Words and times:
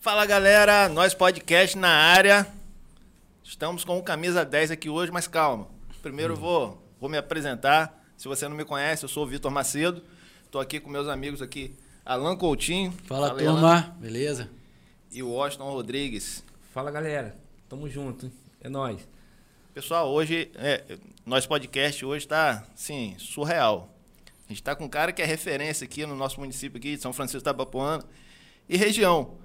Fala 0.00 0.24
galera, 0.24 0.88
nós 0.88 1.12
podcast 1.14 1.76
na 1.76 1.88
área. 1.88 2.46
Estamos 3.42 3.84
com 3.84 3.98
o 3.98 4.02
camisa 4.02 4.44
10 4.44 4.70
aqui 4.70 4.88
hoje, 4.88 5.10
mas 5.10 5.26
calma. 5.26 5.66
Primeiro 6.02 6.34
eu 6.34 6.36
vou, 6.36 6.82
vou 7.00 7.10
me 7.10 7.16
apresentar. 7.18 8.04
Se 8.16 8.28
você 8.28 8.46
não 8.48 8.56
me 8.56 8.64
conhece, 8.64 9.04
eu 9.04 9.08
sou 9.08 9.24
o 9.24 9.26
Vitor 9.26 9.50
Macedo. 9.50 10.02
Estou 10.44 10.60
aqui 10.60 10.78
com 10.80 10.88
meus 10.88 11.08
amigos 11.08 11.42
aqui, 11.42 11.74
Alan 12.04 12.36
Coutinho. 12.36 12.92
Fala, 13.04 13.28
Fala 13.28 13.38
turma, 13.38 13.58
Alan. 13.60 13.96
beleza? 13.98 14.48
E 15.10 15.22
o 15.22 15.30
Washington 15.30 15.70
Rodrigues. 15.70 16.44
Fala 16.72 16.90
galera, 16.90 17.36
tamo 17.68 17.88
junto, 17.88 18.30
é 18.60 18.68
nós. 18.68 19.06
Pessoal, 19.74 20.08
hoje, 20.10 20.50
é, 20.54 20.96
nosso 21.26 21.48
podcast 21.48 22.04
hoje 22.04 22.24
está, 22.24 22.64
sim, 22.74 23.14
surreal. 23.18 23.92
A 24.46 24.48
gente 24.48 24.60
está 24.60 24.74
com 24.74 24.84
um 24.84 24.88
cara 24.88 25.12
que 25.12 25.20
é 25.20 25.24
referência 25.24 25.84
aqui 25.84 26.06
no 26.06 26.14
nosso 26.16 26.40
município 26.40 26.78
aqui 26.78 26.96
de 26.96 27.02
São 27.02 27.12
Francisco 27.12 27.44
da 27.44 27.52
Papuana 27.52 28.02
e 28.68 28.76
região. 28.76 29.36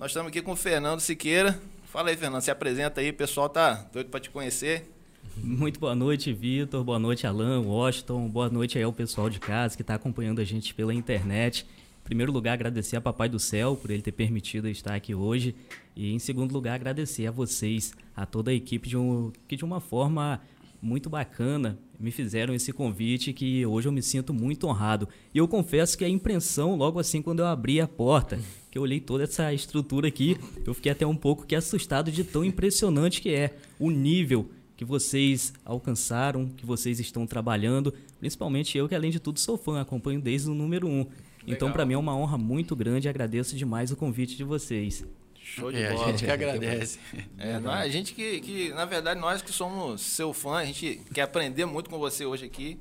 Nós 0.00 0.12
estamos 0.12 0.30
aqui 0.30 0.40
com 0.40 0.52
o 0.52 0.56
Fernando 0.56 0.98
Siqueira. 0.98 1.60
Fala 1.84 2.08
aí, 2.08 2.16
Fernando, 2.16 2.40
se 2.40 2.50
apresenta 2.50 3.02
aí, 3.02 3.10
o 3.10 3.14
pessoal 3.14 3.50
tá 3.50 3.86
doido 3.92 4.08
para 4.08 4.18
te 4.18 4.30
conhecer. 4.30 4.90
Muito 5.36 5.78
boa 5.78 5.94
noite, 5.94 6.32
Vitor. 6.32 6.82
Boa 6.82 6.98
noite, 6.98 7.26
Alan, 7.26 7.60
Washington. 7.60 8.26
Boa 8.26 8.48
noite 8.48 8.78
aí 8.78 8.84
ao 8.84 8.94
pessoal 8.94 9.28
de 9.28 9.38
casa 9.38 9.76
que 9.76 9.82
está 9.82 9.94
acompanhando 9.96 10.40
a 10.40 10.44
gente 10.44 10.72
pela 10.72 10.94
internet. 10.94 11.66
Em 12.00 12.04
primeiro 12.04 12.32
lugar, 12.32 12.54
agradecer 12.54 12.96
a 12.96 13.00
Papai 13.02 13.28
do 13.28 13.38
Céu 13.38 13.76
por 13.76 13.90
ele 13.90 14.00
ter 14.00 14.12
permitido 14.12 14.70
estar 14.70 14.94
aqui 14.94 15.14
hoje. 15.14 15.54
E 15.94 16.14
em 16.14 16.18
segundo 16.18 16.50
lugar, 16.50 16.76
agradecer 16.76 17.26
a 17.26 17.30
vocês, 17.30 17.92
a 18.16 18.24
toda 18.24 18.50
a 18.50 18.54
equipe 18.54 18.88
de 18.88 18.96
um, 18.96 19.30
que 19.46 19.54
de 19.54 19.66
uma 19.66 19.80
forma 19.80 20.40
muito 20.80 21.10
bacana 21.10 21.78
me 21.98 22.10
fizeram 22.10 22.54
esse 22.54 22.72
convite 22.72 23.34
que 23.34 23.66
hoje 23.66 23.86
eu 23.86 23.92
me 23.92 24.02
sinto 24.02 24.32
muito 24.32 24.66
honrado. 24.66 25.06
E 25.34 25.36
eu 25.36 25.46
confesso 25.46 25.98
que 25.98 26.06
a 26.06 26.08
impressão, 26.08 26.74
logo 26.74 26.98
assim, 26.98 27.20
quando 27.20 27.40
eu 27.40 27.46
abri 27.46 27.82
a 27.82 27.86
porta, 27.86 28.40
que 28.70 28.78
eu 28.78 28.82
olhei 28.82 29.00
toda 29.00 29.24
essa 29.24 29.52
estrutura 29.52 30.08
aqui, 30.08 30.38
eu 30.64 30.72
fiquei 30.72 30.92
até 30.92 31.06
um 31.06 31.16
pouco 31.16 31.44
que 31.44 31.56
assustado 31.56 32.10
de 32.12 32.22
tão 32.22 32.44
impressionante 32.44 33.20
que 33.20 33.34
é 33.34 33.56
o 33.78 33.90
nível 33.90 34.48
que 34.76 34.84
vocês 34.84 35.52
alcançaram, 35.64 36.48
que 36.48 36.64
vocês 36.64 37.00
estão 37.00 37.26
trabalhando, 37.26 37.92
principalmente 38.18 38.78
eu 38.78 38.88
que 38.88 38.94
além 38.94 39.10
de 39.10 39.20
tudo 39.20 39.40
sou 39.40 39.58
fã, 39.58 39.80
acompanho 39.80 40.20
desde 40.20 40.48
o 40.48 40.54
número 40.54 40.86
um. 40.86 41.06
Então 41.46 41.72
para 41.72 41.84
mim 41.84 41.94
é 41.94 41.98
uma 41.98 42.16
honra 42.16 42.38
muito 42.38 42.76
grande, 42.76 43.08
agradeço 43.08 43.56
demais 43.56 43.90
o 43.90 43.96
convite 43.96 44.36
de 44.36 44.44
vocês. 44.44 45.04
Show 45.42 45.72
de 45.72 45.78
é, 45.78 45.92
bola. 45.92 46.06
A 46.06 46.10
gente 46.12 46.24
que 46.24 46.30
agradece. 46.30 46.98
É, 47.36 47.58
não, 47.58 47.72
a 47.72 47.88
gente 47.88 48.14
que, 48.14 48.40
que, 48.40 48.68
na 48.70 48.84
verdade, 48.84 49.18
nós 49.18 49.42
que 49.42 49.50
somos 49.50 50.00
seu 50.00 50.32
fã, 50.32 50.56
a 50.58 50.64
gente 50.64 51.00
quer 51.12 51.22
aprender 51.22 51.64
muito 51.64 51.90
com 51.90 51.98
você 51.98 52.24
hoje 52.24 52.44
aqui. 52.44 52.78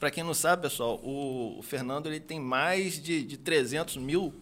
Para 0.00 0.10
quem 0.10 0.24
não 0.24 0.34
sabe, 0.34 0.62
pessoal, 0.62 1.00
o, 1.02 1.58
o 1.58 1.62
Fernando 1.62 2.06
ele 2.06 2.18
tem 2.18 2.40
mais 2.40 3.00
de, 3.00 3.22
de 3.22 3.36
300 3.36 3.96
mil 3.98 4.34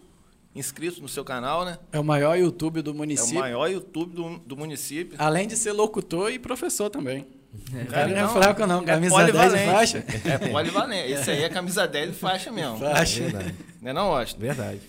inscritos 0.57 0.99
no 0.99 1.07
seu 1.07 1.23
canal, 1.23 1.63
né? 1.63 1.77
É 1.91 1.99
o 1.99 2.03
maior 2.03 2.37
YouTube 2.37 2.81
do 2.81 2.93
município. 2.93 3.37
É 3.37 3.39
o 3.39 3.41
maior 3.41 3.67
YouTube 3.67 4.13
do, 4.13 4.37
do 4.39 4.57
município. 4.57 5.15
Além 5.17 5.47
de 5.47 5.55
ser 5.55 5.71
locutor 5.71 6.31
e 6.31 6.39
professor 6.39 6.89
também. 6.89 7.27
É, 7.73 7.85
cara, 7.85 8.07
não 8.07 8.25
é 8.25 8.27
fraco 8.27 8.67
não, 8.67 8.83
camisa 8.83 9.21
é 9.21 9.31
10 9.31 9.53
e 9.53 9.65
faixa. 9.65 10.05
É 10.25 10.37
polivalente. 10.51 11.11
Esse 11.11 11.31
aí 11.31 11.43
é 11.43 11.49
camisa 11.49 11.87
10 11.87 12.09
e 12.09 12.13
faixa 12.13 12.51
mesmo. 12.51 12.77
Faixa. 12.79 13.23
É 13.23 13.53
não 13.81 13.89
é 13.89 13.93
não, 13.93 14.17
Austin? 14.17 14.39
Verdade. 14.39 14.81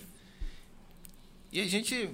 E 1.52 1.60
a 1.60 1.66
gente 1.66 2.10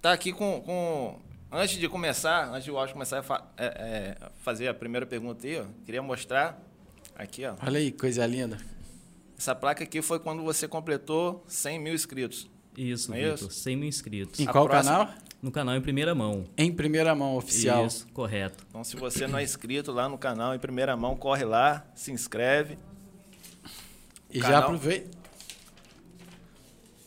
tá 0.00 0.12
aqui 0.12 0.32
com, 0.32 0.60
com... 0.60 1.18
Antes 1.50 1.78
de 1.78 1.88
começar, 1.88 2.48
antes 2.50 2.64
de 2.64 2.70
o 2.70 2.78
Austin 2.78 2.92
começar 2.92 3.18
a 3.18 3.22
fa 3.22 3.42
é, 3.56 3.66
é, 3.66 4.16
fazer 4.42 4.68
a 4.68 4.74
primeira 4.74 5.06
pergunta 5.06 5.46
aí, 5.46 5.58
ó, 5.58 5.64
queria 5.84 6.02
mostrar 6.02 6.60
aqui, 7.16 7.44
ó. 7.44 7.54
Olha 7.64 7.78
aí, 7.78 7.90
coisa 7.90 8.26
linda. 8.26 8.58
Essa 9.38 9.54
placa 9.54 9.84
aqui 9.84 10.02
foi 10.02 10.18
quando 10.18 10.42
você 10.42 10.66
completou 10.66 11.44
100 11.46 11.78
mil 11.78 11.94
inscritos. 11.94 12.48
Isso, 12.78 13.12
é 13.12 13.32
Vitor. 13.32 13.50
100 13.50 13.76
mil 13.76 13.88
inscritos. 13.88 14.38
Em 14.38 14.46
qual 14.46 14.68
próxima... 14.68 14.98
canal? 14.98 15.14
No 15.42 15.50
canal 15.50 15.74
em 15.74 15.80
primeira 15.80 16.14
mão. 16.14 16.46
Em 16.56 16.72
primeira 16.72 17.12
mão, 17.14 17.36
oficial. 17.36 17.86
Isso, 17.86 18.06
correto. 18.12 18.64
Então, 18.68 18.84
se 18.84 18.96
você 18.96 19.26
não 19.26 19.38
é 19.38 19.42
inscrito 19.42 19.90
lá 19.90 20.08
no 20.08 20.16
canal 20.16 20.54
em 20.54 20.58
primeira 20.60 20.96
mão, 20.96 21.16
corre 21.16 21.44
lá, 21.44 21.84
se 21.94 22.12
inscreve. 22.12 22.78
E 24.30 24.38
canal... 24.40 24.52
já 24.52 24.64
aproveita. 24.64 25.18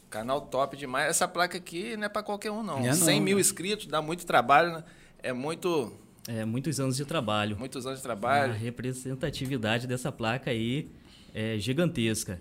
Canal 0.10 0.42
top 0.42 0.76
demais. 0.76 1.10
Essa 1.10 1.26
placa 1.26 1.58
aqui 1.58 1.96
não 1.96 2.06
é 2.06 2.10
para 2.10 2.22
qualquer 2.22 2.52
um, 2.52 2.62
não. 2.62 2.80
É 2.80 2.94
100 2.94 3.18
não, 3.18 3.26
mil 3.26 3.36
né? 3.36 3.42
inscritos, 3.42 3.86
dá 3.86 4.02
muito 4.02 4.26
trabalho, 4.26 4.74
né? 4.74 4.84
É 5.24 5.32
muito. 5.32 5.94
É, 6.28 6.44
muitos 6.44 6.82
anos 6.82 6.98
de 6.98 7.06
trabalho. 7.06 7.58
Muitos 7.58 7.86
anos 7.86 8.00
de 8.00 8.04
trabalho. 8.04 8.52
A 8.52 8.56
representatividade 8.56 9.88
dessa 9.88 10.12
placa 10.12 10.52
aí 10.52 10.90
é 11.34 11.58
gigantesca. 11.58 12.40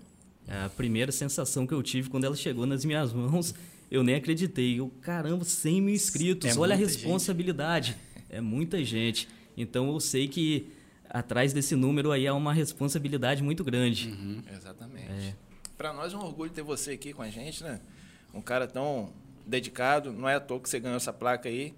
A 0.50 0.68
primeira 0.68 1.12
sensação 1.12 1.66
que 1.66 1.72
eu 1.72 1.82
tive 1.82 2.10
quando 2.10 2.24
ela 2.24 2.34
chegou 2.34 2.66
nas 2.66 2.84
minhas 2.84 3.12
mãos, 3.12 3.54
eu 3.90 4.02
nem 4.02 4.16
acreditei. 4.16 4.80
Eu, 4.80 4.90
caramba, 5.00 5.44
100 5.44 5.80
mil 5.80 5.94
inscritos, 5.94 6.56
é 6.56 6.58
olha 6.58 6.74
a 6.74 6.78
responsabilidade. 6.78 7.92
Gente. 7.92 8.26
É 8.30 8.40
muita 8.40 8.84
gente. 8.84 9.28
Então 9.56 9.90
eu 9.92 10.00
sei 10.00 10.28
que 10.28 10.70
atrás 11.08 11.52
desse 11.52 11.74
número 11.74 12.12
aí 12.12 12.26
há 12.26 12.34
uma 12.34 12.52
responsabilidade 12.52 13.42
muito 13.42 13.64
grande. 13.64 14.08
Uhum. 14.08 14.42
Exatamente. 14.52 15.10
É. 15.10 15.34
Para 15.76 15.92
nós 15.92 16.12
é 16.12 16.16
um 16.16 16.24
orgulho 16.24 16.50
ter 16.50 16.62
você 16.62 16.92
aqui 16.92 17.12
com 17.12 17.22
a 17.22 17.30
gente, 17.30 17.62
né? 17.62 17.80
Um 18.32 18.40
cara 18.40 18.66
tão 18.66 19.12
dedicado. 19.46 20.12
Não 20.12 20.28
é 20.28 20.34
à 20.36 20.40
toa 20.40 20.60
que 20.60 20.68
você 20.68 20.78
ganhou 20.78 20.96
essa 20.96 21.12
placa 21.12 21.48
aí. 21.48 21.74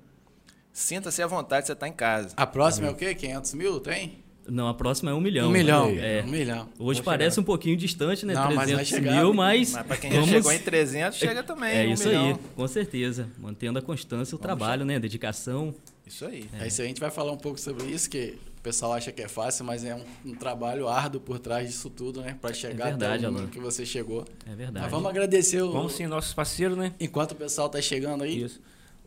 Sinta-se 0.72 1.22
à 1.22 1.26
vontade, 1.26 1.66
você 1.66 1.72
está 1.72 1.86
em 1.86 1.92
casa. 1.92 2.34
A 2.36 2.46
próxima 2.46 2.88
é 2.88 2.90
o 2.90 2.94
quê? 2.94 3.14
500 3.14 3.54
mil? 3.54 3.80
Tem? 3.80 4.21
Não, 4.48 4.68
a 4.68 4.74
próxima 4.74 5.10
é 5.10 5.14
um 5.14 5.20
milhão. 5.20 5.48
Um 5.48 5.52
milhão. 5.52 5.88
É. 5.88 6.22
Um 6.26 6.30
milhão. 6.30 6.68
Hoje 6.78 7.00
Vou 7.00 7.04
parece 7.04 7.36
chegar. 7.36 7.42
um 7.42 7.44
pouquinho 7.44 7.76
distante, 7.76 8.26
né? 8.26 8.34
Não, 8.34 8.46
300 8.48 8.74
mas 8.74 8.88
chegar, 8.88 9.16
mil, 9.16 9.34
mas. 9.34 9.72
Mas 9.72 9.86
para 9.86 9.96
quem 9.96 10.10
vamos... 10.10 10.26
já 10.26 10.32
chegou 10.32 10.52
em 10.52 10.58
300, 10.58 11.18
chega 11.18 11.42
também. 11.42 11.76
É 11.76 11.88
um 11.88 11.92
isso 11.92 12.08
milhão. 12.08 12.26
aí, 12.26 12.36
com 12.56 12.68
certeza. 12.68 13.28
Mantendo 13.38 13.78
a 13.78 13.82
constância, 13.82 14.34
o 14.34 14.38
vamos 14.38 14.42
trabalho, 14.42 14.80
chegar. 14.80 14.84
né? 14.86 14.96
A 14.96 14.98
dedicação. 14.98 15.74
Isso 16.06 16.26
aí. 16.26 16.48
É. 16.58 16.66
Isso 16.66 16.80
aí 16.80 16.86
a 16.86 16.88
gente 16.88 17.00
vai 17.00 17.10
falar 17.10 17.32
um 17.32 17.36
pouco 17.36 17.58
sobre 17.60 17.86
isso, 17.86 18.10
que 18.10 18.36
o 18.58 18.62
pessoal 18.62 18.92
acha 18.92 19.12
que 19.12 19.22
é 19.22 19.28
fácil, 19.28 19.64
mas 19.64 19.84
é 19.84 19.94
um, 19.94 20.04
um 20.24 20.34
trabalho 20.34 20.88
árduo 20.88 21.20
por 21.20 21.38
trás 21.38 21.68
disso 21.68 21.88
tudo, 21.88 22.20
né? 22.20 22.36
Para 22.40 22.52
chegar 22.52 22.86
é 22.86 22.90
verdade, 22.90 23.26
até 23.26 23.38
o 23.38 23.48
que 23.48 23.60
você 23.60 23.86
chegou. 23.86 24.24
É 24.46 24.54
verdade. 24.54 24.82
Mas 24.82 24.90
vamos 24.90 25.08
agradecer 25.08 25.62
o. 25.62 25.72
Vamos 25.72 25.94
sim, 25.94 26.06
nossos 26.06 26.34
parceiros, 26.34 26.76
né? 26.76 26.92
Enquanto 26.98 27.32
o 27.32 27.36
pessoal 27.36 27.68
tá 27.68 27.80
chegando 27.80 28.24
aí. 28.24 28.42
Isso. 28.42 28.60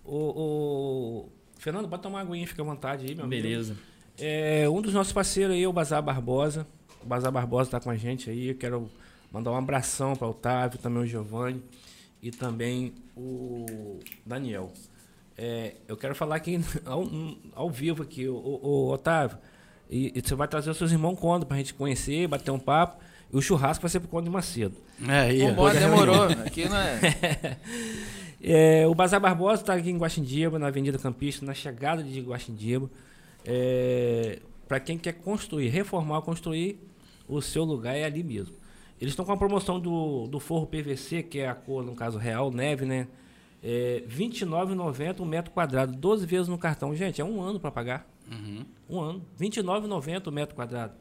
O, 0.04 0.16
o... 0.16 1.30
Fernando, 1.58 1.90
pode 1.90 2.04
tomar 2.04 2.24
uma 2.24 2.32
aguinha, 2.32 2.48
fica 2.48 2.62
à 2.62 2.66
vontade 2.66 3.06
aí, 3.06 3.16
meu 3.16 3.28
Beleza. 3.28 3.74
Amigo. 3.74 3.95
É, 4.18 4.68
um 4.70 4.82
dos 4.82 4.94
nossos 4.94 5.12
parceiros 5.12 5.56
aí 5.56 5.64
é 5.64 5.68
o 5.68 5.74
Bazar 5.74 6.02
Barbosa. 6.02 6.66
O 7.04 7.06
Bazar 7.06 7.32
Barbosa 7.32 7.68
está 7.68 7.80
com 7.80 7.90
a 7.90 7.96
gente 7.96 8.30
aí. 8.30 8.50
Eu 8.50 8.56
quero 8.56 8.90
mandar 9.32 9.52
um 9.52 9.58
abração 9.58 10.16
para 10.16 10.28
o 10.28 10.32
Otávio, 10.32 10.80
também 10.80 11.04
o 11.04 11.06
Giovanni 11.06 11.62
e 12.22 12.32
também 12.32 12.94
o 13.16 14.00
Daniel. 14.26 14.72
É, 15.38 15.76
eu 15.88 15.98
quero 15.98 16.16
falar 16.16 16.38
aqui 16.38 16.60
ao, 16.86 17.06
ao 17.54 17.70
vivo 17.70 18.04
aqui, 18.04 18.28
o, 18.28 18.36
o, 18.36 18.60
o 18.64 18.92
Otávio. 18.92 19.38
E, 19.90 20.14
e, 20.16 20.22
você 20.22 20.34
vai 20.34 20.48
trazer 20.48 20.70
os 20.72 20.78
seus 20.78 20.92
irmãos 20.92 21.18
quando 21.20 21.46
para 21.46 21.56
a 21.56 21.60
gente 21.60 21.74
conhecer, 21.74 22.28
bater 22.28 22.52
um 22.52 22.60
papo. 22.60 23.04
E 23.32 23.38
o 23.38 23.42
churrasco 23.42 23.82
vai 23.82 23.90
ser 23.90 24.00
por 24.00 24.08
conta 24.08 24.24
de 24.24 24.30
Macedo. 24.30 24.76
É, 25.08 25.34
ia. 25.34 25.50
Vambora, 25.50 25.80
demorou. 25.80 26.24
Aqui 26.46 26.70
não 26.70 26.78
é... 26.78 27.58
é... 28.42 28.88
O 28.88 28.96
Bazar 28.96 29.20
Barbosa 29.20 29.62
está 29.62 29.74
aqui 29.74 29.90
em 29.90 29.98
Guaxindiba, 29.98 30.58
na 30.58 30.68
Avenida 30.68 30.98
Campista, 30.98 31.46
na 31.46 31.54
chegada 31.54 32.02
de 32.02 32.22
Guaxindiba. 32.22 32.90
É, 33.46 34.40
para 34.68 34.80
quem 34.80 34.98
quer 34.98 35.14
construir, 35.14 35.70
reformar, 35.70 36.22
construir, 36.22 36.80
o 37.28 37.42
seu 37.42 37.64
lugar 37.64 37.96
é 37.96 38.04
ali 38.04 38.24
mesmo. 38.24 38.56
Eles 39.00 39.12
estão 39.12 39.26
com 39.26 39.32
a 39.32 39.38
promoção 39.38 39.80
do, 39.80 40.28
do 40.28 40.40
forro 40.40 40.66
PVC, 40.66 41.24
que 41.24 41.40
é 41.40 41.50
a 41.50 41.56
cor, 41.56 41.84
no 41.84 41.96
caso 41.96 42.18
real, 42.18 42.52
neve, 42.52 42.86
né? 42.86 43.08
É 43.62 44.04
R$ 44.08 44.16
29,90 44.16 45.20
um 45.20 45.26
metro 45.26 45.52
quadrado, 45.52 45.94
12 45.98 46.26
vezes 46.26 46.48
no 46.48 46.58
cartão. 46.58 46.96
Gente, 46.96 47.20
é 47.20 47.26
um 47.26 47.42
ano 47.42 47.60
para 47.60 47.72
pagar. 47.72 48.08
Uhum. 48.32 48.66
Um 48.90 49.02
ano. 49.02 49.26
R$ 49.40 49.48
29,90 49.48 50.28
o 50.28 50.30
um 50.30 50.34
metro 50.34 50.56
quadrado. 50.56 50.94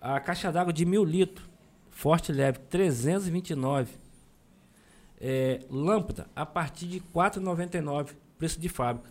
A 0.00 0.18
caixa 0.20 0.50
d'água 0.50 0.72
de 0.72 0.84
mil 0.84 1.04
litros, 1.04 1.48
forte 1.90 2.32
leve, 2.32 2.58
329. 2.58 3.92
É, 5.20 5.60
lâmpada, 5.70 6.26
a 6.34 6.44
partir 6.44 6.86
de 6.86 6.98
R$ 6.98 7.04
4,99, 7.14 8.10
preço 8.36 8.60
de 8.60 8.68
fábrica. 8.68 9.08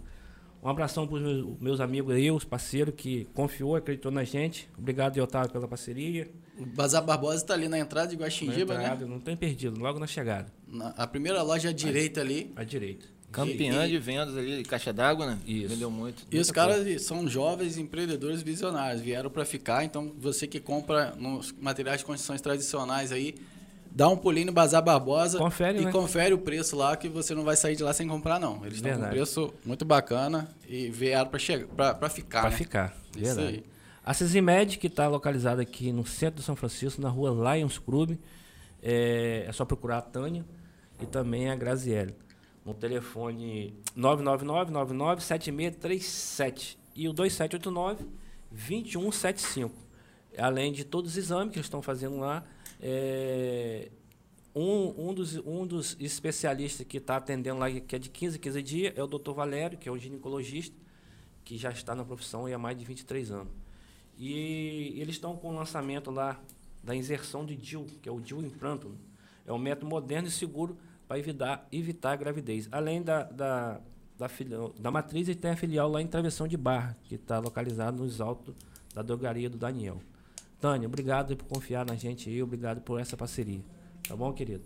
Um 0.63 0.69
abração 0.69 1.07
para 1.07 1.15
os 1.15 1.21
meus, 1.21 1.59
meus, 1.59 1.79
amigos 1.79 2.13
aí, 2.13 2.29
os 2.29 2.43
parceiros 2.43 2.93
que 2.95 3.25
confiou, 3.33 3.75
acreditou 3.75 4.11
na 4.11 4.23
gente. 4.23 4.69
Obrigado, 4.77 5.17
Otávio, 5.19 5.51
pela 5.51 5.67
parceria. 5.67 6.29
O 6.57 6.65
Bazar 6.65 7.03
Barbosa 7.03 7.37
está 7.37 7.55
ali 7.55 7.67
na 7.67 7.79
entrada 7.79 8.07
de 8.07 8.15
Guaxindiba, 8.15 8.77
né? 8.77 8.95
Não 9.07 9.19
tem 9.19 9.35
perdido, 9.35 9.79
logo 9.79 9.97
na 9.97 10.05
chegada. 10.05 10.53
Na, 10.67 10.89
a 10.89 11.07
primeira 11.07 11.41
loja 11.41 11.69
à 11.69 11.73
direita 11.73 12.21
ali. 12.21 12.51
À 12.55 12.63
direita. 12.63 13.07
Campeã 13.31 13.87
de 13.87 13.97
vendas 13.97 14.35
ali, 14.35 14.63
caixa 14.63 14.91
d'água, 14.91 15.25
né? 15.25 15.39
Isso. 15.47 15.69
Vendeu 15.69 15.89
muito. 15.89 16.27
E 16.29 16.37
os 16.37 16.51
caras 16.51 16.83
coisa. 16.83 16.99
são 16.99 17.27
jovens 17.27 17.77
empreendedores 17.77 18.43
visionários, 18.43 19.01
vieram 19.01 19.29
para 19.29 19.45
ficar. 19.45 19.85
Então, 19.85 20.13
você 20.19 20.45
que 20.45 20.59
compra 20.59 21.15
nos 21.17 21.51
materiais 21.53 21.99
de 21.99 22.05
construções 22.05 22.41
tradicionais 22.41 23.11
aí, 23.11 23.35
dá 23.91 24.07
um 24.07 24.15
pulinho 24.17 24.47
no 24.47 24.53
Bazar 24.53 24.83
Barbosa 24.83 25.37
confere, 25.37 25.81
e 25.81 25.85
né? 25.85 25.91
confere 25.91 26.33
o 26.33 26.37
preço 26.37 26.75
lá 26.75 26.95
que 26.95 27.07
você 27.09 27.35
não 27.35 27.43
vai 27.43 27.55
sair 27.55 27.75
de 27.75 27.83
lá 27.83 27.93
sem 27.93 28.07
comprar 28.07 28.39
não. 28.39 28.65
Eles 28.65 28.77
estão 28.77 28.97
com 28.97 29.05
um 29.05 29.09
preço 29.09 29.53
muito 29.65 29.85
bacana 29.85 30.49
e 30.67 30.89
vieram 30.89 31.29
para 31.29 31.39
ficar, 32.09 32.41
Para 32.41 32.49
né? 32.49 32.57
ficar. 32.57 32.97
Isso 33.15 33.35
Verdade. 33.35 33.47
aí. 33.47 33.63
A 34.03 34.13
Cesimed, 34.15 34.79
que 34.79 34.87
está 34.87 35.07
localizada 35.07 35.61
aqui 35.61 35.91
no 35.91 36.03
centro 36.05 36.39
de 36.39 36.45
São 36.45 36.55
Francisco, 36.55 36.99
na 37.01 37.09
rua 37.09 37.55
Lions 37.55 37.77
Club, 37.77 38.17
é, 38.81 39.45
é 39.47 39.51
só 39.51 39.63
procurar 39.63 39.99
a 39.99 40.01
Tânia 40.01 40.43
e 40.99 41.05
também 41.05 41.51
a 41.51 41.55
Graziele. 41.55 42.15
no 42.65 42.73
telefone 42.73 43.75
999-997637 43.97 46.77
e 46.95 47.07
o 47.07 47.13
2789-2175. 47.13 49.69
Além 50.37 50.71
de 50.71 50.85
todos 50.85 51.11
os 51.11 51.17
exames 51.17 51.51
que 51.51 51.57
eles 51.57 51.65
estão 51.65 51.81
fazendo 51.81 52.17
lá, 52.17 52.43
é, 52.81 53.91
um, 54.55 55.09
um, 55.09 55.13
dos, 55.13 55.37
um 55.37 55.65
dos 55.67 55.95
especialistas 55.99 56.85
que 56.85 56.97
está 56.97 57.17
atendendo 57.17 57.59
lá, 57.59 57.69
que 57.69 57.95
é 57.95 57.99
de 57.99 58.09
15 58.09 58.37
a 58.37 58.39
15 58.39 58.63
dias, 58.63 58.93
é 58.97 59.03
o 59.03 59.07
doutor 59.07 59.33
Valério, 59.33 59.77
que 59.77 59.87
é 59.87 59.91
um 59.91 59.97
ginecologista, 59.97 60.75
que 61.45 61.57
já 61.57 61.69
está 61.69 61.93
na 61.93 62.03
profissão 62.03 62.47
há 62.47 62.57
mais 62.57 62.77
de 62.77 62.83
23 62.83 63.31
anos. 63.31 63.53
E 64.17 64.95
eles 64.97 65.15
estão 65.15 65.35
com 65.37 65.49
o 65.49 65.55
lançamento 65.55 66.11
lá 66.11 66.39
da 66.83 66.95
inserção 66.95 67.45
de 67.45 67.55
DIL, 67.55 67.85
que 68.01 68.09
é 68.09 68.11
o 68.11 68.19
DIL 68.19 68.41
implanto. 68.41 68.95
É 69.45 69.53
um 69.53 69.57
método 69.57 69.87
moderno 69.87 70.27
e 70.27 70.31
seguro 70.31 70.77
para 71.07 71.19
evitar, 71.19 71.67
evitar 71.71 72.11
a 72.13 72.15
gravidez. 72.15 72.67
Além 72.71 73.01
da, 73.01 73.23
da, 73.23 73.81
da, 74.17 74.29
filial, 74.29 74.73
da 74.79 74.91
matriz, 74.91 75.27
ele 75.27 75.39
tem 75.39 75.51
a 75.51 75.55
filial 75.55 75.89
lá 75.89 76.01
em 76.01 76.07
Travessão 76.07 76.47
de 76.47 76.57
Barra, 76.57 76.97
que 77.03 77.15
está 77.15 77.39
localizado 77.39 77.97
nos 77.97 78.21
altos 78.21 78.55
da 78.93 79.01
drogaria 79.01 79.49
do 79.49 79.57
Daniel. 79.57 80.01
Tânia, 80.61 80.87
obrigado 80.87 81.35
por 81.35 81.45
confiar 81.45 81.85
na 81.85 81.95
gente 81.95 82.29
aí, 82.29 82.41
obrigado 82.41 82.81
por 82.81 82.99
essa 82.99 83.17
parceria. 83.17 83.61
Tá 84.07 84.15
bom, 84.15 84.31
querido? 84.31 84.63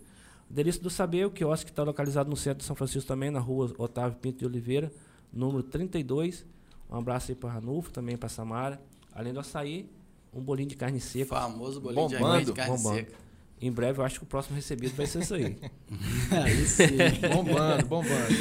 Delícia 0.48 0.80
do 0.82 0.90
Saber, 0.90 1.26
o 1.26 1.30
quiosque 1.30 1.70
está 1.70 1.82
localizado 1.82 2.28
no 2.28 2.36
centro 2.36 2.58
de 2.58 2.64
São 2.64 2.76
Francisco 2.76 3.08
também, 3.08 3.30
na 3.30 3.40
rua 3.40 3.72
Otávio 3.78 4.18
Pinto 4.18 4.40
de 4.40 4.46
Oliveira, 4.46 4.92
número 5.32 5.62
32. 5.62 6.44
Um 6.90 6.96
abraço 6.96 7.32
aí 7.32 7.34
para 7.34 7.50
Ranulfo, 7.50 7.90
também 7.90 8.16
para 8.16 8.28
Samara. 8.28 8.80
Além 9.12 9.32
do 9.32 9.40
açaí, 9.40 9.88
um 10.32 10.40
bolinho 10.42 10.68
de 10.68 10.76
carne 10.76 11.00
seca. 11.00 11.34
Famoso 11.34 11.80
bolinho 11.80 12.08
Bombando, 12.08 12.44
de 12.44 12.52
carne 12.52 12.76
bombando. 12.76 12.96
seca. 12.96 13.26
Em 13.58 13.72
breve, 13.72 14.00
eu 14.00 14.04
acho 14.04 14.18
que 14.18 14.24
o 14.24 14.28
próximo 14.28 14.54
recebido 14.54 14.94
vai 14.94 15.06
ser 15.06 15.22
isso 15.22 15.34
aí. 15.34 15.56
Aí 16.30 16.66
sim. 16.66 16.88
Bombando, 17.34 17.86
bombando. 17.86 18.34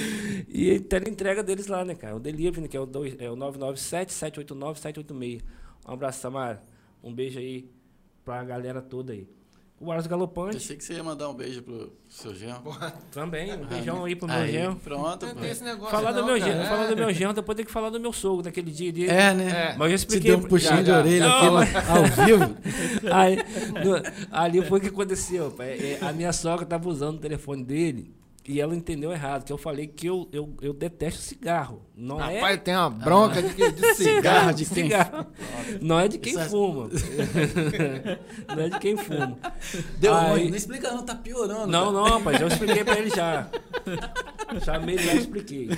e 0.50 0.78
tem 0.82 1.00
a 1.06 1.10
entrega 1.10 1.42
deles 1.42 1.68
lá, 1.68 1.86
né, 1.86 1.96
cara? 1.96 2.18
O 2.18 2.20
delivery, 2.20 2.68
que 2.68 2.76
é 2.76 2.80
o, 2.82 2.86
dois, 2.86 3.16
é 3.18 3.32
o 3.32 3.36
997-789-786. 3.38 5.42
Um 5.88 5.92
abraço, 5.94 6.20
Samara. 6.20 6.62
Um 7.06 7.14
beijo 7.14 7.40
aí 7.40 7.70
pra 8.26 8.44
galera 8.44 8.82
toda 8.82 9.14
aí. 9.14 9.28
O 9.78 9.92
Aras 9.92 10.08
Galopante 10.08 10.54
Pensei 10.56 10.78
que 10.78 10.84
você 10.86 10.94
ia 10.94 11.04
mandar 11.04 11.30
um 11.30 11.34
beijo 11.34 11.62
pro 11.62 11.92
seu 12.08 12.34
genro. 12.34 12.62
também. 13.12 13.54
Um 13.54 13.66
beijão 13.66 14.06
aí 14.06 14.16
pro 14.16 14.26
meu 14.26 14.38
Aí, 14.38 14.50
genro. 14.52 14.78
Pronto. 14.78 15.26
Não 15.26 15.36
tem 15.36 15.52
esse 15.52 15.64
negócio 15.66 15.92
Falar 15.92 16.14
do 16.14 16.22
não, 16.22 16.28
meu 16.28 16.40
cara. 16.40 16.52
genro, 16.52 16.64
É. 16.64 16.70
falar 16.70 16.88
do 16.88 16.96
meu 16.96 17.14
genro, 17.14 17.34
depois 17.34 17.56
tem 17.58 17.66
que 17.66 17.72
falar 17.72 17.90
do 17.90 18.00
meu 18.00 18.14
sogro 18.14 18.46
naquele 18.46 18.72
dia 18.72 18.92
dele. 18.94 19.10
É, 19.12 19.34
né? 19.34 19.50
É. 19.50 19.76
Mas 19.78 19.80
eu 19.82 19.90
já 19.90 19.90
Te 19.90 20.00
expliquei. 20.00 20.32
deu 20.32 20.40
um 20.40 20.44
puxinho 20.44 20.78
Já, 20.78 20.82
de 20.82 20.88
já. 20.88 20.98
orelha 21.00 21.28
Não, 21.28 21.58
aqui 21.58 21.74
mas- 21.74 21.90
ao 21.90 22.26
vivo. 22.26 22.58
Aí, 23.14 23.36
no- 23.84 24.02
ali 24.32 24.62
foi 24.66 24.80
o 24.80 24.82
que 24.82 24.88
aconteceu. 24.88 25.52
pai. 25.52 25.72
É, 25.72 26.00
A 26.02 26.14
minha 26.14 26.32
sogra 26.32 26.64
estava 26.64 26.88
usando 26.88 27.18
o 27.18 27.20
telefone 27.20 27.64
dele 27.66 28.16
e 28.48 28.62
ela 28.62 28.74
entendeu 28.76 29.12
errado, 29.12 29.44
que 29.44 29.52
eu 29.52 29.58
falei 29.58 29.88
que 29.88 30.08
eu, 30.08 30.30
eu, 30.32 30.56
eu 30.62 30.72
detesto 30.74 31.20
cigarro. 31.20 31.82
Não 31.96 32.24
é 32.24 32.36
Rapaz, 32.36 32.62
tem 32.64 32.76
uma 32.76 32.90
bronca 32.92 33.42
de, 33.42 33.72
de 33.72 33.94
cigarro. 33.96 34.54
de 34.54 34.66
quem- 34.66 34.84
cigarro. 34.86 35.26
Não 35.82 36.00
é 36.00 36.08
de 36.08 36.18
quem 36.18 36.34
Isso 36.34 36.42
é- 36.42 36.50
fuma. 36.50 36.90
não 38.56 38.64
é 38.64 38.70
de 38.70 38.80
quem 38.80 38.98
fuma. 38.98 39.38
Deu 40.00 40.14
Aí- 40.14 40.30
ruim. 40.32 40.50
Não 40.50 40.58
explica 40.58 40.92
não, 40.92 41.04
tá 41.04 41.16
piorando. 41.16 41.68
Não, 41.68 41.86
cara. 41.86 41.92
não, 41.92 42.04
rapaz, 42.18 42.42
eu 42.42 42.48
expliquei 42.48 42.84
pra 42.84 42.98
ele 42.98 43.10
já. 43.10 43.50
Chamei 44.64 44.96
ele 44.96 45.12
e 45.12 45.18
expliquei. 45.18 45.70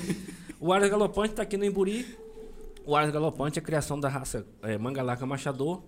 O 0.60 0.72
Aras 0.74 0.90
Galopante 0.90 1.34
tá 1.36 1.44
aqui 1.44 1.58
no 1.58 1.66
Imburi. 1.66 2.18
O 2.86 2.96
Aras 2.96 3.12
Galopante 3.12 3.60
é 3.60 3.62
a 3.62 3.66
criação 3.66 4.00
da 4.00 4.10
raça 4.10 4.46
é, 4.62 4.78
Mangalaca 4.78 5.26
Machador. 5.26 5.82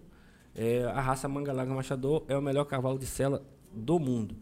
É, 0.56 0.84
a 0.86 1.00
raça 1.02 1.28
Mangalaca 1.28 1.72
Machador 1.74 2.24
é 2.28 2.38
o 2.38 2.42
melhor 2.42 2.66
cavalo 2.66 2.98
de 3.00 3.06
sela 3.06 3.44
do 3.74 4.00
mundo. 4.00 4.36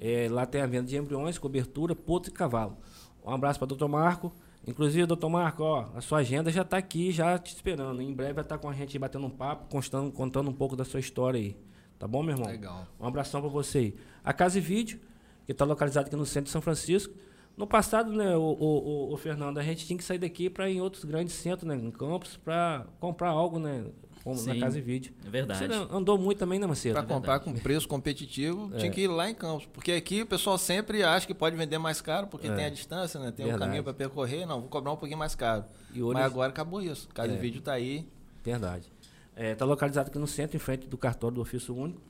É, 0.00 0.28
lá 0.30 0.46
tem 0.46 0.62
a 0.62 0.66
venda 0.66 0.86
de 0.86 0.96
embriões, 0.96 1.36
cobertura, 1.38 1.94
potro 1.94 2.30
e 2.30 2.34
cavalo. 2.34 2.76
Um 3.24 3.30
abraço 3.32 3.58
para 3.58 3.66
o 3.66 3.68
doutor 3.68 3.88
Marco. 3.88 4.32
Inclusive, 4.70 5.04
doutor 5.06 5.28
Marco, 5.28 5.62
ó, 5.64 5.88
a 5.94 6.00
sua 6.00 6.18
agenda 6.18 6.50
já 6.50 6.62
está 6.62 6.76
aqui, 6.78 7.10
já 7.10 7.36
te 7.38 7.52
esperando. 7.54 8.00
Em 8.00 8.12
breve 8.14 8.34
vai 8.34 8.44
estar 8.44 8.56
com 8.58 8.68
a 8.68 8.72
gente 8.72 8.96
batendo 8.98 9.26
um 9.26 9.30
papo, 9.30 9.66
contando, 9.68 10.12
contando 10.12 10.48
um 10.48 10.52
pouco 10.52 10.76
da 10.76 10.84
sua 10.84 11.00
história 11.00 11.38
aí. 11.40 11.56
Tá 11.98 12.06
bom, 12.06 12.22
meu 12.22 12.34
irmão? 12.36 12.48
Legal. 12.48 12.86
Um 12.98 13.06
abração 13.06 13.40
para 13.40 13.50
você 13.50 13.78
aí. 13.78 13.94
A 14.24 14.32
Casa 14.32 14.58
e 14.58 14.60
Vídeo, 14.60 15.00
que 15.44 15.52
está 15.52 15.64
localizada 15.64 16.06
aqui 16.06 16.16
no 16.16 16.24
centro 16.24 16.44
de 16.44 16.50
São 16.50 16.62
Francisco. 16.62 17.12
No 17.56 17.66
passado, 17.66 18.12
né, 18.12 18.36
o, 18.36 18.40
o, 18.40 19.08
o- 19.10 19.12
o 19.12 19.16
Fernando, 19.16 19.58
a 19.58 19.62
gente 19.62 19.84
tinha 19.84 19.98
que 19.98 20.04
sair 20.04 20.18
daqui 20.18 20.48
para 20.48 20.70
ir 20.70 20.76
em 20.76 20.80
outros 20.80 21.04
grandes 21.04 21.34
centros, 21.34 21.66
né, 21.68 21.74
em 21.74 21.90
campos, 21.90 22.36
para 22.36 22.86
comprar 23.00 23.30
algo, 23.30 23.58
né, 23.58 23.84
como 24.24 24.36
na 24.44 24.54
Sim, 24.54 24.60
Casa 24.60 24.78
e 24.78 24.80
Vídeo. 24.80 25.12
é 25.26 25.30
verdade. 25.30 25.66
Você 25.66 25.86
andou 25.94 26.18
muito 26.18 26.38
também, 26.38 26.58
né, 26.58 26.66
Macedo? 26.66 26.94
Para 26.94 27.02
comprar 27.06 27.40
com 27.40 27.52
preço 27.54 27.88
competitivo, 27.88 28.70
tinha 28.78 28.90
que 28.90 29.02
ir 29.02 29.08
lá 29.08 29.30
em 29.30 29.34
Campos. 29.34 29.66
Porque 29.72 29.92
aqui 29.92 30.22
o 30.22 30.26
pessoal 30.26 30.58
sempre 30.58 31.02
acha 31.02 31.26
que 31.26 31.34
pode 31.34 31.56
vender 31.56 31.78
mais 31.78 32.00
caro, 32.00 32.26
porque 32.26 32.46
É. 32.48 32.54
tem 32.54 32.64
a 32.66 32.70
distância, 32.70 33.18
né? 33.18 33.30
Tem 33.30 33.44
o 33.46 33.48
Verdade. 33.48 33.68
caminho 33.68 33.84
para 33.84 33.94
percorrer. 33.94 34.46
Não, 34.46 34.60
vou 34.60 34.68
cobrar 34.68 34.92
um 34.92 34.96
pouquinho 34.96 35.18
mais 35.18 35.34
caro. 35.34 35.64
E 35.94 36.02
hoje- 36.02 36.14
Mas 36.14 36.24
agora 36.24 36.50
acabou 36.50 36.82
isso. 36.82 37.08
Cada 37.14 37.32
É. 37.32 37.36
vídeo 37.36 37.60
tá 37.62 37.72
aí. 37.72 38.06
Verdade. 38.44 38.90
Está 39.36 39.64
localizado 39.64 40.08
aqui 40.10 40.18
no 40.18 40.26
centro, 40.26 40.56
em 40.56 40.60
frente 40.60 40.86
do 40.86 40.98
cartório 40.98 41.36
do 41.36 41.40
ofício 41.40 41.74
único. 41.74 42.00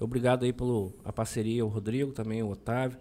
Obrigado 0.00 0.44
aí 0.44 0.52
pela 0.52 0.90
parceria, 1.14 1.64
o 1.64 1.68
Rodrigo, 1.68 2.12
também 2.12 2.42
o 2.42 2.50
Otávio, 2.50 2.98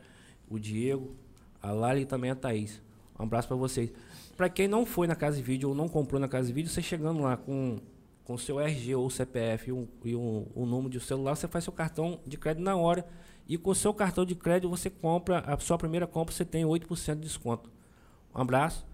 o 0.50 0.60
Diego, 0.60 1.16
a 1.62 1.72
Lali 1.72 2.02
e 2.02 2.06
também 2.06 2.30
a 2.30 2.36
Thaís. 2.36 2.82
Um 3.20 3.24
abraço 3.24 3.48
para 3.48 3.58
vocês. 3.58 3.92
Para 4.38 4.50
quem 4.50 4.68
não 4.68 4.86
foi 4.86 5.08
na 5.08 5.16
Casa 5.16 5.38
de 5.38 5.44
Vídeo 5.44 5.70
ou 5.70 5.76
não 5.76 5.88
comprou 5.88 6.20
na 6.20 6.28
Casa 6.28 6.48
de 6.48 6.54
Vídeo, 6.54 6.70
você 6.70 6.82
chegando 6.82 7.22
lá 7.22 7.38
com 7.38 7.80
com 8.24 8.38
seu 8.38 8.60
RG 8.60 8.96
ou 8.96 9.10
CPF 9.10 9.70
e, 9.70 9.74
um, 9.74 9.88
e 10.06 10.16
um, 10.16 10.46
um 10.56 10.66
número 10.66 10.90
de 10.90 11.00
celular, 11.00 11.36
você 11.36 11.48
faz 11.48 11.64
seu 11.64 11.74
cartão 11.74 12.20
de 12.26 12.38
crédito 12.38 12.64
na 12.64 12.76
hora. 12.76 13.06
E 13.48 13.58
com 13.58 13.74
seu 13.74 13.94
cartão 13.94 14.26
de 14.26 14.36
crédito 14.36 14.70
você 14.70 14.90
compra, 14.90 15.40
a 15.40 15.58
sua 15.60 15.78
primeira 15.78 16.08
compra 16.08 16.34
você 16.34 16.46
tem 16.46 16.64
8% 16.64 17.16
de 17.16 17.22
desconto. 17.22 17.70
Um 18.34 18.42
abraço. 18.42 18.86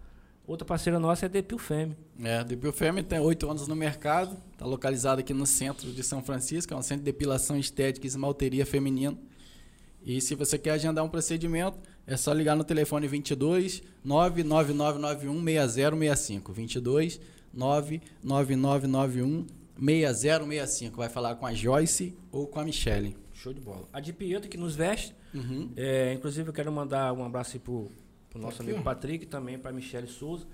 Outra 0.48 0.66
parceira 0.66 0.98
nossa 0.98 1.26
é 1.26 1.28
a 1.28 1.30
Depil 1.30 1.58
Femme. 1.58 1.98
É, 2.24 2.38
a 2.38 2.44
Depil 2.44 2.72
Femme 2.72 3.04
tem 3.04 3.20
oito 3.20 3.50
anos 3.50 3.68
no 3.68 3.76
mercado, 3.76 4.38
está 4.54 4.66
localizado 4.66 5.20
aqui 5.20 5.34
no 5.34 5.46
centro 5.46 5.92
de 5.92 6.02
São 6.02 6.24
Francisco, 6.24 6.74
é 6.74 6.78
um 6.78 6.82
centro 6.82 7.04
de 7.04 7.12
depilação 7.12 7.58
estética 7.58 8.06
e 8.06 8.08
esmalteria 8.08 8.66
feminino. 8.66 9.20
E 10.02 10.22
se 10.22 10.36
você 10.36 10.58
quer 10.58 10.72
agendar 10.72 11.04
um 11.04 11.10
procedimento, 11.10 11.78
é 12.06 12.16
só 12.16 12.32
ligar 12.32 12.56
no 12.56 12.64
telefone 12.64 13.10
22 13.10 13.84
99991 14.06 15.44
6065. 15.44 16.54
22 16.54 17.20
99991 17.58 19.46
6065. 19.80 20.98
Vai 20.98 21.10
falar 21.10 21.36
com 21.36 21.46
a 21.46 21.54
Joyce 21.54 22.16
ou 22.32 22.48
com 22.48 22.60
a 22.60 22.64
Michelle. 22.64 23.18
Show 23.34 23.54
de 23.54 23.60
bola. 23.60 23.88
A 23.92 24.00
de 24.00 24.14
Pietro 24.14 24.50
que 24.50 24.58
nos 24.58 24.76
veste. 24.76 25.14
Uhum. 25.34 25.72
É, 25.76 26.14
inclusive, 26.14 26.50
eu 26.50 26.54
quero 26.54 26.72
mandar 26.72 27.14
um 27.14 27.24
abraço 27.24 27.56
aí 27.56 27.60
pro, 27.60 27.92
pro 28.30 28.40
nosso 28.40 28.62
Aqui, 28.62 28.72
amigo. 28.72 28.84
Patrick, 28.84 29.26
também 29.26 29.58
para 29.58 29.72
Michele 29.72 30.08
Souza. 30.08 30.48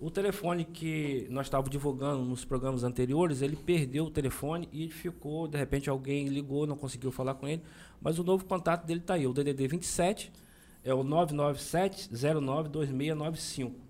O 0.00 0.10
telefone 0.10 0.64
que 0.64 1.26
nós 1.30 1.46
estávamos 1.46 1.70
divulgando 1.70 2.24
nos 2.24 2.44
programas 2.44 2.82
anteriores, 2.82 3.42
ele 3.42 3.56
perdeu 3.56 4.04
o 4.04 4.10
telefone 4.10 4.68
e 4.72 4.90
ficou, 4.90 5.46
de 5.46 5.56
repente 5.56 5.88
alguém 5.88 6.26
ligou, 6.26 6.66
não 6.66 6.76
conseguiu 6.76 7.12
falar 7.12 7.34
com 7.34 7.46
ele, 7.46 7.62
mas 8.02 8.18
o 8.18 8.24
novo 8.24 8.44
contato 8.44 8.84
dele 8.84 9.00
está 9.00 9.14
aí, 9.14 9.26
o 9.26 9.32
DDD 9.32 9.68
27 9.68 10.32
é 10.82 10.92
o 10.92 11.04
997 11.04 12.10
092695 12.12 13.84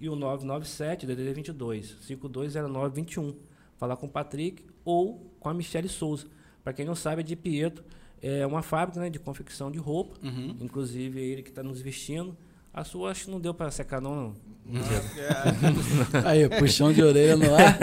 e 0.00 0.08
o 0.08 0.16
997 0.16 1.06
DDD 1.06 1.32
22 1.34 1.96
520921. 2.00 3.34
Falar 3.78 3.96
com 3.96 4.06
o 4.06 4.08
Patrick 4.10 4.64
ou 4.84 5.30
com 5.38 5.48
a 5.48 5.54
Michele 5.54 5.88
Souza. 5.88 6.26
Para 6.64 6.72
quem 6.72 6.84
não 6.84 6.94
sabe, 6.94 7.20
a 7.20 7.24
de 7.24 7.34
Pietro 7.36 7.84
é 8.22 8.46
uma 8.46 8.62
fábrica 8.62 9.00
né, 9.00 9.08
de 9.10 9.18
confecção 9.18 9.70
de 9.70 9.78
roupa, 9.78 10.16
Uhum. 10.22 10.56
inclusive 10.60 11.18
ele 11.20 11.42
que 11.42 11.48
está 11.50 11.62
nos 11.62 11.80
vestindo. 11.80 12.36
A 12.72 12.84
sua 12.84 13.10
acho 13.10 13.24
que 13.24 13.30
não 13.30 13.40
deu 13.40 13.52
para 13.54 13.70
secar 13.70 14.00
não. 14.00 14.34
não. 14.64 16.22
Aí, 16.24 16.48
puxão 16.48 16.92
de 16.92 17.02
orelha 17.02 17.36
no 17.36 17.52
ar. 17.54 17.78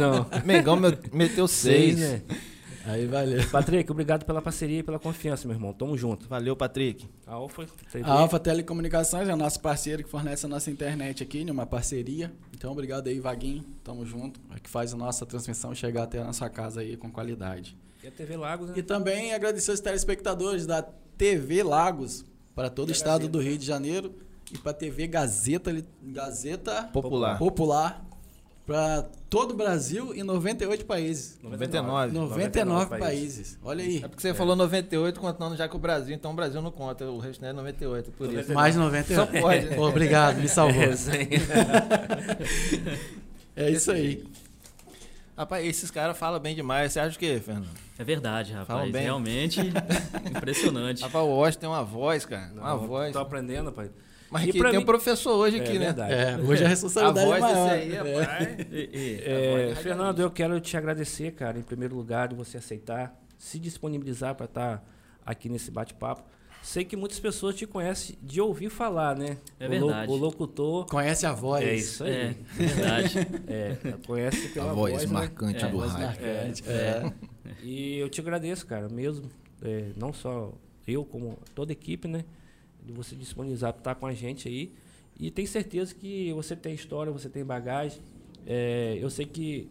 Não. 0.00 0.26
Mengão 0.44 0.76
me- 0.76 0.98
meteu 1.12 1.46
seis. 1.46 1.98
né? 1.98 2.22
Aí, 2.90 3.06
valeu. 3.06 3.48
Patrick, 3.50 3.90
obrigado 3.90 4.24
pela 4.24 4.42
parceria 4.42 4.80
e 4.80 4.82
pela 4.82 4.98
confiança, 4.98 5.46
meu 5.46 5.56
irmão. 5.56 5.72
Tamo 5.72 5.96
junto. 5.96 6.28
Valeu, 6.28 6.56
Patrick. 6.56 7.08
A 7.26 7.34
Alfa. 7.34 7.66
A 8.02 8.12
Alfa 8.12 8.38
Telecomunicações 8.38 9.28
é 9.28 9.34
o 9.34 9.36
nosso 9.36 9.60
parceiro 9.60 10.02
que 10.02 10.10
fornece 10.10 10.46
a 10.46 10.48
nossa 10.48 10.70
internet 10.70 11.22
aqui, 11.22 11.44
né, 11.44 11.52
uma 11.52 11.66
parceria. 11.66 12.32
Então, 12.54 12.72
obrigado 12.72 13.08
aí, 13.08 13.20
Vaguinho. 13.20 13.64
Tamo 13.84 14.04
junto. 14.04 14.40
É 14.54 14.58
que 14.58 14.68
faz 14.68 14.92
a 14.92 14.96
nossa 14.96 15.24
transmissão 15.24 15.74
chegar 15.74 16.04
até 16.04 16.18
a 16.18 16.24
nossa 16.24 16.48
casa 16.50 16.80
aí 16.80 16.96
com 16.96 17.10
qualidade. 17.10 17.76
E 18.02 18.08
a 18.08 18.10
TV 18.10 18.36
Lagos, 18.36 18.70
né? 18.70 18.74
E 18.76 18.82
também 18.82 19.34
agradecer 19.34 19.72
os 19.72 19.80
telespectadores 19.80 20.66
da 20.66 20.82
TV 20.82 21.62
Lagos 21.62 22.24
para 22.54 22.70
todo 22.70 22.88
o 22.88 22.92
estado 22.92 23.28
do 23.28 23.40
Rio 23.40 23.58
de 23.58 23.66
Janeiro 23.66 24.14
e 24.52 24.58
para 24.58 24.70
a 24.70 24.74
TV 24.74 25.06
Gazeta, 25.06 25.84
Gazeta 26.02 26.84
Popular. 26.92 27.38
Popular 27.38 28.09
para 28.66 29.02
todo 29.28 29.52
o 29.52 29.56
Brasil 29.56 30.14
e 30.14 30.22
98 30.22 30.84
países. 30.84 31.38
99. 31.42 32.12
99 32.12 32.98
países. 32.98 33.58
Olha 33.62 33.84
aí. 33.84 33.96
É 33.98 34.08
porque 34.08 34.22
você 34.22 34.32
falou 34.34 34.54
98, 34.54 35.18
contando 35.20 35.56
já 35.56 35.68
que 35.68 35.74
o 35.74 35.78
Brasil, 35.78 36.14
então 36.14 36.30
o 36.30 36.34
Brasil 36.34 36.62
não 36.62 36.70
conta. 36.70 37.04
O 37.06 37.18
resto 37.18 37.40
não 37.42 37.48
é 37.48 37.52
98, 37.52 38.10
por 38.12 38.32
isso. 38.32 38.52
Mais 38.52 38.76
98. 38.76 39.14
Só 39.14 39.40
pode, 39.40 39.66
né? 39.66 39.76
Pô, 39.76 39.88
Obrigado, 39.88 40.36
me 40.38 40.48
salvou. 40.48 40.82
É, 40.82 40.94
sim. 40.96 41.10
É 43.56 43.70
isso 43.70 43.90
aí. 43.90 44.24
Rapaz, 45.36 45.64
esses 45.66 45.90
caras 45.90 46.18
falam 46.18 46.38
bem 46.38 46.54
demais. 46.54 46.92
Você 46.92 47.00
acha 47.00 47.16
o 47.16 47.18
quê, 47.18 47.40
Fernando? 47.42 47.68
É 47.98 48.04
verdade, 48.04 48.52
Falam 48.52 48.66
rapaz. 48.66 48.92
bem. 48.92 49.02
Realmente 49.02 49.60
impressionante. 50.36 51.02
Rapaz, 51.02 51.24
o 51.24 51.28
Washington 51.28 51.60
tem 51.60 51.68
uma 51.68 51.82
voz, 51.84 52.24
cara. 52.24 52.52
Uma 52.54 52.70
Não, 52.70 52.86
voz. 52.86 53.12
Tô 53.12 53.18
aprendendo, 53.18 53.72
pai. 53.72 53.90
Mas 54.30 54.44
E 54.46 54.50
aqui 54.50 54.62
tem 54.62 54.72
mim- 54.72 54.78
um 54.78 54.84
professor 54.84 55.32
hoje 55.34 55.58
É 55.58 55.60
aqui, 55.60 55.72
né? 55.72 55.86
verdade. 55.86 56.12
É, 56.14 56.36
hoje 56.38 56.62
a 56.62 56.66
A 56.66 56.68
responsabilidade 56.68 57.26
voz 57.26 57.42
é 57.42 57.46
desse 57.46 57.58
maior. 57.60 57.70
aí, 57.72 57.92
É. 57.96 58.20
rapaz. 58.22 58.48
E- 58.70 59.22
É, 59.24 59.74
Fernando, 59.76 60.20
eu 60.20 60.30
quero 60.30 60.60
te 60.60 60.76
agradecer, 60.76 61.32
cara, 61.32 61.58
em 61.58 61.62
primeiro 61.62 61.96
lugar, 61.96 62.28
de 62.28 62.34
você 62.36 62.58
aceitar, 62.58 63.18
se 63.36 63.58
disponibilizar 63.58 64.34
para 64.36 64.46
estar 64.46 64.84
aqui 65.26 65.48
nesse 65.48 65.70
bate-papo. 65.70 66.22
Sei 66.62 66.84
que 66.84 66.94
muitas 66.94 67.18
pessoas 67.18 67.54
te 67.54 67.66
conhecem 67.66 68.16
de 68.22 68.38
ouvir 68.40 68.68
falar, 68.68 69.16
né? 69.16 69.38
É 69.58 69.66
o 69.66 69.70
lo- 69.80 69.86
verdade. 69.86 70.12
O 70.12 70.16
locutor. 70.16 70.84
Conhece 70.86 71.24
a 71.26 71.32
voz. 71.32 71.64
É 71.66 71.74
isso 71.74 72.04
aí. 72.04 72.10
É, 72.12 72.34
verdade. 72.52 73.18
É, 73.48 73.76
conhece 74.06 74.48
pela 74.50 74.70
A 74.70 74.74
voz 74.74 75.02
né? 75.06 75.12
marcante 75.12 75.64
A 75.64 75.68
do 75.68 75.78
voz 75.78 75.92
rádio. 75.92 76.06
marcante. 76.26 76.62
É. 76.68 76.72
É. 76.72 77.12
E 77.64 77.98
eu 77.98 78.08
te 78.10 78.20
agradeço, 78.20 78.66
cara, 78.66 78.88
mesmo. 78.90 79.24
é, 79.62 79.86
não 79.96 80.12
só 80.12 80.52
eu, 80.86 81.04
como 81.04 81.38
toda 81.54 81.72
a 81.72 81.74
equipe, 81.74 82.06
né? 82.06 82.24
De 82.90 82.96
você 82.96 83.14
disponibilizar 83.14 83.72
para 83.72 83.80
estar 83.80 83.94
com 83.94 84.06
a 84.06 84.12
gente 84.12 84.48
aí. 84.48 84.72
E 85.18 85.30
tenho 85.30 85.46
certeza 85.48 85.94
que 85.94 86.32
você 86.32 86.56
tem 86.56 86.74
história, 86.74 87.12
você 87.12 87.28
tem 87.28 87.44
bagagem. 87.44 87.98
É, 88.46 88.98
eu 89.00 89.08
sei 89.10 89.26
que 89.26 89.68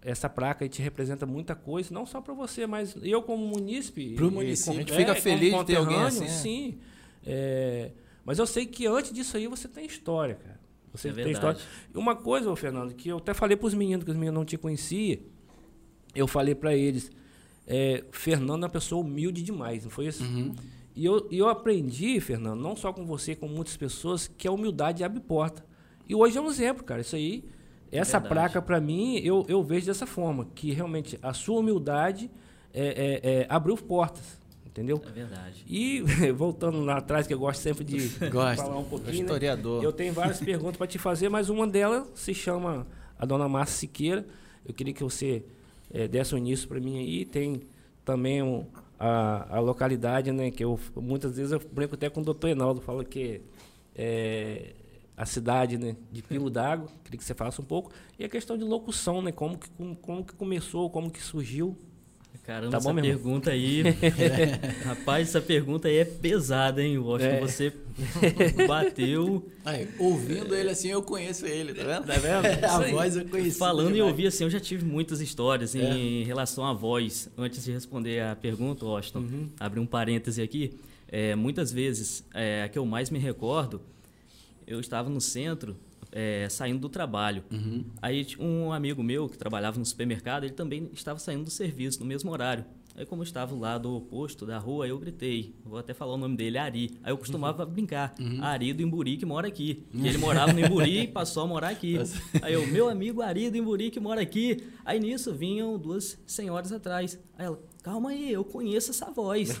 essa 0.00 0.28
placa 0.28 0.64
aí 0.64 0.68
te 0.68 0.82
representa 0.82 1.24
muita 1.26 1.54
coisa, 1.54 1.92
não 1.94 2.04
só 2.06 2.20
para 2.20 2.34
você, 2.34 2.66
mas 2.66 2.96
eu 3.02 3.22
como 3.22 3.46
munícipe. 3.46 4.14
Pro 4.14 4.28
e 4.28 4.30
município. 4.30 4.72
como- 4.72 4.78
A 4.78 4.82
gente 4.82 4.92
fica 4.96 5.12
como 5.12 5.20
feliz 5.22 5.54
de 5.58 5.64
ter 5.64 5.76
alguém 5.76 6.02
assim, 6.02 6.20
né? 6.20 6.28
Sim. 6.28 6.78
É, 7.24 7.90
mas 8.24 8.38
eu 8.38 8.46
sei 8.46 8.66
que 8.66 8.86
antes 8.86 9.12
disso 9.12 9.36
aí 9.36 9.46
você 9.46 9.68
tem 9.68 9.86
história, 9.86 10.34
cara. 10.34 10.60
Você 10.92 11.08
É 11.08 11.12
tem 11.12 11.24
verdade. 11.24 11.58
história. 11.60 11.60
E 11.94 11.98
uma 11.98 12.16
coisa, 12.16 12.50
ô 12.50 12.56
Fernando, 12.56 12.94
que 12.94 13.08
eu 13.10 13.18
até 13.18 13.32
falei 13.32 13.56
para 13.56 13.66
os 13.66 13.74
meninos, 13.74 14.04
que 14.04 14.10
os 14.10 14.16
meninos 14.16 14.34
não 14.34 14.44
te 14.44 14.56
conheciam, 14.58 15.20
eu 16.14 16.26
falei 16.26 16.54
para 16.54 16.74
eles, 16.74 17.10
é, 17.66 18.04
Fernando 18.10 18.62
é 18.62 18.66
uma 18.66 18.68
pessoa 18.72 19.02
humilde 19.04 19.42
demais, 19.42 19.84
não 19.84 19.90
foi 19.90 20.06
isso? 20.08 20.24
Uhum. 20.24 20.54
E 20.94 21.04
eu, 21.04 21.26
eu 21.30 21.48
aprendi, 21.48 22.20
Fernando, 22.20 22.60
não 22.60 22.76
só 22.76 22.92
com 22.92 23.04
você, 23.06 23.34
com 23.34 23.48
muitas 23.48 23.76
pessoas, 23.76 24.28
que 24.36 24.46
a 24.46 24.52
humildade 24.52 25.02
abre 25.02 25.20
porta. 25.20 25.64
E 26.08 26.14
hoje 26.14 26.36
é 26.36 26.40
um 26.40 26.48
exemplo, 26.48 26.84
cara. 26.84 27.00
Isso 27.00 27.16
aí, 27.16 27.44
essa 27.90 28.18
verdade. 28.18 28.34
placa, 28.34 28.62
para 28.62 28.80
mim, 28.80 29.16
eu, 29.18 29.44
eu 29.48 29.62
vejo 29.62 29.86
dessa 29.86 30.06
forma, 30.06 30.46
que 30.54 30.72
realmente 30.72 31.18
a 31.22 31.32
sua 31.32 31.60
humildade 31.60 32.30
é, 32.74 33.20
é, 33.22 33.30
é, 33.42 33.46
abriu 33.48 33.74
portas, 33.76 34.38
entendeu? 34.66 35.00
É 35.06 35.10
verdade. 35.10 35.64
E 35.66 36.02
voltando 36.36 36.80
lá 36.84 36.98
atrás, 36.98 37.26
que 37.26 37.32
eu 37.32 37.38
gosto 37.38 37.60
sempre 37.60 37.84
de 37.84 38.08
Gosta. 38.30 38.62
falar 38.62 38.78
um 38.78 38.84
pouquinho, 38.84 39.12
né? 39.14 39.20
Historiador. 39.20 39.82
Eu 39.82 39.92
tenho 39.92 40.12
várias 40.12 40.40
perguntas 40.40 40.76
para 40.76 40.86
te 40.86 40.98
fazer, 40.98 41.28
mas 41.30 41.48
uma 41.48 41.66
delas 41.66 42.06
se 42.14 42.34
chama 42.34 42.86
a 43.18 43.24
dona 43.24 43.48
Márcia 43.48 43.76
Siqueira. 43.78 44.26
Eu 44.66 44.74
queria 44.74 44.92
que 44.92 45.02
você 45.02 45.42
eh, 45.90 46.06
desse 46.08 46.34
um 46.34 46.38
início 46.38 46.68
para 46.68 46.80
mim 46.80 46.98
aí. 46.98 47.24
Tem 47.24 47.62
também 48.04 48.42
um- 48.42 48.66
a, 49.02 49.56
a 49.56 49.58
localidade, 49.58 50.30
né? 50.30 50.52
Que 50.52 50.62
eu 50.62 50.78
muitas 50.94 51.36
vezes 51.36 51.50
eu 51.50 51.58
brinco 51.58 51.96
até 51.96 52.08
com 52.08 52.20
o 52.20 52.24
doutor 52.24 52.48
Enaldo, 52.48 52.80
falo 52.80 53.04
que 53.04 53.42
é 53.96 54.74
a 55.16 55.26
cidade 55.26 55.76
né, 55.76 55.96
de 56.10 56.22
Pilo 56.22 56.48
d'Água. 56.48 56.88
Queria 57.02 57.18
que 57.18 57.24
você 57.24 57.34
falasse 57.34 57.60
um 57.60 57.64
pouco. 57.64 57.90
E 58.16 58.24
a 58.24 58.28
questão 58.28 58.56
de 58.56 58.62
locução, 58.62 59.20
né? 59.20 59.32
Como 59.32 59.58
que, 59.58 59.68
como, 59.70 59.96
como 59.96 60.24
que 60.24 60.34
começou, 60.34 60.88
como 60.88 61.10
que 61.10 61.20
surgiu. 61.20 61.76
Caramba, 62.44 62.72
Tá 62.72 62.78
bom, 62.80 62.90
essa 62.90 62.92
meu 62.94 63.04
irmão? 63.04 63.22
pergunta 63.22 63.50
aí. 63.52 63.82
Rapaz, 64.84 65.28
essa 65.28 65.40
pergunta 65.40 65.86
aí 65.86 65.98
é 65.98 66.04
pesada, 66.04 66.82
hein? 66.82 66.94
Eu 66.96 67.14
acho 67.14 67.24
É. 67.24 67.36
que 67.36 67.40
você 67.46 67.72
bateu. 68.66 69.46
Aí, 69.64 69.88
ouvindo 69.98 70.54
ele 70.54 70.70
assim, 70.70 70.88
eu 70.88 71.02
conheço 71.02 71.46
ele, 71.46 71.72
tá 71.72 71.84
vendo? 71.84 72.06
Tá 72.06 72.14
vendo? 72.14 72.46
a 72.64 72.78
voz 72.90 73.16
eu 73.16 73.24
conheci. 73.26 73.58
Falando 73.58 73.92
demais. 73.92 74.10
ouvir, 74.10 74.26
assim, 74.26 74.44
eu 74.44 74.50
já 74.50 74.58
tive 74.60 74.84
muitas 74.84 75.20
histórias 75.20 75.74
É. 75.74 75.78
em 75.78 76.24
relação 76.24 76.64
à 76.66 76.72
voz. 76.72 77.30
Antes 77.38 77.64
de 77.64 77.70
responder 77.72 78.20
a 78.22 78.34
pergunta, 78.34 78.84
Austin, 78.84 79.18
Uhum. 79.18 79.48
abrir 79.60 79.80
um 79.80 79.86
parêntese 79.86 80.42
aqui. 80.42 80.72
É, 81.08 81.34
muitas 81.36 81.70
vezes, 81.70 82.24
é, 82.34 82.64
a 82.64 82.68
que 82.68 82.78
eu 82.78 82.86
mais 82.86 83.08
me 83.10 83.18
recordo, 83.18 83.80
eu 84.66 84.80
estava 84.80 85.08
no 85.10 85.20
centro, 85.20 85.76
é, 86.12 86.46
saindo 86.48 86.80
do 86.80 86.88
trabalho. 86.88 87.42
Uhum. 87.50 87.84
Aí 88.00 88.26
um 88.38 88.72
amigo 88.72 89.02
meu 89.02 89.28
que 89.28 89.36
trabalhava 89.36 89.78
no 89.78 89.84
supermercado, 89.84 90.44
ele 90.44 90.52
também 90.52 90.88
estava 90.92 91.18
saindo 91.18 91.44
do 91.44 91.50
serviço 91.50 92.00
no 92.00 92.06
mesmo 92.06 92.30
horário. 92.30 92.64
Aí 92.94 93.06
como 93.06 93.22
eu 93.22 93.24
estava 93.24 93.54
lá 93.54 93.78
do 93.78 94.02
posto 94.02 94.44
da 94.44 94.58
rua, 94.58 94.86
eu 94.86 94.98
gritei, 94.98 95.54
vou 95.64 95.78
até 95.78 95.94
falar 95.94 96.12
o 96.12 96.18
nome 96.18 96.36
dele, 96.36 96.58
Ari. 96.58 96.98
Aí 97.02 97.10
eu 97.10 97.16
costumava 97.16 97.64
brincar, 97.64 98.14
Ari 98.42 98.74
do 98.74 98.82
Imburi 98.82 99.16
que 99.16 99.24
mora 99.24 99.48
aqui. 99.48 99.82
E 99.94 100.08
ele 100.08 100.18
morava 100.18 100.52
no 100.52 100.60
Imburi 100.60 101.00
e 101.00 101.06
passou 101.06 101.44
a 101.44 101.46
morar 101.46 101.68
aqui. 101.68 101.96
Aí 102.42 102.52
eu, 102.52 102.66
meu 102.66 102.88
amigo 102.88 103.22
Ari 103.22 103.50
do 103.50 103.56
Imburi 103.56 103.90
que 103.90 104.00
mora 104.00 104.20
aqui. 104.20 104.64
Aí 104.84 105.00
nisso 105.00 105.32
vinham 105.32 105.78
duas 105.78 106.18
senhoras 106.26 106.72
atrás. 106.72 107.18
Aí 107.38 107.46
ela, 107.46 107.58
calma 107.82 108.10
aí, 108.10 108.32
eu 108.32 108.44
conheço 108.44 108.90
essa 108.90 109.10
voz. 109.10 109.60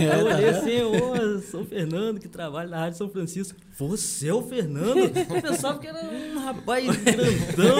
Eu 0.00 0.26
olhei 0.26 0.48
assim, 0.48 0.82
ô, 0.82 1.40
sou 1.42 1.62
o 1.62 1.64
Fernando 1.64 2.18
que 2.18 2.28
trabalha 2.28 2.68
na 2.68 2.78
Rádio 2.78 2.98
São 2.98 3.08
Francisco. 3.08 3.58
Você 3.78 4.28
é 4.28 4.34
o 4.34 4.42
Fernando? 4.42 4.98
Eu 4.98 5.42
pensava 5.42 5.78
que 5.78 5.86
era 5.86 6.02
um 6.02 6.38
rapaz 6.40 6.84
grandão. 6.96 7.76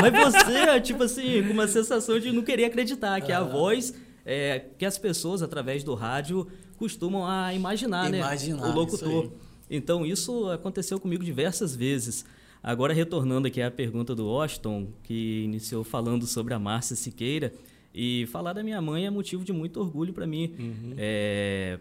Mas 0.00 0.34
você, 0.34 0.80
tipo 0.80 1.04
assim, 1.04 1.46
com 1.46 1.52
uma 1.52 1.68
sensação 1.68 2.18
de 2.18 2.32
não 2.32 2.42
querer 2.42 2.64
acreditar 2.64 3.20
que 3.20 3.32
a 3.32 3.42
voz 3.42 3.94
é, 4.24 4.64
que 4.78 4.84
as 4.84 4.98
pessoas, 4.98 5.42
através 5.42 5.82
do 5.84 5.94
rádio, 5.94 6.46
costumam 6.76 7.26
a 7.26 7.54
imaginar, 7.54 8.12
Imaginar, 8.12 8.62
né? 8.62 8.68
O 8.68 8.74
locutor. 8.74 9.24
isso 9.24 9.32
Então, 9.68 10.04
isso 10.04 10.50
aconteceu 10.50 10.98
comigo 10.98 11.24
diversas 11.24 11.74
vezes. 11.74 12.24
Agora, 12.62 12.92
retornando 12.92 13.46
aqui 13.48 13.62
à 13.62 13.70
pergunta 13.70 14.14
do 14.14 14.26
Washington, 14.26 14.88
que 15.02 15.44
iniciou 15.44 15.82
falando 15.82 16.26
sobre 16.26 16.52
a 16.52 16.58
Márcia 16.58 16.94
Siqueira, 16.94 17.52
e 17.94 18.26
falar 18.26 18.52
da 18.52 18.62
minha 18.62 18.80
mãe 18.80 19.06
é 19.06 19.10
motivo 19.10 19.44
de 19.44 19.52
muito 19.52 19.80
orgulho 19.80 20.12
para 20.12 20.26
mim. 20.26 20.54
É, 20.96 21.80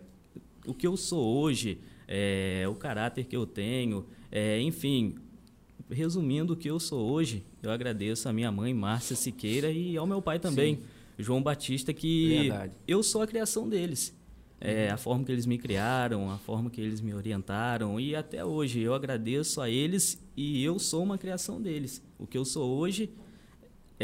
o 0.66 0.74
que 0.74 0.86
eu 0.88 0.98
sou 0.98 1.38
hoje, 1.38 1.80
é, 2.08 2.66
o 2.68 2.76
caráter 2.76 3.26
que 3.26 3.36
eu 3.36 3.46
tenho, 3.46 4.06
é, 4.32 4.60
enfim, 4.62 5.16
resumindo 5.90 6.54
o 6.54 6.58
que 6.58 6.70
eu 6.70 6.80
sou 6.80 7.10
hoje, 7.12 7.44
eu 7.62 7.72
agradeço 7.72 8.30
a 8.30 8.34
minha 8.34 8.52
mãe, 8.52 8.74
Márcia 8.74 9.16
Siqueira, 9.16 9.72
e 9.72 9.98
ao 9.98 10.06
meu 10.06 10.22
pai 10.22 10.40
também, 10.40 10.80
João 11.18 11.42
Batista, 11.42 11.94
que 11.94 12.40
Verdade. 12.40 12.74
eu 12.88 13.04
sou 13.04 13.22
a 13.22 13.28
criação 13.28 13.68
deles. 13.68 14.18
É, 14.62 14.90
a 14.90 14.98
forma 14.98 15.24
que 15.24 15.32
eles 15.32 15.46
me 15.46 15.58
criaram, 15.58 16.30
a 16.30 16.38
forma 16.38 16.70
que 16.70 16.82
eles 16.82 17.00
me 17.00 17.14
orientaram 17.14 17.98
e 17.98 18.14
até 18.14 18.44
hoje 18.44 18.82
eu 18.82 18.94
agradeço 18.94 19.62
a 19.62 19.70
eles 19.70 20.22
e 20.36 20.62
eu 20.62 20.78
sou 20.78 21.02
uma 21.02 21.18
criação 21.18 21.62
deles. 21.62 22.04
O 22.18 22.28
que 22.28 22.38
eu 22.38 22.44
sou 22.44 22.78
hoje 22.78 23.10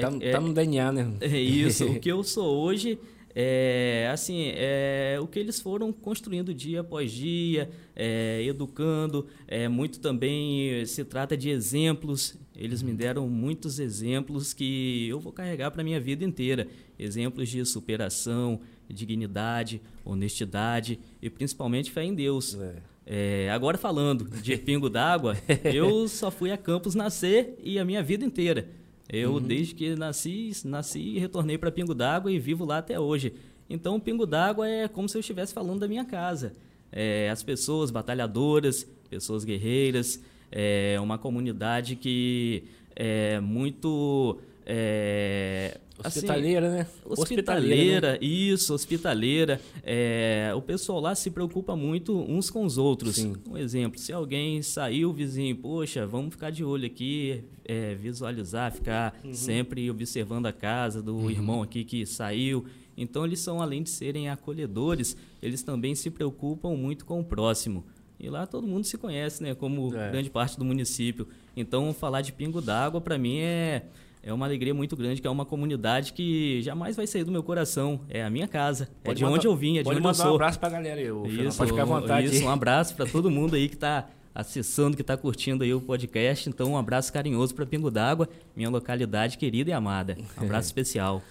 tá, 0.02 0.12
é- 0.22 0.32
tá 0.32 0.42
no 0.42 0.54
DNA, 0.54 0.92
né? 0.92 1.14
é 1.22 1.40
isso. 1.40 1.86
o 1.86 2.00
que 2.00 2.10
eu 2.12 2.24
sou 2.24 2.58
hoje 2.58 3.00
é 3.38 4.10
assim 4.14 4.54
é 4.56 5.18
o 5.22 5.28
que 5.28 5.38
eles 5.38 5.60
foram 5.60 5.92
construindo 5.92 6.54
dia 6.54 6.80
após 6.80 7.12
dia, 7.12 7.70
é, 7.94 8.42
educando. 8.46 9.28
É 9.46 9.68
muito 9.68 10.00
também 10.00 10.86
se 10.86 11.04
trata 11.04 11.36
de 11.36 11.50
exemplos. 11.50 12.38
Eles 12.56 12.82
me 12.82 12.94
deram 12.94 13.28
muitos 13.28 13.78
exemplos 13.78 14.54
que 14.54 15.08
eu 15.10 15.20
vou 15.20 15.34
carregar 15.34 15.70
para 15.72 15.84
minha 15.84 16.00
vida 16.00 16.24
inteira. 16.24 16.66
Exemplos 16.98 17.50
de 17.50 17.66
superação, 17.66 18.62
dignidade, 18.90 19.82
honestidade 20.06 20.98
e 21.22 21.30
principalmente 21.30 21.92
fé 21.92 22.06
em 22.06 22.14
Deus. 22.14 22.58
É. 22.58 22.76
É, 23.08 23.50
agora 23.52 23.78
falando 23.78 24.24
de 24.42 24.56
pingo 24.58 24.90
d'água, 24.90 25.38
eu 25.66 26.08
só 26.08 26.32
fui 26.32 26.52
a 26.52 26.58
Campos 26.58 26.96
nascer 26.96 27.56
e 27.62 27.78
a 27.78 27.86
minha 27.86 28.02
vida 28.02 28.26
inteira. 28.26 28.68
Eu, 29.08 29.40
desde 29.40 29.76
que 29.76 29.96
nasci, 29.96 30.52
nasci 30.66 31.00
e 31.00 31.20
retornei 31.20 31.58
para 31.58 31.72
Pingo 31.72 31.94
d'Água 31.94 32.32
e 32.32 32.40
vivo 32.40 32.66
lá 32.66 32.80
até 32.80 33.00
hoje. 33.00 33.34
Então, 33.70 34.00
Pingo 34.00 34.26
d'Água 34.26 34.68
é 34.68 34.88
como 34.88 35.08
se 35.08 35.18
eu 35.18 35.20
estivesse 35.20 35.54
falando 35.54 35.80
da 35.80 35.88
minha 35.88 36.06
casa. 36.06 36.54
É, 36.92 37.30
as 37.30 37.44
pessoas 37.44 37.92
batalhadoras, 37.92 38.88
pessoas 39.10 39.44
guerreiras, 39.44 40.22
é 40.52 40.98
uma 41.00 41.18
comunidade 41.18 41.96
que 41.96 42.64
é 42.96 43.40
muito. 43.40 44.40
É, 44.66 45.78
assim, 46.04 46.20
Hospitaleira, 46.20 46.70
né? 46.70 46.88
Hospitaleira, 47.06 48.18
isso, 48.22 48.74
hospitaleira. 48.74 49.60
É, 49.84 50.52
o 50.56 50.62
pessoal 50.62 51.00
lá 51.00 51.16
se 51.16 51.30
preocupa 51.32 51.76
muito 51.76 52.14
uns 52.30 52.50
com 52.50 52.66
os 52.66 52.78
outros. 52.78 53.16
Sim. 53.16 53.36
Um 53.50 53.58
exemplo, 53.58 54.00
se 54.00 54.12
alguém 54.14 54.62
saiu, 54.62 55.12
vizinho, 55.14 55.56
poxa, 55.56 56.06
vamos 56.06 56.32
ficar 56.32 56.50
de 56.52 56.64
olho 56.64 56.86
aqui, 56.86 57.44
é, 57.64 57.96
visualizar, 57.96 58.72
ficar 58.72 59.20
sempre 59.32 59.90
observando 59.90 60.46
a 60.46 60.54
casa 60.54 61.02
do 61.02 61.30
irmão 61.30 61.62
aqui 61.62 61.84
que 61.84 62.06
saiu. 62.06 62.66
Então, 62.98 63.26
eles 63.26 63.40
são, 63.40 63.62
além 63.62 63.84
de 63.84 63.90
serem 63.90 64.30
acolhedores, 64.30 65.18
eles 65.42 65.62
também 65.62 65.94
se 65.96 66.10
preocupam 66.10 66.76
muito 66.76 67.06
com 67.06 67.20
o 67.20 67.24
próximo. 67.24 67.84
E 68.18 68.30
lá 68.30 68.48
todo 68.48 68.66
mundo 68.66 68.86
se 68.86 68.98
conhece, 68.98 69.44
né? 69.44 69.54
Como 69.54 69.94
É. 69.94 70.10
grande 70.12 70.30
parte 70.30 70.58
do 70.58 70.64
município. 70.64 71.28
Então, 71.58 71.94
falar 71.94 72.22
de 72.22 72.32
Pingo 72.32 72.62
d'Água, 72.62 73.02
para 73.02 73.18
mim, 73.18 73.40
é, 73.40 73.84
é 74.26 74.34
uma 74.34 74.46
alegria 74.46 74.74
muito 74.74 74.96
grande, 74.98 75.22
que 75.22 75.28
é 75.28 75.30
uma 75.30 75.46
comunidade 75.46 76.12
que 76.12 76.62
jamais 76.64 76.96
vai 76.96 77.06
sair 77.06 77.24
do 77.24 77.32
meu 77.32 77.44
coração. 77.44 78.02
É 78.10 78.24
a 78.24 78.30
minha 78.30 78.48
casa. 78.48 78.90
é 79.04 79.14
de 79.14 79.24
mandar- 79.24 79.36
onde 79.38 79.48
eu 79.48 79.56
vim, 79.56 79.76
é 79.76 79.80
de 79.80 79.84
pode 79.84 80.00
onde 80.00 80.08
eu 80.08 80.14
sou. 80.16 80.32
um 80.32 80.36
abraço 80.36 80.60
pra 80.60 80.70
galera 80.70 81.00
aí, 81.00 81.12
ô. 81.12 81.26
Isso, 81.28 81.58
Pode 81.58 81.70
ficar 81.72 81.84
à 81.84 81.86
vontade. 81.86 82.28
Isso, 82.28 82.44
um 82.44 82.50
abraço 82.50 82.96
para 82.96 83.06
todo 83.06 83.30
mundo 83.30 83.56
aí 83.56 83.70
que 83.70 83.76
está 83.76 84.08
acessando, 84.34 84.96
que 84.98 85.02
está 85.02 85.16
curtindo 85.16 85.64
aí 85.64 85.74
o 85.74 85.80
podcast. 85.80 86.50
Então, 86.50 86.72
um 86.72 86.78
abraço 86.78 87.14
carinhoso 87.14 87.56
para 87.56 87.66
Pingo 87.66 87.90
d'Água, 87.90 88.28
minha 88.56 88.70
localidade 88.70 89.38
querida 89.38 89.70
e 89.70 89.74
amada. 89.74 90.18
Um 90.38 90.44
abraço 90.44 90.68
especial. 90.70 91.22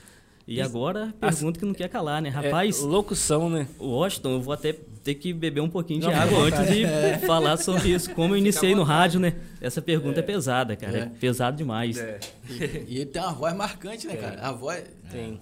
E 0.46 0.60
agora, 0.60 1.14
pergunta 1.18 1.58
que 1.58 1.64
não 1.64 1.72
quer 1.72 1.88
calar, 1.88 2.20
né? 2.20 2.28
Rapaz, 2.28 2.78
É, 2.82 2.84
locução, 2.84 3.48
né? 3.48 3.66
Washington, 3.80 4.30
eu 4.32 4.40
vou 4.42 4.52
até 4.52 4.74
ter 4.74 5.14
que 5.14 5.32
beber 5.32 5.60
um 5.62 5.70
pouquinho 5.70 6.00
de 6.00 6.06
água 6.06 6.38
antes 6.44 6.66
de 6.68 6.84
falar 7.26 7.56
sobre 7.56 7.88
isso. 7.88 8.12
Como 8.14 8.34
eu 8.34 8.38
iniciei 8.38 8.74
no 8.74 8.82
rádio, 8.82 9.18
né? 9.20 9.36
Essa 9.60 9.80
pergunta 9.80 10.20
é, 10.20 10.22
pesada, 10.22 10.76
cara. 10.76 10.98
É, 10.98 11.00
É. 11.02 11.06
pesado 11.06 11.56
demais. 11.56 11.96
E 12.86 12.96
ele 12.98 13.06
tem 13.06 13.22
uma 13.22 13.32
voz 13.32 13.54
marcante, 13.56 14.06
né, 14.06 14.16
cara? 14.16 14.38
A 14.42 14.52
voz. 14.52 14.84
Tem. 15.10 15.40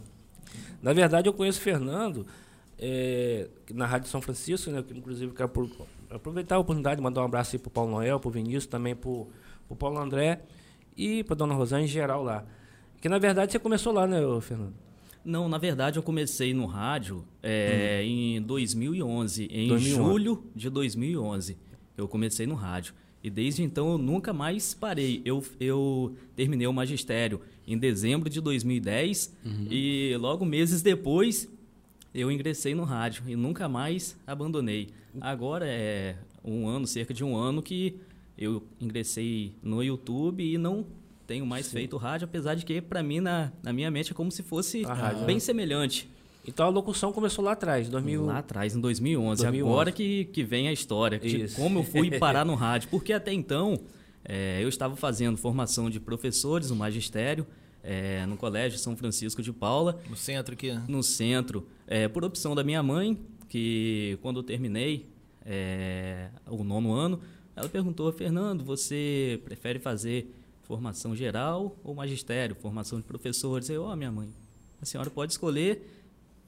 Na 0.81 0.93
verdade, 0.93 1.29
eu 1.29 1.33
conheço 1.33 1.59
o 1.59 1.63
Fernando 1.63 2.25
é, 2.79 3.49
na 3.73 3.87
Rádio 3.87 4.09
São 4.09 4.21
Francisco, 4.23 4.71
né? 4.71 4.85
que 4.87 4.97
Inclusive, 4.97 5.33
quero 5.33 5.49
por- 5.49 5.69
aproveitar 6.11 6.57
a 6.57 6.59
oportunidade 6.61 6.97
de 6.97 7.03
mandar 7.03 7.23
um 7.23 7.25
abraço 7.25 7.57
aí 7.57 7.59
pro 7.59 7.71
Paulo 7.71 7.91
Noel, 7.91 8.21
pro 8.21 8.31
Vinícius, 8.31 8.67
também 8.67 8.95
pro, 8.95 9.27
pro 9.67 9.77
Paulo 9.77 9.99
André 9.99 10.41
e 10.97 11.25
pra 11.25 11.35
Dona 11.35 11.55
Rosane 11.55 11.85
em 11.85 11.89
geral 11.89 12.23
lá. 12.23 12.45
Que 13.01 13.09
na 13.09 13.19
verdade 13.19 13.51
você 13.51 13.59
começou 13.59 13.93
lá, 13.93 14.07
né, 14.07 14.19
Fernando? 14.41 14.75
Não, 15.25 15.49
na 15.49 15.59
verdade 15.59 15.99
eu 15.99 16.03
comecei 16.03 16.53
no 16.53 16.67
rádio 16.67 17.25
é, 17.43 18.03
em 18.05 18.41
2011, 18.43 19.49
em 19.51 19.69
2011. 19.69 19.91
julho 19.91 20.45
de 20.55 20.69
2011. 20.69 21.57
Eu 21.97 22.09
comecei 22.09 22.47
no 22.47 22.55
rádio. 22.55 22.95
E 23.23 23.31
desde 23.31 23.63
então 23.63 23.93
eu 23.93 23.99
nunca 23.99 24.33
mais 24.33 24.75
parei. 24.75 25.23
Eu, 25.25 25.45
eu 25.61 26.15
terminei 26.35 26.67
o 26.67 26.73
magistério 26.73 27.41
em 27.67 27.79
dezembro 27.79 28.29
de 28.29 28.41
2010 28.41 29.33
e 29.71 30.17
logo 30.19 30.45
meses 30.45 30.83
depois 30.83 31.49
eu 32.13 32.31
ingressei 32.33 32.75
no 32.75 32.83
rádio 32.83 33.23
e 33.29 33.37
nunca 33.37 33.69
mais 33.69 34.17
abandonei. 34.27 34.89
Agora 35.21 35.67
é 35.69 36.17
um 36.45 36.67
ano, 36.67 36.87
cerca 36.87 37.15
de 37.15 37.23
um 37.23 37.37
ano 37.37 37.63
que 37.63 37.97
eu 38.37 38.63
ingressei 38.81 39.55
no 39.63 39.83
YouTube 39.85 40.43
e 40.43 40.59
não 40.59 40.85
tenho 41.33 41.47
mais 41.47 41.73
feito 41.73 41.97
rádio, 41.97 42.27
apesar 42.27 42.55
de 42.55 42.63
que 42.63 42.83
para 42.83 43.03
mim 43.03 43.19
na, 43.21 43.51
na 43.63 43.73
minha 43.73 43.91
mente 43.91 44.13
é 44.13 44.15
como 44.15 44.31
se 44.31 44.43
fosse 44.43 44.83
rádio, 44.83 45.25
bem 45.25 45.37
né? 45.37 45.41
semelhante. 45.41 46.07
Então 46.47 46.67
a 46.67 46.69
locução 46.69 47.11
começou 47.11 47.43
lá 47.43 47.53
atrás, 47.53 47.89
2000. 47.89 48.27
Lá 48.27 48.39
atrás, 48.39 48.77
em 48.77 48.81
2011. 48.81 49.43
2011. 49.43 49.73
Agora 49.73 49.91
que, 49.91 50.27
que 50.27 50.45
vem 50.45 50.69
a 50.69 50.73
história 50.73 51.19
de 51.19 51.45
Isso. 51.45 51.57
como 51.57 51.79
eu 51.79 51.85
fui 51.85 52.11
parar 52.21 52.45
no 52.45 52.55
rádio. 52.55 52.91
Porque 52.91 53.15
até 53.15 53.33
então, 53.33 53.81
é, 54.23 54.63
eu 54.63 54.69
estava 54.69 54.95
fazendo 54.95 55.39
formação 55.39 55.89
de 55.89 55.99
professores 55.99 56.69
no 56.69 56.77
magistério, 56.77 57.47
é, 57.83 58.27
no 58.27 58.37
Colégio 58.37 58.79
São 58.79 58.95
Francisco 58.95 59.41
de 59.41 59.55
Paula, 59.55 59.99
No 60.11 60.17
centro 60.17 60.53
aqui, 60.53 60.71
né? 60.71 60.85
no 60.87 61.03
centro, 61.03 61.67
é, 61.87 62.09
por 62.09 62.25
opção 62.25 62.55
da 62.55 62.63
minha 62.63 62.83
mãe, 62.83 63.19
que 63.49 64.19
quando 64.21 64.41
eu 64.41 64.43
terminei 64.43 65.07
é, 65.47 66.29
o 66.47 66.63
nono 66.63 66.93
ano, 66.93 67.21
ela 67.57 67.71
perguntou, 67.71 68.13
Fernando, 68.13 68.63
você 68.65 69.41
prefere 69.47 69.79
fazer 69.79 70.31
formação 70.73 71.15
geral 71.15 71.77
ou 71.85 71.95
magistério, 71.95 72.57
formação 72.57 72.99
de 72.99 73.05
professores? 73.05 73.69
Eu, 73.69 73.83
ó, 73.83 73.95
minha 73.95 74.11
mãe, 74.11 74.31
a 74.81 74.87
senhora 74.87 75.11
pode 75.11 75.33
escolher 75.33 75.87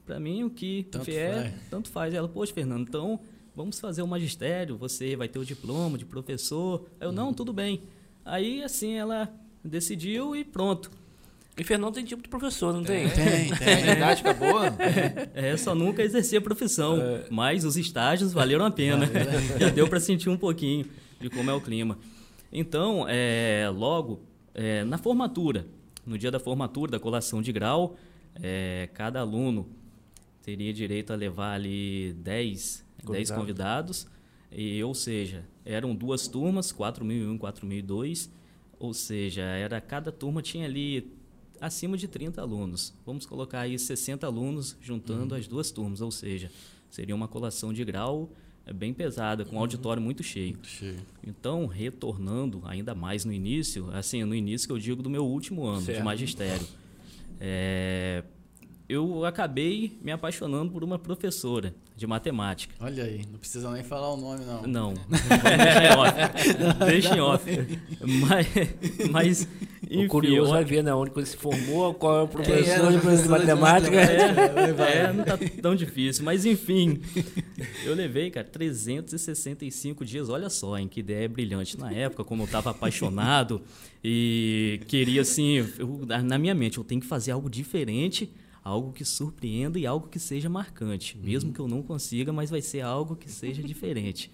para 0.03 0.19
mim 0.19 0.43
o 0.43 0.49
que 0.49 0.87
Tanto 0.89 1.05
vier, 1.05 1.33
faz. 1.51 1.53
tanto 1.69 1.89
faz. 1.89 2.11
Ela, 2.11 2.27
poxa, 2.27 2.51
Fernando, 2.51 2.87
então 2.87 3.19
vamos 3.55 3.79
fazer 3.79 4.01
o 4.01 4.07
magistério, 4.07 4.77
você 4.77 5.15
vai 5.15 5.27
ter 5.27 5.37
o 5.37 5.45
diploma 5.45 5.95
de 5.95 6.05
professor. 6.05 6.87
Eu, 6.99 7.11
não, 7.11 7.31
tudo 7.35 7.53
bem. 7.53 7.83
Aí, 8.25 8.63
assim, 8.63 8.93
ela 8.93 9.31
decidiu 9.63 10.35
e 10.35 10.43
pronto. 10.43 10.89
E 11.55 11.63
Fernando 11.63 11.93
tem 11.93 12.03
tipo 12.03 12.23
de 12.23 12.27
professor, 12.27 12.73
não 12.73 12.83
tem? 12.83 13.07
Tem, 13.11 13.51
A 13.53 13.57
tem. 13.57 13.93
didática 13.93 14.33
boa? 14.33 14.75
É, 15.35 15.55
só 15.55 15.75
nunca 15.75 16.01
exerci 16.01 16.35
a 16.35 16.41
profissão, 16.41 16.97
mas 17.29 17.63
os 17.63 17.77
estágios 17.77 18.33
valeram 18.33 18.65
a 18.65 18.71
pena. 18.71 19.05
Já 19.59 19.69
deu 19.69 19.87
para 19.87 19.99
sentir 19.99 20.29
um 20.29 20.37
pouquinho 20.37 20.87
de 21.21 21.29
como 21.29 21.49
é 21.51 21.53
o 21.53 21.61
clima. 21.61 21.97
Então, 22.57 23.05
é, 23.09 23.69
logo, 23.69 24.21
é, 24.53 24.85
na 24.85 24.97
formatura, 24.97 25.67
no 26.05 26.17
dia 26.17 26.31
da 26.31 26.39
formatura, 26.39 26.91
da 26.91 26.99
colação 26.99 27.41
de 27.41 27.51
grau, 27.51 27.97
é, 28.41 28.89
cada 28.93 29.19
aluno 29.19 29.67
teria 30.41 30.71
direito 30.71 31.11
a 31.11 31.17
levar 31.17 31.53
ali 31.53 32.13
10 32.13 32.85
10 33.11 33.31
Convidados. 33.31 34.07
e, 34.49 34.81
ou 34.81 34.95
seja, 34.95 35.43
eram 35.65 35.93
duas 35.93 36.29
turmas, 36.29 36.71
4001 36.71 37.35
e 37.35 37.37
4002, 37.37 38.31
ou 38.79 38.93
seja, 38.93 39.41
era 39.41 39.81
cada 39.81 40.09
turma 40.09 40.41
tinha 40.41 40.65
ali 40.65 41.11
acima 41.59 41.97
de 41.97 42.07
30 42.07 42.39
alunos. 42.39 42.93
Vamos 43.05 43.25
colocar 43.25 43.59
aí 43.59 43.77
60 43.77 44.25
alunos 44.25 44.77
juntando 44.79 45.35
as 45.35 45.45
duas 45.45 45.71
turmas, 45.71 45.99
ou 45.99 46.09
seja, 46.09 46.49
seria 46.89 47.13
uma 47.13 47.27
colação 47.27 47.73
de 47.73 47.83
grau 47.83 48.31
bem 48.73 48.93
pesada, 48.93 49.45
com 49.45 49.55
um 49.57 49.59
auditório 49.59 50.01
muito 50.01 50.23
cheio. 50.23 50.57
Cheio. 50.63 50.97
Então, 51.25 51.65
retornando 51.65 52.61
ainda 52.65 52.95
mais 52.95 53.23
no 53.25 53.31
início, 53.31 53.89
assim, 53.93 54.23
no 54.23 54.33
início 54.35 54.67
que 54.67 54.73
eu 54.73 54.79
digo 54.79 55.03
do 55.03 55.09
meu 55.09 55.25
último 55.25 55.65
ano 55.65 55.81
Certo. 55.81 55.99
de 55.99 56.03
magistério, 56.03 56.67
é, 57.39 58.23
eu 58.87 59.25
acabei 59.25 59.97
me 60.01 60.11
apaixonando 60.11 60.71
por 60.71 60.83
uma 60.83 60.99
professora 60.99 61.73
de 61.95 62.05
matemática. 62.05 62.73
Olha 62.79 63.03
aí, 63.03 63.21
não 63.31 63.39
precisa 63.39 63.71
nem 63.71 63.83
falar 63.83 64.13
o 64.13 64.17
nome, 64.17 64.43
não. 64.45 64.61
Não, 64.63 64.93
deixa 64.93 65.85
em 65.85 65.97
off. 65.97 66.85
Deixa 66.85 67.15
em 67.15 67.19
off. 67.21 67.45
Mas, 68.19 68.47
mas 69.11 69.47
enfim, 69.89 70.05
o 70.05 70.07
curioso 70.09 70.49
eu- 70.49 70.53
vai 70.53 70.65
ver, 70.65 70.83
né? 70.83 70.93
Onde 70.93 71.11
você 71.11 71.27
se 71.31 71.37
formou, 71.37 71.93
qual 71.93 72.19
é 72.19 72.21
o 72.23 72.27
professor 72.27 72.93
o 72.93 72.99
professor 72.99 73.23
de 73.23 73.29
matemática. 73.29 73.95
matemática? 73.95 74.85
É, 74.85 75.13
não 75.13 75.23
tá 75.23 75.37
tão 75.61 75.75
difícil, 75.75 76.23
mas 76.25 76.45
enfim. 76.45 76.99
Eu 77.85 77.95
levei, 77.95 78.29
cara, 78.29 78.45
365 78.47 80.03
dias, 80.05 80.29
olha 80.29 80.49
só, 80.49 80.77
em 80.77 80.87
que 80.87 80.99
ideia 80.99 81.27
brilhante. 81.29 81.79
Na 81.79 81.91
época, 81.91 82.23
como 82.23 82.43
eu 82.43 82.47
tava 82.47 82.71
apaixonado 82.71 83.61
e 84.03 84.79
queria, 84.87 85.21
assim, 85.21 85.65
eu- 85.77 86.01
na- 86.05 86.21
na 86.21 86.37
minha 86.37 86.53
mente, 86.53 86.77
eu 86.77 86.83
tenho 86.83 86.99
que 87.01 87.07
fazer 87.07 87.31
algo 87.31 87.49
diferente, 87.49 88.29
algo 88.65 88.91
que 88.91 89.05
surpreenda 89.05 89.77
e 89.77 89.85
algo 89.85 90.07
que 90.07 90.17
seja 90.17 90.49
marcante. 90.49 91.15
Mesmo 91.23 91.53
que 91.53 91.59
eu 91.59 91.67
não 91.67 91.83
consiga, 91.83 92.33
mas 92.33 92.49
vai 92.49 92.63
ser 92.63 92.81
algo 92.81 93.15
que 93.15 93.29
seja 93.29 93.61
diferente. 93.61 94.31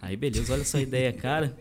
Aí, 0.00 0.16
beleza, 0.16 0.54
olha 0.54 0.64
só 0.64 0.78
a 0.78 0.80
ideia, 0.80 1.12
cara. 1.12 1.56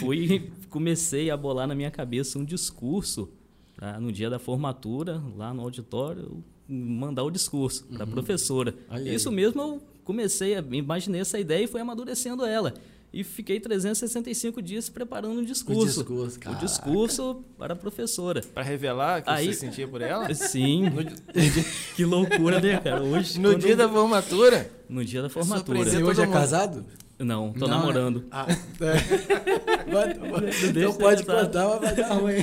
Fui, 0.00 0.50
comecei 0.68 1.30
a 1.30 1.36
bolar 1.36 1.68
na 1.68 1.74
minha 1.74 1.90
cabeça 1.90 2.36
um 2.36 2.44
discurso 2.44 3.30
pra, 3.76 4.00
no 4.00 4.10
dia 4.10 4.28
da 4.28 4.40
formatura, 4.40 5.22
lá 5.36 5.54
no 5.54 5.62
auditório, 5.62 6.42
mandar 6.68 7.22
o 7.22 7.30
discurso 7.30 7.86
para 7.86 8.02
a 8.02 8.06
professora. 8.06 8.74
Olha 8.90 9.14
Isso 9.14 9.28
aí. 9.28 9.34
mesmo 9.36 9.62
eu 9.62 9.82
comecei, 10.04 10.56
a, 10.56 10.64
imaginei 10.72 11.20
essa 11.20 11.38
ideia 11.38 11.62
e 11.62 11.68
fui 11.68 11.80
amadurecendo 11.80 12.44
ela. 12.44 12.74
E 13.18 13.24
fiquei 13.24 13.58
365 13.58 14.60
dias 14.60 14.90
preparando 14.90 15.40
um 15.40 15.42
discurso. 15.44 15.86
discurso, 16.00 16.36
o 16.36 16.40
caraca. 16.40 16.66
discurso 16.66 17.42
para 17.56 17.72
a 17.72 17.76
professora. 17.76 18.42
Pra 18.52 18.62
revelar 18.62 19.22
que 19.22 19.30
Aí- 19.30 19.46
você 19.46 19.54
sentia 19.54 19.88
por 19.88 20.02
ela? 20.02 20.32
Sim, 20.34 20.82
que 21.96 22.04
loucura, 22.04 22.60
né, 22.60 22.78
cara? 22.78 23.02
Hoje, 23.02 23.38
No 23.40 23.52
quando 23.52 23.60
dia 23.62 23.70
eu- 23.72 23.76
da 23.78 23.88
formatura? 23.88 24.70
no 24.86 25.02
dia 25.02 25.22
da 25.22 25.30
formatura. 25.30 25.78
Surpreendeu. 25.78 25.92
Você 26.06 26.20
hoje 26.20 26.20
é 26.20 26.26
casado? 26.32 26.84
Não, 27.18 27.50
tô 27.52 27.66
Não, 27.66 27.78
namorando. 27.78 28.24
Ah, 28.30 28.46
é. 28.80 29.90
Vai- 29.90 30.14
vai- 30.14 30.40
deixa 30.42 30.66
então 30.66 30.92
de 30.92 30.98
pode 30.98 31.24
contar, 31.24 31.66
mas 31.66 31.80
vai 31.80 31.94
dar 31.94 32.12
ruim. 32.12 32.34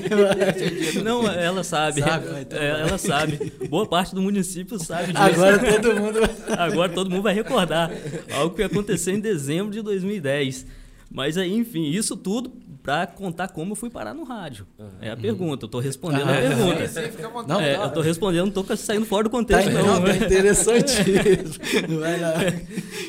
Não, 1.03 1.27
ela 1.31 1.63
sabe. 1.63 2.01
Sabe? 2.01 2.25
Ah, 2.33 2.41
então 2.41 2.59
É, 2.59 2.81
ela 2.81 2.97
sabe. 2.97 3.53
Boa 3.69 3.85
parte 3.85 4.15
do 4.15 4.21
município 4.21 4.79
sabe 4.79 5.13
disso. 5.13 5.21
Agora 5.21 5.59
todo 5.79 6.01
mundo 6.01 6.19
vai... 6.21 6.29
Agora 6.57 6.89
todo 6.91 7.09
mundo 7.09 7.21
vai 7.21 7.35
recordar. 7.35 7.91
Algo 8.33 8.55
que 8.55 8.63
aconteceu 8.63 9.13
em 9.13 9.19
dezembro 9.19 9.71
de 9.71 9.81
2010. 9.83 10.65
Mas 11.11 11.37
aí, 11.37 11.53
enfim, 11.55 11.91
isso 11.91 12.17
tudo 12.17 12.51
para 12.83 13.07
contar 13.07 13.47
como 13.47 13.71
eu 13.71 13.75
fui 13.77 13.89
parar 13.89 14.13
no 14.13 14.23
rádio. 14.23 14.67
É 14.99 15.09
a 15.09 15.15
pergunta, 15.17 15.63
eu 15.65 15.69
tô 15.69 15.79
respondendo 15.79 16.29
a 16.29 16.33
pergunta. 16.33 16.87
Sim, 16.89 17.01
vontade. 17.31 17.47
Não, 17.47 17.61
É, 17.61 17.77
tá. 17.77 17.83
eu 17.85 17.93
tô 17.93 18.01
respondendo, 18.01 18.45
não 18.53 18.63
tô 18.63 18.75
saindo 18.75 19.05
fora 19.05 19.23
do 19.23 19.29
Tá, 19.29 19.37
contexto, 19.37 19.71
não. 19.71 19.85
não, 19.85 20.03
tá 20.03 20.17
interessantíssimo. 20.17 21.53
Vai 22.01 22.19
lá. 22.19 22.33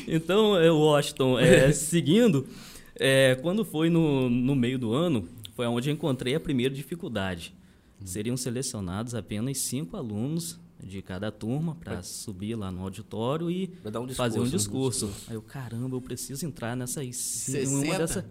Então, 0.07 0.57
é, 0.57 0.71
Washington, 0.71 1.37
é, 1.39 1.71
seguindo, 1.73 2.47
é, 2.95 3.35
quando 3.41 3.65
foi 3.65 3.89
no, 3.89 4.29
no 4.29 4.55
meio 4.55 4.79
do 4.79 4.93
ano, 4.93 5.27
foi 5.55 5.65
onde 5.67 5.89
eu 5.89 5.93
encontrei 5.93 6.35
a 6.35 6.39
primeira 6.39 6.73
dificuldade. 6.73 7.53
Seriam 8.03 8.37
selecionados 8.37 9.13
apenas 9.15 9.57
cinco 9.59 9.97
alunos 9.97 10.59
de 10.81 11.01
cada 11.01 11.31
turma 11.31 11.75
para 11.75 12.03
subir 12.03 12.55
lá 12.55 12.71
no 12.71 12.81
auditório 12.83 13.49
e 13.49 13.71
um 13.83 14.07
fazer 14.09 14.39
um 14.39 14.43
discurso, 14.43 15.07
discurso. 15.07 15.29
Aí 15.31 15.35
eu, 15.35 15.41
caramba, 15.41 15.95
eu 15.95 16.01
preciso 16.01 16.45
entrar 16.45 16.75
nessas, 16.77 17.03
em, 17.03 17.11
60? 17.11 17.69
uma 17.69 17.97
dessa, 17.97 18.25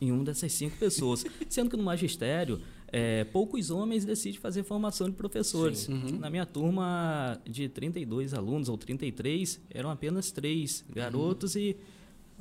em 0.00 0.12
uma 0.12 0.24
dessas 0.24 0.52
cinco 0.52 0.76
pessoas. 0.76 1.24
Sendo 1.48 1.70
que 1.70 1.76
no 1.76 1.82
magistério, 1.82 2.60
é, 2.92 3.24
poucos 3.24 3.70
homens 3.70 4.04
decidem 4.04 4.38
fazer 4.38 4.62
formação 4.62 5.08
de 5.08 5.16
professores. 5.16 5.88
Uhum. 5.88 6.18
Na 6.18 6.28
minha 6.30 6.46
turma 6.46 7.40
de 7.48 7.68
32 7.68 8.34
alunos, 8.34 8.68
ou 8.68 8.76
33, 8.78 9.60
eram 9.70 9.90
apenas 9.90 10.30
três 10.30 10.84
garotos 10.94 11.56
e 11.56 11.76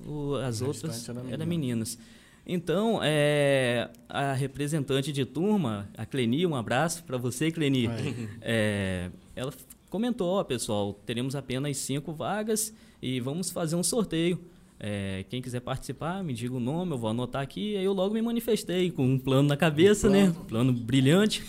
o- 0.05 0.35
as 0.35 0.61
O 0.61 0.67
outras 0.67 1.07
eram 1.31 1.45
meninas. 1.45 1.97
Então, 2.47 2.99
é, 3.01 3.89
a 4.07 4.33
representante 4.33 5.11
de 5.11 5.25
turma, 5.25 5.89
a 5.97 6.05
Cleni, 6.05 6.45
um 6.45 6.53
abraço 6.55 7.03
para 7.03 7.17
você, 7.17 7.49
Cleni. 7.51 7.87
É, 8.41 9.09
ela 9.35 9.51
comentou, 9.89 10.43
pessoal, 10.45 10.93
teremos 11.05 11.35
apenas 11.35 11.77
cinco 11.77 12.13
vagas 12.13 12.71
e 13.01 13.19
vamos 13.19 13.49
fazer 13.49 13.75
um 13.75 13.81
sorteio. 13.83 14.39
É, 14.79 15.25
quem 15.29 15.41
quiser 15.41 15.61
participar, 15.61 16.23
me 16.23 16.33
diga 16.33 16.53
o 16.53 16.59
nome, 16.59 16.91
eu 16.91 16.97
vou 16.97 17.09
anotar 17.09 17.41
aqui. 17.41 17.77
Aí 17.77 17.85
eu 17.85 17.93
logo 17.93 18.13
me 18.13 18.21
manifestei 18.21 18.91
com 18.91 19.05
um 19.05 19.17
plano 19.17 19.47
na 19.47 19.57
cabeça, 19.57 20.07
um 20.07 20.11
plano. 20.11 20.27
né? 20.27 20.45
Plano 20.47 20.73
brilhante. 20.73 21.43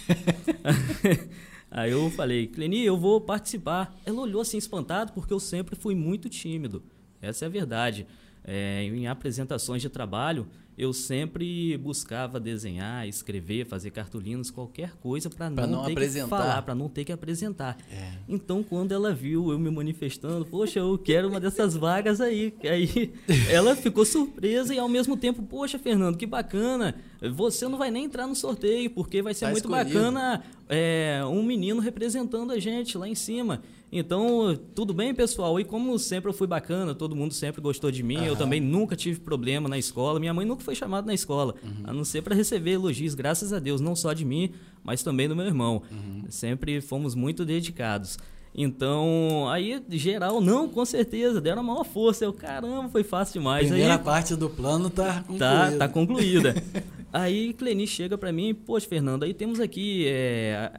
aí 1.70 1.90
eu 1.90 2.10
falei, 2.10 2.46
Cleni, 2.46 2.84
eu 2.84 2.96
vou 2.96 3.20
participar. 3.20 3.94
Ela 4.04 4.20
olhou 4.20 4.40
assim 4.40 4.58
espantado 4.58 5.12
porque 5.12 5.32
eu 5.32 5.40
sempre 5.40 5.74
fui 5.74 5.94
muito 5.94 6.28
tímido. 6.28 6.82
Essa 7.20 7.44
é 7.44 7.46
a 7.46 7.50
verdade. 7.50 8.06
É, 8.46 8.84
em 8.84 9.08
apresentações 9.08 9.82
de 9.82 9.88
trabalho, 9.88 10.46
eu 10.78 10.92
sempre 10.92 11.76
buscava 11.78 12.38
desenhar, 12.38 13.08
escrever, 13.08 13.64
fazer 13.64 13.90
cartolinas, 13.90 14.50
qualquer 14.50 14.92
coisa 14.96 15.30
para 15.30 15.48
não, 15.48 15.66
não, 15.66 15.84
ter 15.86 15.92
apresentar. 15.92 16.24
que 16.24 16.30
falar, 16.30 16.62
para 16.62 16.74
não 16.74 16.88
ter 16.88 17.04
que 17.04 17.12
apresentar. 17.12 17.78
É. 17.90 18.12
Então, 18.28 18.62
quando 18.62 18.92
ela 18.92 19.12
viu 19.14 19.50
eu 19.50 19.58
me 19.58 19.70
manifestando, 19.70 20.44
poxa, 20.44 20.80
eu 20.80 20.98
quero 20.98 21.28
uma 21.28 21.40
dessas 21.40 21.74
vagas 21.74 22.20
aí. 22.20 22.54
Aí 22.62 23.14
ela 23.50 23.74
ficou 23.74 24.04
surpresa 24.04 24.74
e 24.74 24.78
ao 24.78 24.88
mesmo 24.88 25.16
tempo, 25.16 25.42
poxa, 25.42 25.78
Fernando, 25.78 26.18
que 26.18 26.26
bacana. 26.26 26.94
Você 27.34 27.66
não 27.66 27.78
vai 27.78 27.90
nem 27.90 28.04
entrar 28.04 28.26
no 28.26 28.34
sorteio 28.34 28.90
porque 28.90 29.22
vai 29.22 29.32
ser 29.32 29.46
tá 29.46 29.50
muito 29.52 29.64
escolhido. 29.64 29.94
bacana 29.94 30.44
é, 30.68 31.22
um 31.24 31.42
menino 31.42 31.80
representando 31.80 32.52
a 32.52 32.58
gente 32.58 32.98
lá 32.98 33.08
em 33.08 33.14
cima. 33.14 33.62
Então, 33.98 34.54
tudo 34.74 34.92
bem, 34.92 35.14
pessoal? 35.14 35.58
E 35.58 35.64
como 35.64 35.98
sempre 35.98 36.28
eu 36.28 36.34
fui 36.34 36.46
bacana, 36.46 36.94
todo 36.94 37.16
mundo 37.16 37.32
sempre 37.32 37.62
gostou 37.62 37.90
de 37.90 38.02
mim, 38.02 38.18
uhum. 38.18 38.24
eu 38.24 38.36
também 38.36 38.60
nunca 38.60 38.94
tive 38.94 39.20
problema 39.20 39.70
na 39.70 39.78
escola. 39.78 40.20
Minha 40.20 40.34
mãe 40.34 40.44
nunca 40.44 40.62
foi 40.62 40.74
chamada 40.74 41.06
na 41.06 41.14
escola, 41.14 41.54
uhum. 41.64 41.84
a 41.84 41.92
não 41.94 42.04
ser 42.04 42.20
para 42.20 42.34
receber 42.34 42.72
elogios, 42.72 43.14
graças 43.14 43.54
a 43.54 43.58
Deus, 43.58 43.80
não 43.80 43.96
só 43.96 44.12
de 44.12 44.22
mim, 44.22 44.52
mas 44.84 45.02
também 45.02 45.26
do 45.26 45.34
meu 45.34 45.46
irmão. 45.46 45.82
Uhum. 45.90 46.24
Sempre 46.28 46.82
fomos 46.82 47.14
muito 47.14 47.42
dedicados. 47.42 48.18
Então, 48.54 49.48
aí, 49.50 49.82
geral, 49.90 50.42
não, 50.42 50.68
com 50.68 50.84
certeza, 50.84 51.40
deram 51.40 51.60
a 51.60 51.64
maior 51.64 51.84
força. 51.84 52.24
Eu, 52.24 52.34
caramba, 52.34 52.88
foi 52.90 53.02
fácil 53.02 53.34
demais. 53.40 53.68
Primeira 53.68 53.94
aí, 53.94 53.98
parte 53.98 54.36
do 54.36 54.50
plano 54.50 54.90
tá 54.90 55.22
concluída. 55.26 55.38
Tá, 55.38 55.72
tá 55.78 55.88
concluída. 55.88 56.54
aí, 57.12 57.54
Cleni 57.54 57.86
chega 57.86 58.18
para 58.18 58.30
mim, 58.30 58.54
poxa, 58.54 58.86
Fernando, 58.86 59.22
aí 59.22 59.32
temos 59.32 59.58
aqui 59.58 60.04
é, 60.06 60.70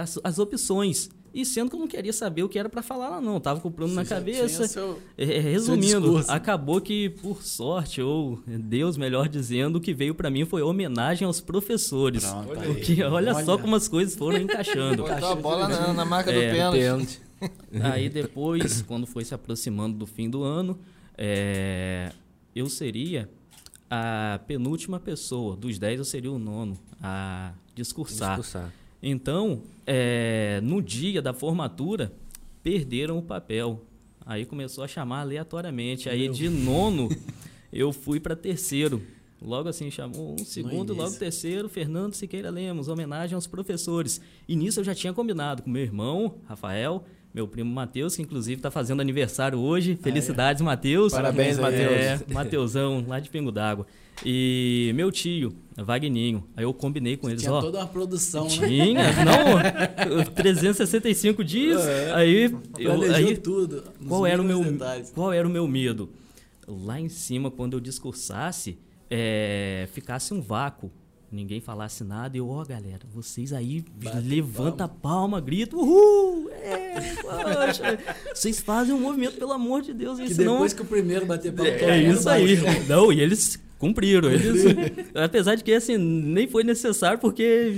as, 0.00 0.18
as 0.22 0.38
opções. 0.38 1.10
E 1.34 1.46
sendo 1.46 1.70
que 1.70 1.76
eu 1.76 1.80
não 1.80 1.86
queria 1.86 2.12
saber 2.12 2.42
o 2.42 2.48
que 2.48 2.58
era 2.58 2.68
para 2.68 2.82
falar 2.82 3.08
lá, 3.08 3.20
não. 3.20 3.34
Eu 3.34 3.40
tava 3.40 3.60
com 3.60 3.68
o 3.68 3.70
plano 3.70 3.94
na 3.94 4.04
cabeça. 4.04 4.68
Seu, 4.68 5.00
é, 5.16 5.24
resumindo, 5.24 6.18
acabou 6.28 6.80
que, 6.80 7.08
por 7.08 7.42
sorte, 7.42 8.02
ou 8.02 8.38
Deus 8.46 8.96
melhor 8.96 9.28
dizendo, 9.28 9.76
o 9.76 9.80
que 9.80 9.94
veio 9.94 10.14
para 10.14 10.30
mim 10.30 10.44
foi 10.44 10.60
homenagem 10.60 11.26
aos 11.26 11.40
professores. 11.40 12.24
Pronto, 12.24 12.60
porque 12.60 13.02
olha, 13.02 13.34
olha, 13.34 13.44
só 13.44 13.56
como 13.56 13.74
as 13.74 13.88
coisas 13.88 14.14
foram 14.14 14.38
encaixando. 14.38 15.04
Botou 15.04 15.28
a 15.28 15.34
bola 15.34 15.68
na, 15.68 15.92
na 15.94 16.04
marca 16.04 16.30
é, 16.30 16.68
do 16.68 16.72
pênalti. 16.72 17.20
Aí 17.82 18.08
depois, 18.08 18.82
quando 18.82 19.06
foi 19.06 19.24
se 19.24 19.34
aproximando 19.34 19.96
do 19.96 20.06
fim 20.06 20.28
do 20.28 20.42
ano, 20.42 20.78
é, 21.16 22.12
eu 22.54 22.68
seria 22.68 23.28
a 23.90 24.38
penúltima 24.46 25.00
pessoa. 25.00 25.56
Dos 25.56 25.78
10 25.78 25.98
eu 25.98 26.04
seria 26.04 26.32
o 26.32 26.38
nono 26.38 26.78
a 27.02 27.52
discursar. 27.74 28.36
discursar. 28.36 28.72
Então, 29.02 29.62
é, 29.86 30.60
no 30.62 30.80
dia 30.80 31.20
da 31.20 31.32
formatura, 31.32 32.12
perderam 32.62 33.18
o 33.18 33.22
papel. 33.22 33.84
Aí 34.24 34.46
começou 34.46 34.84
a 34.84 34.88
chamar 34.88 35.22
aleatoriamente. 35.22 36.08
Aí 36.08 36.24
Meu. 36.24 36.32
de 36.32 36.48
nono, 36.48 37.08
eu 37.72 37.92
fui 37.92 38.20
para 38.20 38.36
terceiro. 38.36 39.02
Logo 39.44 39.68
assim, 39.68 39.90
chamou 39.90 40.36
um 40.40 40.44
segundo, 40.44 40.94
logo 40.94 41.16
terceiro, 41.16 41.68
Fernando 41.68 42.14
Siqueira 42.14 42.48
Lemos, 42.48 42.86
homenagem 42.86 43.34
aos 43.34 43.48
professores. 43.48 44.20
E 44.48 44.54
nisso 44.54 44.78
eu 44.78 44.84
já 44.84 44.94
tinha 44.94 45.12
combinado 45.12 45.62
com 45.62 45.70
meu 45.70 45.82
irmão, 45.82 46.36
Rafael, 46.46 47.04
meu 47.34 47.48
primo 47.48 47.72
Matheus, 47.72 48.14
que 48.14 48.22
inclusive 48.22 48.58
está 48.58 48.70
fazendo 48.70 49.00
aniversário 49.00 49.58
hoje. 49.58 49.96
Felicidades, 49.96 50.60
ah, 50.60 50.64
é. 50.64 50.66
Matheus. 50.66 51.12
Parabéns, 51.12 51.58
Matheus. 51.58 51.92
É, 51.92 52.20
Mateusão, 52.32 53.04
lá 53.08 53.18
de 53.18 53.30
Pingo 53.30 53.50
d'Água. 53.50 53.86
E 54.24 54.92
meu 54.94 55.10
tio, 55.10 55.52
Vagninho, 55.76 56.44
aí 56.56 56.64
eu 56.64 56.72
combinei 56.72 57.16
com 57.16 57.26
Você 57.26 57.32
eles, 57.32 57.42
tinha 57.42 57.54
ó. 57.54 57.60
toda 57.60 57.78
uma 57.78 57.86
produção, 57.86 58.44
né? 58.44 58.68
tinha, 58.68 59.02
né? 59.02 59.24
não, 59.24 60.24
365 60.34 61.42
dias. 61.42 61.84
É, 61.84 62.12
aí 62.12 62.52
eu 62.78 63.14
aí 63.14 63.36
tudo. 63.36 63.82
Qual 64.06 64.26
era 64.26 64.40
o 64.40 64.44
meu 64.44 64.62
detalhes. 64.62 65.10
qual 65.10 65.32
era 65.32 65.48
o 65.48 65.50
meu 65.50 65.66
medo? 65.66 66.10
Lá 66.68 67.00
em 67.00 67.08
cima 67.08 67.50
quando 67.50 67.72
eu 67.72 67.80
discursasse, 67.80 68.78
é, 69.10 69.88
ficasse 69.92 70.32
um 70.32 70.40
vácuo 70.40 70.92
ninguém 71.32 71.60
falasse 71.60 72.04
nada. 72.04 72.36
E 72.36 72.40
eu, 72.40 72.48
ó, 72.48 72.60
oh, 72.60 72.64
galera, 72.64 73.00
vocês 73.12 73.52
aí 73.52 73.84
Bate 74.02 74.18
levanta 74.20 74.76
palma. 74.76 74.84
a 74.84 74.88
palma, 74.88 75.40
grita, 75.40 75.76
uhul! 75.76 76.50
É, 76.50 77.14
poxa, 77.22 77.98
vocês 78.34 78.60
fazem 78.60 78.94
um 78.94 79.00
movimento, 79.00 79.36
pelo 79.36 79.52
amor 79.52 79.82
de 79.82 79.94
Deus. 79.94 80.18
Que 80.18 80.34
senão... 80.34 80.54
depois 80.54 80.72
que 80.72 80.82
o 80.82 80.84
primeiro 80.84 81.26
bater 81.26 81.52
palma, 81.52 81.70
é, 81.70 81.90
é 81.90 82.02
isso 82.10 82.28
aí. 82.28 82.56
Não, 82.86 83.12
e 83.12 83.20
eles 83.20 83.58
cumpriram. 83.78 84.30
Eles, 84.30 84.64
apesar 85.14 85.54
de 85.54 85.64
que 85.64 85.72
assim, 85.72 85.96
nem 85.96 86.46
foi 86.46 86.62
necessário 86.62 87.18
porque 87.18 87.72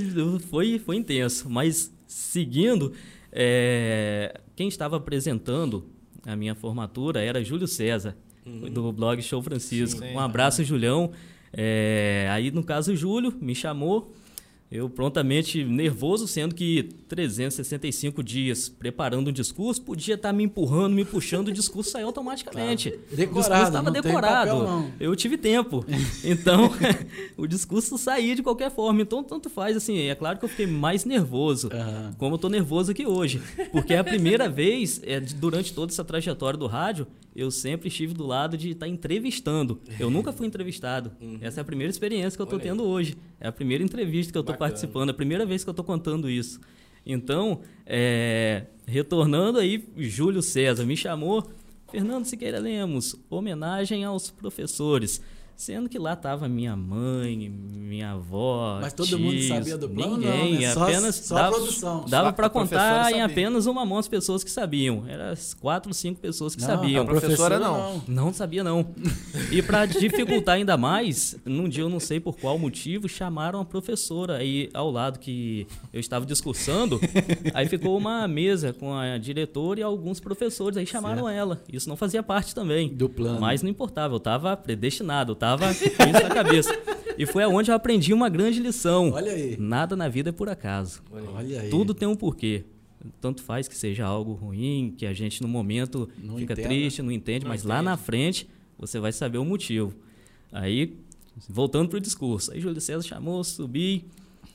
foi, 0.50 0.78
foi 0.78 0.96
intenso. 0.96 1.48
Mas 1.48 1.92
seguindo, 2.06 2.92
é, 3.32 4.40
quem 4.54 4.68
estava 4.68 4.96
apresentando 4.96 5.86
a 6.26 6.36
minha 6.36 6.54
formatura 6.54 7.22
era 7.22 7.42
Júlio 7.42 7.66
César, 7.66 8.16
uhum. 8.44 8.70
do 8.70 8.92
blog 8.92 9.20
Show 9.22 9.42
Francisco. 9.42 10.00
Sim, 10.00 10.14
um 10.14 10.20
abraço, 10.20 10.62
Julião. 10.64 11.12
É, 11.56 12.28
aí, 12.30 12.50
no 12.50 12.62
caso, 12.62 12.92
o 12.92 12.96
Júlio 12.96 13.32
me 13.40 13.54
chamou 13.54 14.12
eu 14.74 14.90
prontamente 14.90 15.62
nervoso, 15.62 16.26
sendo 16.26 16.52
que 16.52 16.82
365 17.06 18.24
dias 18.24 18.68
preparando 18.68 19.28
um 19.28 19.32
discurso, 19.32 19.80
podia 19.80 20.16
estar 20.16 20.30
tá 20.30 20.32
me 20.32 20.42
empurrando, 20.42 20.94
me 20.94 21.04
puxando, 21.04 21.46
o 21.46 21.52
discurso 21.52 21.92
saiu 21.92 22.08
automaticamente. 22.08 22.90
Claro. 22.90 23.06
Decorado, 23.12 23.38
o 23.38 23.40
discurso 23.40 23.66
estava 23.66 23.90
decorado. 23.92 24.50
Papel, 24.50 24.90
eu 24.98 25.14
tive 25.14 25.38
tempo. 25.38 25.84
Então, 26.24 26.70
o 27.36 27.46
discurso 27.46 27.98
saía 27.98 28.34
de 28.34 28.42
qualquer 28.42 28.70
forma. 28.70 29.02
Então, 29.02 29.22
tanto 29.22 29.50
faz, 29.50 29.76
assim, 29.76 29.98
é 29.98 30.14
claro 30.14 30.38
que 30.38 30.44
eu 30.44 30.48
fiquei 30.48 30.66
mais 30.66 31.04
nervoso, 31.04 31.68
uhum. 31.68 32.12
como 32.16 32.32
eu 32.32 32.36
estou 32.36 32.50
nervoso 32.50 32.90
aqui 32.90 33.06
hoje. 33.06 33.42
Porque 33.70 33.92
é 33.92 33.98
a 33.98 34.04
primeira 34.04 34.48
vez, 34.50 35.00
é, 35.04 35.20
durante 35.20 35.72
toda 35.72 35.92
essa 35.92 36.02
trajetória 36.02 36.58
do 36.58 36.66
rádio, 36.66 37.06
eu 37.34 37.50
sempre 37.50 37.88
estive 37.88 38.14
do 38.14 38.26
lado 38.26 38.56
de 38.56 38.70
estar 38.70 38.86
tá 38.86 38.90
entrevistando. 38.90 39.80
Eu 39.98 40.08
nunca 40.10 40.32
fui 40.32 40.46
entrevistado. 40.46 41.10
Uhum. 41.20 41.38
Essa 41.40 41.60
é 41.60 41.62
a 41.62 41.64
primeira 41.64 41.90
experiência 41.90 42.36
que 42.36 42.42
eu 42.42 42.44
estou 42.44 42.60
tendo 42.60 42.84
hoje. 42.84 43.16
É 43.40 43.48
a 43.48 43.52
primeira 43.52 43.82
entrevista 43.82 44.32
que 44.32 44.38
eu 44.38 44.42
estou 44.42 44.56
participando, 44.56 45.08
é 45.08 45.12
a 45.12 45.14
primeira 45.14 45.44
vez 45.44 45.64
que 45.64 45.68
eu 45.68 45.72
estou 45.72 45.84
contando 45.84 46.30
isso. 46.30 46.60
Então, 47.04 47.60
é, 47.84 48.66
retornando 48.86 49.58
aí, 49.58 49.84
Júlio 49.96 50.42
César 50.42 50.84
me 50.84 50.96
chamou, 50.96 51.46
Fernando 51.90 52.24
Siqueira 52.24 52.58
Lemos, 52.58 53.14
homenagem 53.28 54.04
aos 54.04 54.30
professores. 54.30 55.20
Sendo 55.56 55.88
que 55.88 55.98
lá 55.98 56.16
tava 56.16 56.48
minha 56.48 56.74
mãe, 56.74 57.48
minha 57.48 58.10
avó. 58.10 58.78
Mas 58.80 58.92
todo 58.92 59.06
tios, 59.06 59.20
mundo 59.20 59.40
sabia 59.42 59.78
do 59.78 59.88
plano? 59.88 60.16
Ninguém, 60.16 60.54
não, 60.54 60.60
né? 60.60 60.72
apenas 60.72 61.14
só, 61.14 61.34
dava, 61.36 61.52
só 61.52 61.58
produção. 61.58 62.04
Dava 62.08 62.32
para 62.32 62.50
contar 62.50 63.12
em 63.12 63.22
apenas 63.22 63.66
uma 63.66 63.86
mão 63.86 63.98
as 63.98 64.08
pessoas 64.08 64.42
que 64.42 64.50
sabiam. 64.50 65.04
Eram 65.06 65.26
as 65.26 65.54
quatro, 65.54 65.94
cinco 65.94 66.20
pessoas 66.20 66.56
que 66.56 66.60
não, 66.60 66.68
sabiam. 66.68 67.02
A 67.04 67.06
professora 67.06 67.58
não. 67.60 68.02
Não 68.08 68.32
sabia, 68.32 68.64
não. 68.64 68.84
e 69.52 69.62
para 69.62 69.86
dificultar 69.86 70.56
ainda 70.56 70.76
mais, 70.76 71.36
num 71.44 71.68
dia 71.68 71.84
eu 71.84 71.88
não 71.88 72.00
sei 72.00 72.18
por 72.18 72.36
qual 72.36 72.58
motivo, 72.58 73.08
chamaram 73.08 73.60
a 73.60 73.64
professora 73.64 74.38
aí 74.38 74.68
ao 74.74 74.90
lado 74.90 75.20
que 75.20 75.68
eu 75.92 76.00
estava 76.00 76.26
discursando. 76.26 77.00
aí 77.54 77.68
ficou 77.68 77.96
uma 77.96 78.26
mesa 78.26 78.72
com 78.72 78.92
a 78.92 79.16
diretora 79.18 79.78
e 79.78 79.82
alguns 79.84 80.18
professores. 80.18 80.76
Aí 80.76 80.86
chamaram 80.86 81.26
certo. 81.26 81.38
ela. 81.38 81.62
Isso 81.72 81.88
não 81.88 81.96
fazia 81.96 82.24
parte 82.24 82.54
também. 82.54 82.88
Do 82.88 83.08
plano. 83.08 83.40
Mas 83.40 83.62
não 83.62 83.70
importava, 83.70 84.14
eu 84.14 84.18
estava 84.18 84.56
predestinado. 84.56 85.32
Eu 85.32 85.36
tava 85.36 85.43
com 85.58 85.70
isso 86.04 86.22
na 86.28 86.30
cabeça. 86.34 86.78
E 87.16 87.26
foi 87.26 87.42
aonde 87.44 87.70
eu 87.70 87.74
aprendi 87.74 88.12
uma 88.12 88.28
grande 88.28 88.60
lição. 88.60 89.10
Olha 89.10 89.32
aí. 89.32 89.56
Nada 89.58 89.94
na 89.94 90.08
vida 90.08 90.30
é 90.30 90.32
por 90.32 90.48
acaso. 90.48 91.02
Olha 91.12 91.60
aí. 91.60 91.70
Tudo 91.70 91.94
tem 91.94 92.08
um 92.08 92.16
porquê. 92.16 92.64
Tanto 93.20 93.42
faz 93.42 93.68
que 93.68 93.76
seja 93.76 94.04
algo 94.06 94.32
ruim, 94.32 94.94
que 94.96 95.04
a 95.04 95.12
gente 95.12 95.42
no 95.42 95.48
momento 95.48 96.08
não 96.18 96.36
fica 96.38 96.54
entenda. 96.54 96.68
triste, 96.68 97.02
não 97.02 97.12
entende, 97.12 97.44
não 97.44 97.50
mas 97.50 97.60
entende. 97.60 97.74
lá 97.74 97.82
na 97.82 97.96
frente 97.96 98.48
você 98.78 98.98
vai 98.98 99.12
saber 99.12 99.38
o 99.38 99.44
motivo. 99.44 99.94
Aí, 100.50 100.96
voltando 101.48 101.88
para 101.88 101.98
o 101.98 102.00
discurso, 102.00 102.52
aí 102.52 102.60
Júlio 102.60 102.80
César 102.80 103.02
chamou, 103.06 103.44
subi, 103.44 104.06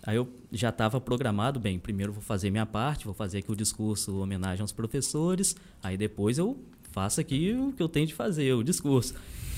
aí 0.01 0.15
eu 0.15 0.27
já 0.51 0.69
estava 0.69 0.99
programado, 0.99 1.59
bem, 1.59 1.77
primeiro 1.77 2.11
vou 2.11 2.21
fazer 2.23 2.49
minha 2.49 2.65
parte, 2.65 3.05
vou 3.05 3.13
fazer 3.13 3.39
aqui 3.39 3.51
o 3.51 3.55
discurso 3.55 4.17
homenagem 4.19 4.61
aos 4.61 4.71
professores, 4.71 5.55
aí 5.83 5.95
depois 5.95 6.37
eu 6.37 6.57
faço 6.91 7.21
aqui 7.21 7.53
o 7.53 7.71
que 7.73 7.83
eu 7.83 7.89
tenho 7.89 8.07
de 8.07 8.13
fazer, 8.15 8.53
o 8.53 8.63
discurso. 8.63 9.13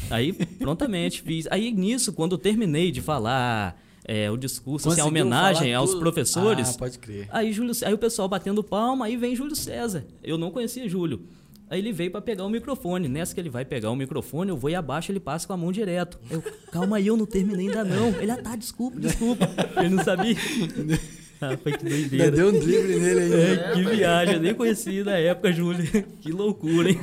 Aí, 0.09 0.33
prontamente, 0.33 1.21
fiz. 1.23 1.47
Aí, 1.49 1.71
nisso, 1.71 2.13
quando 2.13 2.33
eu 2.33 2.37
terminei 2.37 2.91
de 2.91 3.01
falar 3.01 3.79
é, 4.03 4.29
o 4.29 4.37
discurso, 4.37 4.89
assim, 4.89 5.01
a 5.01 5.05
homenagem 5.05 5.73
aos 5.73 5.95
professores. 5.95 6.75
Ah, 6.75 6.77
pode 6.77 6.99
crer. 6.99 7.27
Aí, 7.31 7.53
Júlio, 7.53 7.73
aí 7.83 7.93
o 7.93 7.97
pessoal 7.97 8.27
batendo 8.27 8.63
palma, 8.63 9.05
aí 9.05 9.15
vem 9.15 9.35
Júlio 9.35 9.55
César. 9.55 10.05
Eu 10.23 10.37
não 10.37 10.51
conhecia 10.51 10.87
Júlio. 10.89 11.21
Aí 11.69 11.79
ele 11.79 11.93
veio 11.93 12.11
para 12.11 12.19
pegar 12.19 12.43
o 12.43 12.49
microfone. 12.49 13.07
Nessa 13.07 13.33
que 13.33 13.39
ele 13.39 13.49
vai 13.49 13.63
pegar 13.63 13.89
o 13.91 13.95
microfone, 13.95 14.49
eu 14.49 14.57
vou 14.57 14.69
e 14.69 14.75
abaixo, 14.75 15.09
ele 15.09 15.21
passa 15.21 15.47
com 15.47 15.53
a 15.53 15.57
mão 15.57 15.71
direto. 15.71 16.19
Eu, 16.29 16.43
calma 16.69 16.97
aí, 16.97 17.07
eu 17.07 17.15
não 17.15 17.25
terminei 17.25 17.67
ainda 17.69 17.85
não. 17.85 18.09
Ele, 18.19 18.29
ah, 18.29 18.35
tá, 18.35 18.57
desculpa, 18.57 18.99
desculpa. 18.99 19.49
Ele 19.77 19.89
não 19.89 20.03
sabia. 20.03 20.35
Ah, 21.43 21.57
foi 21.57 21.71
que 21.71 21.83
doideira. 21.83 22.29
deu 22.29 22.49
um 22.49 22.51
drible 22.51 22.99
nele 22.99 23.19
aí. 23.21 23.33
É, 23.33 23.71
que 23.73 23.83
viagem, 23.83 24.35
eu 24.35 24.41
nem 24.41 24.53
conhecia 24.53 25.03
na 25.03 25.17
época, 25.17 25.51
Júlio. 25.51 25.83
Que 26.21 26.31
loucura, 26.31 26.91
hein? 26.91 26.99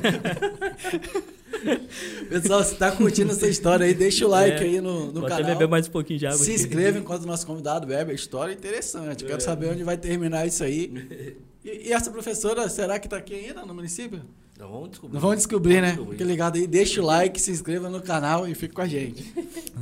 Pessoal, 2.29 2.63
se 2.63 2.75
tá 2.75 2.91
curtindo 2.91 3.31
essa 3.31 3.47
história 3.47 3.85
aí, 3.85 3.93
deixa 3.93 4.25
o 4.25 4.29
like 4.29 4.57
É. 4.63 4.65
aí 4.67 4.81
no, 4.81 5.11
no 5.11 5.21
canal. 5.25 5.45
beber 5.45 5.67
mais 5.67 5.87
um 5.87 5.91
pouquinho 5.91 6.19
de 6.19 6.25
água. 6.27 6.37
Se 6.37 6.53
inscreva 6.53 6.97
enquanto 6.99 7.23
o 7.23 7.27
nosso 7.27 7.45
convidado 7.45 7.87
bebe. 7.87 8.11
A 8.11 8.15
história 8.15 8.51
é 8.51 8.55
interessante. 8.55 9.23
Quero 9.25 9.41
saber 9.41 9.67
onde 9.69 9.83
vai 9.83 9.97
terminar 9.97 10.45
isso 10.45 10.63
aí. 10.63 11.35
E, 11.63 11.89
e 11.89 11.93
essa 11.93 12.09
professora, 12.11 12.67
será 12.69 12.99
que 12.99 13.07
tá 13.09 13.17
aqui 13.17 13.33
ainda 13.33 13.65
no 13.65 13.73
município? 13.73 14.21
Então 14.53 14.69
vamos 14.71 14.89
descobrir. 14.89 15.13
Não 15.13 15.21
vamos 15.21 15.37
descobrir, 15.37 15.73
né? 15.75 15.79
Vamos 15.81 15.95
descobrir. 15.95 16.17
Fique 16.17 16.23
ligado 16.29 16.55
aí, 16.57 16.67
deixa 16.67 17.01
o 17.01 17.05
like, 17.05 17.39
se 17.39 17.51
inscreva 17.51 17.89
no 17.89 18.01
canal 18.01 18.47
e 18.47 18.53
fique 18.53 18.73
com 18.73 18.81
a 18.81 18.87
gente. 18.87 19.33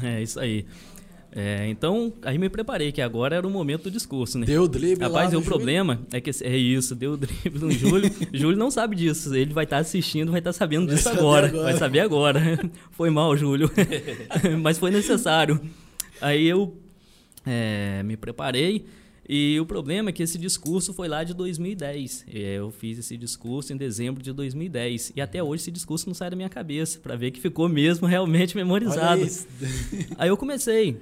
É, 0.04 0.22
isso 0.22 0.40
aí. 0.40 0.66
É, 1.40 1.68
então, 1.70 2.12
aí 2.24 2.36
me 2.36 2.50
preparei, 2.50 2.92
que 2.92 3.00
agora 3.00 3.36
era 3.36 3.46
o 3.46 3.50
momento 3.52 3.84
do 3.84 3.92
discurso, 3.92 4.40
né? 4.40 4.46
Deu 4.48 4.64
o 4.64 4.68
drible 4.68 5.04
lá 5.04 5.08
Rapaz, 5.08 5.32
no 5.32 5.38
o 5.38 5.44
Júlio. 5.44 5.56
problema 5.56 6.02
é 6.12 6.20
que 6.20 6.32
é 6.44 6.58
isso, 6.58 6.96
deu 6.96 7.12
o 7.12 7.18
drible 7.18 7.60
no 7.60 7.72
Júlio. 7.72 8.12
Júlio 8.34 8.58
não 8.58 8.72
sabe 8.72 8.96
disso. 8.96 9.36
Ele 9.36 9.54
vai 9.54 9.66
estar 9.66 9.78
assistindo, 9.78 10.32
vai 10.32 10.40
estar 10.40 10.52
sabendo 10.52 10.88
Vai 10.88 10.96
disso 10.96 11.10
agora. 11.10 11.46
agora. 11.46 11.64
Vai 11.66 11.78
saber 11.78 12.00
agora. 12.00 12.42
Foi 12.90 13.12
mal, 13.12 13.38
Júlio. 13.38 13.70
Mas 14.64 14.80
foi 14.80 14.90
necessário. 14.90 15.62
Aí 16.20 16.48
eu 16.48 16.76
é, 17.46 18.02
me 18.02 18.18
preparei. 18.18 18.86
E 19.30 19.60
o 19.60 19.66
problema 19.66 20.10
é 20.10 20.14
que 20.14 20.24
esse 20.24 20.40
discurso 20.40 20.92
foi 20.92 21.08
lá 21.08 21.24
de 21.24 21.36
2010. 21.36 22.26
É, 22.34 22.56
Eu 22.56 22.72
fiz 22.72 22.98
esse 22.98 23.16
discurso 23.16 23.72
em 23.72 23.78
dezembro 23.78 24.24
de 24.24 24.32
2010. 24.32 25.12
E 25.16 25.22
até 25.22 25.44
hoje 25.44 25.62
esse 25.62 25.72
discurso 25.72 26.08
não 26.08 26.16
sai 26.16 26.32
da 26.32 26.36
minha 26.36 26.50
cabeça, 26.50 26.98
para 26.98 27.16
ver 27.16 27.30
que 27.30 27.40
ficou 27.40 27.70
mesmo 27.70 28.08
realmente 28.08 28.56
memorizado. 28.56 29.22
Aí 30.18 30.30
eu 30.30 30.38
comecei. 30.38 30.98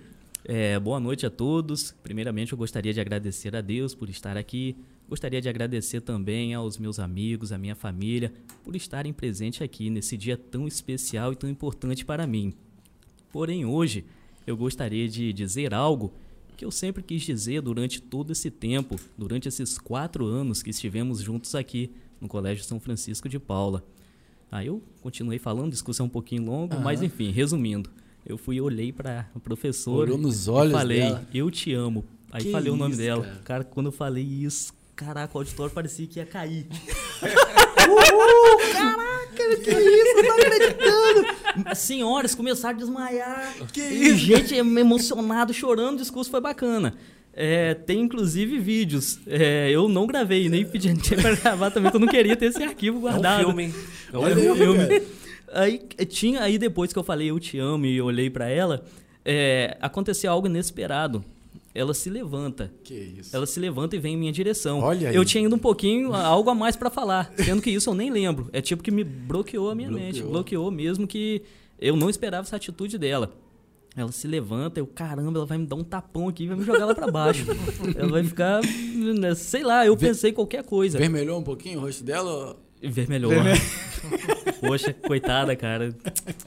É, 0.48 0.80
boa 0.80 1.00
noite 1.00 1.26
a 1.26 1.30
todos. 1.32 1.92
Primeiramente, 2.04 2.52
eu 2.52 2.58
gostaria 2.58 2.94
de 2.94 3.02
agradecer 3.02 3.56
a 3.56 3.62
Deus 3.62 3.96
por 3.96 4.10
estar 4.10 4.38
aqui. 4.38 4.76
Gostaria 5.10 5.42
de 5.42 5.50
agradecer 5.50 6.02
também 6.02 6.54
aos 6.54 6.78
meus 6.78 7.00
amigos, 7.00 7.52
à 7.52 7.58
minha 7.58 7.74
família, 7.74 8.32
por 8.64 8.76
estarem 8.76 9.12
presentes 9.12 9.64
aqui 9.64 9.90
nesse 9.90 10.16
dia 10.16 10.38
tão 10.38 10.68
especial 10.68 11.34
e 11.34 11.36
tão 11.36 11.50
importante 11.50 12.06
para 12.06 12.28
mim. 12.28 12.54
Porém, 13.32 13.66
hoje, 13.66 14.06
eu 14.46 14.56
gostaria 14.56 15.10
de 15.10 15.34
dizer 15.34 15.74
algo 15.74 16.14
que 16.56 16.64
eu 16.64 16.70
sempre 16.70 17.02
quis 17.02 17.24
dizer 17.24 17.62
durante 17.62 18.00
todo 18.00 18.32
esse 18.32 18.52
tempo, 18.52 18.98
durante 19.18 19.48
esses 19.48 19.80
quatro 19.80 20.28
anos 20.28 20.62
que 20.62 20.70
estivemos 20.70 21.22
juntos 21.22 21.56
aqui 21.56 21.92
no 22.22 22.28
Colégio 22.28 22.64
São 22.64 22.80
Francisco 22.80 23.28
de 23.28 23.40
Paula. 23.40 23.84
Aí 24.52 24.68
eu 24.68 24.80
continuei 25.02 25.40
falando, 25.40 25.72
discussão 25.72 26.06
um 26.06 26.10
pouquinho 26.10 26.46
longa, 26.46 26.80
mas 26.80 27.00
Aham. 27.00 27.08
enfim, 27.08 27.32
resumindo. 27.32 27.90
Eu 28.26 28.38
fui 28.38 28.56
e 28.56 28.62
olhei 28.62 28.92
para 28.92 29.28
a 29.36 29.40
professora 29.40 30.08
Olhou 30.12 30.18
nos 30.18 30.48
e 30.48 30.50
olhos 30.50 30.72
falei, 30.74 31.00
dela. 31.02 31.28
eu 31.34 31.52
te 31.52 31.74
amo. 31.74 32.04
Aí 32.32 32.44
Que 32.44 32.52
falei 32.52 32.72
o 32.72 32.76
nome 32.76 32.92
isso, 32.94 33.02
dela. 33.02 33.24
cara. 33.24 33.40
Cara. 33.44 33.64
quando 33.64 33.86
eu 33.88 33.92
falei 33.92 34.24
isso, 34.24 34.74
caraca, 34.96 35.36
o 35.38 35.40
auditório 35.40 35.72
parecia 35.74 36.08
que 36.08 36.20
ia 36.20 36.26
cair. 36.26 36.66
caraca, 38.74 39.58
que 39.64 39.70
isso, 39.72 40.16
não 40.16 40.24
tô 40.24 40.32
acreditando. 40.34 41.76
Senhoras 41.76 42.36
começaram 42.36 42.76
a 42.76 42.80
desmaiar. 42.80 43.54
Que 43.72 43.82
E 43.82 44.08
isso? 44.10 44.18
gente 44.18 44.56
emocionado, 44.56 45.54
chorando, 45.54 45.96
o 45.96 46.02
discurso 46.02 46.30
foi 46.30 46.42
bacana. 46.42 46.96
É, 47.38 47.74
tem 47.74 48.00
inclusive 48.02 48.58
vídeos. 48.60 49.20
É, 49.28 49.70
eu 49.70 49.88
não 49.90 50.08
gravei, 50.08 50.48
nem 50.50 50.66
pedi 50.66 50.94
pra 51.22 51.36
gravar 51.36 51.70
também, 51.70 51.92
que 51.92 51.98
eu 51.98 52.02
não 52.02 52.08
queria 52.08 52.36
ter 52.36 52.46
esse 52.46 52.64
arquivo 52.64 52.96
É 52.96 53.00
um 53.00 53.02
guardado. 53.02 53.46
filme, 53.46 53.64
hein? 53.66 53.76
É 54.14 54.18
um 54.18 54.22
Olha 54.22 54.36
filme. 54.56 55.02
Aí, 55.52 55.80
tinha, 56.08 56.42
aí 56.42 56.58
depois 56.58 56.92
que 56.92 57.00
eu 57.00 57.04
falei 57.04 57.30
eu 57.30 57.40
te 57.40 57.58
amo 57.60 57.86
e 57.86 58.02
olhei 58.02 58.30
pra 58.30 58.50
ela, 58.50 58.84
é, 59.24 59.78
aconteceu 59.82 60.32
algo 60.32 60.48
inesperado. 60.48 61.24
Ela 61.74 61.94
se 61.94 62.10
levanta. 62.10 62.72
Que 62.86 62.94
isso. 62.94 63.36
Ela 63.36 63.46
se 63.46 63.60
levanta 63.60 63.98
e 63.98 64.00
vem 64.00 64.14
em 64.14 64.18
minha 64.18 64.32
direção. 64.32 64.80
Olha 64.80 65.10
aí. 65.10 65.16
Eu 65.16 65.26
tinha 65.26 65.44
ainda 65.44 65.56
um 65.56 65.60
pouquinho, 65.60 66.14
algo 66.14 66.50
a 66.50 66.56
mais 66.56 66.78
pra 66.78 66.90
falar. 66.90 67.34
Sendo 67.36 67.62
que 67.62 67.70
isso 67.70 67.90
eu 67.90 67.94
nem 67.94 68.10
lembro. 68.10 68.50
É 68.54 68.62
tipo 68.62 68.82
que 68.82 68.92
me 68.92 69.04
bloqueou 69.04 69.70
a 69.70 69.76
minha 69.76 69.92
mente. 69.92 70.22
Bloqueou. 70.22 70.32
Bloqueou 70.32 70.72
mesmo 70.72 71.06
que 71.06 71.42
eu 71.78 71.98
não 71.98 72.10
esperava 72.10 72.48
essa 72.48 72.56
atitude 72.56 72.98
dela. 72.98 73.34
Ela 73.98 74.12
se 74.12 74.28
levanta, 74.28 74.80
eu, 74.80 74.88
caramba, 74.88 75.38
ela 75.38 75.46
vai 75.46 75.58
me 75.58 75.66
dar 75.66 75.78
um 75.78 75.84
tapão 75.84 76.28
aqui 76.28 76.44
e 76.44 76.48
vai 76.48 76.58
me 76.58 76.66
jogar 76.66 76.86
lá 76.86 76.94
pra 76.94 77.10
baixo. 77.10 77.46
ela 77.96 78.10
vai 78.10 78.24
ficar, 78.26 78.62
né, 78.62 79.34
sei 79.36 79.64
lá, 79.64 79.86
eu 79.86 79.96
pensei 79.96 80.34
qualquer 80.34 80.64
coisa. 80.64 80.98
Vermelhou 80.98 81.40
um 81.40 81.44
pouquinho 81.44 81.80
o 81.80 81.82
rosto 81.84 82.04
dela? 82.04 82.58
Vermelhou. 82.82 83.32
Poxa, 84.68 84.94
coitada, 84.94 85.56
cara. 85.56 85.96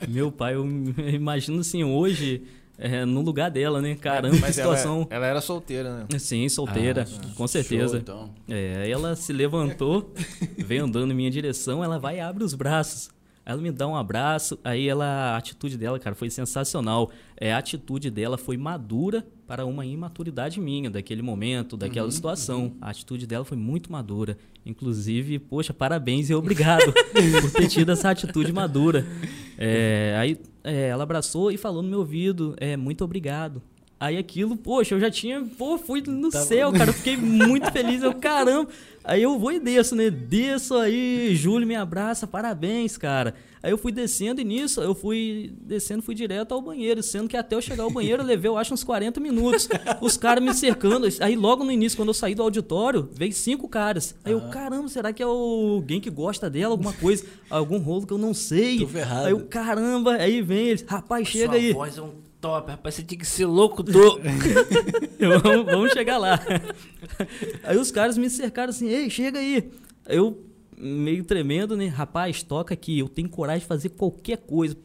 Meu 0.08 0.30
pai, 0.32 0.54
eu 0.54 0.64
imagino 1.12 1.60
assim, 1.60 1.84
hoje, 1.84 2.42
é, 2.78 3.04
no 3.04 3.20
lugar 3.22 3.50
dela, 3.50 3.80
né? 3.80 3.94
Caramba, 3.96 4.36
que 4.36 4.40
Mas 4.40 4.58
ela, 4.58 4.76
situação. 4.76 5.06
ela 5.10 5.26
era 5.26 5.40
solteira, 5.40 6.06
né? 6.10 6.18
Sim, 6.18 6.48
solteira, 6.48 7.06
Ah, 7.08 7.26
com 7.34 7.46
certeza. 7.46 7.88
show, 7.88 7.98
então. 7.98 8.30
É, 8.48 8.88
ela 8.90 9.14
se 9.16 9.32
levantou, 9.32 10.12
veio 10.56 10.84
andando 10.84 11.12
em 11.12 11.16
minha 11.16 11.30
direção, 11.30 11.82
ela 11.82 11.98
vai 11.98 12.16
e 12.16 12.20
abre 12.20 12.44
os 12.44 12.54
braços. 12.54 13.10
Ela 13.48 13.62
me 13.62 13.72
dá 13.72 13.88
um 13.88 13.96
abraço, 13.96 14.58
aí 14.62 14.86
ela, 14.86 15.06
a 15.06 15.38
atitude 15.38 15.78
dela, 15.78 15.98
cara, 15.98 16.14
foi 16.14 16.28
sensacional. 16.28 17.10
É, 17.34 17.50
a 17.50 17.56
atitude 17.56 18.10
dela 18.10 18.36
foi 18.36 18.58
madura 18.58 19.26
para 19.46 19.64
uma 19.64 19.86
imaturidade 19.86 20.60
minha, 20.60 20.90
daquele 20.90 21.22
momento, 21.22 21.74
daquela 21.74 22.10
situação. 22.10 22.76
A 22.78 22.90
atitude 22.90 23.26
dela 23.26 23.46
foi 23.46 23.56
muito 23.56 23.90
madura. 23.90 24.36
Inclusive, 24.66 25.38
poxa, 25.38 25.72
parabéns 25.72 26.28
e 26.28 26.34
obrigado 26.34 26.92
por 27.40 27.50
ter 27.52 27.68
tido 27.68 27.90
essa 27.90 28.10
atitude 28.10 28.52
madura. 28.52 29.06
É, 29.56 30.14
aí 30.20 30.38
é, 30.62 30.88
ela 30.88 31.04
abraçou 31.04 31.50
e 31.50 31.56
falou 31.56 31.82
no 31.82 31.88
meu 31.88 32.00
ouvido, 32.00 32.54
é, 32.58 32.76
muito 32.76 33.02
obrigado. 33.02 33.62
Aí 34.00 34.16
aquilo, 34.16 34.56
poxa, 34.56 34.94
eu 34.94 35.00
já 35.00 35.10
tinha, 35.10 35.42
pô, 35.58 35.76
fui 35.76 36.00
no 36.06 36.30
Tava- 36.30 36.44
céu, 36.44 36.72
cara, 36.72 36.90
eu 36.90 36.94
fiquei 36.94 37.16
muito 37.18 37.70
feliz, 37.72 38.02
eu, 38.02 38.14
caramba. 38.14 38.68
Aí 39.02 39.22
eu 39.22 39.38
vou 39.38 39.50
e 39.50 39.58
desço, 39.58 39.96
né? 39.96 40.08
Desço 40.10 40.74
aí, 40.76 41.34
Júlio 41.34 41.66
me 41.66 41.74
abraça, 41.74 42.26
parabéns, 42.26 42.96
cara. 42.96 43.34
Aí 43.60 43.72
eu 43.72 43.78
fui 43.78 43.90
descendo 43.90 44.40
e 44.40 44.44
nisso, 44.44 44.80
eu 44.80 44.94
fui 44.94 45.52
descendo, 45.62 46.00
fui 46.02 46.14
direto 46.14 46.52
ao 46.52 46.62
banheiro, 46.62 47.02
sendo 47.02 47.26
que 47.28 47.36
até 47.36 47.56
eu 47.56 47.60
chegar 47.62 47.82
ao 47.82 47.90
banheiro 47.90 48.22
eu 48.22 48.26
levei, 48.26 48.48
eu 48.48 48.56
acho, 48.56 48.72
uns 48.72 48.84
40 48.84 49.18
minutos. 49.18 49.68
Os 50.00 50.16
caras 50.16 50.44
me 50.44 50.54
cercando. 50.54 51.08
Aí 51.20 51.34
logo 51.34 51.64
no 51.64 51.72
início, 51.72 51.96
quando 51.96 52.08
eu 52.10 52.14
saí 52.14 52.36
do 52.36 52.42
auditório, 52.42 53.08
veio 53.12 53.32
cinco 53.32 53.66
caras. 53.66 54.14
Aí 54.24 54.30
eu, 54.32 54.42
caramba, 54.42 54.86
será 54.88 55.12
que 55.12 55.20
é 55.22 55.26
alguém 55.26 56.00
que 56.00 56.08
gosta 56.10 56.48
dela, 56.48 56.72
alguma 56.74 56.92
coisa, 56.92 57.24
algum 57.50 57.78
rolo 57.78 58.06
que 58.06 58.12
eu 58.12 58.18
não 58.18 58.32
sei? 58.32 58.78
Tô 58.78 58.86
ferrado. 58.86 59.26
Aí 59.26 59.32
eu, 59.32 59.40
caramba, 59.46 60.12
aí 60.12 60.40
vem 60.40 60.68
eles, 60.68 60.84
rapaz, 60.86 61.26
chega 61.26 61.46
Sua 61.46 61.54
aí. 61.56 61.72
voz 61.72 61.98
é 61.98 62.02
um 62.02 62.27
top, 62.40 62.70
rapaz. 62.70 62.94
Você 62.94 63.02
tinha 63.02 63.18
que 63.18 63.26
ser 63.26 63.46
louco 63.46 63.82
do. 63.82 63.92
vamos, 65.42 65.66
vamos 65.66 65.92
chegar 65.92 66.18
lá. 66.18 66.40
Aí 67.64 67.76
os 67.76 67.90
caras 67.90 68.16
me 68.16 68.28
cercaram 68.30 68.70
assim, 68.70 68.88
ei, 68.88 69.10
chega 69.10 69.38
aí. 69.38 69.70
Eu, 70.06 70.44
meio 70.76 71.24
tremendo, 71.24 71.76
né? 71.76 71.86
Rapaz, 71.86 72.42
toca 72.42 72.74
aqui, 72.74 72.98
eu 72.98 73.08
tenho 73.08 73.28
coragem 73.28 73.60
de 73.60 73.66
fazer 73.66 73.90
qualquer 73.90 74.38
coisa. 74.38 74.76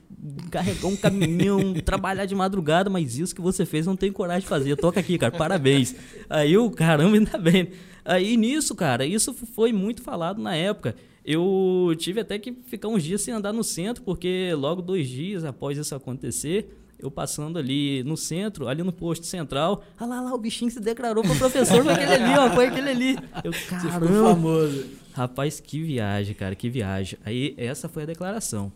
Carregar 0.49 0.87
um 0.87 0.95
caminhão, 0.95 1.73
trabalhar 1.83 2.25
de 2.25 2.35
madrugada, 2.35 2.89
mas 2.89 3.17
isso 3.17 3.35
que 3.35 3.41
você 3.41 3.65
fez 3.65 3.85
eu 3.85 3.91
não 3.91 3.97
tenho 3.97 4.13
coragem 4.13 4.41
de 4.41 4.47
fazer. 4.47 4.75
Toca 4.75 4.99
aqui, 4.99 5.17
cara, 5.17 5.35
parabéns. 5.35 5.95
Aí 6.29 6.53
eu, 6.53 6.69
caramba, 6.71 7.15
ainda 7.15 7.37
bem. 7.37 7.71
Aí 8.05 8.35
nisso, 8.35 8.75
cara, 8.75 9.05
isso 9.05 9.33
foi 9.33 9.71
muito 9.71 10.01
falado 10.01 10.41
na 10.41 10.55
época. 10.55 10.95
Eu 11.25 11.95
tive 11.97 12.19
até 12.19 12.37
que 12.37 12.51
ficar 12.51 12.89
uns 12.89 13.01
dias 13.01 13.21
sem 13.21 13.33
andar 13.33 13.53
no 13.53 13.63
centro, 13.63 14.03
porque 14.03 14.53
logo 14.55 14.81
dois 14.81 15.07
dias 15.07 15.45
após 15.45 15.77
isso 15.77 15.95
acontecer, 15.95 16.82
eu 17.03 17.11
passando 17.11 17.59
ali 17.59 18.01
no 18.03 18.15
centro, 18.15 18.67
ali 18.67 18.81
no 18.81 18.93
posto 18.93 19.25
central, 19.25 19.83
ah 19.99 20.05
lá, 20.05 20.21
lá, 20.21 20.33
o 20.33 20.37
bichinho 20.37 20.71
se 20.71 20.79
declarou 20.79 21.21
pro 21.21 21.35
professor, 21.35 21.83
foi 21.83 21.93
aquele 21.93 22.13
ali, 22.13 22.39
ó, 22.39 22.49
foi 22.51 22.67
aquele 22.67 22.89
ali. 22.89 23.17
Eu, 23.43 23.51
Você 23.51 23.65
caramba, 23.65 24.33
famoso. 24.33 24.85
Rapaz, 25.13 25.59
que 25.59 25.81
viagem, 25.83 26.33
cara, 26.33 26.55
que 26.55 26.69
viagem. 26.69 27.19
Aí 27.25 27.53
essa 27.57 27.89
foi 27.89 28.03
a 28.03 28.05
declaração. 28.05 28.71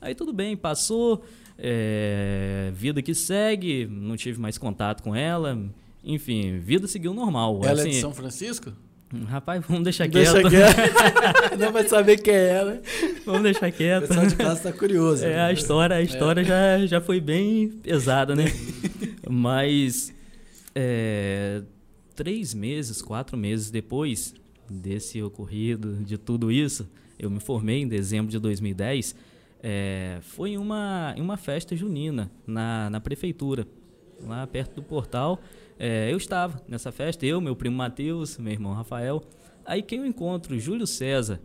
Aí 0.00 0.14
tudo 0.14 0.32
bem, 0.32 0.56
passou, 0.56 1.24
é, 1.58 2.70
vida 2.74 3.02
que 3.02 3.12
segue, 3.12 3.86
não 3.90 4.16
tive 4.16 4.40
mais 4.40 4.56
contato 4.56 5.02
com 5.02 5.14
ela, 5.14 5.58
enfim, 6.04 6.60
vida 6.60 6.86
seguiu 6.86 7.12
normal. 7.12 7.60
Ela 7.64 7.80
é 7.80 7.80
assim, 7.80 7.90
de 7.90 8.00
São 8.00 8.14
Francisco? 8.14 8.72
Rapaz, 9.28 9.62
vamos 9.66 9.84
deixar 9.84 10.08
Deixa 10.08 10.32
quieto. 10.32 10.50
quieto. 10.50 11.56
Não 11.58 11.72
vai 11.72 11.86
saber 11.88 12.18
quem 12.18 12.34
é 12.34 12.48
ela. 12.50 12.82
vamos 13.24 13.42
deixar 13.42 13.68
O 13.68 13.72
quieto. 13.72 14.08
pessoal 14.08 14.26
de 14.26 14.36
casa 14.36 14.72
tá 14.72 14.72
curioso. 14.78 15.24
É, 15.24 15.40
a 15.40 15.52
história, 15.52 15.96
a 15.96 16.02
história 16.02 16.42
já, 16.44 16.86
já 16.86 17.00
foi 17.00 17.20
bem 17.20 17.68
pesada, 17.68 18.34
né? 18.34 18.44
Mas 19.28 20.12
é, 20.74 21.62
três 22.14 22.54
meses, 22.54 23.00
quatro 23.02 23.36
meses 23.36 23.70
depois 23.70 24.34
desse 24.68 25.22
ocorrido, 25.22 25.96
de 26.04 26.16
tudo 26.18 26.50
isso, 26.50 26.88
eu 27.18 27.30
me 27.30 27.40
formei 27.40 27.82
em 27.82 27.88
dezembro 27.88 28.30
de 28.30 28.38
2010. 28.38 29.14
é, 29.62 30.18
foi 30.22 30.50
em 30.50 30.58
uma, 30.58 31.14
uma 31.18 31.36
festa 31.36 31.74
junina 31.76 32.30
na, 32.46 32.90
na 32.90 33.00
prefeitura, 33.00 33.66
lá 34.26 34.46
perto 34.46 34.74
do 34.76 34.82
portal. 34.82 35.40
É, 35.78 36.12
eu 36.12 36.16
estava 36.16 36.62
nessa 36.68 36.92
festa, 36.92 37.26
eu, 37.26 37.40
meu 37.40 37.56
primo 37.56 37.76
Matheus, 37.76 38.38
meu 38.38 38.52
irmão 38.52 38.72
Rafael. 38.72 39.22
Aí 39.64 39.82
quem 39.82 40.00
eu 40.00 40.06
encontro? 40.06 40.58
Júlio 40.58 40.86
César. 40.86 41.40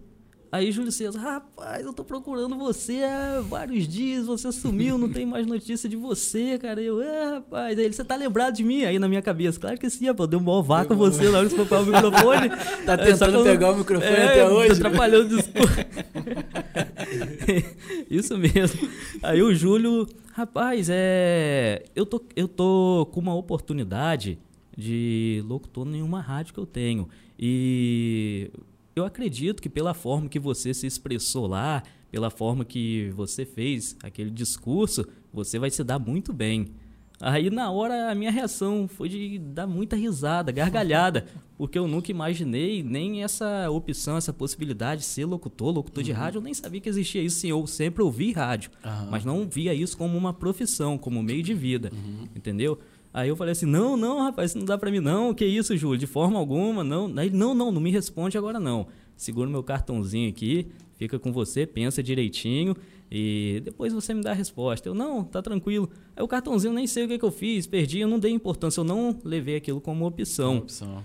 Aí 0.52 0.72
Júlio 0.72 0.92
César, 0.92 1.20
rapaz, 1.20 1.86
eu 1.86 1.94
tô 1.94 2.04
procurando 2.04 2.58
você 2.58 3.04
há 3.04 3.40
vários 3.40 3.88
dias, 3.88 4.26
você 4.26 4.52
sumiu, 4.52 4.98
não 4.98 5.08
tem 5.08 5.24
mais 5.24 5.46
notícia 5.46 5.88
de 5.88 5.96
você, 5.96 6.58
cara. 6.58 6.82
Eu, 6.82 7.04
é, 7.04 7.36
rapaz. 7.36 7.78
Aí 7.78 7.86
ele, 7.86 7.94
você 7.94 8.04
tá 8.04 8.16
lembrado 8.16 8.56
de 8.56 8.64
mim? 8.64 8.84
Aí 8.84 8.98
na 8.98 9.08
minha 9.08 9.22
cabeça, 9.22 9.60
claro 9.60 9.78
que 9.78 9.88
sim, 9.92 10.08
rapaz, 10.08 10.28
deu 10.28 10.40
um 10.40 10.44
maior 10.44 10.64
vácuo 10.64 10.96
você 10.96 11.30
na 11.30 11.38
hora 11.38 11.50
que 11.50 11.56
você 11.56 11.76
o 11.76 11.86
microfone. 11.86 12.50
tá 12.84 12.98
tentando 12.98 13.44
pegar 13.44 13.72
o 13.72 13.78
microfone 13.78 14.12
é, 14.12 14.26
até 14.26 14.50
hoje. 14.50 14.70
Tô 14.70 14.88
atrapalhando 14.88 15.36
o 15.36 15.38
discurso. 15.38 15.78
Isso 18.10 18.36
mesmo. 18.36 18.90
Aí 19.22 19.44
o 19.44 19.54
Júlio, 19.54 20.08
rapaz, 20.34 20.88
é. 20.90 21.86
Eu 21.96 22.08
tô, 22.08 22.24
eu 22.36 22.48
tô 22.48 23.08
com 23.12 23.20
uma 23.20 23.36
oportunidade 23.36 24.40
de 24.76 25.44
locutor 25.46 25.88
em 25.88 26.02
uma 26.02 26.22
rádio 26.22 26.56
que 26.56 26.60
eu 26.60 26.66
tenho. 26.66 27.08
E 27.38 28.50
eu 28.96 29.06
acredito 29.06 29.62
que 29.62 29.70
pela 29.70 29.94
forma 29.94 30.30
que 30.30 30.40
você 30.40 30.74
se 30.74 30.88
expressou 30.88 31.48
lá, 31.48 31.84
pela 32.12 32.30
forma 32.30 32.66
que 32.66 33.12
você 33.16 33.46
fez 33.46 33.96
aquele 34.04 34.30
discurso, 34.30 35.06
você 35.32 35.60
vai 35.60 35.70
se 35.70 35.84
dar 35.84 36.00
muito 36.00 36.34
bem. 36.34 36.74
Aí 37.22 37.50
na 37.50 37.70
hora 37.70 38.10
a 38.10 38.16
minha 38.16 38.32
reação 38.32 38.88
foi 38.88 39.10
de 39.10 39.40
dar 39.40 39.68
muita 39.68 39.96
risada, 39.96 40.52
gargalhada, 40.54 41.26
porque 41.58 41.78
eu 41.78 41.86
nunca 41.86 42.10
imaginei 42.10 42.82
nem 42.82 43.24
essa 43.24 43.70
opção, 43.70 44.16
essa 44.16 44.32
possibilidade 44.32 45.02
de 45.02 45.08
ser 45.08 45.26
locutor, 45.26 45.74
locutor 45.74 46.02
uhum. 46.02 46.06
de 46.06 46.12
rádio, 46.14 46.38
eu 46.38 46.42
nem 46.42 46.54
sabia 46.54 46.80
que 46.80 46.88
existia 46.88 47.22
isso, 47.22 47.42
sim, 47.42 47.50
eu 47.50 47.68
sempre 47.68 48.02
ouvi 48.02 48.32
rádio, 48.32 48.72
uhum. 48.86 49.12
mas 49.12 49.26
não 49.26 49.46
via 49.46 49.74
isso 49.74 49.98
como 49.98 50.18
uma 50.18 50.34
profissão, 50.34 50.98
como 50.98 51.22
meio 51.22 51.44
de 51.44 51.54
vida, 51.54 51.92
uhum. 51.94 52.30
entendeu? 52.34 52.80
Aí 53.14 53.30
eu 53.30 53.36
falei 53.36 53.52
assim: 53.52 53.66
não, 53.66 53.98
não, 53.98 54.24
rapaz, 54.24 54.52
isso 54.52 54.58
não 54.58 54.66
dá 54.66 54.78
para 54.78 54.92
mim, 54.92 55.00
não. 55.00 55.34
Que 55.34 55.46
isso, 55.46 55.76
Júlio? 55.76 55.98
De 55.98 56.08
forma 56.08 56.38
alguma, 56.38 56.84
não. 56.84 57.12
Aí, 57.18 57.30
não, 57.30 57.54
não, 57.54 57.72
não 57.72 57.82
me 57.82 57.92
responde 57.92 58.38
agora, 58.38 58.60
não. 58.60 58.88
Segura 59.16 59.50
meu 59.50 59.64
cartãozinho 59.64 60.30
aqui, 60.30 60.68
fica 60.96 61.20
com 61.20 61.32
você, 61.34 61.66
pensa 61.66 62.02
direitinho 62.02 62.76
e 63.12 63.62
depois 63.66 63.92
você 63.92 64.14
me 64.14 64.22
dá 64.22 64.32
a 64.32 64.34
resposta. 64.34 64.88
Eu, 64.88 64.94
não, 64.94 65.24
tá 65.24 65.42
tranquilo. 65.42 65.90
Aí 66.16 66.24
o 66.24 66.28
cartãozinho, 66.28 66.74
nem 66.74 66.88
sei 66.88 67.06
o 67.06 67.08
que, 67.08 67.18
que 67.18 67.26
eu 67.26 67.32
fiz, 67.32 67.66
perdi, 67.66 68.00
eu 68.00 68.08
não 68.08 68.20
dei 68.20 68.32
importância, 68.32 68.80
eu 68.80 68.86
não 68.86 69.20
levei 69.24 69.56
aquilo 69.56 69.82
como 69.82 70.06
opção. 70.06 70.60
opção. 70.60 71.04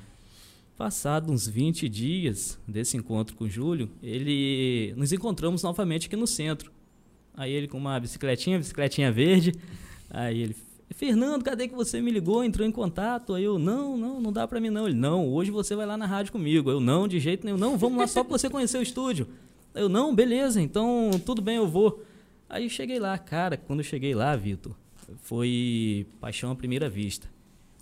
Passado 0.76 1.32
uns 1.32 1.46
20 1.46 1.88
dias 1.88 2.58
desse 2.68 2.96
encontro 2.96 3.34
com 3.36 3.44
o 3.44 3.48
Júlio, 3.48 3.88
ele 4.02 4.92
nos 4.96 5.12
encontramos 5.12 5.62
novamente 5.62 6.06
aqui 6.06 6.16
no 6.16 6.26
centro. 6.26 6.70
Aí 7.36 7.52
ele 7.52 7.66
com 7.66 7.78
uma 7.78 7.98
bicicletinha, 7.98 8.58
bicicletinha 8.58 9.10
verde. 9.10 9.52
Aí 10.10 10.40
ele 10.40 10.54
Fernando, 10.90 11.42
cadê 11.42 11.66
que 11.66 11.74
você 11.74 12.00
me 12.00 12.10
ligou, 12.10 12.44
entrou 12.44 12.66
em 12.66 12.70
contato? 12.70 13.34
Aí 13.34 13.44
eu, 13.44 13.58
não, 13.58 13.96
não, 13.96 14.20
não 14.20 14.32
dá 14.32 14.46
para 14.46 14.60
mim 14.60 14.70
não. 14.70 14.86
Ele, 14.86 14.96
não, 14.96 15.28
hoje 15.28 15.50
você 15.50 15.74
vai 15.74 15.86
lá 15.86 15.96
na 15.96 16.06
rádio 16.06 16.32
comigo. 16.32 16.70
Eu, 16.70 16.80
não, 16.80 17.08
de 17.08 17.18
jeito 17.18 17.44
nenhum. 17.44 17.56
Não, 17.58 17.76
vamos 17.76 17.98
lá 17.98 18.06
só 18.06 18.22
pra 18.22 18.36
você 18.36 18.48
conhecer 18.48 18.78
o 18.78 18.82
estúdio. 18.82 19.26
Eu, 19.74 19.88
não, 19.88 20.14
beleza, 20.14 20.60
então 20.60 21.10
tudo 21.26 21.42
bem, 21.42 21.56
eu 21.56 21.66
vou. 21.66 22.02
Aí 22.48 22.70
cheguei 22.70 23.00
lá, 23.00 23.18
cara, 23.18 23.56
quando 23.56 23.80
eu 23.80 23.84
cheguei 23.84 24.14
lá, 24.14 24.36
Vitor, 24.36 24.72
foi 25.22 26.06
paixão 26.20 26.52
à 26.52 26.54
primeira 26.54 26.88
vista. 26.88 27.28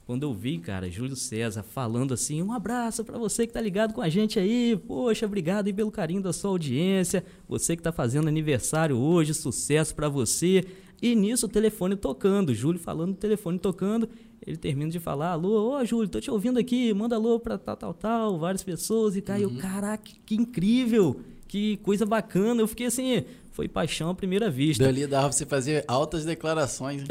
Quando 0.06 0.24
eu 0.24 0.34
vi, 0.34 0.58
cara, 0.58 0.90
Júlio 0.90 1.14
César 1.14 1.62
falando 1.62 2.12
assim, 2.12 2.42
um 2.42 2.52
abraço 2.52 3.04
para 3.04 3.18
você 3.18 3.46
que 3.46 3.52
tá 3.52 3.60
ligado 3.60 3.94
com 3.94 4.00
a 4.00 4.08
gente 4.08 4.38
aí, 4.38 4.76
poxa, 4.76 5.26
obrigado 5.26 5.68
aí 5.68 5.72
pelo 5.72 5.92
carinho 5.92 6.20
da 6.20 6.32
sua 6.32 6.50
audiência, 6.50 7.24
você 7.48 7.76
que 7.76 7.82
tá 7.82 7.92
fazendo 7.92 8.26
aniversário 8.26 8.96
hoje, 8.96 9.32
sucesso 9.32 9.94
para 9.94 10.08
você. 10.08 10.64
E 11.02 11.16
nisso 11.16 11.46
o 11.46 11.48
telefone 11.48 11.96
tocando, 11.96 12.54
Júlio 12.54 12.78
falando 12.78 13.10
o 13.10 13.16
telefone 13.16 13.58
tocando, 13.58 14.08
ele 14.46 14.56
termina 14.56 14.88
de 14.88 15.00
falar, 15.00 15.32
alô, 15.32 15.76
ô 15.76 15.84
Júlio, 15.84 16.08
tô 16.08 16.20
te 16.20 16.30
ouvindo 16.30 16.60
aqui, 16.60 16.94
manda 16.94 17.16
alô 17.16 17.40
pra 17.40 17.58
tal, 17.58 17.76
tal, 17.76 17.92
tal, 17.92 18.38
várias 18.38 18.62
pessoas, 18.62 19.16
e 19.16 19.20
caiu, 19.20 19.48
uhum. 19.48 19.56
caraca, 19.56 20.12
que 20.24 20.36
incrível, 20.36 21.20
que 21.48 21.78
coisa 21.78 22.06
bacana. 22.06 22.62
Eu 22.62 22.68
fiquei 22.68 22.86
assim, 22.86 23.24
foi 23.50 23.66
paixão 23.68 24.10
à 24.10 24.14
primeira 24.14 24.48
vista. 24.48 24.84
Dali 24.84 25.06
dava 25.06 25.24
pra 25.24 25.32
você 25.32 25.44
fazer 25.44 25.84
altas 25.88 26.24
declarações. 26.24 27.02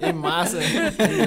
e 0.00 0.12
massa. 0.12 0.58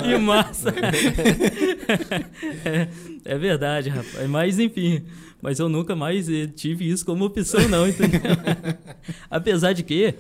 e 0.06 0.18
massa. 0.20 0.70
é, 2.64 2.88
é, 3.26 3.38
verdade, 3.40 3.90
rapaz. 3.90 4.30
Mas 4.30 4.60
enfim, 4.60 5.04
mas 5.42 5.60
eu 5.60 5.68
nunca 5.68 5.96
mais 5.96 6.30
eh, 6.30 6.48
tive 6.48 6.90
isso 6.90 7.06
como 7.06 7.26
opção, 7.26 7.68
não, 7.68 7.88
entendeu? 7.88 8.22
Apesar 9.30 9.74
de 9.74 9.84
que 9.84 10.14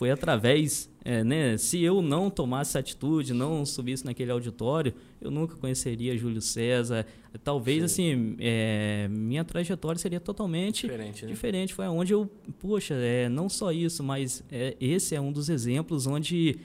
foi 0.00 0.10
através, 0.10 0.88
é, 1.04 1.22
né? 1.22 1.58
Se 1.58 1.82
eu 1.82 2.00
não 2.00 2.30
tomasse 2.30 2.78
atitude, 2.78 3.34
não 3.34 3.66
subisse 3.66 4.02
naquele 4.02 4.30
auditório, 4.30 4.94
eu 5.20 5.30
nunca 5.30 5.56
conheceria 5.56 6.16
Júlio 6.16 6.40
César. 6.40 7.04
Talvez, 7.44 7.80
Sim. 7.80 7.84
assim, 7.84 8.36
é, 8.40 9.08
minha 9.10 9.44
trajetória 9.44 9.98
seria 9.98 10.18
totalmente 10.18 10.86
diferente. 10.86 11.26
Né? 11.26 11.30
diferente. 11.30 11.74
Foi 11.74 11.86
onde 11.86 12.14
eu, 12.14 12.30
poxa, 12.58 12.94
é, 12.94 13.28
não 13.28 13.46
só 13.50 13.72
isso, 13.72 14.02
mas 14.02 14.42
é, 14.50 14.74
esse 14.80 15.14
é 15.14 15.20
um 15.20 15.30
dos 15.30 15.50
exemplos 15.50 16.06
onde 16.06 16.58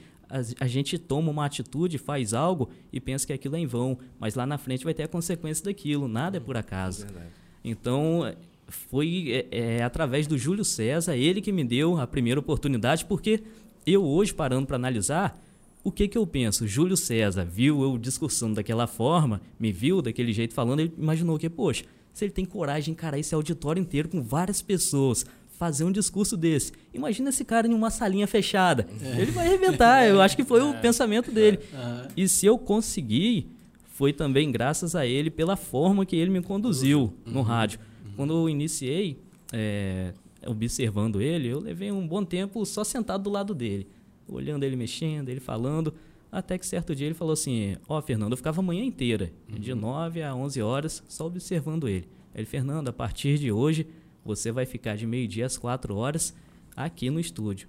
a, 0.58 0.66
gente 0.66 0.96
toma 0.96 1.30
uma 1.30 1.44
atitude, 1.44 1.98
faz 1.98 2.32
algo 2.32 2.70
e 2.90 2.98
pensa 2.98 3.26
que 3.26 3.34
aquilo 3.34 3.54
é 3.56 3.58
em 3.58 3.66
vão, 3.66 3.98
mas 4.18 4.34
lá 4.34 4.46
na 4.46 4.56
frente 4.56 4.82
vai 4.82 4.94
ter 4.94 5.02
a 5.02 5.08
consequência 5.08 5.62
daquilo. 5.62 6.08
Nada 6.08 6.38
é 6.38 6.40
por 6.40 6.56
acaso. 6.56 7.04
É 7.04 7.26
então 7.62 8.34
foi 8.68 9.46
é, 9.50 9.76
é, 9.76 9.82
através 9.82 10.26
do 10.26 10.36
Júlio 10.36 10.64
César, 10.64 11.16
ele 11.16 11.40
que 11.40 11.52
me 11.52 11.64
deu 11.64 11.98
a 11.98 12.06
primeira 12.06 12.40
oportunidade, 12.40 13.04
porque 13.04 13.42
eu 13.86 14.04
hoje, 14.04 14.34
parando 14.34 14.66
para 14.66 14.76
analisar, 14.76 15.40
o 15.84 15.92
que, 15.92 16.08
que 16.08 16.18
eu 16.18 16.26
penso? 16.26 16.66
Júlio 16.66 16.96
César 16.96 17.44
viu 17.44 17.82
eu 17.82 17.96
discursando 17.96 18.56
daquela 18.56 18.86
forma, 18.86 19.40
me 19.58 19.70
viu 19.70 20.02
daquele 20.02 20.32
jeito 20.32 20.52
falando, 20.52 20.80
ele 20.80 20.92
imaginou 20.98 21.38
que, 21.38 21.48
poxa, 21.48 21.84
se 22.12 22.24
ele 22.24 22.32
tem 22.32 22.44
coragem 22.44 22.84
de 22.86 22.90
encarar 22.92 23.18
esse 23.18 23.34
auditório 23.34 23.80
inteiro 23.80 24.08
com 24.08 24.22
várias 24.22 24.60
pessoas, 24.60 25.24
fazer 25.56 25.84
um 25.84 25.92
discurso 25.92 26.36
desse. 26.36 26.72
Imagina 26.92 27.30
esse 27.30 27.44
cara 27.44 27.66
em 27.66 27.74
uma 27.74 27.90
salinha 27.90 28.26
fechada. 28.26 28.86
É. 29.02 29.20
Ele 29.20 29.30
vai 29.30 29.46
arrebentar. 29.46 30.06
Eu 30.06 30.20
acho 30.20 30.36
que 30.36 30.44
foi 30.44 30.60
o 30.60 30.70
é. 30.70 30.80
pensamento 30.80 31.30
dele. 31.30 31.60
Uhum. 31.72 32.08
E 32.16 32.28
se 32.28 32.46
eu 32.46 32.58
conseguir, 32.58 33.48
foi 33.94 34.12
também 34.12 34.50
graças 34.50 34.94
a 34.94 35.06
ele 35.06 35.30
pela 35.30 35.56
forma 35.56 36.04
que 36.04 36.16
ele 36.16 36.30
me 36.30 36.42
conduziu 36.42 37.14
uhum. 37.26 37.32
no 37.32 37.42
rádio. 37.42 37.80
Quando 38.16 38.32
eu 38.32 38.48
iniciei, 38.48 39.20
é, 39.52 40.14
observando 40.46 41.20
ele, 41.20 41.48
eu 41.48 41.60
levei 41.60 41.92
um 41.92 42.06
bom 42.06 42.24
tempo 42.24 42.64
só 42.64 42.82
sentado 42.82 43.24
do 43.24 43.30
lado 43.30 43.54
dele, 43.54 43.86
olhando 44.26 44.64
ele 44.64 44.76
mexendo, 44.76 45.28
ele 45.28 45.40
falando, 45.40 45.92
até 46.30 46.58
que 46.58 46.66
certo 46.66 46.94
dia 46.94 47.06
ele 47.06 47.14
falou 47.14 47.32
assim: 47.32 47.76
Ó, 47.88 47.98
oh, 47.98 48.02
Fernando, 48.02 48.32
eu 48.32 48.36
ficava 48.36 48.60
a 48.60 48.64
manhã 48.64 48.84
inteira, 48.84 49.32
uhum. 49.50 49.58
de 49.58 49.74
9 49.74 50.22
a 50.22 50.34
11 50.34 50.62
horas, 50.62 51.02
só 51.08 51.26
observando 51.26 51.88
ele. 51.88 52.08
Ele, 52.34 52.46
Fernando, 52.46 52.88
a 52.88 52.92
partir 52.92 53.38
de 53.38 53.50
hoje, 53.50 53.86
você 54.24 54.50
vai 54.50 54.66
ficar 54.66 54.96
de 54.96 55.06
meio-dia 55.06 55.46
às 55.46 55.56
4 55.56 55.94
horas 55.94 56.34
aqui 56.74 57.08
no 57.10 57.20
estúdio. 57.20 57.68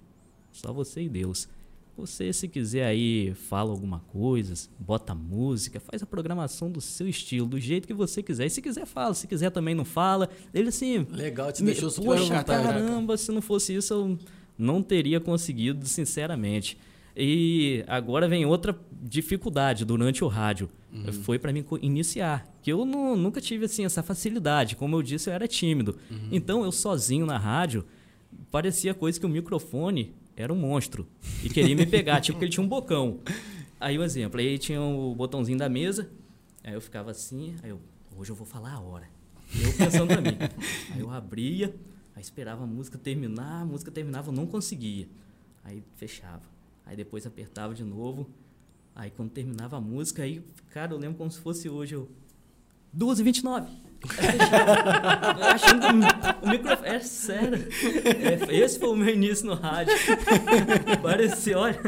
Só 0.52 0.72
você 0.72 1.02
e 1.02 1.08
Deus. 1.08 1.48
Você, 1.98 2.32
se 2.32 2.46
quiser 2.46 2.84
aí, 2.84 3.34
fala 3.34 3.72
alguma 3.72 3.98
coisa, 3.98 4.54
bota 4.78 5.16
música, 5.16 5.80
faz 5.80 6.00
a 6.00 6.06
programação 6.06 6.70
do 6.70 6.80
seu 6.80 7.08
estilo, 7.08 7.48
do 7.48 7.58
jeito 7.58 7.88
que 7.88 7.92
você 7.92 8.22
quiser. 8.22 8.46
E 8.46 8.50
se 8.50 8.62
quiser, 8.62 8.86
fala. 8.86 9.14
Se 9.14 9.26
quiser, 9.26 9.50
também 9.50 9.74
não 9.74 9.84
fala. 9.84 10.30
Ele 10.54 10.68
assim. 10.68 11.04
Legal, 11.10 11.50
te 11.50 11.60
me, 11.60 11.72
deixou 11.72 11.90
super 11.90 12.18
Poxa, 12.18 12.44
caramba, 12.44 13.16
se 13.16 13.32
não 13.32 13.42
fosse 13.42 13.74
isso, 13.74 13.92
eu 13.92 14.18
não 14.56 14.80
teria 14.80 15.18
conseguido, 15.18 15.84
sinceramente. 15.86 16.78
E 17.16 17.82
agora 17.88 18.28
vem 18.28 18.46
outra 18.46 18.78
dificuldade 18.92 19.84
durante 19.84 20.22
o 20.22 20.28
rádio. 20.28 20.70
Uhum. 20.92 21.12
Foi 21.12 21.36
para 21.36 21.52
mim 21.52 21.64
iniciar. 21.82 22.46
Que 22.62 22.72
eu 22.72 22.84
não, 22.84 23.16
nunca 23.16 23.40
tive 23.40 23.64
assim 23.64 23.84
essa 23.84 24.04
facilidade. 24.04 24.76
Como 24.76 24.94
eu 24.94 25.02
disse, 25.02 25.28
eu 25.28 25.34
era 25.34 25.48
tímido. 25.48 25.98
Uhum. 26.08 26.28
Então, 26.30 26.64
eu 26.64 26.70
sozinho 26.70 27.26
na 27.26 27.36
rádio, 27.36 27.84
parecia 28.52 28.94
coisa 28.94 29.18
que 29.18 29.26
o 29.26 29.28
microfone 29.28 30.14
era 30.42 30.52
um 30.52 30.56
monstro 30.56 31.06
e 31.42 31.48
queria 31.48 31.74
me 31.74 31.84
pegar, 31.86 32.20
tipo 32.20 32.38
que 32.38 32.44
ele 32.44 32.52
tinha 32.52 32.64
um 32.64 32.68
bocão. 32.68 33.20
Aí 33.80 33.98
um 33.98 34.02
exemplo, 34.02 34.40
aí 34.40 34.58
tinha 34.58 34.80
o 34.80 35.14
botãozinho 35.14 35.58
da 35.58 35.68
mesa, 35.68 36.10
aí 36.64 36.74
eu 36.74 36.80
ficava 36.80 37.10
assim, 37.10 37.56
aí 37.62 37.70
eu, 37.70 37.80
hoje 38.16 38.30
eu 38.30 38.36
vou 38.36 38.46
falar 38.46 38.74
a 38.74 38.80
hora. 38.80 39.08
Eu 39.54 39.72
pensando 39.72 40.08
pra 40.08 40.20
mim. 40.20 40.36
Aí 40.92 41.00
eu 41.00 41.10
abria, 41.10 41.74
aí 42.14 42.22
esperava 42.22 42.64
a 42.64 42.66
música 42.66 42.98
terminar, 42.98 43.62
a 43.62 43.64
música 43.64 43.90
terminava, 43.90 44.28
eu 44.28 44.34
não 44.34 44.46
conseguia. 44.46 45.08
Aí 45.64 45.82
fechava. 45.96 46.42
Aí 46.84 46.96
depois 46.96 47.26
apertava 47.26 47.74
de 47.74 47.84
novo. 47.84 48.28
Aí 48.94 49.10
quando 49.10 49.30
terminava 49.30 49.76
a 49.76 49.80
música, 49.80 50.22
aí, 50.22 50.42
cara, 50.70 50.92
eu 50.92 50.98
lembro 50.98 51.16
como 51.16 51.30
se 51.30 51.38
fosse 51.38 51.68
hoje, 51.68 51.94
eu 51.94 52.08
12h29. 52.96 53.68
Achando 55.54 55.86
o 56.42 56.48
microfone. 56.48 56.88
É 56.88 57.00
sério. 57.00 57.68
É, 58.50 58.56
esse 58.56 58.78
foi 58.78 58.88
o 58.90 58.96
meu 58.96 59.12
início 59.12 59.46
no 59.46 59.54
rádio. 59.54 59.92
Parecia, 61.02 61.58
olha. 61.58 61.80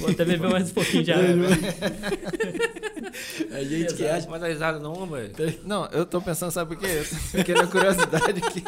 Vou 0.00 0.10
até 0.10 0.24
beber 0.24 0.50
mais 0.50 0.70
um 0.70 0.74
pouquinho 0.74 1.04
de 1.04 1.12
água. 1.12 1.48
A 3.52 3.64
gente 3.64 3.94
que 3.94 4.06
acha. 4.06 4.28
Mas 4.28 4.42
a 4.42 4.48
risada 4.48 4.78
não, 4.78 5.06
velho. 5.06 5.32
Não, 5.64 5.86
eu 5.86 6.06
tô 6.06 6.20
pensando, 6.20 6.50
sabe 6.50 6.74
por 6.74 6.82
quê? 6.82 7.02
Porque 7.30 7.52
na 7.52 7.66
curiosidade 7.66 8.40
que. 8.40 8.62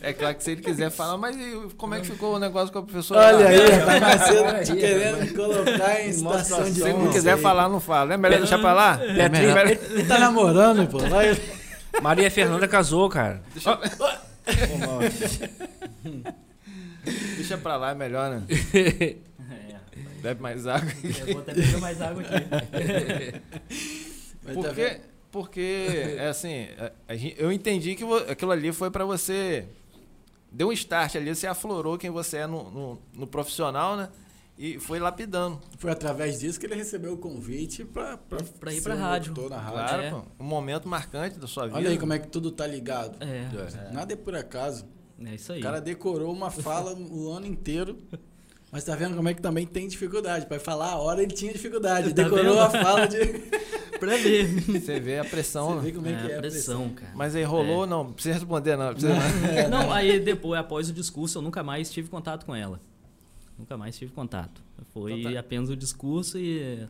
É 0.00 0.12
claro 0.12 0.34
que 0.34 0.44
se 0.44 0.52
ele 0.52 0.62
quiser 0.62 0.90
falar, 0.90 1.16
mas 1.16 1.36
como 1.76 1.94
é 1.94 2.00
que 2.00 2.06
ficou 2.06 2.36
o 2.36 2.38
negócio 2.38 2.72
com 2.72 2.80
a 2.80 2.82
professora? 2.82 3.20
Olha 3.20 3.48
aí, 3.48 3.58
tá 3.84 4.00
Marcelo 4.00 4.64
te 4.64 4.76
querendo 4.76 5.20
me 5.20 5.30
colocar 5.30 6.00
em 6.00 6.12
situação 6.12 6.64
de 6.64 6.72
Se 6.72 6.82
ele 6.82 6.98
não 6.98 7.10
quiser 7.10 7.38
falar, 7.38 7.68
não 7.68 7.80
fala. 7.80 8.14
É 8.14 8.16
melhor 8.16 8.38
deixar 8.38 8.58
pra 8.58 8.72
lá? 8.72 9.00
É 9.02 9.28
melhor. 9.28 9.66
Ele 9.66 10.04
tá 10.04 10.18
namorando, 10.18 10.86
pô. 10.88 10.98
Vai... 10.98 11.38
Maria 12.02 12.30
Fernanda 12.30 12.68
casou, 12.68 13.08
cara. 13.08 13.42
Deixa, 13.52 13.78
Deixa 17.36 17.58
pra 17.58 17.76
lá, 17.76 17.92
é 17.92 17.94
melhor, 17.94 18.30
né? 18.30 18.42
Bebe 20.20 20.42
mais 20.42 20.66
água. 20.66 20.90
Eu 21.02 21.26
vou 21.32 21.40
até 21.40 21.54
beber 21.54 21.80
mais 21.80 22.02
água 22.02 22.22
aqui. 22.22 23.40
Tá 24.48 24.54
Porque? 24.54 25.00
Porque 25.30 26.16
é 26.18 26.28
assim, 26.28 26.66
a- 26.78 26.92
a 27.08 27.16
gen- 27.16 27.34
eu 27.36 27.50
entendi 27.52 27.94
que 27.94 28.04
vo- 28.04 28.16
aquilo 28.16 28.50
ali 28.52 28.72
foi 28.72 28.90
pra 28.90 29.04
você. 29.04 29.66
Deu 30.50 30.68
um 30.68 30.72
start 30.72 31.16
ali, 31.16 31.34
você 31.34 31.46
aflorou 31.46 31.98
quem 31.98 32.10
você 32.10 32.38
é 32.38 32.46
no, 32.46 32.70
no, 32.70 32.98
no 33.14 33.26
profissional, 33.26 33.96
né? 33.96 34.08
E 34.56 34.78
foi 34.80 34.98
lapidando. 34.98 35.60
Foi 35.78 35.90
através 35.90 36.40
disso 36.40 36.58
que 36.58 36.66
ele 36.66 36.74
recebeu 36.74 37.12
o 37.12 37.16
convite 37.18 37.84
Pra 37.84 38.18
ir 38.72 38.80
um 38.88 38.96
rádio. 38.96 39.34
na 39.48 39.56
rádio. 39.56 39.72
Claro, 39.72 40.02
é. 40.02 40.10
pô. 40.10 40.22
Um 40.40 40.44
momento 40.46 40.88
marcante 40.88 41.38
da 41.38 41.46
sua 41.46 41.66
vida. 41.66 41.76
Olha 41.78 41.90
aí 41.90 41.98
como 41.98 42.12
é 42.12 42.18
que 42.18 42.26
tudo 42.26 42.50
tá 42.50 42.66
ligado. 42.66 43.16
É, 43.22 43.92
Nada 43.92 44.14
é 44.14 44.16
por 44.16 44.34
acaso. 44.34 44.84
é 45.24 45.34
isso 45.34 45.52
aí. 45.52 45.60
O 45.60 45.62
cara 45.62 45.80
decorou 45.80 46.32
uma 46.32 46.50
fala 46.50 46.92
o 46.98 47.30
ano 47.30 47.46
inteiro. 47.46 47.98
Mas 48.70 48.84
tá 48.84 48.94
vendo 48.94 49.16
como 49.16 49.28
é 49.28 49.34
que 49.34 49.40
também 49.40 49.66
tem 49.66 49.88
dificuldade. 49.88 50.46
Pra 50.46 50.60
falar 50.60 50.92
a 50.92 50.96
hora 50.96 51.22
ele 51.22 51.32
tinha 51.32 51.52
dificuldade. 51.52 52.12
Tá 52.14 52.22
decorou 52.22 52.44
vendo? 52.54 52.60
a 52.60 52.70
fala 52.70 53.06
de. 53.06 53.18
Pra 53.98 54.16
ver. 54.16 54.46
Você 54.60 55.00
vê 55.00 55.18
a 55.18 55.24
pressão, 55.24 55.74
Você 55.74 55.80
vê 55.80 55.86
né? 55.88 55.92
como 55.96 56.06
é, 56.06 56.10
que 56.26 56.32
é 56.32 56.36
a 56.36 56.40
pressão. 56.40 56.82
pressão, 56.82 56.94
cara. 56.94 57.12
Mas 57.16 57.34
aí 57.34 57.42
rolou, 57.42 57.84
não, 57.86 58.04
não 58.04 58.12
precisa 58.12 58.34
responder, 58.34 58.76
não. 58.76 58.92
Precisa, 58.92 59.12
Não, 59.68 59.92
aí 59.92 60.20
depois, 60.20 60.60
após 60.60 60.88
o 60.88 60.92
discurso, 60.92 61.38
eu 61.38 61.42
nunca 61.42 61.64
mais 61.64 61.90
tive 61.90 62.08
contato 62.08 62.46
com 62.46 62.54
ela. 62.54 62.78
Nunca 63.58 63.76
mais 63.76 63.98
tive 63.98 64.12
contato. 64.12 64.62
Foi 64.94 65.18
Então 65.18 65.32
tá. 65.32 65.40
apenas 65.40 65.68
o 65.68 65.74
discurso 65.76 66.38
e 66.38 66.86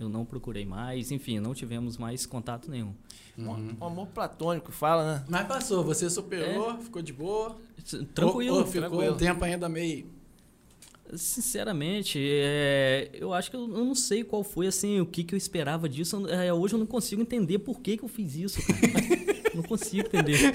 eu 0.00 0.08
não 0.08 0.24
procurei 0.24 0.64
mais. 0.64 1.10
Enfim, 1.10 1.40
não 1.40 1.52
tivemos 1.52 1.98
mais 1.98 2.24
contato 2.24 2.70
nenhum. 2.70 2.94
Um 3.38 3.84
amor 3.84 4.06
platônico, 4.06 4.72
fala, 4.72 5.04
né? 5.16 5.24
Mas 5.28 5.46
passou, 5.46 5.84
você 5.84 6.08
superou, 6.08 6.78
ficou 6.78 7.02
de 7.02 7.12
boa. 7.12 7.54
Tranquilo. 8.14 8.54
Ou, 8.56 8.60
ou 8.62 8.66
ficou 8.66 8.88
tranquilo. 8.88 9.14
um 9.14 9.18
tempo 9.18 9.44
ainda 9.44 9.68
meio. 9.68 10.06
Sinceramente, 11.14 12.18
é, 12.20 13.10
eu 13.14 13.32
acho 13.32 13.50
que 13.50 13.56
eu, 13.56 13.66
não 13.66 13.94
sei 13.94 14.24
qual 14.24 14.42
foi 14.42 14.66
assim 14.66 15.00
o 15.00 15.06
que, 15.06 15.24
que 15.24 15.34
eu 15.34 15.38
esperava 15.38 15.88
disso. 15.88 16.26
É, 16.28 16.52
hoje 16.52 16.74
eu 16.74 16.78
não 16.78 16.86
consigo 16.86 17.22
entender 17.22 17.58
por 17.58 17.80
que, 17.80 17.96
que 17.96 18.04
eu 18.04 18.08
fiz 18.08 18.34
isso. 18.36 18.60
Não 19.56 19.62
consigo 19.62 20.06
entender. 20.06 20.52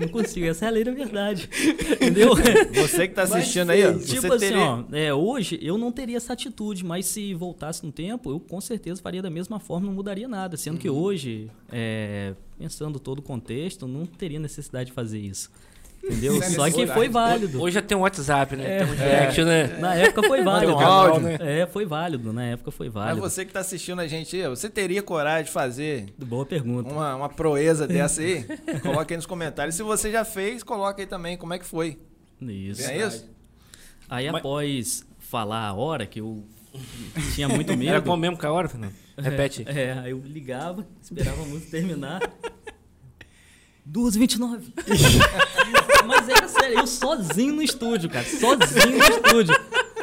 Não 0.00 0.06
consigo. 0.06 0.46
Essa 0.46 0.66
é 0.66 0.68
a 0.68 0.70
lei 0.70 0.84
da 0.84 0.92
verdade. 0.92 1.50
Entendeu? 1.92 2.30
Você 2.72 3.08
que 3.08 3.14
tá 3.14 3.22
Mas 3.22 3.32
assistindo 3.32 3.70
aí, 3.70 3.84
ó. 3.84 3.92
Você 3.92 4.14
Tipo 4.14 4.32
assim, 4.32 4.46
teria... 4.46 4.60
ó, 4.60 4.84
é, 4.92 5.12
hoje 5.12 5.58
eu 5.60 5.76
não 5.76 5.90
teria 5.90 6.16
essa 6.16 6.32
atitude, 6.32 6.84
mas 6.84 7.06
se 7.06 7.34
voltasse 7.34 7.84
no 7.84 7.90
tempo, 7.90 8.30
eu 8.30 8.38
com 8.38 8.60
certeza 8.60 9.02
faria 9.02 9.20
da 9.20 9.28
mesma 9.28 9.58
forma, 9.58 9.86
não 9.86 9.94
mudaria 9.94 10.28
nada. 10.28 10.56
Sendo 10.56 10.78
que 10.78 10.88
hoje, 10.88 11.50
é, 11.70 12.34
pensando 12.56 13.00
todo 13.00 13.18
o 13.18 13.22
contexto, 13.22 13.88
não 13.88 14.06
teria 14.06 14.38
necessidade 14.38 14.90
de 14.90 14.92
fazer 14.92 15.18
isso. 15.18 15.50
Entendeu? 16.04 16.42
Sem 16.42 16.50
Só 16.56 16.68
que 16.68 16.86
foi 16.88 17.08
válido. 17.08 17.62
Hoje 17.62 17.74
já 17.74 17.82
tem 17.82 17.96
um 17.96 18.00
WhatsApp, 18.00 18.56
né? 18.56 18.76
É. 18.76 18.78
tem 18.78 18.92
um 18.92 18.96
direct, 18.96 19.44
né? 19.44 19.66
Na 19.78 19.94
época 19.94 20.26
foi 20.26 20.42
válido. 20.42 20.74
um 20.74 20.78
áudio. 20.80 21.20
né? 21.20 21.38
É, 21.40 21.66
foi 21.66 21.86
válido. 21.86 22.32
Na 22.32 22.44
época 22.44 22.72
foi 22.72 22.86
Mas 22.88 22.94
válido. 22.94 23.20
você 23.20 23.44
que 23.44 23.52
tá 23.52 23.60
assistindo 23.60 24.00
a 24.00 24.06
gente 24.08 24.34
aí, 24.34 24.48
você 24.48 24.68
teria 24.68 25.00
coragem 25.02 25.44
de 25.44 25.50
fazer 25.52 26.06
Boa 26.18 26.44
pergunta. 26.44 26.92
uma, 26.92 27.14
uma 27.14 27.28
proeza 27.28 27.86
dessa 27.86 28.20
aí? 28.20 28.44
Coloca 28.82 29.14
aí 29.14 29.16
nos 29.16 29.26
comentários. 29.26 29.76
Se 29.76 29.82
você 29.84 30.10
já 30.10 30.24
fez, 30.24 30.62
coloca 30.64 31.00
aí 31.00 31.06
também 31.06 31.36
como 31.36 31.54
é 31.54 31.58
que 31.58 31.66
foi. 31.66 31.98
Isso. 32.40 32.82
É 32.90 33.06
isso? 33.06 33.30
Aí 34.08 34.26
Mas- 34.30 34.40
após 34.40 35.06
falar 35.20 35.68
a 35.68 35.72
hora, 35.72 36.04
que 36.04 36.20
eu 36.20 36.44
tinha 37.34 37.48
muito 37.48 37.76
medo. 37.76 37.90
Era 37.90 38.02
como 38.02 38.16
mesmo 38.16 38.36
que 38.36 38.44
a 38.44 38.50
hora, 38.52 38.68
Fernando? 38.68 38.92
Repete. 39.16 39.64
É, 39.68 39.72
é, 39.86 39.92
aí 40.00 40.10
eu 40.10 40.18
ligava, 40.18 40.84
esperava 41.00 41.42
a 41.42 41.46
música 41.46 41.70
terminar. 41.70 42.20
2h29. 43.88 44.72
Mas 46.06 46.28
era 46.28 46.48
sério, 46.48 46.78
eu 46.78 46.86
sozinho 46.86 47.54
no 47.54 47.62
estúdio, 47.62 48.10
cara. 48.10 48.24
Sozinho 48.24 48.98
no 48.98 49.04
estúdio. 49.04 49.56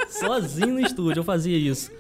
Sozinho 0.10 0.74
no 0.74 0.80
estúdio 0.80 1.20
eu 1.20 1.24
fazia 1.24 1.58
isso. 1.58 1.92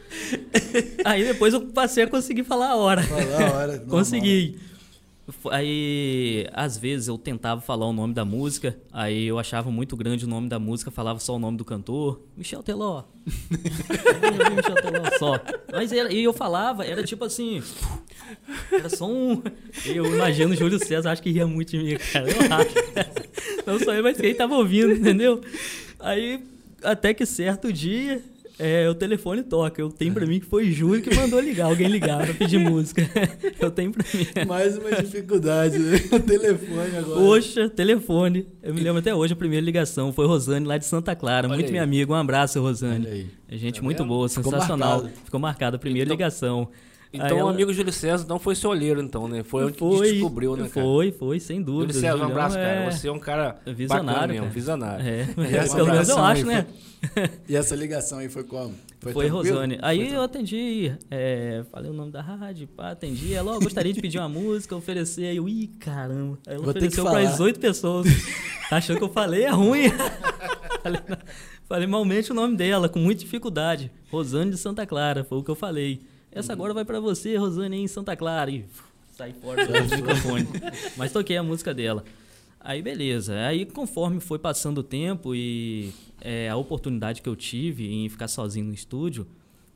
Aí 1.05 1.23
depois 1.23 1.53
eu 1.53 1.61
passei 1.61 2.03
a 2.03 2.07
conseguir 2.07 2.43
falar 2.43 2.69
a 2.69 2.75
hora. 2.75 3.03
Falar 3.03 3.49
a 3.49 3.53
hora. 3.53 3.79
Consegui. 3.87 4.59
Aí, 5.51 6.47
às 6.53 6.77
vezes, 6.77 7.07
eu 7.07 7.17
tentava 7.17 7.61
falar 7.61 7.85
o 7.85 7.93
nome 7.93 8.13
da 8.13 8.25
música, 8.25 8.77
aí 8.91 9.25
eu 9.25 9.37
achava 9.39 9.69
muito 9.71 9.95
grande 9.95 10.25
o 10.25 10.27
nome 10.27 10.49
da 10.49 10.59
música, 10.59 10.91
falava 10.91 11.19
só 11.19 11.35
o 11.35 11.39
nome 11.39 11.57
do 11.57 11.65
cantor. 11.65 12.21
Michel 12.35 12.63
Teló. 12.63 13.03
Michel 13.25 14.75
Teló 14.75 15.17
só. 15.17 15.39
Mas 15.71 15.91
era, 15.91 16.11
e 16.11 16.23
eu 16.23 16.33
falava, 16.33 16.85
era 16.85 17.03
tipo 17.03 17.25
assim. 17.25 17.61
Era 18.71 18.89
só 18.89 19.09
um. 19.09 19.41
Eu 19.85 20.05
imagino 20.13 20.53
o 20.53 20.55
Júlio 20.55 20.79
César, 20.83 21.11
acho 21.11 21.21
que 21.21 21.31
ria 21.31 21.47
muito 21.47 21.71
de 21.71 21.79
mim, 21.79 21.97
cara. 21.97 22.27
Eu 22.29 22.37
acho. 22.53 23.65
Não 23.65 23.79
sou 23.79 23.93
eu, 23.93 24.03
mas 24.03 24.17
quem 24.17 24.33
tava 24.33 24.55
ouvindo, 24.55 24.93
entendeu? 24.93 25.41
Aí, 25.99 26.43
até 26.83 27.13
que 27.13 27.25
certo 27.25 27.71
dia, 27.71 28.23
é, 28.59 28.89
o 28.89 28.93
telefone 28.93 29.41
toca. 29.41 29.81
Eu 29.81 29.89
tenho 29.89 30.13
pra 30.13 30.25
mim 30.25 30.39
que 30.39 30.45
foi 30.45 30.69
Júlio 30.71 31.01
que 31.01 31.15
mandou 31.15 31.39
ligar, 31.39 31.65
alguém 31.67 31.87
ligar 31.87 32.25
pra 32.25 32.33
pedir 32.33 32.57
música. 32.59 33.01
Eu 33.59 33.71
tenho 33.71 33.91
pra 33.91 34.03
mim. 34.13 34.47
Mais 34.47 34.77
uma 34.77 34.91
dificuldade, 34.91 35.79
né? 35.79 35.97
O 36.11 36.19
telefone 36.19 36.97
agora. 36.97 37.19
Poxa, 37.19 37.69
telefone. 37.69 38.47
Eu 38.61 38.73
me 38.73 38.81
lembro 38.81 38.99
até 38.99 39.15
hoje 39.15 39.33
a 39.33 39.35
primeira 39.35 39.65
ligação. 39.65 40.11
Foi 40.13 40.27
Rosane 40.27 40.65
lá 40.65 40.77
de 40.77 40.85
Santa 40.85 41.15
Clara. 41.15 41.47
Olha 41.47 41.55
muito 41.55 41.65
aí. 41.67 41.71
minha 41.71 41.83
amiga. 41.83 42.11
Um 42.11 42.15
abraço, 42.15 42.61
Rosane. 42.61 43.05
Olha 43.05 43.13
aí. 43.15 43.27
É 43.47 43.57
gente 43.57 43.77
Tá 43.77 43.81
muito 43.83 43.97
vendo? 43.99 44.07
boa, 44.09 44.27
Ficou 44.29 44.43
sensacional. 44.51 44.89
marcado. 45.03 45.13
Ficou 45.25 45.39
marcada 45.39 45.75
a 45.77 45.79
primeira 45.79 46.05
Então- 46.07 46.15
ligação. 46.17 46.69
Então 47.11 47.37
o 47.37 47.39
ela- 47.39 47.51
amigo 47.51 47.73
Júlio 47.73 47.91
César 47.91 48.27
não 48.27 48.37
foi 48.37 48.53
seu 48.55 48.69
olheiro, 48.69 49.01
então, 49.01 49.27
né? 49.27 49.41
Foi 49.43 49.63
onde 49.63 49.73
que 49.73 49.79
foi, 49.79 50.11
descobriu, 50.11 50.55
né, 50.55 50.69
cara? 50.69 50.85
Foi, 50.85 51.11
foi, 51.11 51.39
sem 51.39 51.59
dúvida. 51.61 51.91
Júlio 51.93 52.07
César, 52.07 52.23
um 52.23 52.27
abraço, 52.27 52.57
é 52.57 52.63
cara. 52.63 52.91
Você 52.91 53.07
é 53.07 53.11
um 53.11 53.19
cara 53.19 53.59
visionário, 53.65 54.05
bacana 54.05 54.27
mesmo, 54.27 54.41
cara. 54.41 54.53
visionário. 54.53 55.05
É, 55.07 55.27
E 55.51 55.55
essa 55.55 55.75
pelo 55.75 55.87
menos 55.91 56.09
eu 56.09 56.17
acho, 56.19 56.45
né? 56.45 56.67
E 57.47 57.55
essa 57.55 57.75
ligação 57.75 58.19
aí 58.19 58.29
foi 58.29 58.43
como? 58.43 58.75
Foi, 58.99 59.13
tranquilo? 59.13 59.37
Rosane. 59.37 59.79
Aí 59.81 60.07
Foi 60.07 60.17
eu 60.17 60.21
atendi, 60.21 60.91
é, 61.09 61.63
falei 61.71 61.89
o 61.89 61.93
nome 61.93 62.11
da 62.11 62.21
rádio, 62.21 62.67
pá, 62.67 62.91
atendi. 62.91 63.33
Ela, 63.33 63.55
ó, 63.55 63.59
gostaria 63.59 63.93
de 63.93 64.01
pedir 64.01 64.19
uma 64.19 64.27
música, 64.29 64.75
oferecer. 64.75 65.27
Aí 65.27 65.37
eu, 65.37 65.47
ih, 65.47 65.67
caramba. 65.79 66.37
Aí 66.45 66.55
ela 66.55 66.63
Vou 66.65 66.73
ter 66.73 66.81
que 66.81 66.85
ofereceu 66.87 67.03
para 67.05 67.13
falar. 67.13 67.31
18 67.31 67.59
pessoas. 67.59 68.07
Tá 68.69 68.77
achando 68.77 68.97
que 68.97 69.03
eu 69.03 69.09
falei, 69.09 69.45
é 69.45 69.49
ruim. 69.49 69.89
falei, 70.83 71.01
falei 71.67 71.87
malmente 71.87 72.31
o 72.31 72.35
nome 72.35 72.55
dela, 72.57 72.87
com 72.89 72.99
muita 72.99 73.21
dificuldade. 73.21 73.89
Rosane 74.11 74.51
de 74.51 74.57
Santa 74.57 74.85
Clara, 74.85 75.23
foi 75.23 75.37
o 75.39 75.43
que 75.43 75.49
eu 75.49 75.55
falei. 75.55 76.01
Essa 76.31 76.53
agora 76.53 76.73
vai 76.73 76.85
pra 76.85 76.99
você, 76.99 77.35
Rosane, 77.35 77.77
em 77.77 77.87
Santa 77.87 78.15
Clara. 78.15 78.51
E 78.51 78.65
saí 79.11 79.33
fora 79.33 79.65
do 79.65 79.95
microfone. 79.95 80.47
Mas 80.95 81.11
toquei 81.11 81.37
a 81.37 81.43
música 81.43 81.73
dela. 81.73 82.03
Aí 82.59 82.81
beleza. 82.81 83.35
Aí 83.45 83.65
conforme 83.65 84.19
foi 84.19 84.37
passando 84.37 84.79
o 84.79 84.83
tempo 84.83 85.33
e 85.33 85.91
é, 86.21 86.49
a 86.49 86.55
oportunidade 86.55 87.21
que 87.21 87.29
eu 87.29 87.35
tive 87.35 87.91
em 87.91 88.07
ficar 88.09 88.27
sozinho 88.27 88.67
no 88.67 88.73
estúdio, 88.73 89.27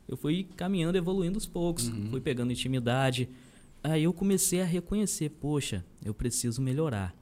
eu 0.08 0.16
fui 0.16 0.46
caminhando, 0.56 0.96
evoluindo 0.96 1.36
aos 1.36 1.46
poucos. 1.46 1.88
Fui 2.10 2.20
pegando 2.20 2.52
intimidade. 2.52 3.28
Aí 3.82 4.04
eu 4.04 4.12
comecei 4.12 4.62
a 4.62 4.64
reconhecer, 4.64 5.28
poxa, 5.28 5.84
eu 6.04 6.14
preciso 6.14 6.62
melhorar. 6.62 7.14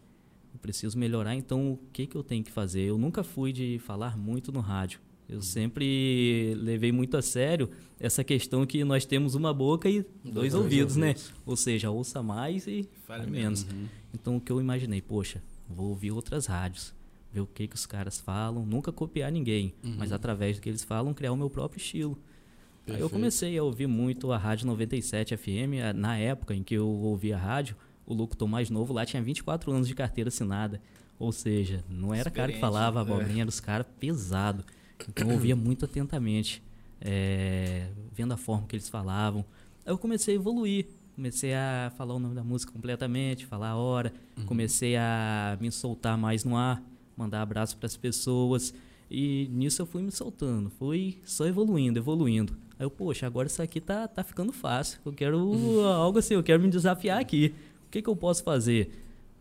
Eu 0.53 0.61
preciso 0.61 0.99
melhorar, 0.99 1.35
então 1.35 1.72
o 1.72 1.78
que, 1.93 2.07
que 2.07 2.14
eu 2.14 2.22
tenho 2.22 2.45
que 2.45 2.53
fazer? 2.53 2.83
Eu 2.83 2.99
nunca 2.99 3.24
fui 3.24 3.53
de 3.53 3.80
falar 3.80 4.16
muito 4.18 4.53
no 4.53 4.61
rádio. 4.61 5.01
Eu 5.33 5.41
sempre 5.41 6.55
levei 6.57 6.93
muito 6.93 7.16
a 7.16 7.22
sério 7.22 7.70
essa 7.99 8.22
questão 8.22 8.66
que 8.66 8.85
nós 8.85 9.05
temos 9.07 9.35
uma 9.35 9.53
boca 9.55 9.89
e 9.89 10.05
dois, 10.24 10.55
ouvidos, 10.55 10.97
né? 10.97 11.14
Ou 11.47 11.57
seja, 11.57 11.91
ouça 11.91 12.22
mais 12.22 12.66
e 12.66 12.89
fale 13.07 13.30
menos. 13.30 13.66
Então 14.12 14.37
o 14.37 14.41
que 14.41 14.53
eu 14.53 14.61
imaginei, 14.61 15.01
poxa, 15.01 15.43
vou 15.68 15.89
ouvir 15.89 16.11
outras 16.11 16.47
rádios, 16.47 16.93
ver 17.33 17.41
o 17.41 17.47
que, 17.47 17.66
que 17.66 17.74
os 17.76 17.87
caras 17.87 18.20
falam, 18.20 18.66
nunca 18.66 18.93
copiar 18.93 19.33
ninguém, 19.33 19.72
mas 19.83 20.12
através 20.12 20.57
do 20.57 20.62
que 20.62 20.68
eles 20.68 20.85
falam, 20.85 21.14
criar 21.14 21.33
o 21.33 21.37
meu 21.37 21.49
próprio 21.49 21.78
estilo. 21.80 22.18
Aí 22.87 22.95
eu 22.95 22.99
Perfeito. 22.99 23.11
comecei 23.12 23.57
a 23.57 23.62
ouvir 23.62 23.87
muito 23.87 24.33
a 24.33 24.37
Rádio 24.37 24.66
97 24.66 25.37
FM. 25.37 25.80
a- 25.83 25.93
Na 25.93 26.18
época 26.18 26.53
em 26.55 26.62
que 26.64 26.74
eu 26.74 26.87
ouvia 26.89 27.37
a 27.37 27.39
rádio, 27.39 27.76
o 28.05 28.12
locutor 28.12 28.49
mais 28.49 28.68
novo 28.68 28.93
lá 28.93 29.07
tinha 29.07 29.22
24 29.22 29.70
anos 29.72 29.87
de 29.87 29.95
carteira 29.95 30.28
assinada. 30.28 30.80
Ou 31.16 31.30
seja, 31.30 31.85
não 31.89 32.12
era 32.12 32.28
cara 32.28 32.53
que 32.53 32.59
falava 32.59 32.99
é. 32.99 33.03
abobrinha, 33.03 33.43
era 33.43 33.49
os 33.49 33.61
caras 33.61 33.87
pesado. 34.01 34.64
Então 35.09 35.29
eu 35.29 35.35
ouvia 35.35 35.57
muito 35.57 35.85
atentamente, 35.85 36.63
é, 37.01 37.89
vendo 38.13 38.33
a 38.33 38.37
forma 38.37 38.67
que 38.67 38.77
eles 38.77 38.89
falavam. 38.89 39.45
Aí 39.85 39.93
eu 39.93 39.99
comecei 39.99 40.35
a 40.35 40.37
evoluir. 40.37 40.87
Comecei 41.15 41.53
a 41.53 41.93
falar 41.97 42.15
o 42.15 42.19
nome 42.19 42.35
da 42.35 42.43
música 42.43 42.73
completamente, 42.73 43.45
falar 43.45 43.71
a 43.71 43.77
hora. 43.77 44.13
Comecei 44.47 44.97
a 44.97 45.59
me 45.61 45.71
soltar 45.71 46.17
mais 46.17 46.43
no 46.43 46.57
ar, 46.57 46.83
mandar 47.17 47.43
abraço 47.43 47.77
para 47.77 47.87
as 47.87 47.97
pessoas. 47.97 48.73
E 49.11 49.47
nisso 49.53 49.83
eu 49.83 49.87
fui 49.87 50.01
me 50.01 50.11
soltando, 50.11 50.71
fui 50.71 51.19
só 51.23 51.47
evoluindo, 51.47 51.99
evoluindo. 51.99 52.57
Aí 52.79 52.87
eu, 52.87 52.91
poxa, 52.91 53.27
agora 53.27 53.47
isso 53.47 53.61
aqui 53.61 53.79
tá, 53.79 54.09
tá 54.09 54.25
ficando 54.25 54.53
fácil. 54.53 55.01
Eu 55.05 55.13
quero 55.13 55.83
algo 55.83 56.19
assim, 56.19 56.33
eu 56.33 56.43
quero 56.43 56.63
me 56.63 56.71
desafiar 56.71 57.21
aqui. 57.21 57.55
O 57.87 57.91
que, 57.91 58.01
que 58.01 58.09
eu 58.09 58.17
posso 58.17 58.43
fazer? 58.43 58.91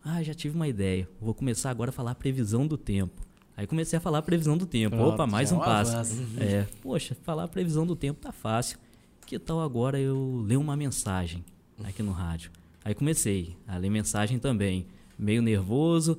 Ah, 0.04 0.22
já 0.22 0.34
tive 0.34 0.54
uma 0.54 0.68
ideia. 0.68 1.08
Vou 1.18 1.32
começar 1.32 1.70
agora 1.70 1.88
a 1.88 1.92
falar 1.92 2.14
previsão 2.16 2.66
do 2.66 2.76
tempo. 2.76 3.22
Aí 3.56 3.66
comecei 3.66 3.96
a 3.96 4.00
falar 4.00 4.22
previsão 4.22 4.56
do 4.56 4.66
tempo. 4.66 4.96
Pronto, 4.96 5.14
Opa, 5.14 5.26
mais 5.26 5.52
é 5.52 5.54
um 5.54 5.58
um 5.58 5.60
passo. 5.60 5.96
É, 6.38 6.66
poxa, 6.80 7.16
falar 7.22 7.48
previsão 7.48 7.86
do 7.86 7.94
tempo 7.94 8.20
tá 8.20 8.32
fácil. 8.32 8.78
Que 9.26 9.38
tal 9.38 9.60
agora 9.60 10.00
eu 10.00 10.42
ler 10.46 10.56
uma 10.56 10.76
mensagem 10.76 11.44
aqui 11.84 12.02
no 12.02 12.12
rádio? 12.12 12.50
Aí 12.84 12.94
comecei 12.94 13.56
a 13.66 13.76
ler 13.76 13.90
mensagem 13.90 14.38
também, 14.38 14.86
meio 15.18 15.42
nervoso, 15.42 16.18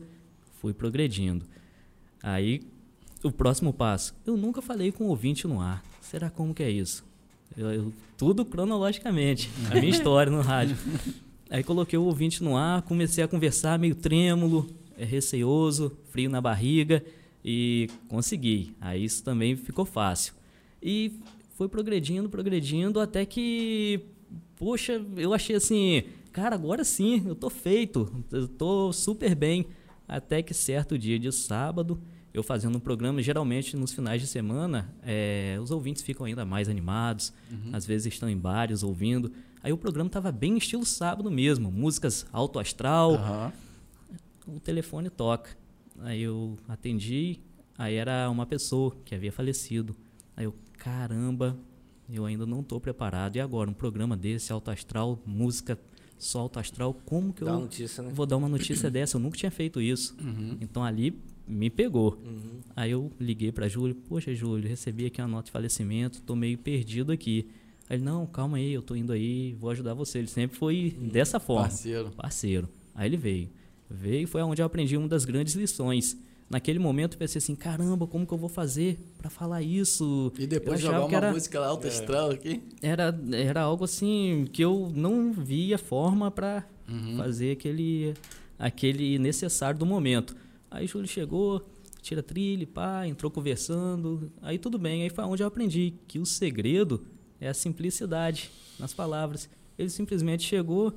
fui 0.61 0.73
progredindo. 0.73 1.45
Aí 2.21 2.61
o 3.23 3.31
próximo 3.31 3.73
passo, 3.73 4.15
eu 4.25 4.37
nunca 4.37 4.61
falei 4.61 4.91
com 4.91 5.05
o 5.05 5.07
ouvinte 5.07 5.47
no 5.47 5.59
ar. 5.59 5.83
Será 6.01 6.29
como 6.29 6.53
que 6.53 6.63
é 6.63 6.69
isso? 6.69 7.03
Eu, 7.57 7.71
eu, 7.71 7.93
tudo 8.17 8.45
cronologicamente, 8.45 9.49
a 9.69 9.75
minha 9.75 9.89
história 9.89 10.31
no 10.31 10.41
rádio. 10.41 10.77
Aí 11.49 11.63
coloquei 11.63 11.99
o 11.99 12.03
ouvinte 12.03 12.43
no 12.43 12.55
ar, 12.55 12.81
comecei 12.83 13.23
a 13.23 13.27
conversar 13.27 13.77
meio 13.77 13.95
trêmulo, 13.95 14.67
é, 14.97 15.03
receoso, 15.03 15.95
frio 16.09 16.29
na 16.29 16.39
barriga 16.39 17.03
e 17.43 17.89
consegui. 18.07 18.75
Aí 18.79 19.03
isso 19.03 19.23
também 19.23 19.55
ficou 19.55 19.85
fácil. 19.85 20.33
E 20.81 21.19
foi 21.55 21.67
progredindo, 21.67 22.29
progredindo 22.29 22.99
até 22.99 23.25
que, 23.25 24.01
poxa, 24.55 25.01
eu 25.17 25.33
achei 25.33 25.55
assim, 25.55 26.03
cara, 26.31 26.55
agora 26.55 26.83
sim, 26.83 27.23
eu 27.25 27.35
tô 27.35 27.49
feito, 27.49 28.23
eu 28.31 28.47
tô 28.47 28.91
super 28.93 29.35
bem. 29.35 29.67
Até 30.07 30.41
que 30.41 30.53
certo 30.53 30.97
dia 30.97 31.17
de 31.17 31.31
sábado, 31.31 31.99
eu 32.33 32.43
fazendo 32.43 32.75
um 32.75 32.79
programa, 32.79 33.21
geralmente 33.21 33.77
nos 33.77 33.93
finais 33.93 34.21
de 34.21 34.27
semana, 34.27 34.93
é, 35.01 35.57
os 35.61 35.71
ouvintes 35.71 36.01
ficam 36.01 36.25
ainda 36.25 36.43
mais 36.43 36.67
animados, 36.67 37.31
uhum. 37.51 37.69
às 37.71 37.85
vezes 37.85 38.13
estão 38.13 38.29
em 38.29 38.37
bares 38.37 38.83
ouvindo. 38.83 39.31
Aí 39.61 39.71
o 39.71 39.77
programa 39.77 40.07
estava 40.07 40.31
bem 40.31 40.57
estilo 40.57 40.85
sábado 40.85 41.31
mesmo, 41.31 41.71
músicas 41.71 42.25
alto 42.33 42.59
astral. 42.59 43.13
Uhum. 43.13 44.55
O 44.55 44.59
telefone 44.59 45.09
toca. 45.09 45.51
Aí 45.99 46.21
eu 46.21 46.57
atendi, 46.67 47.39
aí 47.77 47.95
era 47.95 48.29
uma 48.29 48.45
pessoa 48.45 48.95
que 49.05 49.13
havia 49.15 49.31
falecido. 49.31 49.95
Aí 50.35 50.45
eu, 50.45 50.53
caramba, 50.77 51.57
eu 52.09 52.25
ainda 52.25 52.45
não 52.45 52.61
estou 52.61 52.79
preparado. 52.79 53.35
E 53.35 53.39
agora, 53.39 53.69
um 53.69 53.73
programa 53.73 54.17
desse, 54.17 54.51
alto 54.51 54.71
astral, 54.71 55.19
música 55.25 55.79
só 56.17 56.39
alto 56.39 56.59
astral, 56.59 56.93
como 57.05 57.33
que 57.33 57.43
Dá 57.43 57.51
eu 57.51 57.59
notícia, 57.59 58.01
né? 58.01 58.11
vou 58.13 58.25
dar 58.25 58.37
uma 58.37 58.47
notícia 58.47 58.89
dessa? 58.91 59.17
Eu 59.17 59.21
nunca 59.21 59.37
tinha 59.37 59.51
feito 59.51 59.81
isso. 59.81 60.15
Uhum. 60.21 60.57
Então 60.61 60.83
ali 60.83 61.19
me 61.47 61.69
pegou. 61.69 62.17
Uhum. 62.23 62.61
Aí 62.75 62.91
eu 62.91 63.11
liguei 63.19 63.51
para 63.51 63.67
Júlio, 63.67 63.95
poxa, 63.95 64.33
Júlio, 64.33 64.67
recebi 64.67 65.05
aqui 65.05 65.21
uma 65.21 65.27
nota 65.27 65.45
de 65.45 65.51
falecimento, 65.51 66.21
tô 66.21 66.35
meio 66.35 66.57
perdido 66.57 67.11
aqui. 67.11 67.47
Aí 67.89 67.97
ele, 67.97 68.03
não, 68.03 68.25
calma 68.25 68.57
aí, 68.57 68.71
eu 68.71 68.81
tô 68.81 68.95
indo 68.95 69.11
aí, 69.11 69.53
vou 69.53 69.69
ajudar 69.69 69.93
você. 69.93 70.19
Ele 70.19 70.27
sempre 70.27 70.57
foi 70.57 70.95
uhum. 70.97 71.09
dessa 71.09 71.39
forma. 71.39 71.63
Parceiro. 71.63 72.11
Parceiro. 72.11 72.69
Aí 72.95 73.09
ele 73.09 73.17
veio. 73.17 73.49
Veio 73.93 74.23
e 74.23 74.25
foi 74.25 74.41
onde 74.41 74.59
eu 74.59 74.65
aprendi 74.65 74.97
uma 74.97 75.07
das 75.07 75.23
grandes 75.23 75.53
lições. 75.53 76.17
Naquele 76.49 76.79
momento 76.79 77.13
eu 77.13 77.19
pensei 77.19 77.37
assim, 77.37 77.55
caramba, 77.55 78.07
como 78.07 78.25
que 78.25 78.33
eu 78.33 78.37
vou 78.37 78.49
fazer 78.49 78.99
para 79.17 79.29
falar 79.29 79.61
isso? 79.61 80.33
E 80.37 80.47
depois 80.47 80.81
jogar 80.81 81.05
uma 81.05 81.15
era, 81.15 81.31
música 81.31 81.59
lá 81.59 81.67
alta 81.67 81.87
é, 81.87 81.89
astral 81.89 82.31
aqui? 82.31 82.61
Era, 82.81 83.15
era 83.31 83.61
algo 83.61 83.83
assim 83.83 84.47
que 84.51 84.63
eu 84.63 84.91
não 84.95 85.31
via 85.31 85.77
forma 85.77 86.31
para 86.31 86.65
uhum. 86.89 87.17
fazer 87.17 87.51
aquele, 87.51 88.15
aquele 88.57 89.19
necessário 89.19 89.79
do 89.79 89.85
momento. 89.85 90.35
Aí 90.71 90.87
Júlio 90.87 91.07
chegou, 91.07 91.63
tira 92.01 92.23
trilha, 92.23 92.65
pá, 92.65 93.07
entrou 93.07 93.31
conversando. 93.31 94.31
Aí 94.41 94.57
tudo 94.57 94.79
bem. 94.79 95.03
Aí 95.03 95.09
foi 95.09 95.23
onde 95.23 95.43
eu 95.43 95.47
aprendi 95.47 95.93
que 96.07 96.17
o 96.17 96.25
segredo 96.25 97.05
é 97.39 97.47
a 97.47 97.53
simplicidade 97.53 98.49
nas 98.79 98.91
palavras. 98.91 99.47
Ele 99.77 99.89
simplesmente 99.89 100.43
chegou. 100.43 100.93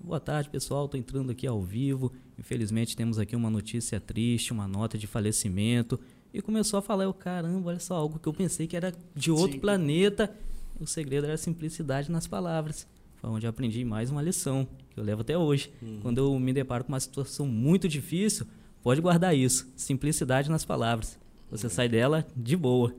Boa 0.00 0.20
tarde, 0.20 0.48
pessoal. 0.48 0.84
Estou 0.84 0.98
entrando 0.98 1.30
aqui 1.30 1.46
ao 1.46 1.62
vivo. 1.62 2.12
Infelizmente 2.38 2.96
temos 2.96 3.18
aqui 3.18 3.34
uma 3.34 3.50
notícia 3.50 4.00
triste, 4.00 4.52
uma 4.52 4.68
nota 4.68 4.96
de 4.96 5.06
falecimento. 5.06 5.98
E 6.32 6.40
começou 6.40 6.78
a 6.78 6.82
falar, 6.82 7.04
eu, 7.04 7.14
caramba, 7.14 7.70
olha 7.70 7.80
só, 7.80 7.96
algo 7.96 8.18
que 8.18 8.28
eu 8.28 8.32
pensei 8.32 8.66
que 8.66 8.76
era 8.76 8.92
de 9.14 9.30
outro 9.30 9.52
Sim. 9.52 9.60
planeta. 9.60 10.34
O 10.80 10.86
segredo 10.86 11.24
era 11.24 11.34
a 11.34 11.38
simplicidade 11.38 12.10
nas 12.10 12.26
palavras. 12.26 12.86
Foi 13.16 13.30
onde 13.30 13.46
eu 13.46 13.50
aprendi 13.50 13.84
mais 13.84 14.10
uma 14.10 14.22
lição, 14.22 14.68
que 14.90 15.00
eu 15.00 15.04
levo 15.04 15.22
até 15.22 15.36
hoje. 15.36 15.72
Hum. 15.82 15.98
Quando 16.00 16.18
eu 16.18 16.38
me 16.38 16.52
deparo 16.52 16.84
com 16.84 16.92
uma 16.92 17.00
situação 17.00 17.46
muito 17.46 17.88
difícil, 17.88 18.46
Pode 18.82 19.00
guardar 19.00 19.36
isso. 19.36 19.70
Simplicidade 19.76 20.48
nas 20.48 20.64
palavras. 20.64 21.18
Você 21.50 21.68
sai 21.68 21.88
dela 21.88 22.26
de 22.36 22.56
boa. 22.56 22.94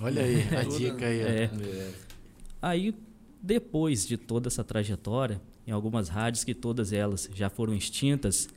Olha 0.00 0.22
aí, 0.22 0.42
a 0.56 0.62
dica 0.64 1.06
aí. 1.06 1.20
É. 1.20 1.50
Aí, 2.62 2.94
depois 3.42 4.06
de 4.06 4.16
toda 4.16 4.48
essa 4.48 4.62
trajetória, 4.64 5.40
em 5.66 5.70
algumas 5.70 6.08
rádios 6.08 6.44
que 6.44 6.54
todas 6.54 6.92
elas 6.92 7.28
já 7.34 7.48
foram 7.48 7.74
extintas, 7.74 8.48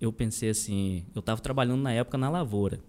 eu 0.00 0.12
pensei 0.12 0.50
assim, 0.50 1.04
eu 1.14 1.20
estava 1.20 1.40
trabalhando 1.40 1.82
na 1.82 1.92
época 1.92 2.18
na 2.18 2.28
lavoura. 2.28 2.80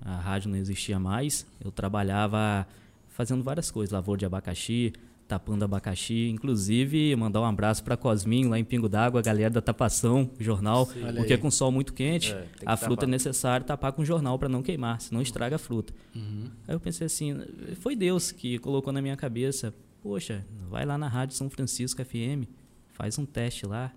A 0.00 0.16
rádio 0.16 0.50
não 0.50 0.56
existia 0.56 0.98
mais, 0.98 1.46
eu 1.62 1.70
trabalhava 1.70 2.66
fazendo 3.08 3.42
várias 3.42 3.70
coisas, 3.70 3.92
lavoura 3.92 4.18
de 4.18 4.24
abacaxi, 4.24 4.92
tapando 5.28 5.64
abacaxi. 5.64 6.28
Inclusive, 6.28 7.14
mandar 7.14 7.40
um 7.40 7.44
abraço 7.44 7.84
para 7.84 7.96
Cosminho, 7.96 8.48
lá 8.48 8.58
em 8.58 8.64
Pingo 8.64 8.88
d'Água, 8.88 9.20
a 9.20 9.22
galera 9.22 9.50
da 9.50 9.60
Tapação, 9.60 10.28
jornal. 10.40 10.86
Sim, 10.86 11.00
porque 11.14 11.36
com 11.36 11.50
sol 11.50 11.70
muito 11.70 11.92
quente, 11.92 12.32
é, 12.32 12.46
a 12.66 12.76
fruta 12.76 13.02
tapar. 13.02 13.08
é 13.08 13.10
necessário 13.10 13.66
tapar 13.66 13.92
com 13.92 14.04
jornal 14.04 14.38
para 14.38 14.48
não 14.48 14.62
queimar, 14.62 15.00
senão 15.00 15.22
estraga 15.22 15.56
a 15.56 15.58
fruta. 15.58 15.92
Uhum. 16.14 16.50
Aí 16.66 16.74
eu 16.74 16.80
pensei 16.80 17.06
assim, 17.06 17.38
foi 17.76 17.94
Deus 17.94 18.32
que 18.32 18.58
colocou 18.58 18.92
na 18.92 19.00
minha 19.00 19.16
cabeça, 19.16 19.72
poxa, 20.02 20.46
vai 20.68 20.84
lá 20.84 20.96
na 20.96 21.08
Rádio 21.08 21.36
São 21.36 21.50
Francisco 21.50 22.04
FM, 22.04 22.48
faz 22.88 23.18
um 23.18 23.26
teste 23.26 23.66
lá, 23.66 23.92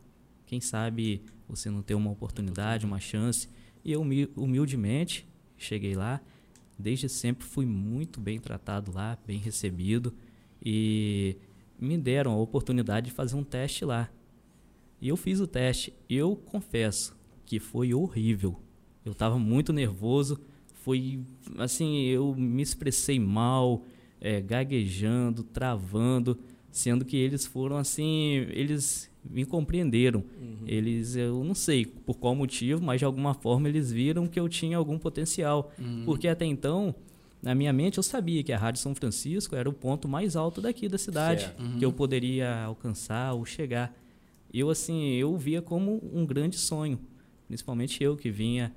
quem 0.46 0.62
sabe 0.62 1.24
você 1.48 1.70
não 1.70 1.82
tem 1.82 1.96
uma 1.96 2.12
oportunidade, 2.12 2.86
uma 2.86 3.00
chance. 3.00 3.50
E 3.84 3.92
eu 3.92 4.02
humildemente 4.36 5.28
cheguei 5.58 5.94
lá, 5.94 6.22
desde 6.78 7.10
sempre 7.10 7.46
fui 7.46 7.66
muito 7.66 8.20
bem 8.20 8.40
tratado 8.40 8.92
lá, 8.94 9.18
bem 9.26 9.38
recebido 9.38 10.14
e 10.64 11.36
me 11.80 11.98
deram 11.98 12.32
a 12.32 12.38
oportunidade 12.38 13.08
de 13.08 13.12
fazer 13.12 13.36
um 13.36 13.44
teste 13.44 13.84
lá. 13.84 14.10
E 15.02 15.10
eu 15.10 15.18
fiz 15.18 15.40
o 15.42 15.48
teste. 15.48 15.94
Eu 16.10 16.36
confesso 16.36 17.16
que 17.46 17.60
foi 17.60 17.94
horrível. 17.94 18.58
Eu 19.04 19.12
estava 19.12 19.38
muito 19.38 19.74
nervoso. 19.74 20.40
Foi 20.76 21.20
assim, 21.58 22.04
eu 22.04 22.34
me 22.36 22.62
expressei 22.62 23.20
mal, 23.20 23.84
é, 24.24 24.40
gaguejando, 24.40 25.44
travando, 25.44 26.40
sendo 26.72 27.04
que 27.04 27.18
eles 27.18 27.46
foram 27.46 27.76
assim, 27.76 28.48
eles 28.52 29.12
me 29.24 29.46
compreenderam. 29.46 30.24
Uhum. 30.42 30.60
Eles, 30.66 31.18
eu 31.18 31.44
não 31.44 31.54
sei 31.54 31.86
por 31.86 32.16
qual 32.16 32.34
motivo, 32.34 32.82
mas 32.82 33.00
de 33.00 33.06
alguma 33.06 33.34
forma 33.34 33.68
eles 33.68 33.92
viram 33.92 34.26
que 34.26 34.40
eu 34.40 34.48
tinha 34.48 34.78
algum 34.78 34.98
potencial, 34.98 35.72
uhum. 35.78 36.04
porque 36.06 36.30
até 36.30 36.46
então 36.46 36.96
na 37.42 37.54
minha 37.54 37.74
mente 37.74 37.98
eu 37.98 38.04
sabia 38.04 38.42
que 38.42 38.54
a 38.54 38.58
Rádio 38.58 38.82
São 38.82 38.96
Francisco 38.96 39.58
era 39.58 39.70
o 39.70 39.74
ponto 39.74 40.08
mais 40.08 40.38
alto 40.38 40.62
daqui 40.62 40.88
da 40.88 40.98
cidade 40.98 41.54
uhum. 41.60 41.78
que 41.78 41.84
eu 41.84 41.92
poderia 41.92 42.64
alcançar 42.64 43.34
ou 43.34 43.46
chegar. 43.46 43.94
Eu 44.54 44.70
assim, 44.70 45.10
eu 45.16 45.36
via 45.36 45.62
como 45.62 46.02
um 46.14 46.26
grande 46.26 46.58
sonho, 46.58 46.98
principalmente 47.46 48.02
eu 48.02 48.16
que 48.16 48.32
vinha 48.32 48.72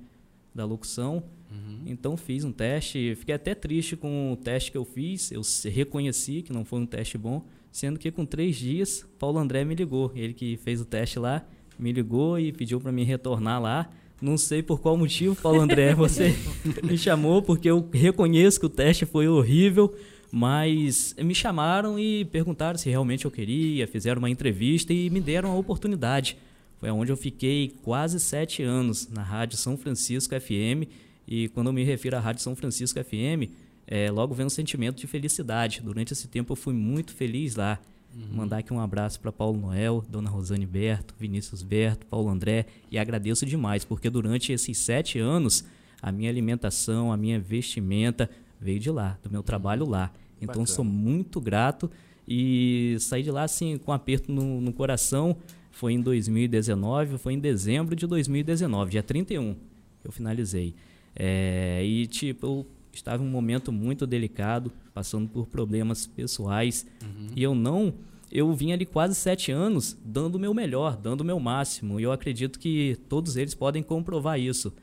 da 0.53 0.65
locução. 0.65 1.23
Uhum. 1.51 1.83
Então 1.85 2.17
fiz 2.17 2.43
um 2.43 2.51
teste, 2.51 3.15
fiquei 3.15 3.35
até 3.35 3.55
triste 3.55 3.95
com 3.95 4.33
o 4.33 4.35
teste 4.35 4.71
que 4.71 4.77
eu 4.77 4.85
fiz. 4.85 5.31
Eu 5.31 5.41
reconheci 5.71 6.41
que 6.41 6.51
não 6.51 6.65
foi 6.65 6.79
um 6.79 6.85
teste 6.85 7.17
bom, 7.17 7.45
sendo 7.71 7.97
que 7.97 8.11
com 8.11 8.25
três 8.25 8.55
dias 8.55 9.05
Paulo 9.17 9.39
André 9.39 9.63
me 9.63 9.75
ligou, 9.75 10.11
ele 10.15 10.33
que 10.33 10.57
fez 10.57 10.81
o 10.81 10.85
teste 10.85 11.19
lá, 11.19 11.45
me 11.77 11.91
ligou 11.91 12.39
e 12.39 12.51
pediu 12.51 12.79
para 12.79 12.91
mim 12.91 13.03
retornar 13.03 13.61
lá 13.61 13.89
não 14.21 14.37
sei 14.37 14.63
por 14.63 14.79
qual 14.79 14.97
motivo, 14.97 15.35
Paulo 15.35 15.61
André, 15.61 15.93
você 15.95 16.35
me 16.83 16.97
chamou, 16.97 17.41
porque 17.41 17.69
eu 17.69 17.87
reconheço 17.91 18.59
que 18.59 18.65
o 18.65 18.69
teste 18.69 19.05
foi 19.05 19.27
horrível, 19.27 19.95
mas 20.31 21.15
me 21.19 21.35
chamaram 21.35 21.99
e 21.99 22.25
perguntaram 22.25 22.77
se 22.77 22.89
realmente 22.89 23.25
eu 23.25 23.31
queria, 23.31 23.87
fizeram 23.87 24.19
uma 24.19 24.29
entrevista 24.29 24.91
e 24.91 25.09
me 25.09 25.21
deram 25.21 25.51
a 25.51 25.55
oportunidade. 25.55 26.37
Foi 26.79 26.89
onde 26.89 27.11
eu 27.11 27.17
fiquei 27.17 27.73
quase 27.83 28.19
sete 28.19 28.61
anos 28.61 29.07
na 29.07 29.23
Rádio 29.23 29.57
São 29.57 29.77
Francisco 29.77 30.39
FM. 30.39 30.89
E 31.27 31.49
quando 31.49 31.67
eu 31.67 31.73
me 31.73 31.83
refiro 31.83 32.15
à 32.15 32.19
Rádio 32.19 32.41
São 32.41 32.55
Francisco 32.55 33.03
FM, 33.03 33.51
é, 33.85 34.09
logo 34.09 34.33
vem 34.33 34.45
um 34.45 34.49
sentimento 34.49 34.97
de 34.97 35.07
felicidade. 35.07 35.81
Durante 35.81 36.13
esse 36.13 36.27
tempo 36.27 36.53
eu 36.53 36.55
fui 36.55 36.73
muito 36.73 37.13
feliz 37.13 37.55
lá. 37.55 37.79
Uhum. 38.15 38.37
Mandar 38.37 38.59
aqui 38.59 38.73
um 38.73 38.79
abraço 38.79 39.19
para 39.19 39.31
Paulo 39.31 39.59
Noel, 39.59 40.03
Dona 40.09 40.29
Rosane 40.29 40.65
Berto, 40.65 41.13
Vinícius 41.19 41.61
Berto, 41.61 42.05
Paulo 42.05 42.29
André 42.29 42.65
e 42.89 42.97
agradeço 42.97 43.45
demais 43.45 43.83
porque 43.83 44.09
durante 44.09 44.51
esses 44.51 44.77
sete 44.77 45.19
anos 45.19 45.65
a 46.01 46.11
minha 46.11 46.29
alimentação, 46.29 47.11
a 47.11 47.17
minha 47.17 47.39
vestimenta 47.39 48.29
veio 48.59 48.79
de 48.79 48.89
lá, 48.89 49.17
do 49.21 49.29
meu 49.29 49.43
trabalho 49.43 49.87
lá. 49.87 50.11
Então 50.37 50.61
Bacana. 50.61 50.67
sou 50.67 50.85
muito 50.85 51.41
grato 51.41 51.89
e 52.27 52.97
saí 52.99 53.23
de 53.23 53.31
lá 53.31 53.43
assim 53.43 53.77
com 53.77 53.91
um 53.91 53.93
aperto 53.93 54.31
no, 54.31 54.61
no 54.61 54.73
coração. 54.73 55.35
Foi 55.71 55.93
em 55.93 56.01
2019, 56.01 57.17
foi 57.17 57.33
em 57.33 57.39
dezembro 57.39 57.95
de 57.95 58.07
2019, 58.07 58.91
dia 58.91 59.03
31 59.03 59.53
que 60.01 60.07
eu 60.07 60.11
finalizei. 60.11 60.73
É, 61.19 61.83
e 61.83 62.05
tipo, 62.05 62.45
eu 62.45 62.67
estava 62.93 63.23
em 63.23 63.27
um 63.27 63.29
momento 63.29 63.71
muito 63.71 64.05
delicado, 64.05 64.71
passando 64.93 65.27
por 65.27 65.47
problemas 65.47 66.05
pessoais. 66.05 66.85
Uhum. 67.01 67.27
E 67.35 67.41
eu 67.41 67.55
não. 67.55 67.93
Eu 68.31 68.53
vim 68.53 68.71
ali 68.71 68.85
quase 68.85 69.15
sete 69.15 69.51
anos 69.51 69.97
dando 70.03 70.35
o 70.35 70.39
meu 70.39 70.53
melhor, 70.53 70.95
dando 70.97 71.21
o 71.21 71.25
meu 71.25 71.39
máximo. 71.39 71.99
E 71.99 72.03
eu 72.03 72.11
acredito 72.11 72.59
que 72.59 72.97
todos 73.07 73.35
eles 73.35 73.55
podem 73.55 73.81
comprovar 73.81 74.39
isso. 74.39 74.73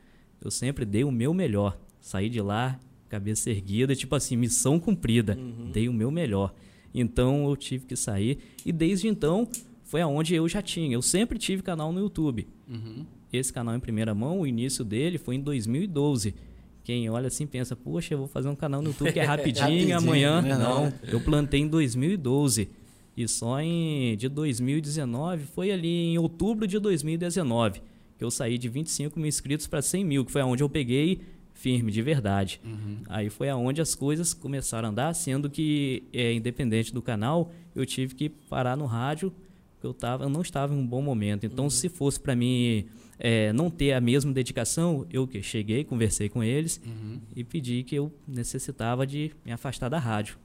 Eu 0.41 0.51
sempre 0.51 0.85
dei 0.85 1.05
o 1.05 1.12
meu 1.12 1.32
melhor. 1.32 1.78
Saí 2.01 2.28
de 2.28 2.41
lá, 2.41 2.80
cabeça 3.09 3.51
erguida, 3.51 3.95
tipo 3.95 4.14
assim, 4.14 4.37
missão 4.37 4.80
cumprida. 4.80 5.39
Uhum. 5.39 5.70
Dei 5.70 5.89
o 5.89 5.93
meu 5.93 6.11
melhor. 6.11 6.55
Então 6.95 7.49
eu 7.49 7.57
tive 7.57 7.87
que 7.87 7.97
sair. 7.97 8.39
E 8.64 8.72
desde 8.72 9.09
então 9.09 9.49
foi 9.82 10.01
aonde 10.01 10.35
eu 10.35 10.49
já 10.49 10.62
tinha. 10.62 10.95
Eu 10.95 11.03
sempre 11.03 11.39
tive 11.39 11.62
canal 11.62 11.93
no 11.93 12.01
YouTube. 12.01 12.49
Uhum. 12.68 13.05
Esse 13.37 13.53
canal 13.53 13.74
em 13.74 13.80
primeira 13.80 14.14
mão, 14.14 14.41
o 14.41 14.47
início 14.47 14.85
dele 14.85 15.18
foi 15.18 15.37
em 15.37 15.41
2012. 15.41 16.35
Quem 16.82 17.09
olha 17.09 17.28
assim 17.28 17.47
pensa, 17.47 17.74
poxa, 17.74 18.14
eu 18.14 18.18
vou 18.18 18.28
fazer 18.28 18.49
um 18.49 18.55
canal 18.55 18.82
no 18.82 18.89
YouTube 18.89 19.12
que 19.12 19.18
é 19.18 19.24
rapidinho, 19.26 19.64
Rapidinho, 19.64 19.97
amanhã. 19.97 20.43
né? 20.43 20.57
Não, 20.57 20.93
eu 21.11 21.20
plantei 21.20 21.61
em 21.61 21.68
2012. 21.68 22.68
E 23.16 23.28
só 23.28 23.61
em 23.61 24.16
de 24.16 24.28
2019, 24.28 25.45
foi 25.47 25.70
ali 25.70 26.12
em 26.12 26.18
outubro 26.18 26.66
de 26.66 26.78
2019, 26.78 27.80
que 28.18 28.24
eu 28.24 28.30
saí 28.30 28.59
de 28.59 28.68
25 28.68 29.18
mil 29.18 29.28
inscritos 29.28 29.66
para 29.66 29.80
100 29.80 30.05
mil, 30.05 30.24
que 30.24 30.32
foi 30.32 30.41
aonde 30.41 30.62
eu 30.62 30.68
peguei 30.68 31.20
firme, 31.55 31.93
de 31.93 32.03
verdade. 32.03 32.61
Uhum. 32.64 32.99
Aí 33.09 33.30
foi 33.30 33.49
aonde 33.49 33.80
as 33.80 33.95
coisas 33.95 34.35
começaram 34.35 34.89
a 34.89 34.91
andar, 34.91 35.14
sendo 35.14 35.49
que, 35.49 36.03
é, 36.12 36.32
independente 36.32 36.93
do 36.93 37.01
canal, 37.01 37.53
eu 37.74 37.87
tive 37.87 38.14
que 38.14 38.28
parar 38.28 38.76
no 38.76 38.85
rádio, 38.85 39.32
porque 39.74 39.87
eu, 39.87 39.95
tava, 39.95 40.24
eu 40.24 40.28
não 40.28 40.43
estava 40.43 40.74
em 40.74 40.76
um 40.78 40.87
bom 40.87 41.01
momento. 41.01 41.47
Então, 41.47 41.70
se 41.70 41.89
fosse 41.89 42.18
para 42.18 42.35
mim 42.35 42.87
é, 43.19 43.53
não 43.53 43.71
ter 43.71 43.93
a 43.93 44.01
mesma 44.01 44.33
dedicação, 44.33 45.07
eu 45.12 45.27
que 45.27 45.43
cheguei, 45.43 45.85
conversei 45.85 46.29
com 46.29 46.43
eles 46.43 46.81
Uhum. 46.85 47.19
e 47.35 47.45
pedi 47.45 47.83
que 47.83 47.95
eu 47.95 48.12
necessitava 48.27 49.07
de 49.07 49.31
me 49.45 49.53
afastar 49.53 49.89
da 49.89 49.99
rádio. 49.99 50.37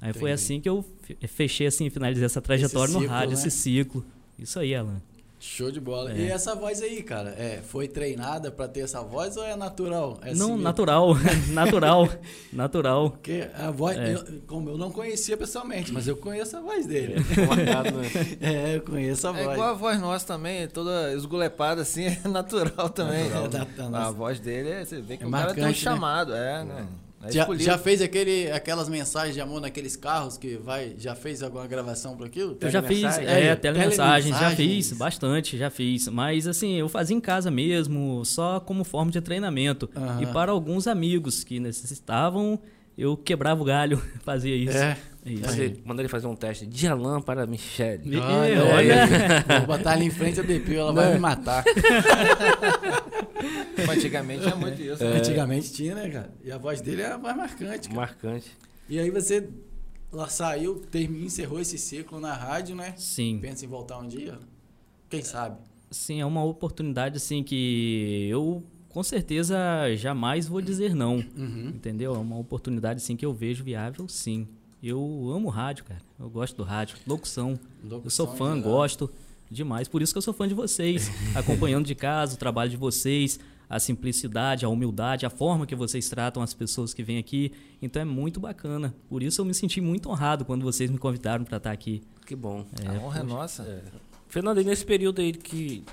Aí 0.00 0.12
foi 0.12 0.30
Entendi. 0.30 0.32
assim 0.32 0.60
que 0.60 0.68
eu 0.68 0.84
fe- 1.02 1.16
fechei, 1.28 1.66
assim, 1.66 1.88
finalizei 1.90 2.24
essa 2.24 2.40
trajetória 2.40 2.92
no 2.94 3.00
ciclo, 3.00 3.14
rádio, 3.14 3.34
né? 3.36 3.40
esse 3.46 3.50
ciclo. 3.50 4.04
Isso 4.38 4.58
aí, 4.58 4.74
Alan. 4.74 5.00
Show 5.44 5.72
de 5.72 5.80
bola. 5.80 6.12
É. 6.12 6.16
E 6.18 6.30
essa 6.30 6.54
voz 6.54 6.80
aí, 6.80 7.02
cara, 7.02 7.30
é, 7.30 7.60
foi 7.66 7.88
treinada 7.88 8.48
pra 8.48 8.68
ter 8.68 8.78
essa 8.82 9.02
voz 9.02 9.36
ou 9.36 9.44
é 9.44 9.56
natural? 9.56 10.20
É 10.22 10.32
não, 10.34 10.54
assim, 10.54 10.62
natural, 10.62 11.16
natural, 11.50 12.08
natural. 12.52 13.10
Porque 13.10 13.48
a 13.52 13.68
voz, 13.72 13.96
É. 13.98 14.14
eu, 14.14 14.24
como 14.46 14.70
eu 14.70 14.78
não 14.78 14.92
conhecia 14.92 15.36
pessoalmente, 15.36 15.92
mas 15.92 16.06
eu 16.06 16.16
conheço 16.16 16.56
a 16.56 16.60
voz 16.60 16.86
dele. 16.86 17.16
Marcado, 17.48 17.90
né? 17.98 18.08
É, 18.40 18.76
eu 18.76 18.82
conheço 18.82 19.26
a 19.26 19.30
É 19.30 19.42
voz. 19.44 19.54
igual 19.56 19.70
a 19.70 19.74
voz 19.74 20.00
nossa 20.00 20.24
também, 20.28 20.68
toda 20.68 21.12
esgulepada 21.12 21.82
assim, 21.82 22.04
é 22.24 22.28
natural 22.28 22.88
também. 22.90 23.28
Natural, 23.28 23.48
da 23.90 24.06
a 24.06 24.10
voz 24.12 24.38
dele, 24.38 24.68
é- 24.70 24.84
você 24.84 25.00
vê 25.00 25.16
que 25.16 25.24
É 25.24 25.26
o 25.26 25.30
cara 25.32 25.52
tem 25.54 25.64
um 25.64 25.66
né? 25.66 25.74
chamado, 25.74 26.32
é, 26.36 26.64
né? 26.64 26.86
É 27.24 27.30
Já, 27.30 27.46
já 27.56 27.78
fez 27.78 28.02
aquele, 28.02 28.50
aquelas 28.50 28.88
mensagens 28.88 29.34
de 29.34 29.40
amor 29.40 29.60
naqueles 29.60 29.94
carros 29.96 30.36
que 30.36 30.56
vai. 30.56 30.94
Já 30.98 31.14
fez 31.14 31.42
alguma 31.42 31.66
gravação 31.66 32.16
para 32.16 32.26
aquilo? 32.26 32.56
Eu 32.60 32.70
já 32.70 32.82
fiz, 32.82 33.04
é, 33.18 33.46
É, 33.48 33.54
telemensagem, 33.56 34.32
já 34.32 34.38
telemensagens. 34.38 34.88
fiz, 34.88 34.98
bastante, 34.98 35.56
já 35.56 35.70
fiz. 35.70 36.08
Mas 36.08 36.46
assim, 36.46 36.74
eu 36.74 36.88
fazia 36.88 37.16
em 37.16 37.20
casa 37.20 37.50
mesmo, 37.50 38.24
só 38.24 38.58
como 38.60 38.82
forma 38.84 39.10
de 39.10 39.20
treinamento. 39.20 39.88
Aham. 39.94 40.22
E 40.22 40.26
para 40.26 40.50
alguns 40.50 40.86
amigos 40.86 41.44
que 41.44 41.60
necessitavam, 41.60 42.58
eu 42.98 43.16
quebrava 43.16 43.62
o 43.62 43.64
galho, 43.64 44.02
fazia 44.24 44.56
isso. 44.56 44.76
É. 44.76 44.96
Isso. 45.24 45.44
Você 45.44 45.76
manda 45.84 46.02
ele 46.02 46.08
fazer 46.08 46.26
um 46.26 46.34
teste 46.34 46.66
de 46.66 46.88
Alan 46.88 47.20
para 47.20 47.46
Michelle. 47.46 48.16
Olha, 48.18 48.64
olha. 48.64 49.06
Vou 49.66 49.76
botar 49.78 49.92
ali 49.92 50.06
em 50.06 50.10
frente 50.10 50.40
a 50.40 50.42
DP, 50.42 50.74
ela 50.74 50.92
vai 50.92 51.12
me 51.14 51.20
matar. 51.20 51.64
Antigamente 53.88 54.42
tinha 54.42 54.56
muito 54.56 54.82
isso. 54.82 55.02
né? 55.02 55.16
Antigamente 55.16 55.72
tinha, 55.72 55.94
né, 55.94 56.08
cara? 56.08 56.32
E 56.42 56.50
a 56.50 56.58
voz 56.58 56.80
dele 56.80 57.02
é 57.02 57.12
a 57.12 57.18
mais 57.18 57.36
marcante, 57.36 57.88
cara. 57.88 58.00
Marcante. 58.00 58.50
E 58.88 58.98
aí 58.98 59.10
você 59.10 59.48
lá 60.10 60.28
saiu, 60.28 60.80
terminou, 60.90 61.26
encerrou 61.26 61.60
esse 61.60 61.78
ciclo 61.78 62.20
na 62.20 62.34
rádio, 62.34 62.74
né? 62.74 62.94
Sim. 62.96 63.38
Pensa 63.40 63.64
em 63.64 63.68
voltar 63.68 63.98
um 63.98 64.08
dia? 64.08 64.38
Quem 65.08 65.22
sabe? 65.22 65.56
Sim, 65.90 66.20
é 66.20 66.26
uma 66.26 66.42
oportunidade 66.44 67.16
assim 67.16 67.42
que 67.42 68.26
eu 68.30 68.62
com 68.88 69.02
certeza 69.02 69.56
jamais 69.96 70.46
vou 70.46 70.60
dizer 70.60 70.94
não. 70.94 71.16
Uhum. 71.36 71.68
Entendeu? 71.74 72.14
É 72.14 72.18
uma 72.18 72.38
oportunidade 72.38 72.98
assim 72.98 73.16
que 73.16 73.24
eu 73.24 73.32
vejo 73.32 73.64
viável, 73.64 74.06
sim. 74.08 74.46
Eu 74.82 75.30
amo 75.32 75.48
rádio, 75.48 75.84
cara. 75.84 76.00
Eu 76.18 76.28
gosto 76.28 76.56
do 76.56 76.62
rádio, 76.64 76.96
locução. 77.06 77.58
eu 77.82 77.88
sou 77.88 78.26
Locução 78.26 78.26
fã, 78.36 78.56
geral. 78.56 78.62
gosto 78.72 79.10
demais. 79.50 79.86
Por 79.86 80.02
isso 80.02 80.12
que 80.12 80.18
eu 80.18 80.22
sou 80.22 80.34
fã 80.34 80.48
de 80.48 80.54
vocês, 80.54 81.08
acompanhando 81.36 81.86
de 81.86 81.94
casa 81.94 82.34
o 82.34 82.38
trabalho 82.38 82.70
de 82.70 82.76
vocês, 82.76 83.38
a 83.70 83.78
simplicidade, 83.78 84.64
a 84.64 84.68
humildade, 84.68 85.24
a 85.24 85.30
forma 85.30 85.66
que 85.66 85.74
vocês 85.76 86.08
tratam 86.08 86.42
as 86.42 86.52
pessoas 86.52 86.92
que 86.92 87.02
vêm 87.02 87.18
aqui. 87.18 87.52
Então 87.80 88.02
é 88.02 88.04
muito 88.04 88.40
bacana. 88.40 88.92
Por 89.08 89.22
isso 89.22 89.40
eu 89.40 89.44
me 89.44 89.54
senti 89.54 89.80
muito 89.80 90.10
honrado 90.10 90.44
quando 90.44 90.62
vocês 90.62 90.90
me 90.90 90.98
convidaram 90.98 91.44
para 91.44 91.58
estar 91.58 91.70
aqui. 91.70 92.02
Que 92.26 92.34
bom. 92.34 92.66
A 92.84 92.92
honra 93.04 93.20
é 93.20 93.22
nossa. 93.22 93.84
Fernando, 94.28 94.60
e 94.60 94.64
nesse 94.64 94.84
período 94.84 95.20
aí 95.20 95.32
que 95.32 95.84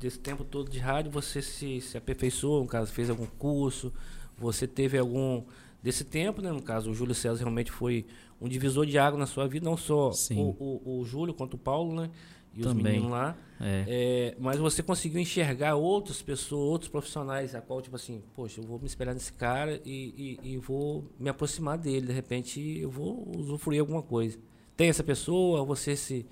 desse 0.00 0.18
tempo 0.18 0.42
todo 0.44 0.70
de 0.70 0.78
rádio, 0.78 1.10
você 1.10 1.42
se, 1.42 1.80
se 1.80 1.98
aperfeiçoou, 1.98 2.62
no 2.62 2.68
caso, 2.68 2.90
fez 2.92 3.10
algum 3.10 3.26
curso, 3.26 3.92
você 4.38 4.66
teve 4.66 4.96
algum 4.96 5.42
desse 5.82 6.04
tempo, 6.04 6.42
né? 6.42 6.52
No 6.52 6.62
caso, 6.62 6.90
o 6.90 6.94
Júlio 6.94 7.14
César 7.14 7.38
realmente 7.38 7.70
foi 7.70 8.06
um 8.40 8.48
divisor 8.48 8.86
de 8.86 8.98
água 8.98 9.18
na 9.18 9.26
sua 9.26 9.46
vida, 9.46 9.64
não 9.64 9.76
só 9.76 10.10
o, 10.32 10.56
o, 10.58 11.00
o 11.00 11.04
Júlio 11.04 11.34
quanto 11.34 11.54
o 11.54 11.58
Paulo, 11.58 11.94
né? 11.94 12.10
E 12.54 12.60
os 12.60 12.66
Também. 12.66 12.84
meninos 12.84 13.10
lá. 13.10 13.36
É. 13.60 13.84
É, 13.86 14.36
mas 14.38 14.58
você 14.58 14.82
conseguiu 14.82 15.20
enxergar 15.20 15.76
outras 15.76 16.22
pessoas, 16.22 16.68
outros 16.70 16.90
profissionais, 16.90 17.54
a 17.54 17.60
qual, 17.60 17.80
tipo 17.80 17.94
assim, 17.94 18.22
poxa, 18.34 18.60
eu 18.60 18.64
vou 18.64 18.78
me 18.78 18.86
espelhar 18.86 19.14
nesse 19.14 19.32
cara 19.32 19.80
e, 19.84 20.38
e, 20.42 20.54
e 20.54 20.56
vou 20.58 21.04
me 21.18 21.28
aproximar 21.28 21.78
dele. 21.78 22.06
De 22.06 22.12
repente, 22.12 22.60
eu 22.78 22.90
vou 22.90 23.30
usufruir 23.36 23.80
alguma 23.80 24.02
coisa. 24.02 24.38
Tem 24.76 24.88
essa 24.88 25.04
pessoa? 25.04 25.64
Você 25.64 25.94
se 25.94 26.26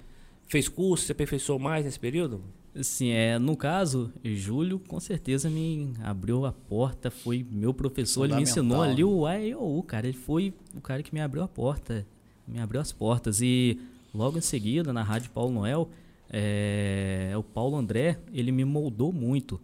fez 0.46 0.68
curso, 0.68 1.04
se 1.04 1.12
aperfeiçoou 1.12 1.58
mais 1.58 1.84
nesse 1.84 1.98
período? 1.98 2.42
Sim, 2.82 3.10
é, 3.10 3.38
no 3.38 3.56
caso, 3.56 4.12
Júlio 4.22 4.78
com 4.78 5.00
certeza 5.00 5.48
me 5.48 5.94
abriu 6.02 6.44
a 6.44 6.52
porta, 6.52 7.10
foi 7.10 7.46
meu 7.50 7.72
professor, 7.72 8.24
ele 8.24 8.36
me 8.36 8.42
ensinou 8.42 8.82
ali 8.82 9.02
o 9.02 9.28
e 9.28 9.54
o 9.54 9.78
U, 9.78 9.82
cara. 9.82 10.06
Ele 10.06 10.16
foi 10.16 10.52
o 10.74 10.80
cara 10.80 11.02
que 11.02 11.14
me 11.14 11.20
abriu 11.20 11.42
a 11.42 11.48
porta, 11.48 12.06
me 12.46 12.58
abriu 12.58 12.80
as 12.80 12.92
portas. 12.92 13.40
E 13.40 13.80
logo 14.14 14.36
em 14.36 14.42
seguida, 14.42 14.92
na 14.92 15.02
Rádio 15.02 15.30
Paulo 15.30 15.52
Noel, 15.52 15.88
é, 16.28 17.32
o 17.36 17.42
Paulo 17.42 17.76
André, 17.76 18.18
ele 18.32 18.52
me 18.52 18.64
moldou 18.64 19.12
muito. 19.12 19.60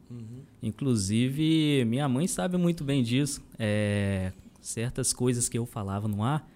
Inclusive, 0.63 1.85
minha 1.85 2.09
mãe 2.09 2.27
sabe 2.27 2.57
muito 2.57 2.85
bem 2.85 3.03
disso. 3.03 3.43
É, 3.59 4.33
certas 4.61 5.13
coisas 5.13 5.49
que 5.49 5.59
eu 5.59 5.67
falava 5.67 6.07
no 6.09 6.23
ar, 6.23 6.49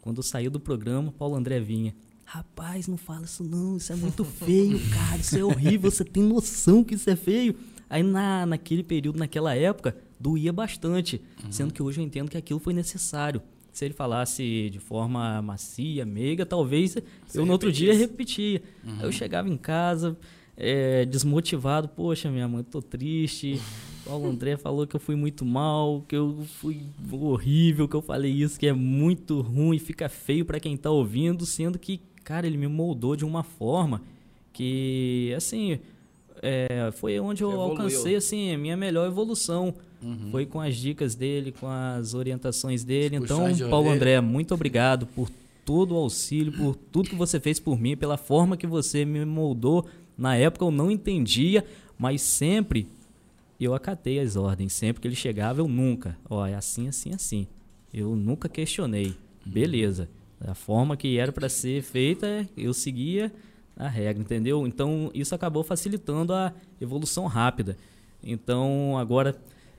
quando 0.00 0.18
eu 0.18 0.22
saía 0.22 0.50
do 0.50 0.60
programa, 0.60 1.12
Paulo 1.12 1.34
André 1.34 1.58
vinha. 1.60 1.94
Rapaz, 2.30 2.86
não 2.86 2.98
fala 2.98 3.24
isso 3.24 3.42
não, 3.42 3.78
isso 3.78 3.90
é 3.90 3.96
muito 3.96 4.22
feio, 4.22 4.78
cara, 4.90 5.16
isso 5.16 5.38
é 5.38 5.42
horrível, 5.42 5.90
você 5.90 6.04
tem 6.04 6.22
noção 6.22 6.84
que 6.84 6.94
isso 6.94 7.08
é 7.08 7.16
feio? 7.16 7.54
Aí 7.88 8.02
na, 8.02 8.44
naquele 8.44 8.82
período, 8.82 9.18
naquela 9.18 9.54
época, 9.54 9.96
doía 10.20 10.52
bastante, 10.52 11.22
sendo 11.48 11.72
que 11.72 11.82
hoje 11.82 12.02
eu 12.02 12.04
entendo 12.04 12.30
que 12.30 12.36
aquilo 12.36 12.60
foi 12.60 12.74
necessário. 12.74 13.40
Se 13.72 13.86
ele 13.86 13.94
falasse 13.94 14.68
de 14.68 14.78
forma 14.78 15.40
macia, 15.40 16.04
meiga, 16.04 16.44
talvez 16.44 16.98
eu 17.32 17.46
no 17.46 17.52
outro 17.52 17.72
dia 17.72 17.94
repetia. 17.94 18.62
Aí 18.84 19.04
eu 19.04 19.12
chegava 19.12 19.48
em 19.48 19.56
casa, 19.56 20.14
é, 20.54 21.06
desmotivado, 21.06 21.88
poxa, 21.88 22.30
minha 22.30 22.46
mãe, 22.46 22.62
tô 22.62 22.82
triste. 22.82 23.58
Paulo 24.04 24.28
André 24.28 24.56
falou 24.56 24.86
que 24.86 24.96
eu 24.96 25.00
fui 25.00 25.14
muito 25.14 25.44
mal, 25.44 26.02
que 26.08 26.16
eu 26.16 26.44
fui 26.60 26.80
horrível, 27.12 27.86
que 27.86 27.94
eu 27.94 28.00
falei 28.00 28.32
isso, 28.32 28.58
que 28.58 28.66
é 28.66 28.72
muito 28.72 29.40
ruim, 29.40 29.78
fica 29.78 30.08
feio 30.08 30.44
pra 30.44 30.58
quem 30.58 30.76
tá 30.76 30.90
ouvindo, 30.90 31.44
sendo 31.46 31.78
que, 31.78 32.00
cara, 32.28 32.46
ele 32.46 32.58
me 32.58 32.66
moldou 32.66 33.16
de 33.16 33.24
uma 33.24 33.42
forma 33.42 34.02
que, 34.52 35.32
assim, 35.34 35.80
é, 36.42 36.90
foi 36.92 37.18
onde 37.18 37.42
eu 37.42 37.50
Evoluiu. 37.50 37.70
alcancei, 37.70 38.16
assim, 38.16 38.52
a 38.52 38.58
minha 38.58 38.76
melhor 38.76 39.06
evolução. 39.06 39.72
Uhum. 40.02 40.30
Foi 40.30 40.44
com 40.44 40.60
as 40.60 40.76
dicas 40.76 41.14
dele, 41.14 41.52
com 41.52 41.66
as 41.66 42.12
orientações 42.12 42.84
dele. 42.84 43.16
Então, 43.16 43.44
Paulo. 43.70 43.88
André, 43.88 44.20
muito 44.20 44.52
obrigado 44.52 45.06
por 45.06 45.30
todo 45.64 45.94
o 45.94 45.96
auxílio, 45.96 46.52
por 46.52 46.76
tudo 46.76 47.08
que 47.08 47.16
você 47.16 47.40
fez 47.40 47.58
por 47.58 47.80
mim, 47.80 47.96
pela 47.96 48.18
forma 48.18 48.58
que 48.58 48.66
você 48.66 49.06
me 49.06 49.24
moldou. 49.24 49.86
Na 50.16 50.36
época 50.36 50.66
eu 50.66 50.70
não 50.70 50.90
entendia, 50.90 51.64
mas 51.98 52.20
sempre 52.20 52.86
eu 53.58 53.72
acatei 53.72 54.20
as 54.20 54.36
ordens. 54.36 54.74
Sempre 54.74 55.00
que 55.00 55.08
ele 55.08 55.16
chegava, 55.16 55.62
eu 55.62 55.66
nunca. 55.66 56.18
Ó, 56.28 56.46
é 56.46 56.54
assim, 56.54 56.88
assim, 56.88 57.14
assim. 57.14 57.46
Eu 57.92 58.14
nunca 58.14 58.50
questionei. 58.50 59.14
Beleza. 59.46 60.10
Da 60.40 60.54
forma 60.54 60.96
que 60.96 61.18
era 61.18 61.32
para 61.32 61.48
ser 61.48 61.82
feita, 61.82 62.48
eu 62.56 62.72
seguia 62.72 63.32
a 63.76 63.88
regra, 63.88 64.22
entendeu? 64.22 64.66
Então, 64.66 65.10
isso 65.14 65.34
acabou 65.34 65.64
facilitando 65.64 66.32
a 66.32 66.52
evolução 66.80 67.26
rápida. 67.26 67.76
Então, 68.22 68.96
agora 68.98 69.36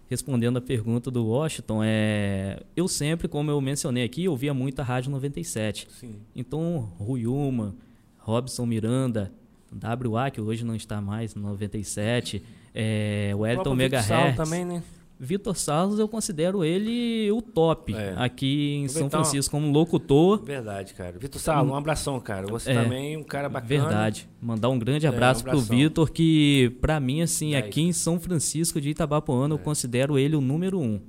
respondendo 0.09 0.57
a 0.57 0.61
pergunta 0.61 1.11
do 1.11 1.27
Washington, 1.27 1.81
é, 1.83 2.63
eu 2.75 2.87
sempre, 2.87 3.27
como 3.27 3.51
eu 3.51 3.61
mencionei 3.61 4.03
aqui, 4.03 4.27
ouvia 4.27 4.53
muito 4.53 4.79
a 4.79 4.83
Rádio 4.83 5.11
97. 5.11 5.87
Sim. 5.91 6.15
Então, 6.35 6.91
Rui 6.97 7.27
Uma, 7.27 7.75
Robson 8.17 8.65
Miranda, 8.65 9.31
WA, 9.71 10.31
que 10.31 10.41
hoje 10.41 10.65
não 10.65 10.75
está 10.75 10.99
mais, 10.99 11.35
no 11.35 11.43
97, 11.43 12.43
é, 12.73 13.33
o 13.37 13.45
Elton 13.45 13.75
Megahertz. 13.75 14.35
também, 14.35 14.65
né? 14.65 14.81
Vitor 15.21 15.53
Salos, 15.57 15.99
eu 15.99 16.07
considero 16.07 16.63
ele 16.63 17.29
o 17.31 17.41
top 17.41 17.93
É. 17.93 18.13
aqui 18.15 18.75
em 18.75 18.87
São 18.87 19.09
Francisco 19.09 19.51
como 19.51 19.69
locutor. 19.69 20.41
Verdade, 20.45 20.93
cara. 20.93 21.17
Vitor 21.19 21.41
Salo, 21.41 21.71
um 21.71 21.75
abração, 21.75 22.17
cara. 22.21 22.47
Você 22.47 22.71
É. 22.71 22.81
também 22.83 23.17
um 23.17 23.23
cara 23.23 23.49
bacana. 23.49 23.67
Verdade. 23.67 24.29
Mandar 24.41 24.69
um 24.69 24.79
grande 24.79 25.05
É, 25.05 25.09
abraço 25.09 25.41
um 25.41 25.49
pro. 25.49 25.59
Vitor, 25.59 26.09
que 26.09 26.71
pra 26.79 27.01
mim, 27.01 27.21
assim, 27.21 27.53
É 27.53 27.57
aqui 27.57 27.81
em 27.81 27.91
São 27.91 28.17
Francisco 28.17 28.79
de 28.79 28.89
Itabapoana, 28.91 29.53
eu 29.53 29.59
considero 29.59 30.17
ele 30.17 30.37
o 30.37 30.41
número 30.41 30.79
um. 30.79 31.01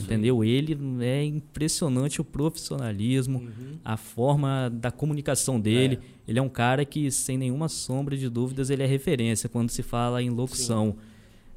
Entendeu? 0.00 0.42
Ele 0.44 0.76
é 1.00 1.24
impressionante 1.24 2.20
o 2.20 2.24
profissionalismo, 2.24 3.48
a 3.84 3.96
forma 3.96 4.70
da 4.72 4.90
comunicação 4.90 5.60
dele. 5.60 5.98
Ele 6.26 6.38
é 6.38 6.42
um 6.42 6.48
cara 6.48 6.84
que, 6.84 7.10
sem 7.10 7.36
nenhuma 7.36 7.68
sombra 7.68 8.16
de 8.16 8.28
dúvidas, 8.28 8.70
ele 8.70 8.82
é 8.82 8.86
referência 8.86 9.48
quando 9.48 9.70
se 9.70 9.82
fala 9.82 10.22
em 10.22 10.30
locução. 10.30 10.96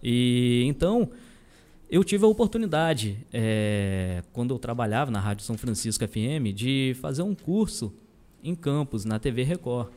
E 0.03 0.63
então, 0.67 1.09
eu 1.89 2.03
tive 2.03 2.25
a 2.25 2.27
oportunidade, 2.27 3.17
é, 3.31 4.23
quando 4.33 4.53
eu 4.53 4.59
trabalhava 4.59 5.11
na 5.11 5.19
Rádio 5.19 5.43
São 5.45 5.57
Francisco 5.57 6.05
FM, 6.07 6.53
de 6.53 6.95
fazer 7.01 7.21
um 7.21 7.35
curso 7.35 7.93
em 8.43 8.55
Campos, 8.55 9.05
na 9.05 9.19
TV 9.19 9.43
Record. 9.43 9.89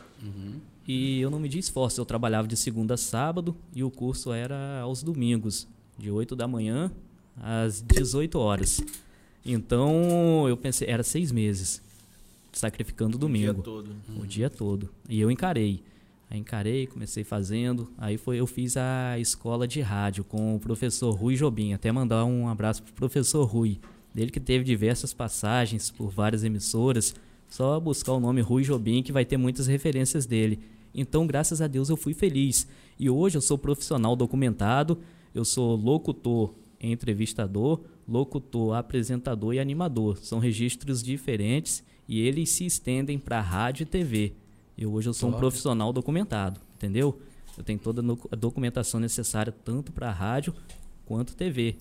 E 0.86 1.20
eu 1.20 1.30
não 1.30 1.38
medi 1.38 1.58
esforço, 1.58 2.00
eu 2.00 2.04
trabalhava 2.06 2.48
de 2.48 2.56
segunda 2.56 2.94
a 2.94 2.96
sábado 2.96 3.54
e 3.74 3.84
o 3.84 3.90
curso 3.90 4.32
era 4.32 4.80
aos 4.80 5.02
domingos, 5.02 5.68
de 5.98 6.10
8 6.10 6.34
da 6.34 6.48
manhã 6.48 6.90
às 7.36 7.82
18 7.82 8.38
horas. 8.38 8.80
Então, 9.44 10.46
eu 10.48 10.56
pensei, 10.56 10.88
era 10.88 11.02
seis 11.02 11.30
meses, 11.30 11.82
sacrificando 12.52 13.16
o 13.16 13.16
O 13.16 13.28
dia 13.32 13.48
domingo 13.52 13.62
todo. 13.62 13.90
o 14.18 14.26
dia 14.26 14.48
todo. 14.50 14.88
E 15.08 15.20
eu 15.20 15.30
encarei. 15.30 15.82
Aí 16.30 16.38
encarei, 16.38 16.86
comecei 16.86 17.24
fazendo. 17.24 17.90
Aí 17.96 18.18
foi, 18.18 18.38
eu 18.38 18.46
fiz 18.46 18.76
a 18.76 19.18
escola 19.18 19.66
de 19.66 19.80
rádio 19.80 20.24
com 20.24 20.56
o 20.56 20.60
professor 20.60 21.12
Rui 21.12 21.36
Jobim. 21.36 21.72
Até 21.72 21.90
mandar 21.90 22.24
um 22.24 22.48
abraço 22.48 22.82
pro 22.82 22.92
professor 22.92 23.44
Rui. 23.44 23.78
Dele 24.14 24.30
que 24.30 24.40
teve 24.40 24.64
diversas 24.64 25.14
passagens 25.14 25.90
por 25.90 26.10
várias 26.10 26.44
emissoras. 26.44 27.14
Só 27.48 27.80
buscar 27.80 28.12
o 28.12 28.20
nome 28.20 28.40
Rui 28.40 28.62
Jobim 28.62 29.02
que 29.02 29.12
vai 29.12 29.24
ter 29.24 29.36
muitas 29.36 29.66
referências 29.66 30.26
dele. 30.26 30.60
Então, 30.94 31.26
graças 31.26 31.62
a 31.62 31.66
Deus, 31.66 31.88
eu 31.88 31.96
fui 31.96 32.12
feliz. 32.12 32.66
E 32.98 33.08
hoje 33.08 33.38
eu 33.38 33.42
sou 33.42 33.56
profissional 33.56 34.16
documentado, 34.16 34.98
eu 35.34 35.44
sou 35.44 35.76
locutor 35.76 36.54
entrevistador, 36.80 37.80
locutor, 38.06 38.74
apresentador 38.74 39.54
e 39.54 39.60
animador. 39.60 40.18
São 40.18 40.38
registros 40.38 41.02
diferentes 41.02 41.84
e 42.08 42.20
eles 42.20 42.50
se 42.50 42.64
estendem 42.64 43.18
para 43.18 43.40
rádio 43.40 43.82
e 43.82 43.86
TV. 43.86 44.34
Eu 44.78 44.92
hoje 44.92 45.08
eu 45.08 45.14
sou 45.14 45.28
um 45.30 45.32
profissional 45.32 45.92
documentado, 45.92 46.60
entendeu? 46.76 47.20
Eu 47.56 47.64
tenho 47.64 47.78
toda 47.78 48.00
a 48.30 48.36
documentação 48.36 49.00
necessária 49.00 49.52
tanto 49.64 49.90
para 49.90 50.10
rádio 50.12 50.54
quanto 51.04 51.34
TV. 51.34 51.76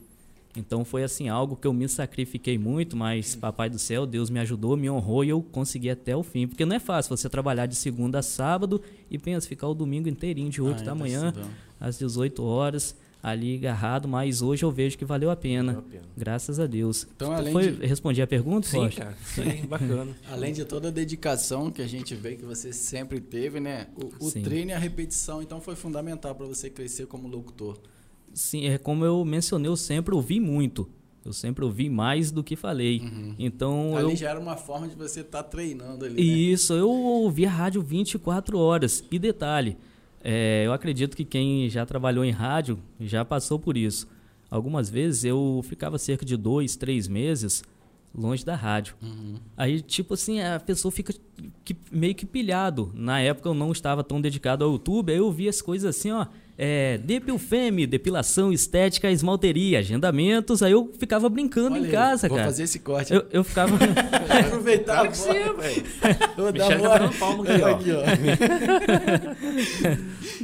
Então 0.56 0.84
foi 0.84 1.04
assim 1.04 1.30
algo 1.30 1.56
que 1.56 1.68
eu 1.68 1.74
me 1.74 1.88
sacrifiquei 1.88 2.58
muito, 2.58 2.98
mas 2.98 3.36
papai 3.36 3.70
do 3.70 3.78
céu, 3.78 4.08
Deus 4.08 4.32
me 4.32 4.40
ajudou, 4.40 4.76
me 4.76 4.90
honrou 4.90 5.24
e 5.24 5.30
eu 5.30 5.40
consegui 5.44 5.88
até 5.92 6.16
o 6.18 6.24
fim, 6.24 6.48
porque 6.48 6.66
não 6.66 6.76
é 6.76 6.80
fácil 6.80 7.16
você 7.16 7.30
trabalhar 7.30 7.68
de 7.68 7.76
segunda 7.76 8.18
a 8.20 8.24
sábado 8.24 8.82
e 9.12 9.20
pensa 9.20 9.48
ficar 9.48 9.68
o 9.68 9.76
domingo 9.76 10.10
inteirinho 10.10 10.50
de 10.50 10.60
8 10.60 10.78
Ah, 10.78 10.80
da 10.80 10.86
tá 10.86 10.96
manhã 10.96 11.28
estudando. 11.28 11.52
às 11.80 12.00
18 12.00 12.44
horas 12.44 12.96
ali 13.30 13.56
agarrado, 13.58 14.08
mas 14.08 14.42
hoje 14.42 14.64
eu 14.64 14.72
vejo 14.72 14.98
que 14.98 15.06
valeu 15.06 15.30
a 15.30 15.36
pena. 15.36 15.74
Valeu 15.74 15.88
a 15.88 15.92
pena. 15.92 16.04
Graças 16.16 16.60
a 16.60 16.66
Deus. 16.68 17.08
Então, 17.16 17.32
além 17.32 17.52
Foi, 17.54 17.72
de- 17.72 17.86
respondi 17.86 18.22
a 18.22 18.28
pergunta, 18.28 18.68
Sim, 18.68 18.78
Rocha? 18.80 19.02
cara. 19.02 19.18
Sim, 19.36 19.66
bacana. 19.68 20.16
Além 20.32 20.54
de 20.54 20.66
toda 20.66 20.88
a 20.88 20.92
dedicação 20.92 21.70
que 21.72 21.82
a 21.82 21.88
gente 21.88 22.16
vê 22.16 22.36
que 22.36 22.46
você 22.46 22.72
sempre 22.72 23.20
teve, 23.20 23.60
né? 23.60 23.88
O, 23.96 24.28
o 24.28 24.32
treino 24.32 24.72
e 24.72 24.74
a 24.74 24.80
repetição, 24.80 25.42
então, 25.42 25.60
foi 25.62 25.76
fundamental 25.76 26.34
para 26.36 26.46
você 26.46 26.70
crescer 26.70 27.06
como 27.08 27.28
locutor. 27.28 27.78
Sim, 28.34 28.66
é 28.68 28.78
como 28.78 29.04
eu 29.04 29.24
mencionei, 29.26 29.70
eu 29.70 29.76
sempre 29.78 30.14
ouvi 30.14 30.40
muito. 30.40 30.88
Eu 31.26 31.34
sempre 31.34 31.66
ouvi 31.66 31.90
mais 31.90 32.32
do 32.32 32.42
que 32.42 32.56
falei. 32.56 33.02
Então 33.38 33.98
ali 33.98 34.12
eu 34.12 34.16
já 34.16 34.30
era 34.30 34.40
uma 34.40 34.56
forma 34.56 34.88
de 34.88 34.96
você 34.96 35.20
estar 35.20 35.44
treinando 35.44 36.06
ali, 36.06 36.16
né? 36.16 36.22
Isso, 36.22 36.72
eu 36.72 36.90
ouvia 36.90 37.50
rádio 37.50 37.82
24 37.82 38.58
horas. 38.58 39.04
E 39.12 39.20
detalhe, 39.20 39.76
é, 40.30 40.64
eu 40.66 40.74
acredito 40.74 41.16
que 41.16 41.24
quem 41.24 41.70
já 41.70 41.86
trabalhou 41.86 42.26
em 42.26 42.32
rádio 42.32 42.78
já 43.00 43.24
passou 43.24 43.58
por 43.58 43.78
isso. 43.78 44.06
Algumas 44.52 44.90
vezes 44.90 45.24
eu 45.24 45.62
ficava 45.68 45.98
cerca 45.98 46.26
de 46.26 46.36
dois, 46.36 46.76
três 46.76 47.08
meses 47.08 47.64
longe 48.14 48.44
da 48.44 48.56
rádio. 48.56 48.96
Aí, 49.56 49.82
tipo 49.82 50.14
assim, 50.16 50.42
a 50.42 50.60
pessoa 50.60 50.92
fica 50.92 51.14
que- 51.64 51.76
meio 51.92 52.14
que 52.16 52.26
pilhado. 52.26 52.92
Na 52.94 53.20
época 53.22 53.48
eu 53.48 53.54
não 53.54 53.72
estava 53.72 54.04
tão 54.04 54.20
dedicado 54.20 54.66
ao 54.66 54.72
YouTube, 54.74 55.12
aí 55.12 55.18
eu 55.18 55.32
via 55.32 55.50
as 55.50 55.62
coisas 55.62 55.96
assim, 55.96 56.12
ó. 56.12 56.26
É, 56.60 56.98
Depilfeme, 56.98 57.86
depilação 57.86 58.52
estética, 58.52 59.12
esmalteria, 59.12 59.78
agendamentos. 59.78 60.64
Aí 60.64 60.72
eu 60.72 60.92
ficava 60.98 61.30
brincando 61.30 61.76
Olha 61.76 61.82
em 61.82 61.86
aí, 61.86 61.92
casa, 61.92 62.28
vou 62.28 62.36
cara. 62.38 62.50
fazer 62.50 62.64
esse 62.64 62.80
corte. 62.80 63.14
Eu, 63.14 63.24
eu 63.32 63.44
ficava. 63.44 63.78
aproveitar 64.44 65.06
a 65.06 65.08
que 65.08 65.18
sim, 65.18 65.34
velho. 65.34 65.84
Eu 66.36 66.44
vou 66.46 66.52
dar 66.52 66.68
uma- 66.80 66.90
tá 66.90 66.98
dando 66.98 67.14
palma 67.20 67.44
aqui, 67.44 67.62
ó. 67.62 67.76
Aqui, 67.76 67.92
ó. 67.92 68.02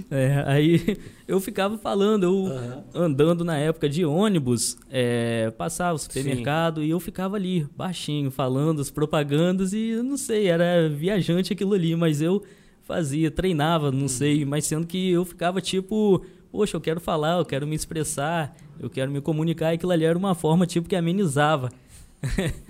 É, 0.09 0.43
aí 0.47 0.97
eu 1.27 1.39
ficava 1.39 1.77
falando, 1.77 2.23
eu 2.23 2.47
Aham. 2.47 2.83
andando 2.93 3.43
na 3.43 3.57
época 3.57 3.89
de 3.89 4.05
ônibus, 4.05 4.77
é, 4.89 5.51
passava 5.57 5.95
o 5.95 5.99
supermercado 5.99 6.83
e 6.83 6.89
eu 6.89 6.99
ficava 6.99 7.35
ali, 7.35 7.67
baixinho, 7.75 8.31
falando 8.31 8.81
as 8.81 8.91
propagandas 8.91 9.73
e 9.73 9.89
eu 9.89 10.03
não 10.03 10.17
sei, 10.17 10.47
era 10.47 10.89
viajante 10.89 11.53
aquilo 11.53 11.73
ali, 11.73 11.95
mas 11.95 12.21
eu 12.21 12.43
fazia, 12.83 13.31
treinava, 13.31 13.91
não 13.91 14.07
sei, 14.07 14.45
mas 14.45 14.65
sendo 14.65 14.85
que 14.85 15.11
eu 15.11 15.25
ficava 15.25 15.61
tipo, 15.61 16.23
poxa, 16.51 16.77
eu 16.77 16.81
quero 16.81 16.99
falar, 16.99 17.37
eu 17.39 17.45
quero 17.45 17.65
me 17.65 17.75
expressar, 17.75 18.55
eu 18.79 18.89
quero 18.89 19.11
me 19.11 19.21
comunicar, 19.21 19.71
e 19.71 19.75
aquilo 19.75 19.91
ali 19.91 20.03
era 20.05 20.17
uma 20.17 20.35
forma 20.35 20.65
tipo 20.65 20.87
que 20.87 20.95
amenizava. 20.95 21.69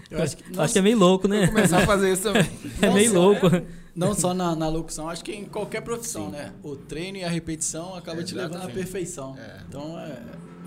Eu 0.09 0.22
acho 0.22 0.38
que, 0.38 0.43
Acho 0.59 0.74
que 0.74 0.80
é 0.80 0.82
meio 0.82 0.97
louco, 0.97 1.28
né? 1.28 1.47
Começar 1.47 1.80
a 1.84 1.86
fazer 1.86 2.11
isso 2.14 2.24
também. 2.24 2.49
É 2.82 2.89
meio 2.91 3.14
Nossa, 3.14 3.20
louco. 3.20 3.68
Não 3.95 4.16
só 4.16 4.34
na, 4.34 4.55
na 4.55 4.68
locução, 4.68 5.07
acho 5.07 5.24
que 5.24 5.32
em 5.32 5.45
qualquer 5.45 5.82
profissão, 5.82 6.30
né? 6.32 6.51
O 6.64 6.76
treino 6.76 7.20
e 7.20 7.24
a 7.24 7.30
repetição 7.30 7.93
acaba 7.95 8.24
te 8.24 8.34
levando 8.34 8.64
à 8.64 8.68
perfeição. 8.68 9.38
É. 9.38 9.61
Então 9.68 9.99
é, 9.99 10.20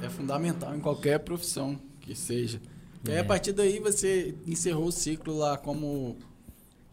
é 0.03 0.09
fundamental 0.09 0.75
em 0.77 0.81
qualquer 0.81 1.19
profissão 1.19 1.77
que 2.01 2.15
seja. 2.15 2.61
E 3.05 3.11
aí, 3.11 3.17
É. 3.17 3.21
a 3.21 3.25
partir 3.25 3.53
daí 3.53 3.81
você 3.81 4.35
encerrou 4.47 4.87
o 4.87 4.93
ciclo 4.93 5.37
lá 5.37 5.57
como, 5.57 6.17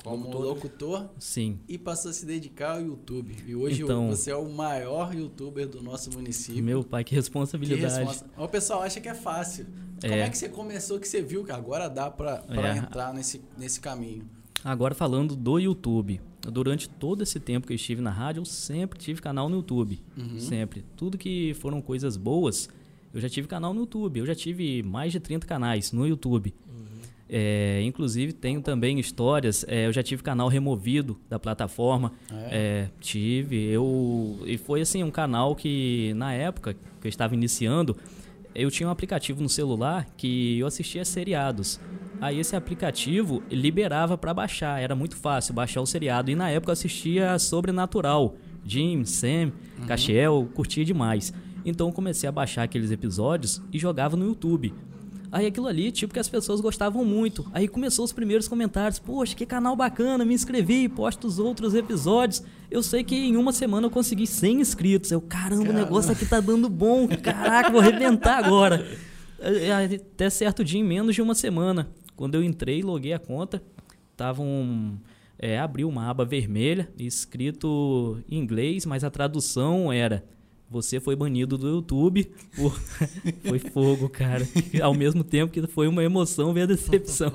como 0.03 0.25
Locutor, 0.25 0.41
locutor 0.45 1.09
Sim. 1.17 1.59
e 1.67 1.77
passou 1.77 2.11
a 2.11 2.13
se 2.13 2.25
dedicar 2.25 2.73
ao 2.75 2.81
YouTube. 2.81 3.35
E 3.47 3.55
hoje 3.55 3.83
Então- 3.83 4.09
você 4.09 4.31
é 4.31 4.35
o 4.35 4.49
maior 4.49 5.15
youtuber 5.15 5.67
do 5.67 5.81
nosso 5.81 6.11
município. 6.11 6.61
Meu 6.63 6.83
pai, 6.83 7.03
que 7.03 7.09
que 7.09 7.15
responsabilidade. 7.15 7.81
responsa. 8.05 8.25
O 8.37 8.47
pessoal 8.47 8.81
acha 8.83 8.99
que 8.99 9.07
é 9.09 9.13
fácil. 9.13 9.65
Como 10.01 10.13
É. 10.13 10.19
é 10.19 10.29
que 10.29 10.37
você 10.37 10.49
começou 10.49 10.99
que 10.99 11.07
você 11.07 11.21
viu 11.21 11.45
que 11.45 11.51
agora 11.51 11.87
dá 11.87 12.11
pra, 12.11 12.37
pra 12.39 12.75
É. 12.75 12.77
entrar 12.77 13.13
nesse, 13.13 13.41
nesse 13.57 13.79
caminho? 13.79 14.25
Agora 14.63 14.93
falando 14.93 15.35
do 15.35 15.57
YouTube. 15.59 16.19
Durante 16.41 16.89
todo 16.89 17.21
esse 17.23 17.39
tempo 17.39 17.65
que 17.67 17.71
eu 17.71 17.75
estive 17.75 18.01
na 18.01 18.09
rádio, 18.11 18.41
eu 18.41 18.45
sempre 18.45 18.99
tive 18.99 19.21
canal 19.21 19.47
no 19.47 19.57
YouTube. 19.57 20.01
Sempre. 20.37 20.83
Tudo 20.97 21.17
que 21.17 21.53
foram 21.55 21.81
coisas 21.81 22.17
boas, 22.17 22.67
eu 23.13 23.21
já 23.21 23.29
tive 23.29 23.47
canal 23.47 23.73
no 23.73 23.81
YouTube. 23.81 24.19
Eu 24.19 24.25
já 24.25 24.35
tive 24.35 24.83
mais 24.83 25.11
de 25.13 25.19
30 25.21 25.47
canais 25.47 25.93
no 25.93 26.05
YouTube. 26.05 26.53
É, 27.29 27.81
inclusive, 27.83 28.33
tenho 28.33 28.61
também 28.61 28.99
histórias. 28.99 29.65
é, 29.67 29.87
eu 29.87 29.93
já 29.93 30.03
tive 30.03 30.21
canal 30.21 30.47
removido 30.47 31.19
da 31.29 31.39
plataforma. 31.39 32.13
É, 32.51 32.89
tive. 32.99 33.65
Eu, 33.65 34.39
e 34.45 34.57
foi 34.57 34.81
assim, 34.81 35.03
um 35.03 35.11
canal 35.11 35.55
que, 35.55 36.13
na 36.15 36.33
época 36.33 36.73
que 36.73 37.07
eu 37.07 37.09
estava 37.09 37.33
iniciando, 37.33 37.97
eu 38.53 38.69
tinha 38.69 38.87
um 38.87 38.91
aplicativo 38.91 39.41
no 39.41 39.49
celular 39.49 40.05
que 40.15 40.59
eu 40.59 40.67
assistia 40.67 41.03
seriados. 41.03 41.79
Aí 42.21 42.39
esse 42.39 42.55
aplicativo 42.55 43.43
liberava 43.49 44.17
para 44.17 44.33
baixar, 44.33 44.81
era 44.81 44.95
muito 44.95 45.15
fácil 45.15 45.53
baixar 45.53 45.81
o 45.81 45.85
seriado. 45.85 46.31
E 46.31 46.35
na 46.35 46.49
época 46.49 46.69
eu 46.69 46.73
assistia 46.73 47.37
Sobrenatural, 47.39 48.35
Jim, 48.65 49.03
Sam, 49.03 49.51
Cachiel, 49.87 50.47
curtia 50.53 50.85
demais. 50.85 51.33
Então 51.65 51.87
eu 51.87 51.93
comecei 51.93 52.27
a 52.29 52.31
baixar 52.31 52.63
aqueles 52.63 52.91
episódios 52.91 53.61
e 53.71 53.79
jogava 53.79 54.15
no 54.15 54.25
YouTube. 54.25 54.73
Aí 55.33 55.47
aquilo 55.47 55.65
ali, 55.65 55.91
tipo, 55.91 56.13
que 56.13 56.19
as 56.19 56.29
pessoas 56.29 56.61
gostavam 56.61 57.03
muito. 57.03 57.43
Aí 57.51 57.67
começou 57.67 58.05
os 58.05 58.13
primeiros 58.13 58.47
comentários. 58.47 58.99
Poxa, 58.99 59.35
que 59.35 59.47
canal 59.47 59.75
bacana, 59.75 60.23
me 60.23 60.35
inscrevi, 60.35 60.87
posto 60.87 61.25
os 61.25 61.39
outros 61.39 61.73
episódios. 61.73 62.43
Eu 62.69 62.83
sei 62.83 63.03
que 63.03 63.15
em 63.15 63.35
uma 63.35 63.51
semana 63.51 63.87
eu 63.87 63.89
consegui 63.89 64.27
100 64.27 64.61
inscritos. 64.61 65.11
Eu, 65.11 65.19
caramba, 65.19 65.71
o 65.71 65.73
negócio 65.73 66.11
aqui 66.11 66.23
tá 66.23 66.39
dando 66.39 66.69
bom. 66.69 67.07
Caraca, 67.07 67.71
vou 67.71 67.81
arrebentar 67.81 68.45
agora. 68.45 68.87
Até 70.13 70.29
certo 70.29 70.63
dia, 70.63 70.79
em 70.79 70.83
menos 70.83 71.15
de 71.15 71.21
uma 71.23 71.33
semana. 71.33 71.89
Quando 72.15 72.35
eu 72.35 72.43
entrei, 72.43 72.83
loguei 72.83 73.13
a 73.13 73.19
conta, 73.19 73.59
tava 74.15 74.43
um... 74.43 74.99
É, 75.39 75.57
abriu 75.57 75.89
uma 75.89 76.07
aba 76.11 76.23
vermelha, 76.23 76.93
escrito 76.99 78.19
em 78.29 78.37
inglês, 78.37 78.85
mas 78.85 79.03
a 79.03 79.09
tradução 79.09 79.91
era... 79.91 80.23
Você 80.73 80.99
foi 80.99 81.15
banido 81.15 81.55
do 81.55 81.67
YouTube 81.67 82.31
por... 82.55 82.73
foi 83.45 83.59
fogo, 83.59 84.09
cara. 84.09 84.47
Ao 84.81 84.91
mesmo 84.91 85.23
tempo 85.23 85.53
que 85.53 85.61
foi 85.67 85.87
uma 85.87 86.03
emoção 86.03 86.51
ver 86.51 86.63
a 86.63 86.65
decepção. 86.65 87.31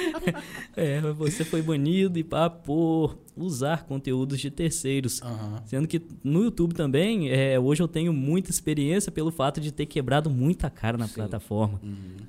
é, 0.74 0.98
você 1.12 1.44
foi 1.44 1.60
banido 1.60 2.18
e 2.18 2.24
pá, 2.24 2.48
por 2.48 3.18
usar 3.36 3.84
conteúdos 3.84 4.40
de 4.40 4.50
terceiros. 4.50 5.20
Aham. 5.20 5.62
Sendo 5.66 5.86
que 5.86 6.00
no 6.24 6.44
YouTube 6.44 6.74
também, 6.74 7.28
é, 7.28 7.60
hoje 7.60 7.82
eu 7.82 7.88
tenho 7.88 8.14
muita 8.14 8.50
experiência 8.50 9.12
pelo 9.12 9.30
fato 9.30 9.60
de 9.60 9.70
ter 9.70 9.84
quebrado 9.84 10.30
muita 10.30 10.70
cara 10.70 10.96
na 10.96 11.06
plataforma. 11.06 11.78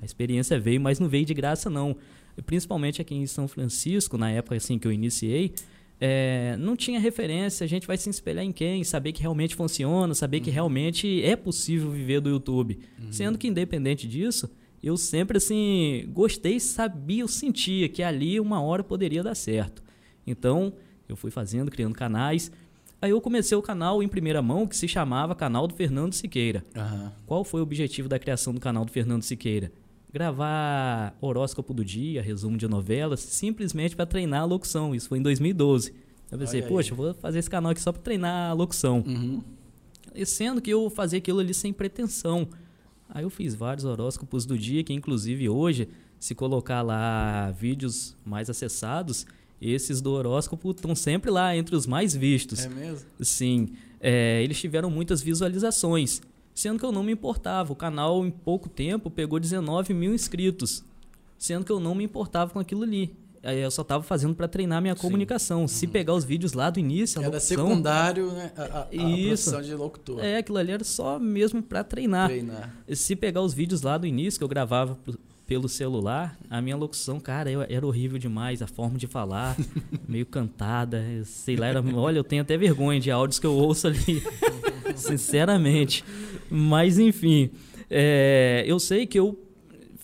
A 0.02 0.04
experiência 0.04 0.60
veio, 0.60 0.82
mas 0.82 1.00
não 1.00 1.08
veio 1.08 1.24
de 1.24 1.32
graça, 1.32 1.70
não. 1.70 1.96
Principalmente 2.44 3.00
aqui 3.00 3.14
em 3.14 3.26
São 3.26 3.48
Francisco, 3.48 4.18
na 4.18 4.30
época 4.30 4.54
assim 4.54 4.78
que 4.78 4.86
eu 4.86 4.92
iniciei, 4.92 5.54
é, 6.00 6.56
não 6.58 6.76
tinha 6.76 7.00
referência, 7.00 7.64
a 7.64 7.68
gente 7.68 7.86
vai 7.86 7.96
se 7.96 8.08
espelhar 8.10 8.44
em 8.44 8.52
quem, 8.52 8.84
saber 8.84 9.12
que 9.12 9.22
realmente 9.22 9.54
funciona, 9.54 10.14
saber 10.14 10.40
que 10.40 10.50
realmente 10.50 11.22
é 11.22 11.34
possível 11.36 11.90
viver 11.90 12.20
do 12.20 12.28
YouTube. 12.28 12.78
Sendo 13.10 13.38
que 13.38 13.48
independente 13.48 14.06
disso, 14.06 14.50
eu 14.82 14.96
sempre 14.96 15.38
assim 15.38 16.06
gostei, 16.12 16.60
sabia, 16.60 17.22
eu 17.22 17.28
sentia 17.28 17.88
que 17.88 18.02
ali 18.02 18.38
uma 18.38 18.60
hora 18.60 18.84
poderia 18.84 19.22
dar 19.22 19.34
certo. 19.34 19.82
Então, 20.26 20.72
eu 21.08 21.16
fui 21.16 21.30
fazendo, 21.30 21.70
criando 21.70 21.94
canais. 21.94 22.50
Aí 23.00 23.10
eu 23.10 23.20
comecei 23.20 23.56
o 23.56 23.62
canal 23.62 24.02
em 24.02 24.08
primeira 24.08 24.42
mão 24.42 24.66
que 24.66 24.76
se 24.76 24.88
chamava 24.88 25.34
Canal 25.34 25.66
do 25.66 25.74
Fernando 25.74 26.12
Siqueira. 26.14 26.64
Aham. 26.74 27.12
Qual 27.26 27.44
foi 27.44 27.60
o 27.60 27.62
objetivo 27.62 28.08
da 28.08 28.18
criação 28.18 28.52
do 28.52 28.60
canal 28.60 28.84
do 28.84 28.90
Fernando 28.90 29.22
Siqueira? 29.22 29.70
Gravar 30.16 31.14
horóscopo 31.20 31.74
do 31.74 31.84
dia, 31.84 32.22
resumo 32.22 32.56
de 32.56 32.66
novelas, 32.66 33.20
simplesmente 33.20 33.94
para 33.94 34.06
treinar 34.06 34.40
a 34.40 34.44
locução. 34.46 34.94
Isso 34.94 35.10
foi 35.10 35.18
em 35.18 35.22
2012. 35.22 35.92
Eu 36.32 36.38
pensei, 36.38 36.60
Olha 36.60 36.66
aí. 36.66 36.72
poxa, 36.72 36.92
eu 36.92 36.96
vou 36.96 37.12
fazer 37.12 37.38
esse 37.38 37.50
canal 37.50 37.70
aqui 37.70 37.82
só 37.82 37.92
para 37.92 38.00
treinar 38.00 38.50
a 38.50 38.54
locução. 38.54 39.04
Uhum. 39.06 39.42
Sendo 40.24 40.62
que 40.62 40.70
eu 40.70 40.88
fazia 40.88 41.18
aquilo 41.18 41.38
ali 41.40 41.52
sem 41.52 41.70
pretensão. 41.70 42.48
Aí 43.10 43.24
eu 43.24 43.28
fiz 43.28 43.54
vários 43.54 43.84
horóscopos 43.84 44.46
do 44.46 44.58
dia, 44.58 44.82
que 44.82 44.94
inclusive 44.94 45.50
hoje, 45.50 45.86
se 46.18 46.34
colocar 46.34 46.80
lá 46.80 47.50
vídeos 47.50 48.16
mais 48.24 48.48
acessados, 48.48 49.26
esses 49.60 50.00
do 50.00 50.12
horóscopo 50.12 50.70
estão 50.70 50.94
sempre 50.94 51.30
lá 51.30 51.54
entre 51.54 51.76
os 51.76 51.86
mais 51.86 52.16
vistos. 52.16 52.64
É 52.64 52.70
mesmo? 52.70 53.06
Sim, 53.20 53.68
é, 54.00 54.42
eles 54.42 54.58
tiveram 54.58 54.88
muitas 54.88 55.20
visualizações, 55.20 56.22
sendo 56.56 56.78
que 56.80 56.84
eu 56.84 56.90
não 56.90 57.04
me 57.04 57.12
importava. 57.12 57.72
O 57.72 57.76
canal, 57.76 58.26
em 58.26 58.30
pouco 58.30 58.68
tempo, 58.68 59.08
pegou 59.10 59.38
19 59.38 59.92
mil 59.94 60.12
inscritos, 60.14 60.82
sendo 61.38 61.64
que 61.64 61.70
eu 61.70 61.78
não 61.78 61.94
me 61.94 62.02
importava 62.02 62.50
com 62.50 62.58
aquilo 62.58 62.82
ali. 62.82 63.14
Aí 63.42 63.60
Eu 63.60 63.70
só 63.70 63.82
estava 63.82 64.02
fazendo 64.02 64.34
para 64.34 64.48
treinar 64.48 64.82
minha 64.82 64.96
comunicação. 64.96 65.68
Se 65.68 65.86
pegar 65.86 66.14
os 66.14 66.24
vídeos 66.24 66.52
lá 66.52 66.68
do 66.68 66.80
início, 66.80 67.20
a 67.20 67.24
Era 67.24 67.34
locução, 67.34 67.68
secundário, 67.68 68.32
né? 68.32 68.50
A, 68.56 68.62
a, 68.62 68.82
a 68.82 68.88
Isso. 68.92 69.50
profissão 69.52 69.62
de 69.62 69.74
locutor. 69.76 70.24
é, 70.24 70.38
aquilo 70.38 70.58
ali 70.58 70.72
era 70.72 70.82
só 70.82 71.16
mesmo 71.20 71.62
para 71.62 71.84
treinar. 71.84 72.28
Treinar. 72.28 72.74
Se 72.92 73.14
pegar 73.14 73.42
os 73.42 73.54
vídeos 73.54 73.82
lá 73.82 73.96
do 73.98 74.06
início 74.06 74.40
que 74.40 74.42
eu 74.42 74.48
gravava 74.48 74.96
pro- 74.96 75.16
pelo 75.46 75.68
celular, 75.68 76.36
a 76.50 76.60
minha 76.60 76.76
locução, 76.76 77.20
cara, 77.20 77.48
eu- 77.48 77.62
era 77.68 77.86
horrível 77.86 78.18
demais, 78.18 78.62
a 78.62 78.66
forma 78.66 78.98
de 78.98 79.06
falar, 79.06 79.56
meio 80.08 80.26
cantada, 80.26 81.04
sei 81.24 81.54
lá, 81.54 81.66
era, 81.68 81.80
olha, 81.94 82.18
eu 82.18 82.24
tenho 82.24 82.42
até 82.42 82.56
vergonha 82.56 82.98
de 82.98 83.12
áudios 83.12 83.38
que 83.38 83.46
eu 83.46 83.52
ouço 83.54 83.86
ali, 83.86 84.24
sinceramente. 84.96 86.04
Mas 86.50 86.98
enfim, 86.98 87.50
é, 87.90 88.64
eu 88.66 88.78
sei 88.78 89.06
que 89.06 89.18
eu 89.18 89.38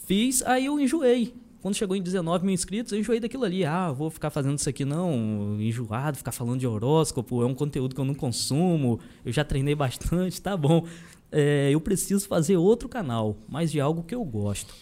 fiz, 0.06 0.42
aí 0.42 0.66
eu 0.66 0.78
enjoei. 0.78 1.34
Quando 1.60 1.76
chegou 1.76 1.96
em 1.96 2.02
19 2.02 2.44
mil 2.44 2.52
inscritos, 2.52 2.92
eu 2.92 2.98
enjoei 2.98 3.20
daquilo 3.20 3.44
ali. 3.44 3.64
Ah, 3.64 3.92
vou 3.92 4.10
ficar 4.10 4.30
fazendo 4.30 4.58
isso 4.58 4.68
aqui 4.68 4.84
não, 4.84 5.56
enjoado, 5.60 6.18
ficar 6.18 6.32
falando 6.32 6.58
de 6.58 6.66
horóscopo, 6.66 7.40
é 7.42 7.46
um 7.46 7.54
conteúdo 7.54 7.94
que 7.94 8.00
eu 8.00 8.04
não 8.04 8.14
consumo, 8.14 8.98
eu 9.24 9.32
já 9.32 9.44
treinei 9.44 9.74
bastante, 9.74 10.42
tá 10.42 10.56
bom. 10.56 10.84
É, 11.30 11.70
eu 11.70 11.80
preciso 11.80 12.26
fazer 12.26 12.56
outro 12.56 12.88
canal, 12.88 13.36
mas 13.48 13.70
de 13.70 13.80
algo 13.80 14.02
que 14.02 14.14
eu 14.14 14.24
gosto. 14.24 14.74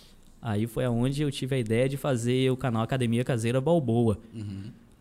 Aí 0.43 0.67
foi 0.67 0.87
aonde 0.87 1.23
eu 1.23 1.31
tive 1.31 1.55
a 1.55 1.59
ideia 1.59 1.87
de 1.87 1.99
fazer 1.99 2.51
o 2.51 2.57
canal 2.57 2.83
Academia 2.83 3.23
Caseira 3.23 3.61
Balboa. 3.61 4.19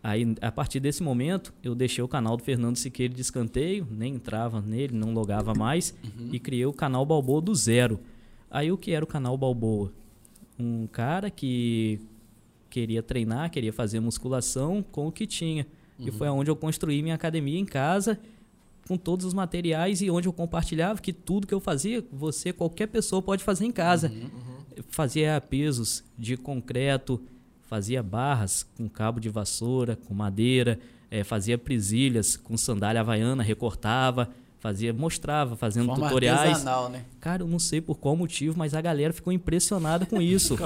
Aí, 0.02 0.34
a 0.40 0.50
partir 0.50 0.80
desse 0.80 1.02
momento, 1.02 1.52
eu 1.62 1.74
deixei 1.74 2.02
o 2.02 2.08
canal 2.08 2.36
do 2.36 2.42
Fernando 2.42 2.76
Siqueira 2.76 3.12
de 3.12 3.20
escanteio, 3.20 3.86
nem 3.90 4.14
entrava 4.14 4.60
nele, 4.60 4.96
não 4.96 5.12
logava 5.12 5.54
mais, 5.54 5.94
e 6.32 6.38
criei 6.38 6.64
o 6.64 6.72
canal 6.72 7.04
Balboa 7.04 7.42
do 7.42 7.54
zero. 7.54 8.00
Aí, 8.50 8.72
o 8.72 8.78
que 8.78 8.92
era 8.92 9.04
o 9.04 9.08
canal 9.08 9.36
Balboa? 9.36 9.92
Um 10.58 10.86
cara 10.86 11.30
que 11.30 12.00
queria 12.70 13.02
treinar, 13.02 13.50
queria 13.50 13.72
fazer 13.72 14.00
musculação 14.00 14.82
com 14.82 15.06
o 15.06 15.12
que 15.12 15.26
tinha. 15.26 15.66
E 15.98 16.10
foi 16.10 16.28
aonde 16.28 16.50
eu 16.50 16.56
construí 16.56 17.02
minha 17.02 17.14
academia 17.14 17.58
em 17.58 17.66
casa, 17.66 18.18
com 18.88 18.96
todos 18.96 19.26
os 19.26 19.34
materiais 19.34 20.00
e 20.00 20.10
onde 20.10 20.26
eu 20.26 20.32
compartilhava 20.32 21.00
que 21.00 21.12
tudo 21.12 21.46
que 21.46 21.54
eu 21.54 21.60
fazia, 21.60 22.02
você, 22.10 22.52
qualquer 22.52 22.86
pessoa 22.86 23.20
pode 23.20 23.44
fazer 23.44 23.66
em 23.66 23.70
casa. 23.70 24.10
Eu 24.74 24.82
Fazia 24.88 25.38
pesos 25.40 26.02
de 26.18 26.36
concreto, 26.38 27.20
fazia 27.70 28.02
barras 28.02 28.64
com 28.76 28.88
cabo 28.88 29.20
de 29.20 29.28
vassoura, 29.28 29.94
com 29.94 30.12
madeira, 30.12 30.76
eh, 31.08 31.22
fazia 31.22 31.56
presilhas 31.56 32.36
com 32.36 32.56
sandália 32.56 33.00
havaiana, 33.00 33.44
recortava, 33.44 34.28
fazia, 34.58 34.92
mostrava, 34.92 35.54
fazendo 35.54 35.86
Forma 35.86 36.08
tutoriais. 36.08 36.64
né? 36.90 37.04
Cara, 37.20 37.44
eu 37.44 37.46
não 37.46 37.60
sei 37.60 37.80
por 37.80 37.96
qual 37.96 38.16
motivo, 38.16 38.58
mas 38.58 38.74
a 38.74 38.80
galera 38.80 39.12
ficou 39.12 39.32
impressionada 39.32 40.04
com 40.04 40.20
isso. 40.20 40.56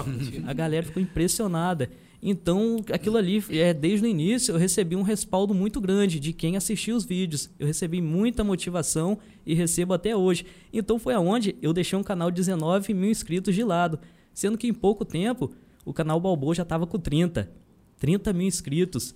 a 0.47 0.53
galera 0.55 0.87
ficou 0.87 1.03
impressionada. 1.03 1.91
Então, 2.23 2.77
aquilo 2.91 3.19
ali, 3.19 3.45
é, 3.51 3.75
desde 3.75 4.07
o 4.07 4.09
início, 4.09 4.53
eu 4.55 4.59
recebi 4.59 4.97
um 4.97 5.03
respaldo 5.03 5.53
muito 5.53 5.83
grande 5.83 6.19
de 6.19 6.33
quem 6.33 6.57
assistiu 6.57 6.97
os 6.97 7.05
vídeos. 7.05 7.51
Eu 7.59 7.67
recebi 7.67 8.01
muita 8.01 8.43
motivação 8.43 9.19
e 9.45 9.53
recebo 9.53 9.93
até 9.93 10.17
hoje. 10.17 10.47
Então, 10.73 10.99
foi 10.99 11.13
aonde 11.13 11.55
eu 11.61 11.75
deixei 11.75 11.99
um 11.99 12.03
canal 12.03 12.31
de 12.31 12.37
19 12.37 12.95
mil 12.95 13.11
inscritos 13.11 13.55
de 13.55 13.63
lado. 13.63 14.01
Sendo 14.33 14.57
que 14.57 14.67
em 14.67 14.73
pouco 14.73 15.05
tempo, 15.05 15.53
o 15.85 15.93
canal 15.93 16.19
Balboa 16.21 16.55
já 16.55 16.63
estava 16.63 16.87
com 16.87 16.99
30. 16.99 17.51
30 17.99 18.33
mil 18.33 18.47
inscritos 18.47 19.15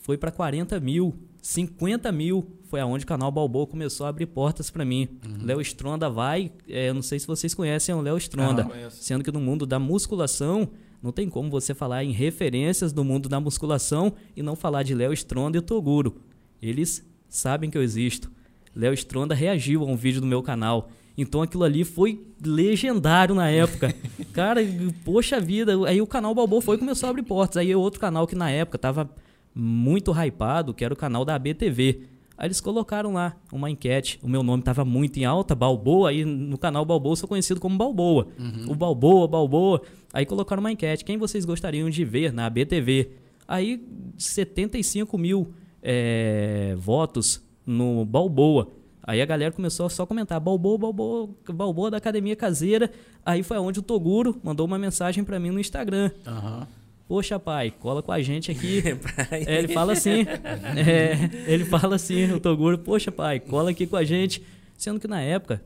foi 0.00 0.18
para 0.18 0.30
40 0.30 0.78
mil, 0.80 1.14
50 1.40 2.12
mil. 2.12 2.46
Foi 2.64 2.80
aonde 2.80 3.04
o 3.04 3.06
canal 3.06 3.30
Balboa 3.30 3.66
começou 3.66 4.04
a 4.06 4.08
abrir 4.10 4.26
portas 4.26 4.70
para 4.70 4.84
mim. 4.84 5.08
Léo 5.42 5.60
Stronda 5.60 6.10
vai, 6.10 6.52
é, 6.68 6.88
eu 6.90 6.94
não 6.94 7.02
sei 7.02 7.18
se 7.18 7.26
vocês 7.26 7.54
conhecem 7.54 7.94
o 7.94 8.00
Léo 8.00 8.16
Stronda, 8.18 8.68
Ah, 8.70 8.90
sendo 8.90 9.24
que 9.24 9.30
no 9.32 9.40
mundo 9.40 9.64
da 9.64 9.78
musculação 9.78 10.68
não 11.02 11.12
tem 11.12 11.28
como 11.28 11.50
você 11.50 11.74
falar 11.74 12.02
em 12.04 12.12
referências 12.12 12.92
do 12.92 13.04
mundo 13.04 13.28
da 13.28 13.38
musculação 13.40 14.12
e 14.36 14.42
não 14.42 14.56
falar 14.56 14.82
de 14.82 14.94
Léo 14.94 15.12
Stronda 15.12 15.58
e 15.58 15.60
Toguro. 15.60 16.16
Eles 16.60 17.04
sabem 17.28 17.70
que 17.70 17.76
eu 17.78 17.82
existo. 17.82 18.30
Léo 18.74 18.92
Stronda 18.94 19.34
reagiu 19.34 19.82
a 19.82 19.86
um 19.86 19.96
vídeo 19.96 20.20
do 20.20 20.26
meu 20.26 20.42
canal. 20.42 20.90
Então 21.16 21.42
aquilo 21.42 21.64
ali 21.64 21.84
foi 21.84 22.24
legendário 22.44 23.34
na 23.34 23.48
época. 23.48 23.94
Cara, 24.32 24.60
poxa 25.04 25.40
vida. 25.40 25.72
Aí 25.86 26.00
o 26.00 26.06
canal 26.06 26.34
Balboa 26.34 26.60
foi 26.60 26.76
e 26.76 26.78
começou 26.78 27.06
a 27.06 27.10
abrir 27.10 27.22
portas. 27.22 27.56
Aí 27.56 27.74
outro 27.74 28.00
canal 28.00 28.26
que 28.26 28.34
na 28.34 28.50
época 28.50 28.78
tava 28.78 29.08
muito 29.54 30.12
hypado, 30.12 30.74
que 30.74 30.84
era 30.84 30.92
o 30.92 30.96
canal 30.96 31.24
da 31.24 31.34
ABTV. 31.36 32.02
Aí 32.36 32.48
eles 32.48 32.60
colocaram 32.60 33.12
lá 33.12 33.36
uma 33.52 33.70
enquete. 33.70 34.18
O 34.22 34.28
meu 34.28 34.42
nome 34.42 34.62
tava 34.62 34.84
muito 34.84 35.18
em 35.18 35.24
alta, 35.24 35.54
Balboa. 35.54 36.10
Aí 36.10 36.24
no 36.24 36.58
canal 36.58 36.84
Balboa 36.84 37.12
eu 37.12 37.16
sou 37.16 37.28
conhecido 37.28 37.60
como 37.60 37.78
Balboa. 37.78 38.26
O 38.68 38.74
Balboa, 38.74 39.28
Balboa. 39.28 39.82
Aí 40.12 40.26
colocaram 40.26 40.60
uma 40.60 40.72
enquete. 40.72 41.04
Quem 41.04 41.16
vocês 41.16 41.44
gostariam 41.44 41.88
de 41.88 42.04
ver 42.04 42.32
na 42.32 42.46
ABTV? 42.46 43.10
Aí 43.46 43.86
75 44.18 45.16
mil 45.16 45.52
é, 45.80 46.74
votos 46.76 47.40
no 47.64 48.04
Balboa. 48.04 48.68
Aí 49.06 49.20
a 49.20 49.26
galera 49.26 49.52
começou 49.52 49.84
a 49.84 49.90
só 49.90 50.06
comentar 50.06 50.40
Balboa, 50.40 50.78
Balboa, 50.78 51.28
Balboa 51.52 51.90
da 51.90 51.98
Academia 51.98 52.34
Caseira. 52.34 52.90
Aí 53.24 53.42
foi 53.42 53.58
onde 53.58 53.78
o 53.78 53.82
Toguro 53.82 54.40
mandou 54.42 54.66
uma 54.66 54.78
mensagem 54.78 55.22
pra 55.22 55.38
mim 55.38 55.50
no 55.50 55.60
Instagram. 55.60 56.10
Aham. 56.26 56.66
Poxa, 57.06 57.38
pai, 57.38 57.70
cola 57.70 58.02
com 58.02 58.10
a 58.10 58.22
gente 58.22 58.50
aqui. 58.50 58.82
É, 59.30 59.58
ele 59.58 59.68
fala 59.68 59.92
assim. 59.92 60.24
é, 60.76 61.30
ele 61.46 61.66
fala 61.66 61.96
assim, 61.96 62.32
o 62.32 62.40
Toguro, 62.40 62.78
poxa, 62.78 63.12
pai, 63.12 63.40
cola 63.40 63.70
aqui 63.70 63.86
com 63.86 63.96
a 63.96 64.04
gente. 64.04 64.42
Sendo 64.76 64.98
que 64.98 65.06
na 65.06 65.20
época, 65.20 65.62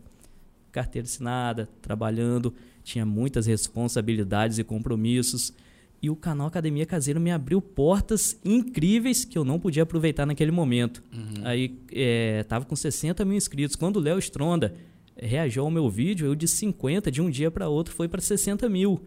carteira 0.72 1.06
assinada, 1.06 1.68
trabalhando, 1.80 2.52
tinha 2.82 3.06
muitas 3.06 3.46
responsabilidades 3.46 4.58
e 4.58 4.64
compromissos. 4.64 5.52
E 6.00 6.08
o 6.08 6.16
canal 6.16 6.46
Academia 6.46 6.86
Caseira 6.86 7.18
me 7.18 7.30
abriu 7.30 7.60
portas 7.60 8.38
incríveis 8.44 9.24
que 9.24 9.36
eu 9.36 9.44
não 9.44 9.58
podia 9.58 9.82
aproveitar 9.82 10.24
naquele 10.26 10.52
momento. 10.52 11.02
Aí 11.44 11.76
é, 11.92 12.44
tava 12.44 12.64
com 12.64 12.76
60 12.76 13.24
mil 13.24 13.36
inscritos. 13.36 13.74
Quando 13.74 13.96
o 13.96 14.00
Léo 14.00 14.18
Stronda 14.18 14.74
reagiu 15.20 15.64
ao 15.64 15.70
meu 15.70 15.90
vídeo, 15.90 16.26
eu 16.26 16.34
de 16.36 16.46
50 16.46 17.10
de 17.10 17.20
um 17.20 17.28
dia 17.28 17.50
para 17.50 17.68
outro 17.68 17.92
foi 17.92 18.06
para 18.06 18.20
60 18.20 18.68
mil. 18.68 19.00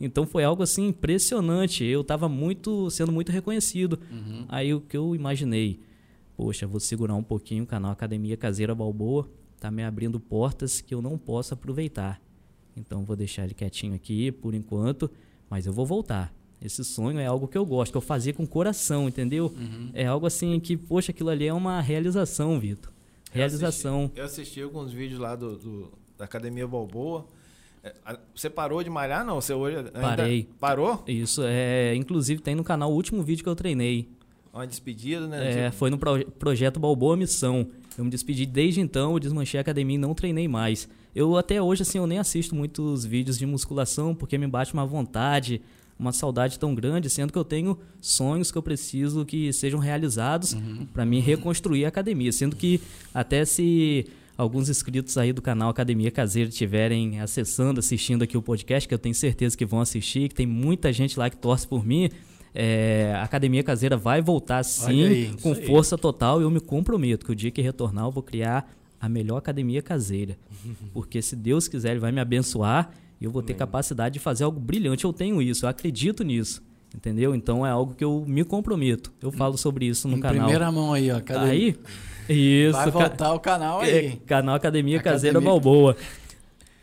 Então 0.00 0.24
foi 0.24 0.44
algo 0.44 0.62
assim 0.62 0.88
impressionante. 0.88 1.84
Eu 1.84 2.02
estava 2.02 2.28
muito 2.28 2.88
sendo 2.90 3.10
muito 3.10 3.32
reconhecido. 3.32 3.98
Aí 4.48 4.72
o 4.72 4.80
que 4.80 4.96
eu 4.96 5.14
imaginei, 5.16 5.80
poxa, 6.36 6.66
vou 6.66 6.78
segurar 6.78 7.16
um 7.16 7.22
pouquinho 7.22 7.64
o 7.64 7.66
canal 7.66 7.90
Academia 7.90 8.36
Caseira 8.36 8.74
Balboa, 8.74 9.28
tá 9.58 9.70
me 9.72 9.82
abrindo 9.82 10.20
portas 10.20 10.80
que 10.80 10.94
eu 10.94 11.02
não 11.02 11.18
posso 11.18 11.52
aproveitar. 11.52 12.20
Então 12.76 13.04
vou 13.04 13.16
deixar 13.16 13.42
ele 13.42 13.54
quietinho 13.54 13.94
aqui 13.94 14.30
por 14.30 14.54
enquanto, 14.54 15.10
mas 15.50 15.66
eu 15.66 15.72
vou 15.72 15.84
voltar. 15.86 16.32
Esse 16.60 16.82
sonho 16.84 17.18
é 17.20 17.26
algo 17.26 17.46
que 17.46 17.56
eu 17.56 17.64
gosto, 17.64 17.92
que 17.92 17.96
eu 17.96 18.00
fazia 18.02 18.32
com 18.32 18.44
coração, 18.46 19.06
entendeu? 19.08 19.54
É 19.94 20.06
algo 20.06 20.26
assim 20.26 20.58
que, 20.58 20.76
poxa, 20.76 21.12
aquilo 21.12 21.28
ali 21.30 21.46
é 21.46 21.54
uma 21.54 21.80
realização, 21.80 22.58
Vitor. 22.58 22.92
Realização. 23.32 24.00
Eu 24.00 24.04
assisti, 24.06 24.18
eu 24.18 24.24
assisti 24.24 24.62
alguns 24.62 24.92
vídeos 24.92 25.20
lá 25.20 25.36
do, 25.36 25.56
do- 25.56 25.92
da 26.16 26.24
Academia 26.24 26.66
Balboa. 26.66 27.26
É, 27.84 27.94
Você 28.34 28.50
parou 28.50 28.82
de 28.82 28.90
malhar, 28.90 29.24
não? 29.24 29.40
Você 29.40 29.54
hoje 29.54 29.76
ainda 29.76 29.90
Parei. 29.92 30.48
Parou? 30.58 31.04
Isso 31.06 31.42
é, 31.44 31.94
inclusive 31.94 32.40
tem 32.42 32.54
no 32.56 32.64
canal 32.64 32.90
o 32.90 32.94
último 32.94 33.22
vídeo 33.22 33.44
que 33.44 33.48
eu 33.48 33.54
treinei. 33.54 34.08
Uma 34.52 34.66
despedida, 34.66 35.28
né? 35.28 35.52
É, 35.52 35.64
Tipo, 35.66 35.76
foi 35.76 35.90
no 35.90 35.98
pro- 35.98 36.24
projeto 36.32 36.80
Balboa 36.80 37.16
Missão. 37.16 37.68
Eu 37.96 38.04
me 38.04 38.10
despedi 38.10 38.46
desde 38.46 38.80
então, 38.80 39.12
eu 39.12 39.18
desmanchei 39.20 39.58
a 39.58 39.60
academia 39.60 39.94
e 39.94 39.98
não 39.98 40.14
treinei 40.14 40.48
mais. 40.48 40.88
Eu 41.18 41.36
até 41.36 41.60
hoje, 41.60 41.82
assim, 41.82 41.98
eu 41.98 42.06
nem 42.06 42.20
assisto 42.20 42.54
muitos 42.54 43.04
vídeos 43.04 43.36
de 43.36 43.44
musculação 43.44 44.14
porque 44.14 44.38
me 44.38 44.46
bate 44.46 44.72
uma 44.72 44.86
vontade, 44.86 45.60
uma 45.98 46.12
saudade 46.12 46.60
tão 46.60 46.76
grande, 46.76 47.10
sendo 47.10 47.32
que 47.32 47.38
eu 47.38 47.44
tenho 47.44 47.76
sonhos 48.00 48.52
que 48.52 48.56
eu 48.56 48.62
preciso 48.62 49.26
que 49.26 49.52
sejam 49.52 49.80
realizados 49.80 50.56
para 50.92 51.04
mim 51.04 51.18
reconstruir 51.18 51.84
a 51.84 51.88
academia. 51.88 52.30
Sendo 52.30 52.54
que 52.54 52.80
até 53.12 53.44
se 53.44 54.06
alguns 54.36 54.68
inscritos 54.68 55.18
aí 55.18 55.32
do 55.32 55.42
canal 55.42 55.70
Academia 55.70 56.12
Caseira 56.12 56.50
estiverem 56.50 57.18
acessando, 57.18 57.80
assistindo 57.80 58.22
aqui 58.22 58.36
o 58.36 58.42
podcast, 58.42 58.88
que 58.88 58.94
eu 58.94 58.98
tenho 58.98 59.14
certeza 59.16 59.56
que 59.56 59.66
vão 59.66 59.80
assistir, 59.80 60.28
que 60.28 60.36
tem 60.36 60.46
muita 60.46 60.92
gente 60.92 61.18
lá 61.18 61.28
que 61.28 61.36
torce 61.36 61.66
por 61.66 61.84
mim. 61.84 62.10
É, 62.54 63.12
a 63.16 63.24
Academia 63.24 63.64
Caseira 63.64 63.96
vai 63.96 64.22
voltar 64.22 64.62
sim, 64.62 65.04
aí, 65.04 65.36
com 65.42 65.52
força 65.52 65.98
total. 65.98 66.40
E 66.40 66.44
eu 66.44 66.50
me 66.50 66.60
comprometo 66.60 67.26
que 67.26 67.32
o 67.32 67.34
dia 67.34 67.50
que 67.50 67.60
retornar 67.60 68.04
eu 68.04 68.12
vou 68.12 68.22
criar 68.22 68.77
a 69.00 69.08
melhor 69.08 69.36
academia 69.38 69.82
caseira. 69.82 70.36
Porque 70.92 71.20
se 71.22 71.34
Deus 71.36 71.68
quiser, 71.68 71.92
Ele 71.92 72.00
vai 72.00 72.12
me 72.12 72.20
abençoar 72.20 72.90
e 73.20 73.24
eu 73.24 73.30
vou 73.30 73.42
ter 73.42 73.54
capacidade 73.54 74.14
de 74.14 74.18
fazer 74.18 74.44
algo 74.44 74.60
brilhante. 74.60 75.04
Eu 75.04 75.12
tenho 75.12 75.40
isso, 75.42 75.64
eu 75.64 75.68
acredito 75.68 76.22
nisso. 76.22 76.62
Entendeu? 76.94 77.34
Então 77.34 77.66
é 77.66 77.70
algo 77.70 77.94
que 77.94 78.02
eu 78.02 78.24
me 78.26 78.42
comprometo. 78.44 79.12
Eu 79.20 79.30
falo 79.30 79.58
sobre 79.58 79.84
isso 79.86 80.08
no 80.08 80.16
em 80.16 80.20
canal. 80.20 80.38
primeira 80.44 80.72
mão 80.72 80.94
aí, 80.94 81.10
ó. 81.10 81.20
Aí, 81.40 81.76
isso. 82.28 82.72
Vai 82.72 82.84
ca- 82.86 82.90
voltar 82.90 83.34
o 83.34 83.40
canal 83.40 83.82
é, 83.82 83.90
aí. 83.90 84.16
canal 84.24 84.54
Academia 84.54 84.98
Caseira 84.98 85.38
Academia. 85.38 85.60
Balboa. 85.60 85.96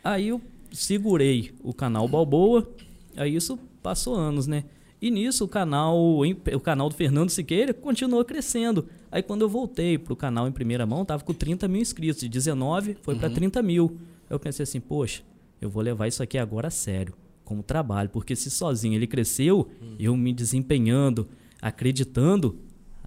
Aí 0.04 0.28
eu 0.28 0.40
segurei 0.70 1.52
o 1.60 1.74
canal 1.74 2.06
Balboa, 2.06 2.68
aí 3.16 3.34
isso 3.34 3.58
passou 3.82 4.14
anos, 4.14 4.46
né? 4.46 4.62
E 5.00 5.10
nisso 5.10 5.44
o 5.44 5.48
canal, 5.48 5.96
o 6.20 6.60
canal 6.60 6.88
do 6.88 6.94
Fernando 6.94 7.28
Siqueira 7.30 7.74
continuou 7.74 8.24
crescendo. 8.24 8.86
Aí 9.10 9.22
quando 9.22 9.42
eu 9.42 9.48
voltei 9.48 9.98
pro 9.98 10.16
canal 10.16 10.48
em 10.48 10.52
primeira 10.52 10.86
mão, 10.86 11.04
tava 11.04 11.22
com 11.22 11.34
30 11.34 11.68
mil 11.68 11.82
inscritos. 11.82 12.20
De 12.20 12.28
19 12.28 12.96
foi 13.02 13.14
pra 13.16 13.28
30 13.28 13.62
mil. 13.62 13.98
Aí 14.28 14.34
eu 14.34 14.40
pensei 14.40 14.62
assim, 14.62 14.80
poxa, 14.80 15.22
eu 15.60 15.68
vou 15.68 15.82
levar 15.82 16.06
isso 16.06 16.22
aqui 16.22 16.38
agora 16.38 16.68
a 16.68 16.70
sério, 16.70 17.14
como 17.44 17.62
trabalho. 17.62 18.08
Porque 18.08 18.34
se 18.34 18.50
sozinho 18.50 18.94
ele 18.94 19.06
cresceu, 19.06 19.68
eu 19.98 20.16
me 20.16 20.32
desempenhando, 20.32 21.28
acreditando, 21.60 22.58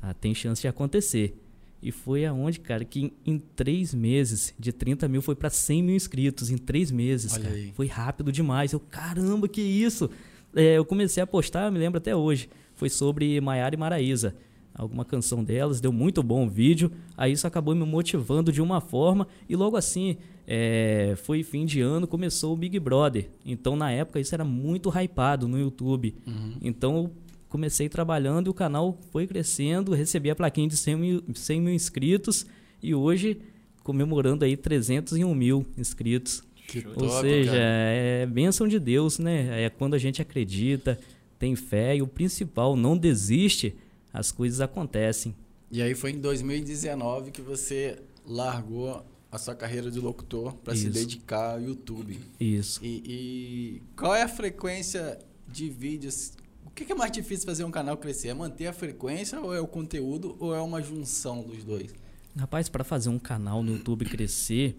ah, 0.02 0.14
tem 0.14 0.34
chance 0.36 0.62
de 0.62 0.68
acontecer. 0.68 1.36
E 1.82 1.92
foi 1.92 2.26
aonde, 2.26 2.60
cara, 2.60 2.84
que 2.84 3.06
em, 3.06 3.12
em 3.26 3.40
três 3.40 3.94
meses, 3.94 4.54
de 4.60 4.72
30 4.74 5.08
mil, 5.08 5.22
foi 5.22 5.34
pra 5.34 5.50
100 5.50 5.82
mil 5.82 5.96
inscritos. 5.96 6.50
Em 6.52 6.58
três 6.58 6.92
meses. 6.92 7.34
Foi 7.74 7.88
rápido 7.88 8.32
demais. 8.32 8.74
Eu, 8.74 8.80
caramba, 8.80 9.48
que 9.48 9.62
isso? 9.62 10.10
É, 10.56 10.78
eu 10.78 10.86
comecei 10.86 11.22
a 11.22 11.28
postar, 11.28 11.66
eu 11.66 11.72
me 11.72 11.80
lembro 11.80 11.98
até 11.98 12.16
hoje. 12.16 12.50
Foi 12.76 12.90
sobre 12.90 13.40
Maiara 13.42 13.76
e 13.76 13.78
Maraísa. 13.78 14.36
Alguma 14.74 15.04
canção 15.04 15.44
delas, 15.44 15.82
deu 15.82 15.92
muito 15.92 16.24
bom 16.24 16.46
o 16.46 16.50
vídeo. 16.50 16.92
Aí 17.18 17.34
isso 17.34 17.46
acabou 17.46 17.76
me 17.76 17.86
motivando 17.86 18.52
de 18.52 18.62
uma 18.62 18.80
forma. 18.80 19.28
E 19.50 19.56
logo 19.56 19.76
assim, 19.76 20.16
é, 20.48 21.16
foi 21.24 21.44
fim 21.44 21.66
de 21.66 21.82
ano, 21.82 22.08
começou 22.08 22.54
o 22.54 22.58
Big 22.58 22.80
Brother. 22.80 23.30
Então, 23.46 23.76
na 23.76 23.92
época, 23.92 24.20
isso 24.20 24.34
era 24.34 24.46
muito 24.46 24.90
hypado 24.90 25.48
no 25.48 25.60
YouTube. 25.60 26.16
Então, 26.62 26.96
eu 26.96 27.12
comecei 27.50 27.90
trabalhando 27.90 28.48
e 28.48 28.50
o 28.50 28.54
canal 28.54 28.98
foi 29.12 29.28
crescendo. 29.28 29.94
Recebi 29.94 30.30
a 30.30 30.36
plaquinha 30.36 30.68
de 30.68 30.78
100 30.78 30.96
mil, 30.96 31.24
100 31.34 31.62
mil 31.62 31.74
inscritos. 31.74 32.46
E 32.82 32.96
hoje, 32.96 33.42
comemorando 33.84 34.46
aí 34.46 34.56
301 34.56 35.36
mil 35.36 35.66
inscritos. 35.78 36.42
Que 36.70 36.88
Ou 36.88 36.94
top, 36.94 37.22
seja, 37.22 37.52
cara. 37.52 37.64
é 37.64 38.26
bênção 38.28 38.68
de 38.68 38.80
Deus, 38.80 39.18
né? 39.18 39.64
É 39.64 39.70
quando 39.70 39.96
a 39.96 39.98
gente 39.98 40.22
acredita, 40.22 41.00
tem 41.40 41.56
fé 41.56 41.96
e 41.96 42.02
o 42.02 42.08
principal, 42.08 42.76
não 42.76 42.96
desiste, 42.96 43.76
as 44.14 44.32
coisas 44.32 44.62
acontecem. 44.62 45.36
E 45.72 45.82
aí 45.82 45.96
foi 45.96 46.12
em 46.12 46.20
2019 46.20 47.32
que 47.32 47.42
você 47.42 47.98
largou 48.26 49.04
a 49.32 49.38
sua 49.38 49.56
carreira 49.56 49.90
de 49.92 50.00
locutor 50.00 50.54
para 50.56 50.76
se 50.76 50.90
dedicar 50.90 51.54
ao 51.54 51.62
YouTube. 51.62 52.20
Isso. 52.40 52.80
E, 52.84 53.04
e 53.06 53.82
qual 53.96 54.16
é 54.16 54.24
a 54.24 54.28
frequência 54.28 55.20
de 55.48 55.70
vídeos? 55.70 56.34
O 56.66 56.70
que 56.72 56.86
que 56.86 56.92
é 56.92 56.96
mais 56.96 57.12
difícil 57.12 57.46
fazer 57.46 57.64
um 57.64 57.72
canal 57.72 57.98
crescer? 57.98 58.30
É 58.30 58.34
manter 58.34 58.68
a 58.68 58.74
frequência 58.74 59.40
ou 59.40 59.54
é 59.54 59.60
o 59.60 59.68
conteúdo 59.68 60.36
ou 60.40 60.56
é 60.56 60.62
uma 60.62 60.82
junção 60.82 61.44
dos 61.44 61.64
dois? 61.64 61.94
Rapaz, 62.38 62.70
para 62.70 62.84
fazer 62.84 63.10
um 63.10 63.20
canal 63.20 63.62
no 63.62 63.74
YouTube 63.74 64.06
crescer, 64.06 64.76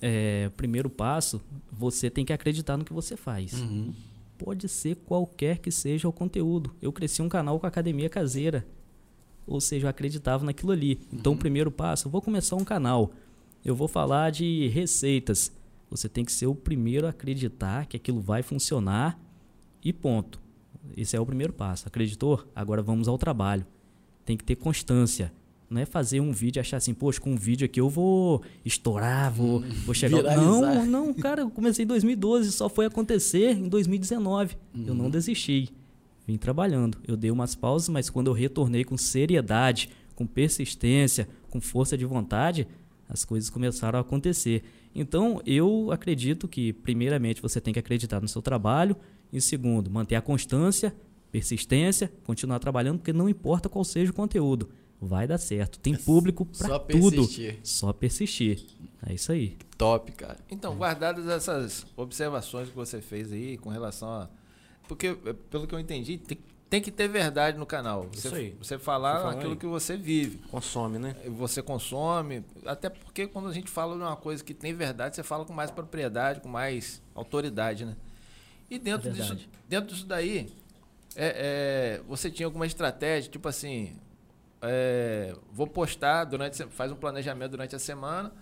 é, 0.00 0.50
primeiro 0.56 0.90
passo, 0.90 1.40
você 1.72 2.10
tem 2.10 2.24
que 2.24 2.32
acreditar 2.32 2.76
no 2.76 2.84
que 2.84 2.92
você 2.92 3.16
faz. 3.16 3.52
Pode 4.38 4.68
ser 4.68 4.96
qualquer 4.96 5.58
que 5.58 5.70
seja 5.70 6.08
o 6.08 6.12
conteúdo. 6.12 6.74
Eu 6.80 6.92
cresci 6.92 7.22
um 7.22 7.28
canal 7.28 7.58
com 7.58 7.66
academia 7.66 8.08
caseira. 8.08 8.66
Ou 9.46 9.60
seja, 9.60 9.86
eu 9.86 9.90
acreditava 9.90 10.44
naquilo 10.44 10.72
ali. 10.72 11.00
Então, 11.12 11.32
o 11.32 11.36
primeiro 11.36 11.70
passo, 11.70 12.08
eu 12.08 12.10
vou 12.10 12.20
começar 12.20 12.56
um 12.56 12.64
canal. 12.64 13.12
Eu 13.64 13.74
vou 13.74 13.88
falar 13.88 14.30
de 14.30 14.68
receitas. 14.68 15.52
Você 15.90 16.08
tem 16.08 16.24
que 16.24 16.32
ser 16.32 16.46
o 16.46 16.54
primeiro 16.54 17.06
a 17.06 17.10
acreditar 17.10 17.86
que 17.86 17.96
aquilo 17.96 18.20
vai 18.20 18.42
funcionar 18.42 19.18
e 19.82 19.92
ponto. 19.92 20.40
Esse 20.96 21.16
é 21.16 21.20
o 21.20 21.26
primeiro 21.26 21.52
passo. 21.52 21.86
Acreditou? 21.86 22.44
Agora 22.54 22.82
vamos 22.82 23.08
ao 23.08 23.16
trabalho. 23.16 23.64
Tem 24.24 24.36
que 24.36 24.44
ter 24.44 24.56
constância. 24.56 25.32
Não 25.68 25.80
é 25.80 25.84
fazer 25.84 26.20
um 26.20 26.32
vídeo 26.32 26.58
e 26.58 26.60
achar 26.60 26.76
assim, 26.76 26.94
poxa, 26.94 27.20
com 27.20 27.32
um 27.32 27.36
vídeo 27.36 27.64
aqui 27.64 27.80
eu 27.80 27.88
vou 27.88 28.42
estourar, 28.64 29.32
vou, 29.32 29.60
vou 29.84 29.94
chegar. 29.94 30.18
Viralizar. 30.18 30.74
Não, 30.74 30.86
não, 30.86 31.14
cara, 31.14 31.42
eu 31.42 31.50
comecei 31.50 31.84
em 31.84 31.88
2012, 31.88 32.52
só 32.52 32.68
foi 32.68 32.86
acontecer 32.86 33.50
em 33.50 33.68
2019. 33.68 34.56
Eu 34.86 34.94
não 34.94 35.10
desisti. 35.10 35.70
Vim 36.26 36.36
trabalhando. 36.36 36.98
Eu 37.06 37.16
dei 37.16 37.30
umas 37.30 37.54
pausas, 37.54 37.88
mas 37.88 38.08
quando 38.08 38.28
eu 38.28 38.32
retornei 38.32 38.84
com 38.84 38.96
seriedade, 38.96 39.90
com 40.14 40.26
persistência, 40.26 41.28
com 41.50 41.60
força 41.60 41.96
de 41.96 42.04
vontade, 42.04 42.66
as 43.08 43.24
coisas 43.24 43.50
começaram 43.50 43.98
a 43.98 44.02
acontecer. 44.02 44.62
Então, 44.94 45.40
eu 45.44 45.90
acredito 45.92 46.48
que, 46.48 46.72
primeiramente, 46.72 47.42
você 47.42 47.60
tem 47.60 47.72
que 47.72 47.78
acreditar 47.78 48.20
no 48.20 48.28
seu 48.28 48.42
trabalho, 48.42 48.96
e 49.32 49.40
segundo, 49.40 49.90
manter 49.90 50.16
a 50.16 50.22
constância, 50.22 50.94
persistência, 51.30 52.10
continuar 52.24 52.58
trabalhando, 52.58 52.98
porque 52.98 53.12
não 53.12 53.28
importa 53.28 53.68
qual 53.68 53.84
seja 53.84 54.10
o 54.10 54.14
conteúdo, 54.14 54.70
vai 55.00 55.26
dar 55.26 55.38
certo. 55.38 55.78
Tem 55.78 55.94
público 55.98 56.44
para 56.44 56.68
Só 56.68 56.78
tudo. 56.78 57.10
persistir. 57.16 57.58
Só 57.62 57.92
persistir. 57.92 58.64
É 59.06 59.12
isso 59.14 59.30
aí. 59.32 59.56
Top, 59.78 60.10
cara. 60.12 60.38
Então, 60.50 60.74
guardadas 60.76 61.26
essas 61.28 61.86
observações 61.96 62.68
que 62.68 62.74
você 62.74 63.00
fez 63.00 63.30
aí 63.32 63.56
com 63.58 63.68
relação 63.70 64.08
a. 64.08 64.28
Porque, 64.88 65.08
eh, 65.24 65.34
pelo 65.50 65.66
que 65.66 65.74
eu 65.74 65.78
entendi, 65.78 66.16
tem, 66.18 66.38
tem 66.70 66.80
que 66.80 66.90
ter 66.90 67.06
verdade 67.08 67.58
no 67.58 67.66
canal. 67.66 68.08
Você, 68.12 68.26
Isso 68.28 68.34
aí. 68.36 68.56
você 68.58 68.78
falar 68.78 69.18
fala 69.20 69.32
aquilo 69.32 69.52
aí. 69.52 69.56
que 69.58 69.66
você 69.66 69.96
vive. 69.96 70.38
Consome, 70.50 70.98
né? 70.98 71.14
Você 71.36 71.62
consome. 71.62 72.44
Até 72.64 72.88
porque 72.88 73.26
quando 73.26 73.48
a 73.48 73.52
gente 73.52 73.70
fala 73.70 73.94
de 73.96 74.02
uma 74.02 74.16
coisa 74.16 74.42
que 74.42 74.54
tem 74.54 74.72
verdade, 74.74 75.14
você 75.16 75.22
fala 75.22 75.44
com 75.44 75.52
mais 75.52 75.70
propriedade, 75.70 76.40
com 76.40 76.48
mais 76.48 77.02
autoridade, 77.14 77.84
né? 77.84 77.96
E 78.70 78.78
dentro, 78.78 79.08
É 79.08 79.12
disso, 79.12 79.36
dentro 79.68 79.94
disso 79.94 80.06
daí, 80.06 80.48
é, 81.14 81.98
é, 81.98 82.02
você 82.08 82.28
tinha 82.30 82.46
alguma 82.46 82.66
estratégia, 82.66 83.30
tipo 83.30 83.48
assim, 83.48 83.92
é, 84.62 85.34
vou 85.52 85.66
postar 85.66 86.24
durante, 86.24 86.62
faz 86.70 86.90
um 86.90 86.96
planejamento 86.96 87.52
durante 87.52 87.76
a 87.76 87.78
semana, 87.78 88.32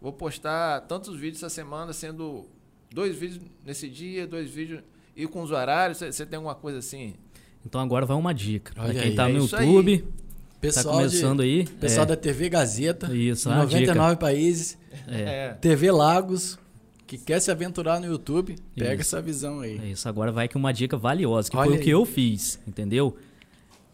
vou 0.00 0.12
postar 0.12 0.80
tantos 0.82 1.16
vídeos 1.16 1.42
essa 1.42 1.48
semana, 1.48 1.92
sendo 1.92 2.46
dois 2.92 3.16
vídeos 3.16 3.40
nesse 3.64 3.88
dia, 3.88 4.26
dois 4.26 4.50
vídeos 4.50 4.82
e 5.16 5.26
com 5.26 5.42
os 5.42 5.50
horários, 5.50 5.98
você, 5.98 6.26
tem 6.26 6.36
alguma 6.36 6.54
coisa 6.54 6.78
assim? 6.78 7.14
Então 7.64 7.80
agora 7.80 8.04
vai 8.04 8.16
uma 8.16 8.34
dica. 8.34 8.74
Para 8.74 8.92
quem 8.92 9.02
aí, 9.02 9.14
tá 9.14 9.28
é 9.28 9.32
no 9.32 9.44
isso 9.44 9.56
aí. 9.56 9.66
YouTube, 9.66 9.98
tá 9.98 10.08
Pessoal, 10.60 10.96
começando 10.96 11.42
de, 11.42 11.44
aí. 11.44 11.66
pessoal 11.66 12.04
é, 12.04 12.06
da 12.06 12.16
TV 12.16 12.48
Gazeta, 12.48 13.14
Isso, 13.14 13.48
em 13.48 13.52
uma 13.52 13.64
99 13.64 14.16
países, 14.16 14.78
é, 15.06 15.50
TV 15.60 15.90
Lagos, 15.90 16.58
que 17.06 17.18
quer 17.18 17.38
se 17.40 17.50
aventurar 17.50 18.00
no 18.00 18.06
YouTube, 18.06 18.56
pega 18.74 18.94
Isso. 19.02 19.14
essa 19.14 19.20
visão 19.20 19.60
aí. 19.60 19.78
É 19.78 19.90
isso, 19.90 20.08
agora 20.08 20.32
vai 20.32 20.48
que 20.48 20.56
uma 20.56 20.72
dica 20.72 20.96
valiosa, 20.96 21.50
que 21.50 21.56
Olha 21.56 21.66
foi 21.66 21.74
o 21.74 21.78
aí. 21.78 21.84
que 21.84 21.90
eu 21.90 22.04
fiz, 22.06 22.58
entendeu? 22.66 23.14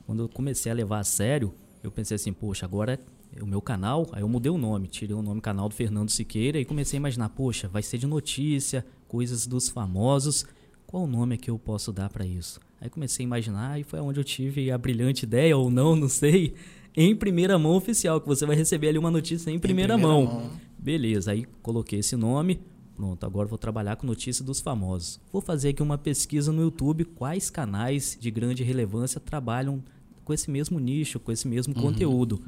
Quando 0.06 0.24
eu 0.24 0.28
comecei 0.28 0.70
a 0.70 0.74
levar 0.74 1.00
a 1.00 1.04
sério, 1.04 1.52
eu 1.82 1.90
pensei 1.90 2.14
assim, 2.14 2.32
poxa, 2.32 2.66
agora 2.66 3.00
é 3.34 3.42
o 3.42 3.46
meu 3.46 3.60
canal, 3.60 4.06
aí 4.12 4.22
eu 4.22 4.28
mudei 4.28 4.50
o 4.50 4.58
nome, 4.58 4.88
tirei 4.88 5.14
o 5.14 5.22
nome 5.22 5.40
canal 5.40 5.68
do 5.68 5.74
Fernando 5.74 6.10
Siqueira 6.10 6.58
e 6.58 6.64
comecei 6.64 6.96
a 6.96 7.00
imaginar, 7.00 7.28
poxa, 7.30 7.68
vai 7.68 7.82
ser 7.82 7.98
de 7.98 8.06
notícia, 8.06 8.84
coisas 9.08 9.46
dos 9.46 9.68
famosos, 9.68 10.44
qual 10.86 11.04
o 11.04 11.06
nome 11.06 11.36
é 11.36 11.38
que 11.38 11.50
eu 11.50 11.58
posso 11.58 11.92
dar 11.92 12.10
pra 12.10 12.26
isso? 12.26 12.60
Aí 12.80 12.90
comecei 12.90 13.24
a 13.24 13.26
imaginar 13.26 13.80
e 13.80 13.84
foi 13.84 14.00
onde 14.00 14.18
eu 14.18 14.24
tive 14.24 14.70
a 14.70 14.78
brilhante 14.78 15.24
ideia, 15.24 15.56
ou 15.56 15.70
não, 15.70 15.94
não 15.94 16.08
sei, 16.08 16.54
em 16.96 17.14
primeira 17.14 17.58
mão 17.58 17.76
oficial, 17.76 18.20
que 18.20 18.26
você 18.26 18.44
vai 18.44 18.56
receber 18.56 18.88
ali 18.88 18.98
uma 18.98 19.10
notícia 19.10 19.50
em 19.50 19.58
primeira, 19.58 19.94
primeira 19.94 20.14
mão. 20.14 20.24
mão. 20.26 20.50
Beleza, 20.78 21.32
aí 21.32 21.46
coloquei 21.62 22.00
esse 22.00 22.16
nome. 22.16 22.60
Pronto, 22.96 23.24
agora 23.24 23.48
vou 23.48 23.56
trabalhar 23.56 23.96
com 23.96 24.06
notícia 24.06 24.44
dos 24.44 24.60
famosos. 24.60 25.20
Vou 25.32 25.40
fazer 25.40 25.70
aqui 25.70 25.82
uma 25.82 25.96
pesquisa 25.96 26.52
no 26.52 26.62
YouTube 26.62 27.04
quais 27.04 27.48
canais 27.48 28.18
de 28.20 28.30
grande 28.30 28.62
relevância 28.62 29.20
trabalham 29.20 29.82
com 30.30 30.34
esse 30.34 30.48
mesmo 30.48 30.78
nicho, 30.78 31.18
com 31.18 31.32
esse 31.32 31.48
mesmo 31.48 31.74
conteúdo. 31.74 32.40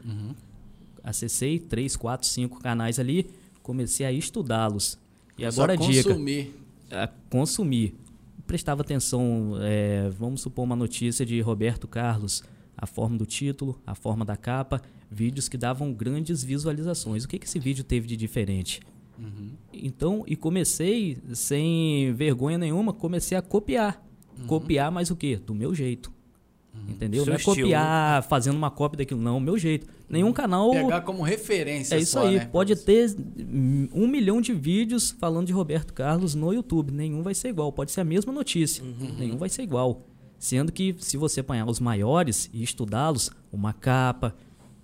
Acessei 1.03 1.59
3, 1.59 1.97
4, 1.97 2.29
5 2.29 2.61
canais 2.61 3.01
ali, 3.01 3.29
comecei 3.61 4.07
a 4.07 4.13
estudá-los. 4.13 4.97
E 5.37 5.43
Só 5.43 5.49
agora 5.49 5.73
a 5.73 5.77
dica 5.77 6.11
consumir. 6.11 6.55
a 6.93 7.09
consumir. 7.29 7.95
Prestava 8.47 8.83
atenção, 8.83 9.55
é, 9.61 10.09
vamos 10.11 10.43
supor 10.43 10.65
uma 10.65 10.77
notícia 10.77 11.27
de 11.27 11.41
Roberto 11.41 11.89
Carlos, 11.89 12.45
a 12.77 12.87
forma 12.87 13.19
do 13.19 13.27
título, 13.27 13.81
a 13.85 13.97
forma 13.97 14.25
da 14.25 14.37
capa, 14.37 14.81
vídeos 15.11 15.49
que 15.49 15.57
davam 15.57 15.93
grandes 15.93 16.45
visualizações. 16.45 17.25
O 17.25 17.29
que, 17.29 17.37
que 17.37 17.47
esse 17.47 17.59
vídeo 17.59 17.83
teve 17.83 18.07
de 18.07 18.17
diferente? 18.17 18.81
Então, 19.73 20.23
e 20.27 20.37
comecei 20.37 21.19
sem 21.33 22.13
vergonha 22.15 22.59
nenhuma, 22.59 22.93
comecei 22.93 23.37
a 23.37 23.43
copiar. 23.43 24.01
Copiar, 24.47 24.93
mas 24.93 25.11
o 25.11 25.17
quê? 25.17 25.37
Do 25.37 25.53
meu 25.53 25.75
jeito. 25.75 26.13
Entendeu? 26.89 27.23
Seu 27.25 27.31
não 27.31 27.35
é 27.35 27.39
estilo. 27.39 27.57
copiar, 27.57 28.23
fazendo 28.25 28.57
uma 28.57 28.71
cópia 28.71 28.99
daquilo, 28.99 29.21
não. 29.21 29.39
Meu 29.39 29.59
jeito. 29.59 29.87
Nenhum 30.09 30.33
canal. 30.33 30.71
Pegar 30.71 31.03
como 31.03 31.23
referência 31.23 31.95
É 31.95 31.99
isso 32.01 32.13
só, 32.13 32.27
aí. 32.27 32.37
né? 32.37 32.45
Pode 32.47 32.75
ter 32.77 33.15
um 33.95 34.07
milhão 34.09 34.41
de 34.41 34.53
vídeos 34.53 35.11
falando 35.11 35.47
de 35.47 35.53
Roberto 35.53 35.93
Carlos 35.93 36.35
no 36.35 36.53
YouTube. 36.53 36.91
Nenhum 36.93 37.23
vai 37.23 37.35
ser 37.35 37.49
igual. 37.49 37.73
Pode 37.73 37.93
ser 37.93 38.01
a 38.01 38.05
mesma 38.05 38.33
notícia. 38.33 38.83
Nenhum 39.19 39.37
vai 39.37 39.49
ser 39.49 39.63
igual. 39.63 40.03
Sendo 40.39 40.73
que 40.73 40.95
se 40.99 41.17
você 41.17 41.41
apanhar 41.41 41.69
os 41.69 41.79
maiores 41.79 42.51
e 42.53 42.63
estudá-los, 42.63 43.31
uma 43.53 43.73
capa, 43.73 44.35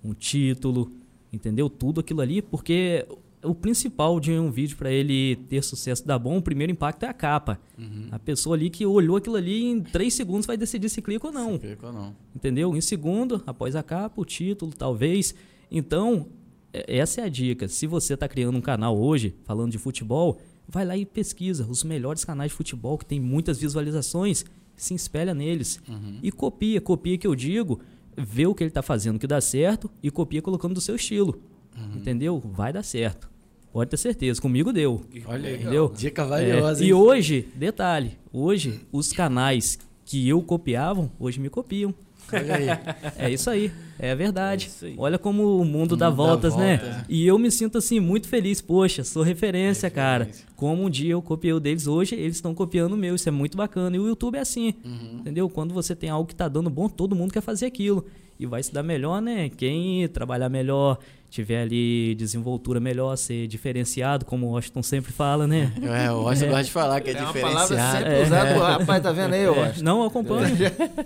um 0.03 0.13
título, 0.13 0.91
entendeu? 1.33 1.69
Tudo 1.69 1.99
aquilo 1.99 2.21
ali, 2.21 2.41
porque 2.41 3.05
o 3.43 3.55
principal 3.55 4.19
de 4.19 4.31
um 4.33 4.51
vídeo 4.51 4.75
para 4.77 4.91
ele 4.91 5.37
ter 5.47 5.63
sucesso 5.63 6.05
dar 6.05 6.19
bom, 6.19 6.37
o 6.37 6.41
primeiro 6.41 6.71
impacto 6.71 7.03
é 7.03 7.07
a 7.07 7.13
capa. 7.13 7.59
A 8.11 8.19
pessoa 8.19 8.55
ali 8.55 8.69
que 8.69 8.85
olhou 8.85 9.15
aquilo 9.17 9.35
ali 9.37 9.65
em 9.65 9.81
três 9.81 10.13
segundos 10.13 10.45
vai 10.45 10.57
decidir 10.57 10.89
se 10.89 11.01
clica 11.01 11.27
ou 11.27 11.33
não. 11.33 11.57
Fica 11.59 11.87
ou 11.87 11.93
não. 11.93 12.15
Entendeu? 12.35 12.75
Em 12.75 12.81
segundo, 12.81 13.41
após 13.47 13.75
a 13.75 13.83
capa, 13.83 14.19
o 14.21 14.25
título, 14.25 14.73
talvez. 14.77 15.33
Então, 15.71 16.27
é- 16.73 16.97
essa 16.97 17.21
é 17.21 17.23
a 17.23 17.29
dica. 17.29 17.67
Se 17.67 17.87
você 17.87 18.13
está 18.13 18.27
criando 18.27 18.57
um 18.57 18.61
canal 18.61 18.97
hoje, 18.99 19.33
falando 19.45 19.71
de 19.71 19.77
futebol, 19.77 20.37
vai 20.67 20.85
lá 20.85 20.97
e 20.97 21.05
pesquisa 21.05 21.65
os 21.65 21.83
melhores 21.83 22.25
canais 22.25 22.51
de 22.51 22.57
futebol 22.57 22.97
que 22.97 23.05
tem 23.05 23.19
muitas 23.19 23.57
visualizações, 23.57 24.43
se 24.75 24.93
espelha 24.93 25.33
neles. 25.33 25.79
E 26.21 26.31
copia, 26.31 26.81
copia 26.81 27.17
que 27.17 27.25
eu 27.27 27.35
digo, 27.35 27.79
vê 28.17 28.45
o 28.45 28.53
que 28.53 28.63
ele 28.63 28.69
está 28.69 28.81
fazendo 28.81 29.17
que 29.17 29.27
dá 29.27 29.39
certo 29.39 29.89
e 30.03 30.11
copia 30.11 30.41
colocando 30.41 30.73
do 30.73 30.81
seu 30.81 30.95
estilo. 30.95 31.41
Entendeu? 31.95 32.39
Vai 32.39 32.73
dar 32.73 32.83
certo. 32.83 33.28
Pode 33.71 33.89
ter 33.91 33.97
certeza. 33.97 34.41
Comigo 34.41 34.73
deu. 34.73 35.01
Olha 35.25 35.49
aí. 35.49 35.55
Entendeu? 35.55 35.93
Dica 35.95 36.23
É, 36.23 36.25
valiosa. 36.25 36.83
e 36.83 36.87
hein? 36.87 36.93
hoje, 36.93 37.47
detalhe, 37.55 38.11
hoje 38.33 38.81
os 38.91 39.11
canais 39.13 39.77
que 40.05 40.27
eu 40.27 40.41
copiavam, 40.41 41.11
hoje 41.19 41.39
me 41.39 41.49
copiam. 41.49 41.93
Olha 42.31 42.55
aí. 42.55 42.67
É 43.17 43.29
isso 43.31 43.49
aí, 43.49 43.71
é 43.97 44.11
a 44.11 44.15
verdade. 44.15 44.69
É 44.81 44.85
aí. 44.85 44.95
Olha 44.97 45.17
como 45.17 45.57
o 45.59 45.65
mundo 45.65 45.95
dá 45.97 46.09
mundo 46.09 46.17
dá 46.17 46.23
voltas, 46.25 46.55
né? 46.55 46.77
voltas. 46.77 47.05
E 47.09 47.25
eu 47.25 47.37
me 47.39 47.49
sinto 47.51 47.77
assim 47.77 47.99
muito 47.99 48.27
feliz, 48.27 48.61
poxa, 48.61 49.03
sou 49.03 49.23
referência, 49.23 49.89
cara. 49.89 50.29
Como 50.55 50.83
um 50.83 50.89
dia 50.89 51.11
eu 51.13 51.21
copiei 51.21 51.53
o 51.53 51.59
deles, 51.59 51.85
hoje 51.87 52.15
eles 52.15 52.35
estão 52.35 52.53
copiando 52.55 52.93
o 52.93 52.97
meu, 52.97 53.15
isso 53.15 53.27
é 53.27 53.31
muito 53.31 53.57
bacana. 53.57 53.95
E 53.95 53.99
o 53.99 54.07
YouTube 54.07 54.35
é 54.35 54.41
assim, 54.41 54.73
Uhum. 54.85 55.17
entendeu? 55.19 55.49
Quando 55.49 55.73
você 55.73 55.95
tem 55.95 56.09
algo 56.09 56.27
que 56.27 56.35
tá 56.35 56.47
dando 56.47 56.69
bom, 56.69 56.87
todo 56.87 57.15
mundo 57.15 57.31
quer 57.33 57.41
fazer 57.41 57.65
aquilo. 57.65 58.05
E 58.39 58.45
vai 58.45 58.63
se 58.63 58.73
dar 58.73 58.83
melhor, 58.83 59.21
né? 59.21 59.49
Quem 59.49 60.07
trabalhar 60.07 60.47
melhor, 60.47 60.97
tiver 61.29 61.61
ali 61.61 62.15
desenvoltura 62.15 62.79
melhor, 62.79 63.17
ser 63.17 63.47
diferenciado, 63.47 64.23
como 64.23 64.47
o 64.47 64.51
Washington 64.51 64.81
sempre 64.81 65.11
fala, 65.11 65.45
né? 65.45 65.73
É, 65.83 66.09
o 66.09 66.21
Washington 66.23 66.47
gosta 66.51 66.63
de 66.63 66.71
falar 66.71 67.01
que 67.01 67.09
é, 67.09 67.13
É 67.17 67.21
uma 67.21 67.33
palavra 67.33 67.75
diferenciado. 67.75 67.97
sempre 67.97 68.13
É. 68.13 68.23
usada. 68.23 68.53
pô, 68.53 68.59
Rapaz, 68.61 69.03
tá 69.03 69.11
vendo 69.11 69.33
aí, 69.33 69.43
eu 69.43 69.61
acho. 69.61 69.83
Não, 69.83 69.99
eu 70.01 70.07
acompanho, 70.07 70.55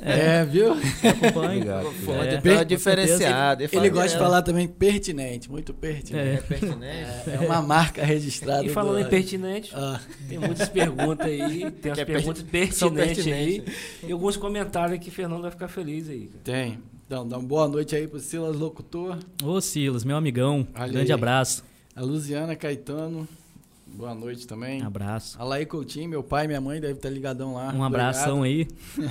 É, 0.03 0.45
viu? 0.45 0.73
acompanho. 0.73 1.45
Obrigado. 1.57 1.87
É, 1.87 2.33
É, 2.53 2.57
com 2.59 2.65
diferenciado. 2.65 3.63
Ele 3.63 3.89
gosta 3.89 4.09
de 4.09 4.17
falar 4.17 4.41
também 4.43 4.67
pertinente, 4.67 5.49
muito 5.49 5.73
pertinente. 5.73 6.37
É 6.37 6.41
pertinente. 6.41 7.29
É, 7.31 7.39
uma 7.43 7.63
marca 7.63 8.05
registrada. 8.05 8.63
E 8.63 8.69
falando 8.69 8.99
do- 9.01 9.07
em 9.07 9.09
pertinente, 9.09 9.71
Ah, 9.73 9.99
tem 10.29 10.37
muitas 10.37 10.69
perguntas 10.69 11.25
aí, 11.25 11.71
tem 11.71 11.91
as 11.91 11.95
Que 11.97 12.01
é 12.01 12.05
perguntas 12.05 12.43
pertinentes 12.43 13.25
aí, 13.25 13.63
e 14.07 14.11
alguns 14.11 14.37
comentários 14.37 14.99
que 14.99 15.09
o 15.09 15.11
Fernando 15.11 15.41
vai 15.41 15.49
ficar 15.51 15.67
feliz 15.67 16.07
aí. 16.07 16.27
cara. 16.27 16.39
tem. 16.43 16.92
Então, 17.13 17.27
dá 17.27 17.37
uma 17.37 17.47
boa 17.47 17.67
noite 17.67 17.95
aí 17.95 18.07
pro 18.07 18.19
Silas 18.19 18.57
Locutor, 18.57 19.19
Ô 19.43 19.61
Silas, 19.61 20.03
meu 20.03 20.17
amigão, 20.17 20.67
Olha 20.73 20.91
grande 20.91 21.11
abraço. 21.13 21.63
a 21.95 22.01
Luziana 22.01 22.55
Caetano, 22.55 23.27
boa 23.85 24.15
noite 24.15 24.47
também. 24.47 24.81
Abraço. 24.81 25.39
A 25.39 25.43
Laí 25.43 25.63
Coutinho, 25.63 26.09
meu 26.09 26.23
pai 26.23 26.45
e 26.45 26.47
minha 26.47 26.59
mãe 26.59 26.81
devem 26.81 26.95
estar 26.95 27.11
ligadão 27.11 27.53
lá. 27.53 27.71
Um 27.71 27.83
abração 27.83 28.41
aí. 28.41 28.67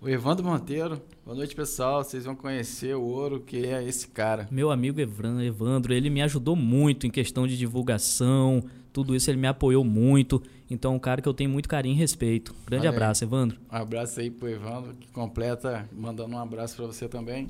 O 0.00 0.08
Evandro 0.08 0.44
Monteiro, 0.46 1.02
boa 1.26 1.36
noite 1.36 1.56
pessoal, 1.56 2.04
vocês 2.04 2.24
vão 2.24 2.36
conhecer 2.36 2.94
o 2.94 3.02
ouro 3.02 3.40
que 3.40 3.66
é 3.66 3.82
esse 3.82 4.06
cara. 4.06 4.46
Meu 4.48 4.70
amigo 4.70 5.00
Evandro, 5.00 5.92
ele 5.92 6.08
me 6.08 6.22
ajudou 6.22 6.54
muito 6.54 7.04
em 7.04 7.10
questão 7.10 7.48
de 7.48 7.58
divulgação, 7.58 8.62
tudo 8.98 9.14
isso 9.14 9.30
ele 9.30 9.38
me 9.38 9.46
apoiou 9.46 9.84
muito. 9.84 10.42
Então, 10.68 10.92
é 10.92 10.96
um 10.96 10.98
cara 10.98 11.22
que 11.22 11.28
eu 11.28 11.32
tenho 11.32 11.48
muito 11.48 11.68
carinho 11.68 11.94
e 11.94 11.98
respeito. 11.98 12.52
Grande 12.66 12.88
aí. 12.88 12.92
abraço, 12.92 13.22
Evandro. 13.22 13.56
Um 13.70 13.76
abraço 13.76 14.18
aí 14.18 14.28
pro 14.28 14.48
Evandro, 14.48 14.92
que 14.94 15.06
completa, 15.12 15.88
mandando 15.92 16.34
um 16.34 16.38
abraço 16.38 16.74
pra 16.74 16.86
você 16.86 17.08
também. 17.08 17.48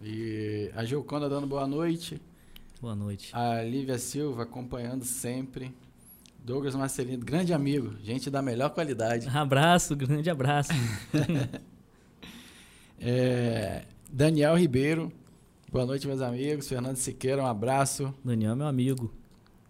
E 0.00 0.70
a 0.74 0.82
Gilconda 0.82 1.28
dando 1.28 1.46
boa 1.46 1.66
noite. 1.66 2.18
Boa 2.80 2.94
noite. 2.94 3.28
A 3.34 3.62
Lívia 3.62 3.98
Silva 3.98 4.44
acompanhando 4.44 5.04
sempre. 5.04 5.74
Douglas 6.42 6.74
Marcelino, 6.74 7.22
grande 7.22 7.52
amigo, 7.52 7.94
gente 8.02 8.30
da 8.30 8.40
melhor 8.40 8.70
qualidade. 8.70 9.28
Abraço, 9.36 9.94
grande 9.94 10.30
abraço. 10.30 10.72
É, 13.04 13.82
Daniel 14.12 14.56
Ribeiro, 14.56 15.10
boa 15.72 15.84
noite, 15.84 16.06
meus 16.06 16.20
amigos. 16.20 16.68
Fernando 16.68 16.94
Siqueira, 16.94 17.42
um 17.42 17.46
abraço. 17.46 18.14
Daniel 18.24 18.52
é 18.52 18.54
meu 18.54 18.66
amigo. 18.68 19.12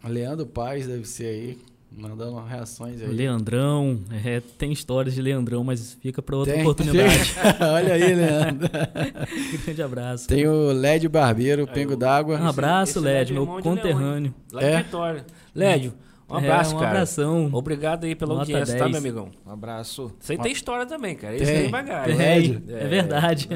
Leandro 0.09 0.47
Paz 0.47 0.87
deve 0.87 1.05
ser 1.07 1.27
aí, 1.27 1.59
mandando 1.97 2.41
reações 2.45 3.01
aí. 3.01 3.09
Leandrão, 3.09 4.01
é, 4.25 4.41
tem 4.59 4.73
histórias 4.73 5.15
de 5.15 5.23
Leandrão, 5.23 5.63
mas 5.63 5.95
fica 6.01 6.21
para 6.23 6.37
outra 6.37 6.55
Tem- 6.55 6.63
oportunidade. 6.63 7.35
Olha 7.61 7.95
aí, 7.95 8.15
Leandro. 8.15 8.69
grande 9.65 9.83
abraço. 9.83 10.29
Tem 10.29 10.47
o 10.47 10.73
Lédio 10.73 11.09
Barbeiro, 11.11 11.67
Pengo 11.67 11.97
d'Água. 11.97 12.39
Um 12.39 12.47
abraço, 12.49 12.93
esse 12.93 12.99
Lédio, 13.01 13.37
é 13.37 13.39
meu 13.39 13.63
conterrâneo. 13.63 14.35
Lá 14.53 14.63
É? 14.63 14.83
Vitória. 14.83 15.25
Lédio, 15.55 15.93
um 16.29 16.35
É, 16.37 16.39
abraço, 16.39 16.75
um 16.75 16.79
cara. 16.79 16.91
abração. 16.91 17.51
Obrigado 17.53 18.05
aí 18.05 18.15
pela 18.15 18.35
Nota 18.35 18.43
audiência, 18.51 18.75
tá, 18.79 18.85
10. 18.85 18.91
meu 18.91 18.99
amigão? 19.01 19.31
Um 19.47 19.51
abraço. 19.53 20.11
Você 20.19 20.37
tem 20.39 20.51
história 20.53 20.87
também, 20.87 21.15
cara. 21.15 21.37
Isso 21.37 21.45
Tem. 21.45 21.71
bagagem. 21.71 22.15
É, 22.15 22.17
Lédio. 22.17 22.63
é 22.69 22.87
verdade. 22.89 23.49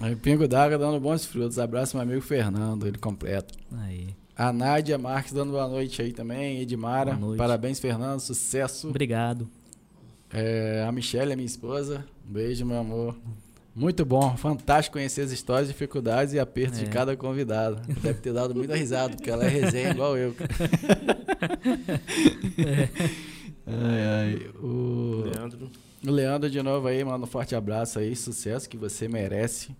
Aí, 0.00 0.14
Pingo 0.16 0.46
d'Água 0.48 0.78
dando 0.78 0.98
bons 1.00 1.24
frutos. 1.26 1.58
Abraço, 1.58 1.96
meu 1.96 2.02
amigo 2.04 2.20
Fernando, 2.22 2.86
ele 2.86 2.96
completa. 2.98 3.52
Aí. 3.80 4.08
A 4.38 4.52
Nádia 4.52 4.96
Marques 4.96 5.32
dando 5.32 5.50
boa 5.50 5.66
noite 5.66 6.00
aí 6.00 6.12
também. 6.12 6.60
Edmara, 6.60 7.10
Boa 7.14 7.26
noite. 7.26 7.38
parabéns, 7.38 7.80
Fernando, 7.80 8.20
sucesso. 8.20 8.88
Obrigado. 8.88 9.48
É, 10.32 10.84
a 10.88 10.92
Michelle, 10.92 11.32
a 11.32 11.36
minha 11.36 11.44
esposa, 11.46 12.04
um 12.28 12.32
beijo, 12.32 12.64
meu 12.64 12.78
amor. 12.78 13.16
Muito 13.74 14.04
bom, 14.04 14.36
fantástico 14.36 14.94
conhecer 14.94 15.22
as 15.22 15.30
histórias, 15.32 15.66
dificuldades 15.68 16.34
e 16.34 16.38
apertos 16.38 16.78
É. 16.80 16.84
de 16.84 16.90
cada 16.90 17.16
convidado. 17.16 17.80
Deve 18.00 18.20
ter 18.20 18.32
dado 18.32 18.54
muita 18.54 18.76
risada, 18.76 19.16
porque 19.16 19.30
ela 19.30 19.44
é 19.44 19.48
resenha 19.48 19.90
igual 19.90 20.16
eu. 20.16 20.34
Ai, 23.66 24.00
ai. 24.02 24.50
O... 24.62 25.24
Leandro. 25.34 25.70
o 26.06 26.10
Leandro 26.10 26.48
de 26.50 26.62
novo 26.62 26.86
aí, 26.88 27.04
manda 27.04 27.24
um 27.24 27.28
forte 27.28 27.54
abraço 27.54 27.98
aí, 27.98 28.16
sucesso 28.16 28.68
que 28.68 28.76
você 28.78 29.06
merece. 29.08 29.70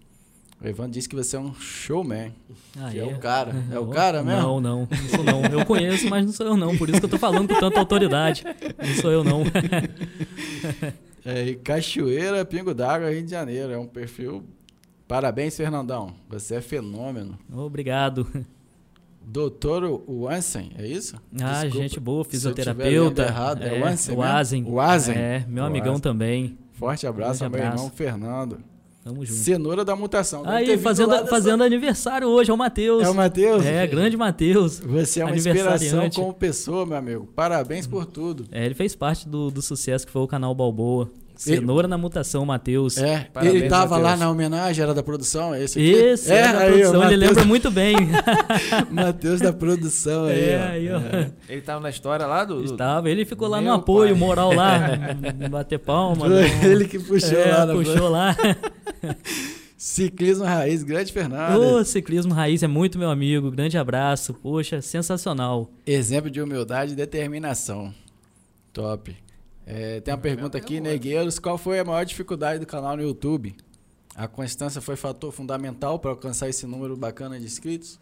O 0.61 0.67
Evandro 0.67 0.93
disse 0.93 1.09
que 1.09 1.15
você 1.15 1.37
é 1.37 1.39
um 1.39 1.55
showman. 1.55 2.33
Ah, 2.77 2.91
que 2.91 2.99
é 2.99 3.05
o 3.05 3.17
cara. 3.19 3.55
É 3.71 3.79
o 3.79 3.87
cara 3.89 4.23
mesmo? 4.25 4.41
Não, 4.43 4.61
não, 4.61 4.89
não 4.91 5.09
sou 5.09 5.23
não. 5.25 5.45
Eu 5.45 5.65
conheço, 5.65 6.09
mas 6.11 6.25
não 6.27 6.33
sou 6.33 6.47
eu 6.47 6.57
não. 6.57 6.77
Por 6.77 6.89
isso 6.89 6.99
que 6.99 7.07
eu 7.07 7.11
tô 7.11 7.19
falando 7.19 7.47
com 7.49 7.61
tanta 7.61 7.79
autoridade. 7.79 8.43
Não 8.77 8.95
sou 9.01 9.11
eu 9.13 9.23
não. 9.25 9.45
É, 11.25 11.47
e 11.49 11.57
Cachoeira, 11.57 12.43
Pingo 12.45 12.73
d'Água, 12.73 13.11
Rio 13.11 13.23
de 13.23 13.31
Janeiro. 13.31 13.71
É 13.71 13.77
um 13.79 13.87
perfil. 13.87 14.43
Parabéns, 15.07 15.55
Fernandão. 15.57 16.15
Você 16.31 16.55
é 16.55 16.61
fenômeno. 16.63 17.39
Obrigado. 17.53 18.27
Doutor 19.23 19.85
Wansen, 20.09 20.71
é 20.79 20.87
isso? 20.87 21.17
Ah, 21.39 21.65
Desculpa 21.65 21.77
gente 21.83 22.01
boa, 22.01 22.25
fisioterapeuta. 22.25 23.25
errado. 23.25 23.63
É, 23.63 23.75
o 23.79 23.83
Wansen, 23.85 24.15
o 24.15 24.19
mesmo? 24.21 24.81
Azen. 24.81 25.15
O. 25.15 25.19
É, 25.19 25.45
meu 25.47 25.65
amigão 25.65 25.93
Azen. 25.93 26.01
também. 26.03 26.59
Forte 26.73 27.07
abraço 27.07 27.45
ao 27.45 27.51
Grande 27.51 27.65
meu 27.65 27.73
abraço. 27.73 27.85
irmão 27.85 27.97
Fernando. 27.97 28.59
Tamo 29.05 29.25
junto. 29.25 29.39
Cenoura 29.41 29.85
da 29.85 29.97
mutação. 29.97 30.43
Deve 30.43 30.73
Aí, 30.73 30.79
fazendo, 30.79 31.09
lá 31.11 31.17
dessa- 31.19 31.29
fazendo 31.31 31.63
aniversário 31.65 32.29
hoje, 32.29 32.51
é 32.51 32.55
o 32.55 32.57
Matheus. 32.59 33.03
É 33.03 33.09
o 33.09 33.15
Matheus? 33.15 33.65
É, 33.65 33.87
grande 33.87 34.17
Matheus. 34.17 34.81
Você 34.81 35.21
é 35.21 35.25
uma 35.25 35.35
inspiração 35.37 36.11
como 36.11 36.35
pessoa, 36.35 36.85
meu 36.85 36.97
amigo. 36.99 37.29
Parabéns 37.35 37.87
por 37.87 38.05
tudo. 38.05 38.45
É, 38.53 38.67
ele 38.67 38.75
fez 38.75 38.95
parte 38.95 39.29
do, 39.29 39.51
do 39.51 39.63
sucesso 39.63 40.05
que 40.05 40.13
foi 40.13 40.23
o 40.23 40.27
canal 40.29 40.55
Balboa. 40.55 41.09
Cenoura 41.37 41.87
na 41.87 41.97
mutação, 41.97 42.45
Matheus. 42.45 42.97
É, 42.99 43.29
Parabéns, 43.33 43.55
ele 43.61 43.69
tava 43.69 43.95
lá 43.97 44.03
Matheus. 44.03 44.21
na 44.21 44.31
homenagem, 44.31 44.83
era 44.83 44.93
da 44.93 45.05
produção, 45.05 45.55
é 45.55 45.63
esse 45.63 45.79
aqui? 45.79 45.89
Esse, 45.93 46.33
é, 46.33 46.43
da 46.53 46.59
aí, 46.59 46.67
produção, 46.73 46.91
o 46.91 46.97
ele 46.97 47.03
Matheus- 47.05 47.21
lembra 47.21 47.45
muito 47.45 47.71
bem. 47.71 47.95
Matheus 48.91 49.41
da 49.41 49.53
produção 49.53 50.25
aí, 50.25 50.41
É, 50.51 50.59
ó. 50.59 50.73
aí, 50.73 50.89
ó. 50.93 51.31
Ele 51.49 51.61
tava 51.61 51.81
na 51.81 51.91
história 51.91 52.27
lá 52.27 52.45
do. 52.45 52.65
Estava, 52.65 53.09
ele 53.09 53.25
ficou 53.25 53.47
lá 53.47 53.61
no 53.61 53.73
apoio 53.73 54.11
pai. 54.11 54.19
moral 54.19 54.53
lá, 54.53 54.81
bater 55.49 55.79
palma. 55.79 56.27
Foi 56.27 56.29
não- 56.29 56.65
ele 56.65 56.89
que 56.89 56.99
puxou 56.99 57.39
é, 57.39 57.53
lá 57.53 57.67
na 57.67 57.73
puxou 57.73 58.09
lá. 58.09 58.37
Ciclismo 59.77 60.45
Raiz, 60.45 60.83
grande 60.83 61.13
Fernando. 61.13 61.61
Ô, 61.61 61.85
ciclismo 61.85 62.35
raiz 62.35 62.65
é 62.65 62.67
muito 62.67 62.99
meu 62.99 63.11
amigo, 63.11 63.49
grande 63.49 63.79
abraço, 63.79 64.35
poxa, 64.35 64.83
sensacional. 64.83 65.71
Exemplo 65.87 66.29
de 66.29 66.41
humildade 66.43 66.95
e 66.95 66.97
determinação. 66.97 67.95
Top. 68.73 69.17
É, 69.65 70.01
tem 70.01 70.13
uma 70.13 70.21
pergunta 70.21 70.59
aqui, 70.59 70.81
Negueiros. 70.81 71.39
Qual 71.39 71.57
foi 71.57 71.79
a 71.79 71.85
maior 71.85 72.05
dificuldade 72.05 72.59
do 72.59 72.67
canal 72.67 72.97
no 72.97 73.03
YouTube? 73.05 73.55
A 74.17 74.27
constância 74.27 74.81
foi 74.81 74.97
fator 74.97 75.31
fundamental 75.31 76.01
para 76.01 76.11
alcançar 76.11 76.49
esse 76.49 76.67
número 76.67 76.97
bacana 76.97 77.39
de 77.39 77.45
inscritos? 77.45 78.01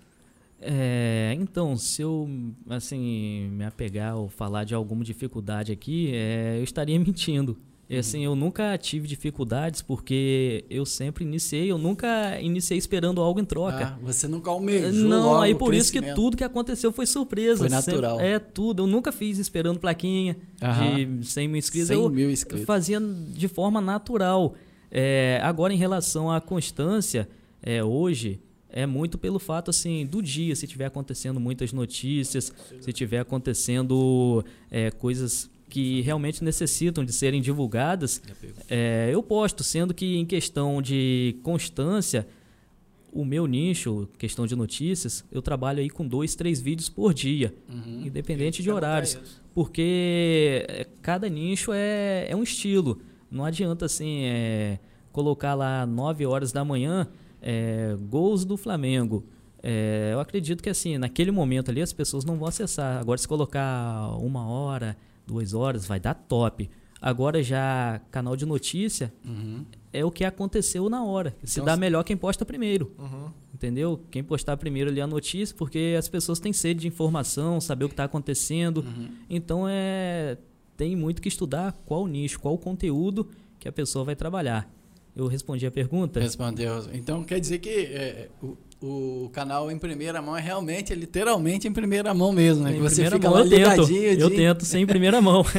É, 0.59 1.37
então, 1.39 1.77
se 1.77 2.01
eu 2.01 2.27
assim 2.71 3.51
me 3.51 3.65
apegar 3.65 4.17
ou 4.17 4.29
falar 4.29 4.65
de 4.65 4.75
alguma 4.75 5.05
dificuldade 5.05 5.73
aqui, 5.73 6.11
é, 6.15 6.57
eu 6.59 6.65
estaria 6.65 6.97
mentindo. 7.01 7.59
E, 7.89 7.97
assim, 7.97 8.25
eu 8.25 8.35
nunca 8.35 8.77
tive 8.77 9.07
dificuldades 9.07 9.81
porque 9.81 10.65
eu 10.69 10.85
sempre 10.85 11.25
iniciei, 11.25 11.71
eu 11.71 11.79
nunca 11.79 12.41
iniciei 12.41 12.77
esperando 12.77 13.21
algo 13.21 13.39
em 13.39 13.45
troca. 13.45 13.95
Ah, 13.95 13.99
você 14.03 14.27
nunca 14.27 14.51
almejou 14.51 14.91
Não, 14.93 15.41
aí 15.41 15.55
por 15.55 15.73
isso 15.73 15.93
que 15.93 16.03
tudo 16.15 16.37
que 16.37 16.43
aconteceu 16.43 16.91
foi 16.93 17.07
surpresa. 17.07 17.59
Foi 17.59 17.71
Sempre- 17.71 17.93
natural. 17.93 18.21
é 18.21 18.41
tudo. 18.41 18.83
Eu 18.83 18.87
nunca 18.89 19.13
fiz 19.13 19.39
esperando 19.39 19.79
plaquinha 19.79 20.37
Aham. 20.61 21.19
de 21.21 21.27
100 21.27 21.47
mil 21.49 21.59
inscritos. 21.59 21.89
100 21.89 21.97
eu 21.97 22.11
mil 22.11 22.29
inscritos. 22.31 22.67
fazia 22.67 22.99
de 23.01 23.47
forma 23.47 23.81
natural. 23.81 24.55
É, 24.91 25.39
agora, 25.45 25.73
em 25.73 25.77
relação 25.77 26.29
à 26.31 26.41
constância, 26.41 27.29
é, 27.63 27.85
hoje 27.85 28.41
é 28.69 28.85
muito 28.85 29.17
pelo 29.17 29.39
fato 29.39 29.71
assim 29.71 30.05
do 30.05 30.21
dia, 30.21 30.55
se 30.57 30.67
tiver 30.67 30.87
acontecendo 30.87 31.39
muitas 31.39 31.73
notícias, 31.73 32.53
se 32.81 32.93
tiver 32.93 33.21
acontecendo 33.21 34.45
é, 34.71 34.91
coisas 34.91 35.49
que 35.69 36.01
realmente 36.03 36.43
necessitam 36.45 37.05
de 37.05 37.13
serem 37.13 37.41
divulgadas, 37.43 38.23
é, 38.69 39.11
eu 39.13 39.23
posto, 39.23 39.65
sendo 39.65 39.93
que 39.93 40.17
em 40.17 40.25
questão 40.25 40.81
de 40.81 41.37
constância, 41.43 42.27
o 43.13 43.25
meu 43.25 43.47
nicho, 43.47 44.09
questão 44.19 44.47
de 44.47 44.55
notícias, 44.55 45.25
eu 45.33 45.41
trabalho 45.43 45.81
aí 45.81 45.89
com 45.91 46.07
dois, 46.07 46.35
três 46.35 46.61
vídeos 46.61 46.89
por 46.89 47.13
dia, 47.15 47.55
Uhum. 47.69 48.07
independente 48.07 48.63
de 48.63 48.71
horários, 48.71 49.19
porque 49.55 50.65
é, 50.69 50.87
cada 51.03 51.29
nicho 51.29 51.73
é, 51.73 52.27
é 52.29 52.37
um 52.37 52.43
estilo. 52.43 53.01
Não 53.31 53.45
adianta 53.45 53.87
assim 53.87 54.21
é, 54.25 54.79
colocar 55.13 55.55
lá 55.55 55.85
9 55.87 56.27
horas 56.27 56.53
da 56.53 56.65
manhã 56.65 57.09
é, 57.43 57.97
gols 58.09 58.45
do 58.45 58.57
Flamengo. 58.57 59.25
É, 59.63 60.11
eu 60.13 60.21
acredito 60.21 60.63
que 60.63 60.69
assim 60.71 60.97
naquele 60.99 61.31
momento 61.33 61.71
ali 61.71 61.83
as 61.83 61.93
pessoas 61.93 62.25
não 62.25 62.37
vão 62.37 62.47
acessar. 62.49 63.01
Agora 63.01 63.19
se 63.19 63.27
colocar 63.27 64.11
uma 64.21 64.47
hora, 64.47 64.97
duas 65.27 65.55
horas, 65.55 65.87
vai 65.87 65.99
dar 66.01 66.15
top. 66.15 66.69
Agora 67.01 67.43
já 67.43 68.01
canal 68.11 68.37
de 68.37 68.47
notícia 68.47 69.13
Uhum. 69.25 69.65
é 69.93 70.05
o 70.05 70.11
que 70.11 70.25
aconteceu 70.25 70.89
na 70.89 71.05
hora. 71.05 71.37
Se 71.45 71.61
Então, 71.61 71.67
dá 71.67 71.77
melhor 71.77 72.03
quem 72.05 72.17
posta 72.17 72.45
primeiro. 72.45 72.91
Uhum. 72.99 73.31
Entendeu? 73.55 74.01
Quem 74.11 74.23
postar 74.25 74.57
primeiro 74.57 74.91
ali 74.91 75.01
a 75.01 75.07
notícia, 75.07 75.55
porque 75.57 75.95
as 75.99 76.09
pessoas 76.09 76.39
têm 76.39 76.53
sede 76.53 76.81
de 76.81 76.89
informação, 76.89 77.61
saber 77.61 77.85
o 77.85 77.89
que 77.89 77.93
está 77.95 78.05
acontecendo. 78.05 78.79
Uhum. 78.79 79.09
Então 79.29 79.67
é 79.69 80.39
tem 80.77 80.95
muito 80.95 81.23
que 81.23 81.29
estudar 81.29 81.73
qual 81.87 82.07
nicho, 82.07 82.39
qual 82.39 82.57
conteúdo 82.59 83.27
que 83.59 83.67
a 83.67 83.73
pessoa 83.73 84.05
vai 84.05 84.15
trabalhar. 84.15 84.71
Eu 85.15 85.27
respondi 85.27 85.67
a 85.67 85.71
pergunta. 85.71 86.21
Respondeu. 86.21 86.85
Então 86.93 87.25
quer 87.25 87.41
dizer 87.41 87.59
que 87.59 87.71
é, 87.71 88.29
o, 88.43 88.55
o 88.83 89.31
canal 89.33 89.71
em 89.71 89.79
primeira 89.79 90.21
mão 90.21 90.37
é 90.37 90.41
realmente, 90.41 90.93
é 90.93 90.97
literalmente 90.97 91.67
em 91.67 91.73
primeira 91.73 92.13
mão 92.13 92.33
mesmo, 92.33 92.65
né? 92.65 92.73
Em 92.73 92.75
Que 92.75 92.81
você 92.81 93.05
fica 93.11 93.29
mão 93.31 93.39
lá 93.39 93.45
eu 93.45 93.49
tento. 93.51 93.71
ligadinho. 93.71 94.21
Eu 94.21 94.31
de- 94.31 94.37
tento 94.37 94.65
sem 94.65 94.83
em 94.83 94.87
primeira 94.87 95.21
mão. 95.21 95.45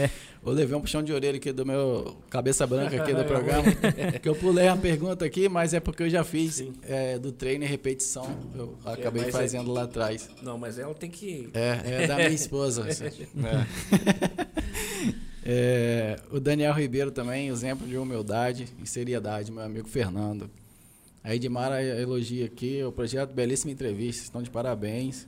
Vou 0.42 0.54
levar 0.54 0.76
um 0.78 0.80
puxão 0.80 1.02
de 1.02 1.12
orelha 1.12 1.36
aqui 1.36 1.52
do 1.52 1.66
meu 1.66 2.16
cabeça 2.30 2.66
branca 2.66 2.96
aqui 3.02 3.12
do 3.12 3.24
programa. 3.28 3.70
que 4.22 4.26
eu 4.26 4.34
pulei 4.34 4.66
uma 4.68 4.76
pergunta 4.78 5.22
aqui, 5.24 5.50
mas 5.50 5.74
é 5.74 5.80
porque 5.80 6.04
eu 6.04 6.08
já 6.10 6.24
fiz 6.24 6.64
é, 6.82 7.18
do 7.18 7.30
treino 7.30 7.62
e 7.64 7.66
repetição. 7.66 8.26
Eu 8.56 8.74
acabei 8.86 9.24
mas 9.26 9.34
é 9.34 9.38
fazendo 9.38 9.70
lá 9.70 9.82
atrás. 9.82 10.30
Não, 10.42 10.56
mas 10.56 10.78
ela 10.78 10.94
tem 10.94 11.10
que. 11.10 11.50
É, 11.52 12.04
é 12.04 12.06
da 12.06 12.16
minha 12.16 12.28
esposa. 12.30 12.86
É, 15.44 16.18
o 16.30 16.38
Daniel 16.38 16.74
Ribeiro 16.74 17.10
também, 17.10 17.48
exemplo 17.48 17.86
de 17.86 17.96
humildade 17.96 18.66
e 18.82 18.86
seriedade, 18.86 19.50
meu 19.50 19.62
amigo 19.62 19.88
Fernando. 19.88 20.50
A 21.22 21.34
Edmara 21.34 21.82
elogia 21.82 22.46
aqui 22.46 22.82
o 22.82 22.90
projeto 22.90 23.32
Belíssima 23.32 23.72
Entrevista, 23.72 24.22
estão 24.22 24.42
de 24.42 24.50
parabéns. 24.50 25.26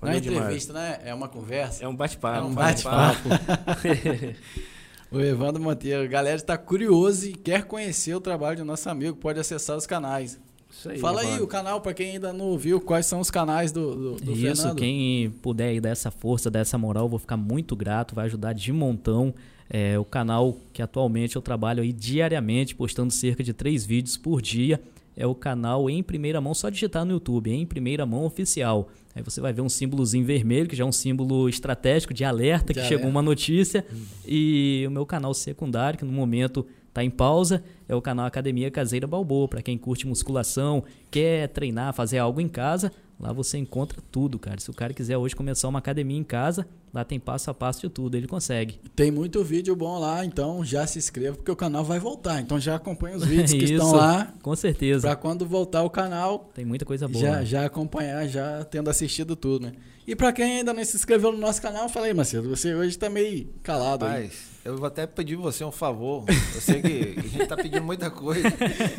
Não 0.00 0.10
é 0.10 0.16
entrevista, 0.16 0.72
né? 0.72 0.98
É 1.04 1.14
uma 1.14 1.28
conversa. 1.28 1.84
É 1.84 1.88
um 1.88 1.94
bate-papo. 1.94 2.38
É 2.38 2.42
um 2.42 2.54
bate-papo. 2.54 3.28
O 5.12 5.20
Evandro 5.20 5.62
Monteiro, 5.62 6.08
galera 6.08 6.36
está 6.36 6.56
curioso 6.56 7.28
e 7.28 7.34
quer 7.34 7.64
conhecer 7.64 8.14
o 8.14 8.20
trabalho 8.20 8.56
do 8.56 8.64
nosso 8.64 8.88
amigo, 8.88 9.14
pode 9.18 9.38
acessar 9.38 9.76
os 9.76 9.86
canais. 9.86 10.40
Isso 10.70 10.88
aí. 10.88 10.98
Fala 10.98 11.20
aí 11.20 11.26
Evandro. 11.26 11.44
o 11.44 11.46
canal 11.46 11.80
para 11.82 11.92
quem 11.92 12.12
ainda 12.12 12.32
não 12.32 12.46
ouviu, 12.46 12.80
quais 12.80 13.04
são 13.04 13.20
os 13.20 13.30
canais 13.30 13.70
do, 13.70 14.14
do, 14.14 14.24
do 14.24 14.32
Isso, 14.32 14.62
Fernando. 14.62 14.78
quem 14.78 15.30
puder 15.42 15.68
aí 15.68 15.80
dar 15.82 15.90
essa 15.90 16.10
força, 16.10 16.50
dar 16.50 16.60
essa 16.60 16.78
moral, 16.78 17.10
vou 17.10 17.18
ficar 17.18 17.36
muito 17.36 17.76
grato, 17.76 18.14
vai 18.14 18.24
ajudar 18.24 18.54
de 18.54 18.72
montão. 18.72 19.34
É, 19.68 19.98
o 19.98 20.04
canal 20.04 20.56
que 20.72 20.80
atualmente 20.80 21.36
eu 21.36 21.42
trabalho 21.42 21.82
aí 21.82 21.92
diariamente, 21.92 22.74
postando 22.74 23.12
cerca 23.12 23.44
de 23.44 23.52
três 23.52 23.84
vídeos 23.84 24.16
por 24.16 24.40
dia, 24.40 24.80
é 25.16 25.26
o 25.26 25.34
canal 25.34 25.88
Em 25.90 26.02
Primeira 26.02 26.40
Mão, 26.40 26.54
só 26.54 26.68
digitar 26.70 27.04
no 27.04 27.12
YouTube, 27.12 27.50
Em 27.50 27.66
Primeira 27.66 28.04
Mão 28.06 28.24
Oficial. 28.24 28.88
Aí 29.14 29.22
você 29.22 29.40
vai 29.40 29.52
ver 29.52 29.60
um 29.60 29.68
símbolozinho 29.68 30.24
vermelho, 30.24 30.66
que 30.68 30.74
já 30.76 30.84
é 30.84 30.86
um 30.86 30.92
símbolo 30.92 31.48
estratégico 31.48 32.14
de 32.14 32.24
alerta, 32.24 32.72
De 32.72 32.80
que 32.80 32.86
chegou 32.86 33.02
alerta. 33.04 33.10
uma 33.10 33.22
notícia. 33.22 33.84
E 34.26 34.84
o 34.86 34.90
meu 34.90 35.04
canal 35.04 35.34
secundário, 35.34 35.98
que 35.98 36.04
no 36.04 36.12
momento 36.12 36.66
está 36.88 37.04
em 37.04 37.10
pausa, 37.10 37.62
é 37.88 37.94
o 37.94 38.00
canal 38.02 38.26
Academia 38.26 38.70
Caseira 38.70 39.06
Balboa. 39.06 39.48
Para 39.48 39.60
quem 39.62 39.76
curte 39.76 40.06
musculação, 40.06 40.82
quer 41.10 41.48
treinar, 41.48 41.92
fazer 41.92 42.18
algo 42.18 42.40
em 42.40 42.48
casa, 42.48 42.90
lá 43.22 43.32
você 43.32 43.56
encontra 43.56 43.98
tudo, 44.10 44.38
cara. 44.38 44.60
Se 44.60 44.68
o 44.68 44.74
cara 44.74 44.92
quiser 44.92 45.16
hoje 45.16 45.34
começar 45.36 45.68
uma 45.68 45.78
academia 45.78 46.18
em 46.18 46.24
casa, 46.24 46.66
lá 46.92 47.04
tem 47.04 47.20
passo 47.20 47.50
a 47.50 47.54
passo 47.54 47.82
de 47.82 47.88
tudo, 47.88 48.16
ele 48.16 48.26
consegue. 48.26 48.80
Tem 48.96 49.10
muito 49.10 49.42
vídeo 49.44 49.74
bom 49.76 49.98
lá, 49.98 50.24
então 50.24 50.64
já 50.64 50.86
se 50.86 50.98
inscreva 50.98 51.36
porque 51.36 51.50
o 51.50 51.56
canal 51.56 51.84
vai 51.84 51.98
voltar. 52.00 52.40
Então 52.40 52.58
já 52.58 52.74
acompanha 52.74 53.16
os 53.16 53.24
vídeos 53.24 53.52
que 53.52 53.58
Isso, 53.64 53.74
estão 53.74 53.92
lá 53.92 54.34
Com 54.42 54.54
certeza. 54.56 55.06
para 55.06 55.16
quando 55.16 55.46
voltar 55.46 55.82
o 55.84 55.88
canal 55.90 56.50
Tem 56.52 56.64
muita 56.64 56.84
coisa 56.84 57.06
boa. 57.06 57.24
já, 57.24 57.36
né? 57.36 57.46
já 57.46 57.64
acompanhar, 57.64 58.26
já 58.26 58.64
tendo 58.64 58.90
assistido 58.90 59.36
tudo, 59.36 59.66
né? 59.66 59.72
E 60.04 60.16
para 60.16 60.32
quem 60.32 60.58
ainda 60.58 60.74
não 60.74 60.84
se 60.84 60.96
inscreveu 60.96 61.30
no 61.30 61.38
nosso 61.38 61.62
canal, 61.62 61.88
fala 61.88 62.06
aí, 62.06 62.14
Macedo, 62.14 62.48
você 62.48 62.74
hoje 62.74 62.98
tá 62.98 63.08
meio 63.08 63.48
calado 63.62 64.04
aí. 64.04 64.28
Eu 64.64 64.76
vou 64.76 64.86
até 64.86 65.08
pedir 65.08 65.34
você 65.34 65.64
um 65.64 65.72
favor. 65.72 66.24
Eu 66.28 66.60
sei 66.60 66.80
que 66.80 67.14
a 67.18 67.22
gente 67.22 67.46
tá 67.46 67.56
pedindo 67.56 67.82
muita 67.82 68.08
coisa. 68.10 68.46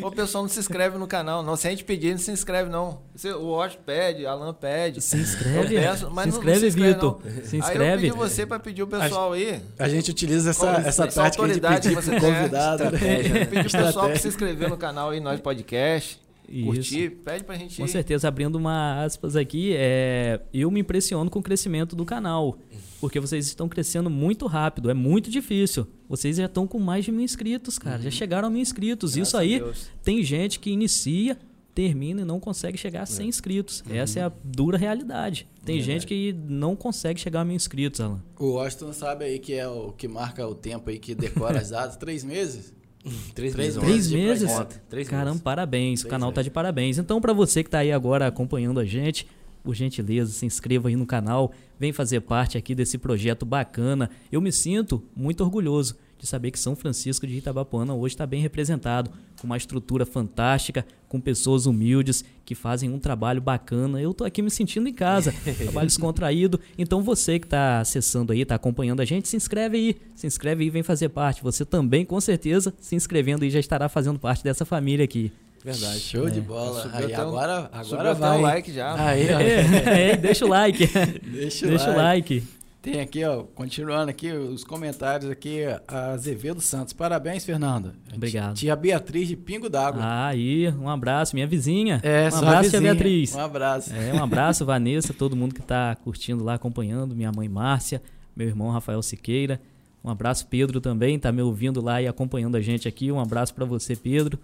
O 0.01 0.11
pessoal 0.11 0.43
não 0.43 0.49
se 0.49 0.59
inscreve 0.59 0.97
no 0.97 1.07
canal, 1.07 1.41
não. 1.41 1.55
Se 1.55 1.67
a 1.67 1.69
gente 1.71 1.85
pedir, 1.85 2.11
não 2.11 2.17
se 2.17 2.31
inscreve, 2.31 2.69
não. 2.69 2.99
O 3.39 3.45
Osh 3.51 3.77
pede, 3.85 4.25
Alan 4.25 4.53
pede. 4.53 4.99
Se 5.01 5.15
inscreve, 5.15 5.75
peço, 5.75 6.11
mas 6.11 6.25
se 6.25 6.31
não- 6.31 6.37
inscreve, 6.37 6.53
não 6.53 6.59
se 6.59 6.67
inscreve, 6.67 6.93
Vitor. 6.93 7.21
não. 7.23 7.31
Se 7.31 7.37
Aí 7.37 7.53
eu 7.53 7.59
inscreve. 7.59 8.01
pedi 8.07 8.17
você 8.17 8.45
para 8.45 8.59
pedir 8.59 8.83
o 8.83 8.87
pessoal 8.87 9.31
aí. 9.31 9.61
A 9.79 9.87
gente 9.87 10.11
utiliza 10.11 10.49
essa, 10.49 10.59
Qual- 10.65 10.75
essa 10.75 11.05
essa 11.05 11.21
tática 11.23 11.47
de 11.47 11.61
pedir 11.61 11.89
que 11.89 11.95
você 11.95 12.19
convidado. 12.19 12.83
né? 12.83 12.89
estratégia, 12.91 13.33
né? 13.33 13.45
Pedir 13.45 13.67
o 13.67 13.71
pessoal 13.71 14.05
para 14.07 14.19
se 14.19 14.27
inscrever 14.27 14.69
no 14.69 14.77
canal 14.77 15.11
aí, 15.11 15.21
nós 15.21 15.39
podcast. 15.39 16.19
Isso. 16.49 16.65
Curtir, 16.65 17.09
pede 17.23 17.43
pra 17.45 17.55
gente 17.55 17.77
Com 17.77 17.85
ir. 17.85 17.87
certeza, 17.87 18.27
abrindo 18.27 18.55
uma 18.57 19.01
aspas 19.05 19.37
aqui, 19.37 19.73
é, 19.77 20.41
eu 20.53 20.69
me 20.69 20.81
impressiono 20.81 21.29
com 21.29 21.39
o 21.39 21.41
crescimento 21.41 21.95
do 21.95 22.03
canal. 22.03 22.57
Porque 23.03 23.19
vocês 23.19 23.47
estão 23.47 23.67
crescendo 23.67 24.09
muito 24.09 24.47
rápido, 24.47 24.89
é 24.89 24.93
muito 24.93 25.29
difícil. 25.29 25.85
Vocês 26.07 26.37
já 26.37 26.45
estão 26.45 26.65
com 26.65 26.79
mais 26.79 27.03
de 27.03 27.11
mil 27.11 27.19
inscritos, 27.19 27.77
cara. 27.77 28.01
Já 28.01 28.09
chegaram 28.09 28.47
a 28.47 28.49
mil 28.49 28.61
inscritos. 28.61 29.13
Graças 29.13 29.27
Isso 29.27 29.35
aí 29.37 29.61
tem 30.01 30.23
gente 30.23 30.57
que 30.57 30.69
inicia, 30.71 31.37
termina 31.75 32.21
e 32.21 32.23
não 32.23 32.39
consegue 32.39 32.77
chegar 32.77 33.01
a 33.01 33.05
100 33.05 33.27
inscritos. 33.27 33.83
Essa 33.89 34.19
é 34.21 34.23
a 34.23 34.31
dura 34.41 34.77
realidade. 34.77 35.49
Tem 35.65 35.81
gente 35.81 36.07
que 36.07 36.33
não 36.47 36.77
consegue 36.77 37.19
chegar 37.19 37.41
a 37.41 37.43
mil 37.43 37.57
inscritos, 37.57 37.99
Alan. 37.99 38.23
O 38.39 38.51
Washington 38.51 38.93
sabe 38.93 39.25
aí 39.25 39.37
que 39.37 39.51
é 39.53 39.67
o 39.67 39.91
que 39.91 40.07
marca 40.07 40.47
o 40.47 40.55
tempo 40.55 40.89
aí 40.89 40.97
que 40.97 41.13
decora 41.13 41.59
as 41.59 41.71
datas, 41.71 41.97
três 41.97 42.23
meses? 42.23 42.73
Três, 43.35 43.51
Três 43.51 43.75
meses. 43.75 43.81
Três 43.83 44.11
meses? 44.11 44.51
Três 44.87 45.09
Caramba, 45.09 45.31
meses. 45.31 45.41
parabéns. 45.43 45.99
o 45.99 46.03
Três 46.03 46.09
canal 46.09 46.31
tá 46.31 46.39
meses. 46.39 46.45
de 46.45 46.51
parabéns. 46.51 46.97
Então, 46.97 47.19
para 47.19 47.33
você 47.33 47.61
que 47.61 47.69
tá 47.69 47.79
aí 47.79 47.91
agora 47.91 48.27
acompanhando 48.27 48.79
a 48.79 48.85
gente, 48.85 49.27
por 49.63 49.73
gentileza, 49.73 50.31
se 50.31 50.45
inscreva 50.45 50.89
aí 50.89 50.95
no 50.95 51.05
canal. 51.05 51.53
Vem 51.79 51.93
fazer 51.93 52.21
parte 52.21 52.57
aqui 52.57 52.75
desse 52.75 52.97
projeto 52.97 53.45
bacana. 53.45 54.09
Eu 54.31 54.41
me 54.41 54.51
sinto 54.51 55.01
muito 55.15 55.43
orgulhoso 55.43 55.95
de 56.23 56.27
saber 56.27 56.51
que 56.51 56.59
São 56.59 56.73
Francisco 56.73 57.27
de 57.27 57.35
Itabapuana 57.35 57.93
hoje 57.93 58.15
está 58.15 58.25
bem 58.25 58.41
representado, 58.41 59.11
com 59.41 59.45
uma 59.45 59.57
estrutura 59.57 60.05
fantástica, 60.05 60.85
com 61.09 61.19
pessoas 61.19 61.65
humildes 61.65 62.23
que 62.45 62.55
fazem 62.55 62.89
um 62.89 62.97
trabalho 62.97 63.41
bacana. 63.41 64.01
Eu 64.01 64.13
tô 64.13 64.23
aqui 64.23 64.41
me 64.41 64.49
sentindo 64.49 64.87
em 64.87 64.93
casa, 64.93 65.33
trabalho 65.59 65.87
descontraído. 65.87 66.61
Então 66.77 67.01
você 67.01 67.39
que 67.39 67.45
está 67.45 67.81
acessando 67.81 68.31
aí, 68.31 68.41
está 68.41 68.55
acompanhando 68.55 69.01
a 69.01 69.05
gente, 69.05 69.27
se 69.27 69.35
inscreve 69.35 69.77
aí, 69.77 69.95
se 70.15 70.25
inscreve 70.25 70.63
aí, 70.63 70.69
vem 70.69 70.81
fazer 70.81 71.09
parte. 71.09 71.43
Você 71.43 71.65
também, 71.65 72.05
com 72.05 72.21
certeza, 72.21 72.73
se 72.79 72.95
inscrevendo 72.95 73.43
aí 73.43 73.49
já 73.49 73.59
estará 73.59 73.89
fazendo 73.89 74.17
parte 74.17 74.45
dessa 74.45 74.63
família 74.63 75.03
aqui. 75.03 75.29
Verdade. 75.63 75.99
Show 75.99 76.29
de 76.29 76.41
bola. 76.41 76.89
Aí, 76.93 77.05
até 77.13 77.23
um- 77.25 77.29
agora 77.29 77.69
Subiu 77.83 77.99
agora 77.99 78.13
vai. 78.13 78.37
o 78.37 78.41
like 78.41 78.73
já. 78.73 79.07
Aí. 79.09 79.27
É, 79.27 80.11
é, 80.11 80.17
deixa 80.17 80.45
o 80.45 80.49
like. 80.49 80.87
Deixa, 81.23 81.65
Deixa 81.67 81.91
o 81.91 81.95
like. 81.95 82.43
Tem 82.81 82.99
aqui, 82.99 83.23
ó, 83.23 83.43
continuando 83.43 84.09
aqui 84.09 84.29
os 84.29 84.65
comentários 84.65 85.31
aqui, 85.31 85.61
a 85.87 86.11
Azevedo 86.11 86.59
Santos. 86.59 86.91
Parabéns, 86.91 87.45
Fernando. 87.45 87.93
Obrigado. 88.13 88.55
Tia 88.55 88.75
Beatriz 88.75 89.29
de 89.29 89.37
Pingo 89.37 89.69
d'Água. 89.69 90.01
Ah, 90.03 90.27
aí, 90.27 90.67
um 90.67 90.89
abraço, 90.89 91.33
minha 91.33 91.47
vizinha. 91.47 92.01
é, 92.03 92.23
um 92.25 92.35
abraço, 92.39 92.69
tia 92.71 92.79
vizinha. 92.81 92.81
Beatriz. 92.93 93.33
Um 93.35 93.39
abraço. 93.39 93.93
É, 93.95 94.13
um 94.13 94.21
abraço, 94.21 94.65
Vanessa, 94.65 95.13
todo 95.13 95.33
mundo 95.33 95.55
que 95.55 95.61
tá 95.61 95.95
curtindo 96.03 96.43
lá, 96.43 96.55
acompanhando, 96.55 97.15
minha 97.15 97.31
mãe 97.31 97.47
Márcia, 97.47 98.01
meu 98.35 98.49
irmão 98.49 98.69
Rafael 98.69 99.01
Siqueira. 99.01 99.61
Um 100.03 100.09
abraço, 100.09 100.45
Pedro 100.47 100.81
também, 100.81 101.17
tá 101.17 101.31
me 101.31 101.41
ouvindo 101.41 101.81
lá 101.81 102.01
e 102.01 102.07
acompanhando 102.09 102.57
a 102.57 102.61
gente 102.61 102.85
aqui. 102.85 103.09
Um 103.13 103.19
abraço 103.21 103.53
para 103.55 103.63
você, 103.63 103.95
Pedro. 103.95 104.37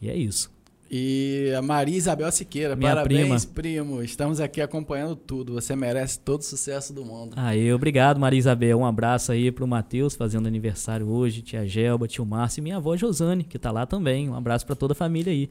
E 0.00 0.08
é 0.08 0.14
isso. 0.16 0.48
E 0.92 1.52
a 1.56 1.62
Maria 1.62 1.96
Isabel 1.96 2.32
Siqueira, 2.32 2.74
Minha 2.74 2.90
parabéns, 2.90 3.44
primo. 3.44 4.02
Estamos 4.02 4.40
aqui 4.40 4.60
acompanhando 4.60 5.14
tudo. 5.14 5.52
Você 5.52 5.76
merece 5.76 6.18
todo 6.18 6.40
o 6.40 6.44
sucesso 6.44 6.92
do 6.92 7.04
mundo. 7.04 7.34
Aí, 7.36 7.72
obrigado, 7.72 8.18
Maria 8.18 8.38
Isabel. 8.40 8.80
Um 8.80 8.84
abraço 8.84 9.30
aí 9.30 9.52
pro 9.52 9.68
Matheus, 9.68 10.16
fazendo 10.16 10.48
aniversário 10.48 11.08
hoje, 11.08 11.42
tia 11.42 11.64
Gelba, 11.64 12.08
tio 12.08 12.26
Márcio 12.26 12.60
e 12.60 12.62
minha 12.62 12.78
avó 12.78 12.96
Josane, 12.96 13.44
que 13.44 13.56
tá 13.56 13.70
lá 13.70 13.86
também. 13.86 14.28
Um 14.28 14.34
abraço 14.34 14.66
para 14.66 14.74
toda 14.74 14.92
a 14.92 14.96
família 14.96 15.32
aí. 15.32 15.48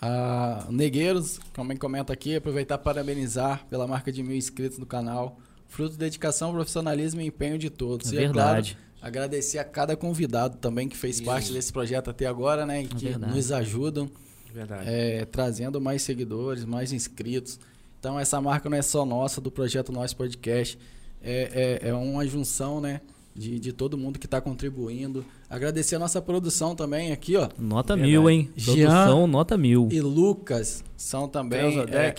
A 0.00 0.66
Negueiros, 0.70 1.40
também 1.52 1.76
comenta 1.76 2.12
aqui, 2.12 2.36
aproveitar 2.36 2.78
para 2.78 2.94
parabenizar 2.94 3.66
pela 3.68 3.88
marca 3.88 4.12
de 4.12 4.22
mil 4.22 4.36
inscritos 4.36 4.78
no 4.78 4.86
canal. 4.86 5.40
Fruto 5.66 5.92
de 5.94 5.98
dedicação, 5.98 6.52
profissionalismo 6.52 7.20
e 7.20 7.26
empenho 7.26 7.58
de 7.58 7.68
todos. 7.68 8.12
É 8.12 8.14
e 8.14 8.18
verdade. 8.18 8.78
É 8.78 9.00
claro, 9.00 9.08
agradecer 9.08 9.58
a 9.58 9.64
cada 9.64 9.96
convidado 9.96 10.58
também 10.58 10.88
que 10.88 10.96
fez 10.96 11.20
parte 11.20 11.52
desse 11.52 11.72
projeto 11.72 12.10
até 12.10 12.26
agora, 12.26 12.64
né? 12.64 12.82
E 12.82 12.84
É 12.84 12.88
que 12.88 13.04
verdade. 13.06 13.34
nos 13.34 13.50
ajudam. 13.50 14.08
Verdade. 14.56 14.88
é, 14.88 15.24
trazendo 15.26 15.80
mais 15.80 16.02
seguidores, 16.02 16.64
mais 16.64 16.92
inscritos. 16.92 17.58
Então 18.00 18.18
essa 18.18 18.40
marca 18.40 18.68
não 18.70 18.76
é 18.76 18.82
só 18.82 19.04
nossa, 19.04 19.40
do 19.40 19.50
projeto 19.50 19.92
Nós 19.92 20.12
Podcast. 20.14 20.78
É, 21.22 21.80
é, 21.82 21.88
é 21.90 21.94
uma 21.94 22.26
junção, 22.26 22.80
né? 22.80 23.00
De, 23.34 23.60
de 23.60 23.70
todo 23.70 23.98
mundo 23.98 24.18
que 24.18 24.24
está 24.26 24.40
contribuindo. 24.40 25.22
Agradecer 25.50 25.96
a 25.96 25.98
nossa 25.98 26.22
produção 26.22 26.74
também 26.74 27.12
aqui, 27.12 27.36
ó. 27.36 27.50
Nota 27.58 27.94
Verdade. 27.94 28.10
mil, 28.12 28.30
hein? 28.30 28.50
Jean 28.56 28.86
Produção, 28.86 29.26
nota 29.26 29.58
mil. 29.58 29.88
E 29.92 30.00
Lucas 30.00 30.82
são 30.96 31.28
também 31.28 31.78
é, 31.90 32.14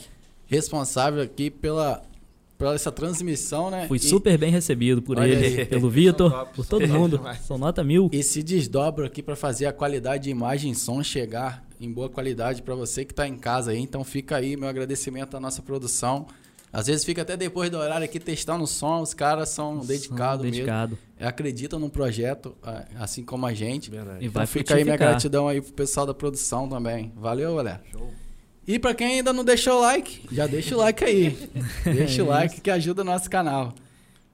responsáveis 0.45 1.23
aqui 1.25 1.49
pela, 1.49 2.03
pela 2.57 2.75
essa 2.75 2.91
transmissão, 2.91 3.71
né? 3.71 3.87
Fui 3.87 3.97
E- 3.97 3.99
super 3.99 4.37
bem 4.37 4.51
recebido 4.51 5.01
por 5.01 5.17
Olha 5.19 5.31
ele, 5.31 5.61
aí. 5.61 5.65
pelo 5.65 5.89
Vitor, 5.89 6.31
top, 6.31 6.55
por 6.55 6.65
todo 6.67 6.87
mundo. 6.87 7.19
São 7.47 7.57
nota 7.57 7.83
mil. 7.83 8.09
E 8.11 8.21
se 8.21 8.43
desdobra 8.43 9.07
aqui 9.07 9.23
para 9.23 9.35
fazer 9.35 9.65
a 9.65 9.73
qualidade 9.73 10.25
de 10.25 10.29
imagem 10.29 10.71
e 10.71 10.75
som 10.75 11.01
chegar 11.01 11.66
em 11.79 11.91
boa 11.91 12.09
qualidade 12.09 12.61
para 12.61 12.75
você 12.75 13.05
que 13.05 13.13
está 13.13 13.27
em 13.27 13.37
casa 13.37 13.71
aí. 13.71 13.79
Então 13.79 14.03
fica 14.03 14.37
aí 14.37 14.55
meu 14.57 14.67
agradecimento 14.69 15.35
à 15.37 15.39
nossa 15.39 15.61
produção. 15.61 16.27
Às 16.71 16.87
vezes 16.87 17.05
fica 17.05 17.21
até 17.21 17.37
depois 17.37 17.69
do 17.69 17.77
horário 17.77 18.03
aqui 18.03 18.19
testando 18.19 18.63
o 18.63 18.67
som, 18.67 19.01
os 19.01 19.13
caras 19.13 19.49
são 19.49 19.79
dedicados 19.79 20.43
mesmo. 20.43 20.57
Dedicado. 20.57 20.97
Acreditam 21.19 21.79
no 21.79 21.89
projeto, 21.89 22.55
assim 22.99 23.23
como 23.23 23.45
a 23.45 23.53
gente. 23.53 23.89
Verdade. 23.89 24.23
E 24.23 24.27
Então 24.27 24.33
vai 24.33 24.45
fica 24.45 24.75
aí 24.75 24.83
minha 24.83 24.97
gratidão 24.97 25.47
aí 25.47 25.61
pro 25.61 25.73
pessoal 25.73 26.05
da 26.05 26.13
produção 26.13 26.67
também. 26.67 27.11
Valeu, 27.15 27.55
galera. 27.55 27.81
E 28.67 28.77
para 28.77 28.93
quem 28.93 29.07
ainda 29.07 29.31
não 29.31 29.45
deixou 29.45 29.77
o 29.77 29.81
like, 29.81 30.21
já 30.29 30.45
deixa 30.45 30.75
o 30.75 30.79
like 30.79 31.03
aí. 31.03 31.49
deixa 31.85 32.21
o 32.21 32.27
like 32.27 32.59
que 32.59 32.69
ajuda 32.69 33.01
o 33.01 33.05
nosso 33.05 33.29
canal. 33.29 33.73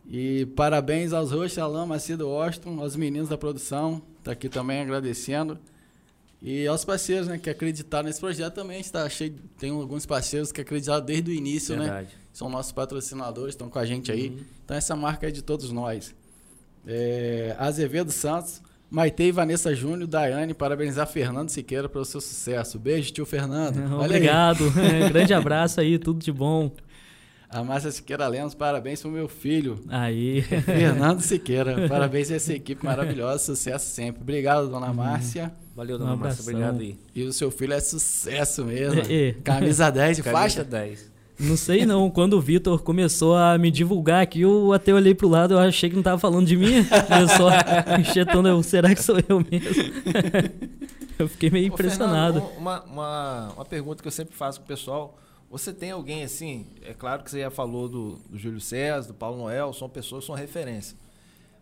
E 0.10 0.48
parabéns 0.48 1.14
aos 1.14 1.32
hosts, 1.32 1.58
Alain, 1.60 1.88
Macedo 1.88 2.28
Washington, 2.28 2.80
aos 2.82 2.96
meninos 2.96 3.30
da 3.30 3.38
produção, 3.38 4.02
tá 4.24 4.32
aqui 4.32 4.50
também 4.50 4.82
agradecendo. 4.82 5.58
E 6.44 6.68
aos 6.68 6.84
parceiros, 6.84 7.26
né, 7.26 7.38
que 7.38 7.50
acreditaram 7.50 8.06
nesse 8.06 8.20
projeto 8.20 8.54
também, 8.54 8.82
está 8.82 9.08
cheio, 9.08 9.34
tem 9.58 9.70
alguns 9.70 10.06
parceiros 10.06 10.52
que 10.52 10.60
acreditaram 10.60 11.04
desde 11.04 11.32
o 11.32 11.34
início, 11.34 11.74
né? 11.78 11.86
Verdade. 11.86 12.10
São 12.34 12.50
nossos 12.50 12.74
patrocinadores, 12.74 13.54
estão 13.54 13.70
com 13.70 13.80
a 13.80 13.86
gente 13.86 14.12
aí. 14.12 14.38
Então 14.66 14.76
essa 14.76 14.94
marca 14.94 15.26
é 15.26 15.32
de 15.32 15.42
todos 15.42 15.72
nós. 15.72 16.14
É, 16.86 17.56
Azevedo 17.58 18.12
Santos, 18.12 18.62
Maite 18.92 19.24
e 19.24 19.32
Vanessa 19.32 19.74
Júnior, 19.74 20.06
Daiane, 20.06 20.54
parabenizar 20.54 21.08
Fernando 21.08 21.50
Siqueira 21.50 21.88
pelo 21.88 22.04
seu 22.04 22.20
sucesso. 22.20 22.78
Beijo, 22.78 23.14
tio 23.14 23.26
Fernando. 23.26 23.78
Obrigado. 23.96 24.66
Grande 25.14 25.34
abraço 25.34 25.80
aí, 25.80 25.98
tudo 25.98 26.20
de 26.20 26.32
bom. 26.32 26.70
A 27.48 27.64
Márcia 27.64 27.92
Siqueira 27.92 28.28
Lemos, 28.28 28.54
parabéns 28.54 29.02
pro 29.02 29.10
meu 29.10 29.30
filho. 29.30 29.80
Aí. 29.88 30.42
Fernando 30.42 31.22
Siqueira, 31.24 31.88
parabéns 31.88 32.30
a 32.32 32.36
essa 32.36 32.52
equipe 32.52 32.84
maravilhosa, 32.84 33.38
sucesso 33.38 33.86
sempre. 33.86 34.22
Obrigado, 34.22 34.68
dona 34.68 34.92
Márcia. 34.92 35.54
Valeu, 35.76 35.96
Um 35.96 36.00
dona 36.00 36.16
Márcia. 36.16 36.42
abração. 36.42 36.54
Obrigado 36.54 36.82
aí. 36.82 36.98
E 37.16 37.24
o 37.24 37.34
seu 37.34 37.50
filho 37.50 37.74
é 37.74 37.80
sucesso 37.80 38.64
mesmo. 38.66 39.02
É, 39.10 39.30
é. 39.30 39.34
Camisa 39.34 39.90
10 39.90 40.18
de 40.18 40.24
Camisa 40.24 40.42
faixa? 40.42 40.64
10. 40.64 41.12
Não 41.40 41.58
sei 41.58 41.84
não, 41.84 42.12
quando 42.12 42.34
o 42.34 42.42
Vitor 42.42 42.80
começou 42.84 43.36
a 43.36 43.58
me 43.58 43.72
divulgar 43.72 44.22
aqui, 44.22 44.42
eu 44.42 44.72
até 44.72 44.94
olhei 44.94 45.16
pro 45.16 45.28
lado, 45.28 45.56
eu 45.56 45.60
achei 45.60 45.90
que 45.90 45.96
não 45.96 46.04
tava 46.04 46.20
falando 46.20 46.46
de 46.46 46.56
mim. 46.56 46.76
Eu 46.76 47.28
só 47.28 47.50
enxetando, 48.00 48.48
eu, 48.48 48.62
será 48.62 48.94
que 48.94 49.02
sou 49.02 49.18
eu 49.28 49.40
mesmo? 49.40 49.68
Eu 51.18 51.28
fiquei 51.30 51.50
meio 51.52 51.66
Ô, 51.72 51.74
impressionado. 51.74 52.40
Fernando, 52.42 52.58
um- 52.58 52.60
uma, 52.62 52.82
uma, 52.84 53.52
uma 53.56 53.66
pergunta 53.66 54.02
que 54.02 54.08
eu 54.08 54.12
sempre 54.12 54.36
faço 54.36 54.60
pro 54.60 54.68
pessoal. 54.68 55.18
Você 55.50 55.72
tem 55.72 55.92
alguém 55.92 56.24
assim, 56.24 56.66
é 56.82 56.92
claro 56.94 57.24
que 57.24 57.30
você 57.30 57.42
já 57.42 57.52
falou 57.52 57.88
do, 57.88 58.16
do 58.30 58.38
Júlio 58.38 58.60
César, 58.60 59.10
do 59.10 59.14
Paulo 59.14 59.38
Noel, 59.38 59.72
são 59.74 59.88
pessoas 59.88 60.24
que 60.24 60.28
são 60.28 60.36
referência. 60.36 60.98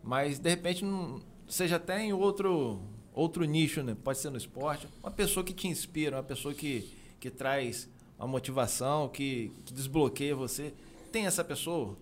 Mas 0.01 0.39
de 0.39 0.49
repente 0.49 0.85
não, 0.85 1.19
você 1.45 1.67
já 1.67 1.77
tem 1.77 2.13
outro, 2.13 2.79
outro 3.13 3.43
nicho, 3.45 3.83
né? 3.83 3.95
Pode 4.03 4.19
ser 4.19 4.29
no 4.29 4.38
esporte. 4.38 4.88
Uma 5.01 5.11
pessoa 5.11 5.43
que 5.43 5.53
te 5.53 5.67
inspira, 5.67 6.17
uma 6.17 6.23
pessoa 6.23 6.53
que, 6.53 6.91
que 7.19 7.29
traz 7.29 7.89
uma 8.17 8.27
motivação, 8.27 9.09
que, 9.09 9.51
que 9.65 9.73
desbloqueia 9.73 10.35
você. 10.35 10.73
Tem 11.11 11.25
essa 11.25 11.43
pessoa? 11.43 11.97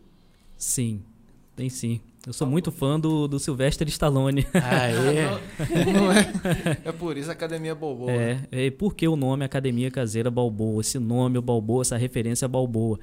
Sim, 0.57 1.02
tem 1.56 1.69
sim. 1.69 2.02
Eu 2.27 2.34
sou 2.34 2.45
muito 2.45 2.72
fã 2.72 2.99
do, 2.99 3.27
do 3.27 3.40
Sylvester 3.40 3.88
Stallone. 3.88 4.45
Aê. 4.53 5.30
Não 5.91 6.11
é, 6.11 6.77
é 6.86 6.91
por 6.91 7.18
isso 7.18 7.30
a 7.30 7.34
academia 7.34 7.73
Bobo. 7.73 8.07
né? 8.07 8.45
É, 8.52 8.68
é, 8.68 8.72
por 8.72 8.94
que 8.94 9.07
o 9.07 9.15
nome 9.15 9.45
Academia 9.45 9.90
Caseira 9.90 10.30
Balboa? 10.30 10.81
Esse 10.81 10.99
nome, 10.99 11.38
o 11.38 11.41
Balboa, 11.41 11.81
essa 11.81 11.98
referência 11.98 12.48
Balboa. 12.48 12.99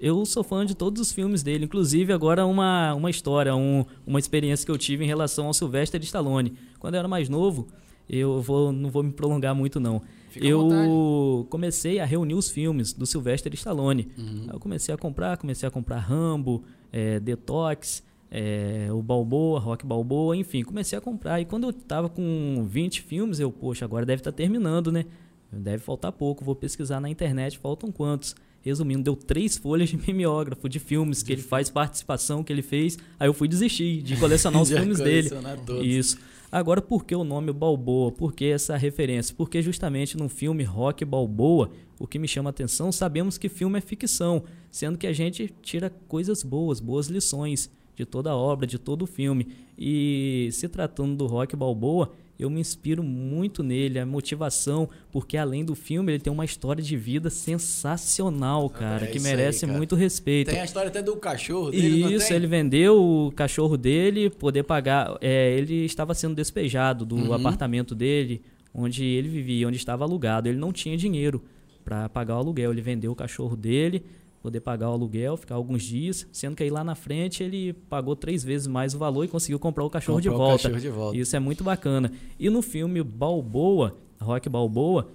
Eu 0.00 0.24
sou 0.24 0.42
fã 0.42 0.64
de 0.64 0.74
todos 0.74 1.00
os 1.02 1.12
filmes 1.12 1.42
dele, 1.42 1.66
inclusive 1.66 2.12
agora 2.12 2.46
uma, 2.46 2.94
uma 2.94 3.10
história, 3.10 3.54
um- 3.54 3.84
uma 4.06 4.18
experiência 4.18 4.64
que 4.64 4.70
eu 4.70 4.78
tive 4.78 5.04
em 5.04 5.06
relação 5.06 5.46
ao 5.46 5.54
Sylvester 5.54 6.00
Stallone. 6.02 6.54
Quando 6.78 6.94
eu 6.94 6.98
era 7.00 7.08
mais 7.08 7.28
novo, 7.28 7.66
eu 8.08 8.40
vou, 8.40 8.72
não 8.72 8.90
vou 8.90 9.02
me 9.02 9.12
prolongar 9.12 9.54
muito 9.54 9.78
não. 9.78 10.00
Fica 10.30 10.46
eu 10.46 11.46
comecei 11.50 11.98
a 12.00 12.04
reunir 12.04 12.34
os 12.34 12.48
filmes 12.50 12.92
do 12.92 13.04
Sylvester 13.06 13.52
Stallone. 13.54 14.08
Aí 14.16 14.48
Eu 14.54 14.60
comecei 14.60 14.94
a 14.94 14.98
comprar, 14.98 15.36
comecei 15.36 15.66
a 15.68 15.70
comprar 15.70 15.98
Rambo, 15.98 16.62
é, 16.92 17.20
Detox, 17.20 18.02
é, 18.30 18.88
o 18.90 19.02
Balboa, 19.02 19.58
Rock 19.60 19.84
Balboa, 19.86 20.36
enfim, 20.36 20.62
comecei 20.62 20.96
a 20.96 21.00
comprar. 21.02 21.40
E 21.40 21.44
quando 21.44 21.64
eu 21.64 21.72
tava 21.72 22.08
com 22.08 22.64
20 22.68 23.02
filmes, 23.02 23.40
eu, 23.40 23.50
poxa, 23.52 23.84
agora 23.84 24.06
deve 24.06 24.20
estar 24.20 24.32
terminando, 24.32 24.90
né? 24.90 25.04
Deve 25.52 25.82
faltar 25.82 26.12
pouco, 26.12 26.44
vou 26.44 26.54
pesquisar 26.56 27.00
na 27.00 27.08
internet, 27.08 27.58
faltam 27.58 27.90
quantos? 27.92 28.34
Resumindo, 28.66 29.04
deu 29.04 29.14
três 29.14 29.56
folhas 29.56 29.90
de 29.90 29.96
mimeógrafo 29.96 30.68
de 30.68 30.80
filmes 30.80 31.22
que 31.22 31.32
ele 31.32 31.40
faz 31.40 31.70
participação, 31.70 32.42
que 32.42 32.52
ele 32.52 32.62
fez. 32.62 32.98
Aí 33.16 33.28
eu 33.28 33.32
fui 33.32 33.46
desistir 33.46 34.02
de 34.02 34.16
colecionar 34.16 34.60
os 34.60 34.66
De 34.68 34.74
filmes 34.74 34.98
dele. 34.98 35.30
todos. 35.64 35.86
Isso. 35.86 36.18
Agora, 36.50 36.82
por 36.82 37.04
que 37.04 37.14
o 37.14 37.22
nome 37.22 37.52
Balboa? 37.52 38.10
Por 38.10 38.32
que 38.32 38.46
essa 38.46 38.76
referência? 38.76 39.32
Porque 39.36 39.62
justamente 39.62 40.16
no 40.16 40.28
filme 40.28 40.64
Rock 40.64 41.04
Balboa, 41.04 41.70
o 41.96 42.08
que 42.08 42.18
me 42.18 42.26
chama 42.26 42.48
a 42.48 42.50
atenção, 42.50 42.90
sabemos 42.90 43.38
que 43.38 43.48
filme 43.48 43.78
é 43.78 43.80
ficção, 43.80 44.42
sendo 44.68 44.98
que 44.98 45.06
a 45.06 45.12
gente 45.12 45.54
tira 45.62 45.88
coisas 46.08 46.42
boas, 46.42 46.80
boas 46.80 47.06
lições 47.06 47.70
de 47.94 48.04
toda 48.04 48.30
a 48.30 48.36
obra, 48.36 48.66
de 48.66 48.80
todo 48.80 49.02
o 49.02 49.06
filme. 49.06 49.46
E 49.78 50.48
se 50.50 50.68
tratando 50.68 51.14
do 51.14 51.26
Rock 51.26 51.54
Balboa, 51.54 52.12
eu 52.38 52.50
me 52.50 52.60
inspiro 52.60 53.02
muito 53.02 53.62
nele, 53.62 53.98
a 53.98 54.04
motivação, 54.06 54.88
porque 55.10 55.36
além 55.36 55.64
do 55.64 55.74
filme, 55.74 56.12
ele 56.12 56.20
tem 56.20 56.32
uma 56.32 56.44
história 56.44 56.82
de 56.82 56.96
vida 56.96 57.30
sensacional, 57.30 58.68
cara, 58.68 59.04
é 59.04 59.08
que 59.08 59.16
isso 59.18 59.26
aí, 59.26 59.36
merece 59.36 59.66
cara. 59.66 59.76
muito 59.78 59.94
respeito. 59.94 60.50
Tem 60.50 60.60
a 60.60 60.64
história 60.64 60.88
até 60.88 61.02
do 61.02 61.16
cachorro 61.16 61.70
dele, 61.70 62.14
Isso, 62.14 62.32
ele 62.32 62.46
vendeu 62.46 63.02
o 63.02 63.32
cachorro 63.32 63.76
dele, 63.76 64.28
poder 64.30 64.62
pagar. 64.62 65.16
é, 65.20 65.56
ele 65.56 65.84
estava 65.84 66.14
sendo 66.14 66.34
despejado 66.34 67.04
do 67.04 67.16
Uhum. 67.16 67.32
apartamento 67.32 67.94
dele, 67.94 68.42
onde 68.74 69.04
ele 69.04 69.28
vivia, 69.28 69.66
onde 69.66 69.76
estava 69.76 70.04
alugado. 70.04 70.48
Ele 70.48 70.58
não 70.58 70.72
tinha 70.72 70.96
dinheiro 70.96 71.42
para 71.84 72.08
pagar 72.08 72.34
o 72.36 72.38
aluguel. 72.38 72.70
Ele 72.72 72.82
vendeu 72.82 73.12
o 73.12 73.14
cachorro 73.16 73.56
dele, 73.56 74.02
poder 74.42 74.60
pagar 74.60 74.90
o 74.90 74.92
aluguel, 74.92 75.36
ficar 75.36 75.54
alguns 75.56 75.82
dias, 75.82 76.26
sendo 76.30 76.54
que 76.56 76.62
aí 76.62 76.70
lá 76.70 76.84
na 76.84 76.94
frente 76.94 77.42
ele 77.42 77.72
pagou 77.72 78.14
três 78.14 78.44
vezes 78.44 78.66
mais 78.66 78.94
o 78.94 78.98
valor 78.98 79.24
e 79.24 79.28
conseguiu 79.28 79.58
comprar 79.58 79.84
o 79.84 79.90
cachorro 79.90 80.20
de 80.20 80.28
o 80.28 80.36
volta. 80.36 80.62
cachorro 80.64 80.80
de 80.80 80.88
volta. 80.88 81.16
Isso 81.18 81.34
é 81.34 81.40
muito 81.40 81.64
bacana. 81.64 82.12
E 82.38 82.48
no 82.48 82.62
filme 82.62 83.02
Balboa, 83.02 83.96
Rock 84.20 84.48
Balboa, 84.48 85.10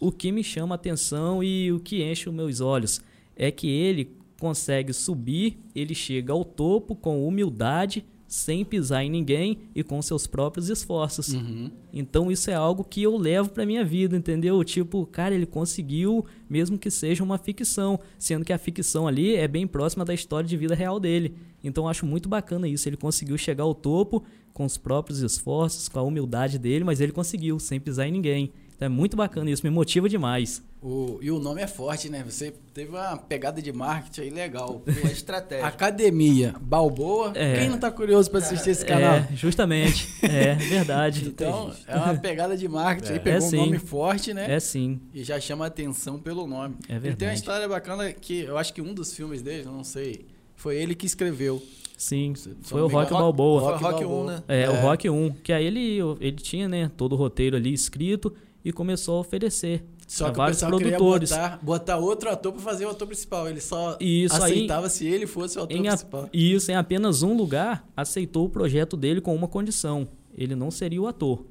o 0.00 0.12
que 0.12 0.30
me 0.30 0.44
chama 0.44 0.74
a 0.74 0.76
atenção 0.76 1.42
e 1.42 1.72
o 1.72 1.80
que 1.80 2.02
enche 2.02 2.28
os 2.28 2.34
meus 2.34 2.60
olhos 2.60 3.00
é 3.34 3.50
que 3.50 3.68
ele 3.68 4.16
consegue 4.38 4.92
subir, 4.92 5.58
ele 5.74 5.94
chega 5.94 6.32
ao 6.32 6.44
topo 6.44 6.94
com 6.94 7.26
humildade, 7.26 8.04
sem 8.28 8.62
pisar 8.62 9.02
em 9.02 9.10
ninguém 9.10 9.58
e 9.74 9.82
com 9.82 10.00
seus 10.02 10.26
próprios 10.26 10.68
esforços. 10.68 11.32
Uhum. 11.32 11.70
Então 11.90 12.30
isso 12.30 12.50
é 12.50 12.54
algo 12.54 12.84
que 12.84 13.02
eu 13.02 13.16
levo 13.16 13.48
pra 13.48 13.64
minha 13.64 13.82
vida, 13.82 14.14
entendeu? 14.14 14.62
Tipo, 14.62 15.06
cara, 15.06 15.34
ele 15.34 15.46
conseguiu, 15.46 16.26
mesmo 16.48 16.78
que 16.78 16.90
seja 16.90 17.24
uma 17.24 17.38
ficção, 17.38 17.98
sendo 18.18 18.44
que 18.44 18.52
a 18.52 18.58
ficção 18.58 19.08
ali 19.08 19.34
é 19.34 19.48
bem 19.48 19.66
próxima 19.66 20.04
da 20.04 20.12
história 20.12 20.46
de 20.46 20.56
vida 20.58 20.74
real 20.74 21.00
dele. 21.00 21.34
Então 21.64 21.84
eu 21.84 21.88
acho 21.88 22.04
muito 22.04 22.28
bacana 22.28 22.68
isso. 22.68 22.86
Ele 22.86 22.98
conseguiu 22.98 23.38
chegar 23.38 23.64
ao 23.64 23.74
topo 23.74 24.22
com 24.52 24.66
os 24.66 24.76
próprios 24.76 25.22
esforços, 25.22 25.88
com 25.88 25.98
a 25.98 26.02
humildade 26.02 26.58
dele, 26.58 26.84
mas 26.84 27.00
ele 27.00 27.12
conseguiu, 27.12 27.58
sem 27.58 27.80
pisar 27.80 28.06
em 28.06 28.12
ninguém. 28.12 28.52
Então 28.76 28.86
é 28.86 28.88
muito 28.88 29.16
bacana 29.16 29.50
isso, 29.50 29.64
me 29.64 29.70
motiva 29.70 30.06
demais. 30.06 30.62
O, 30.80 31.18
e 31.20 31.28
o 31.30 31.40
nome 31.40 31.60
é 31.60 31.66
forte, 31.66 32.08
né? 32.08 32.22
Você 32.24 32.52
teve 32.72 32.90
uma 32.90 33.16
pegada 33.16 33.60
de 33.60 33.72
marketing 33.72 34.20
aí 34.20 34.30
legal. 34.30 34.80
Uma 34.86 35.10
estratégia. 35.10 35.66
Academia 35.66 36.54
Balboa. 36.60 37.32
É. 37.34 37.58
Quem 37.58 37.68
não 37.68 37.78
tá 37.78 37.90
curioso 37.90 38.30
pra 38.30 38.38
assistir 38.38 38.70
esse 38.70 38.86
canal? 38.86 39.14
É, 39.16 39.28
justamente. 39.34 40.06
É, 40.22 40.54
verdade. 40.54 41.26
Então, 41.26 41.72
é 41.86 41.96
uma 41.96 42.14
pegada 42.14 42.56
de 42.56 42.68
marketing. 42.68 43.10
Aí 43.12 43.16
É. 43.16 43.18
pegou 43.18 43.48
É 43.48 43.52
um 43.52 43.56
nome 43.56 43.78
forte, 43.78 44.32
né? 44.32 44.54
É 44.54 44.60
sim. 44.60 45.00
E 45.12 45.24
já 45.24 45.40
chama 45.40 45.66
atenção 45.66 46.16
pelo 46.18 46.46
nome. 46.46 46.76
É 46.88 46.92
Ele 46.92 47.00
tem 47.00 47.10
uma 47.10 47.16
verdade. 47.16 47.34
história 47.38 47.68
bacana 47.68 48.12
que 48.12 48.42
eu 48.42 48.56
acho 48.56 48.72
que 48.72 48.80
um 48.80 48.94
dos 48.94 49.12
filmes 49.12 49.42
dele, 49.42 49.64
eu 49.66 49.72
não 49.72 49.82
sei, 49.82 50.26
foi 50.54 50.76
ele 50.76 50.94
que 50.94 51.06
escreveu. 51.06 51.60
Sim. 51.96 52.34
Foi 52.62 52.80
o 52.80 52.86
Rock 52.86 53.10
Balboa. 53.12 53.62
O 53.62 53.64
Rock 53.64 53.82
Balboa. 53.82 54.22
1, 54.22 54.26
né? 54.26 54.42
É, 54.46 54.70
o 54.70 54.74
Rock 54.74 55.10
1, 55.10 55.30
que 55.42 55.52
aí 55.52 55.66
ele, 55.66 55.98
ele 56.20 56.36
tinha, 56.36 56.68
né, 56.68 56.88
todo 56.96 57.14
o 57.14 57.16
roteiro 57.16 57.56
ali 57.56 57.72
escrito 57.72 58.32
e 58.64 58.72
começou 58.72 59.16
a 59.16 59.20
oferecer 59.20 59.82
Só 60.08 60.30
que 60.30 60.40
o 60.40 60.46
pessoal 60.46 60.70
produtores. 60.72 61.30
queria 61.30 61.48
botar, 61.50 61.58
botar 61.62 61.96
outro 61.98 62.30
ator 62.30 62.52
pra 62.52 62.62
fazer 62.62 62.86
o 62.86 62.90
ator 62.90 63.06
principal. 63.06 63.46
Ele 63.48 63.60
só 63.60 63.96
Isso 64.00 64.34
aí- 64.42 64.52
aceitava 64.54 64.88
se 64.88 65.06
ele 65.06 65.26
fosse 65.26 65.58
o 65.58 65.62
ator 65.64 65.76
Em 65.76 65.86
a- 65.86 65.90
principal. 65.92 66.28
isso, 66.32 66.70
em 66.72 66.74
apenas 66.74 67.22
um 67.22 67.36
lugar, 67.36 67.86
aceitou 67.94 68.46
o 68.46 68.48
projeto 68.48 68.96
dele 68.96 69.20
com 69.20 69.34
uma 69.36 69.46
condição. 69.46 70.08
Ele 70.36 70.54
não 70.54 70.70
seria 70.70 71.00
o 71.02 71.06
ator. 71.06 71.44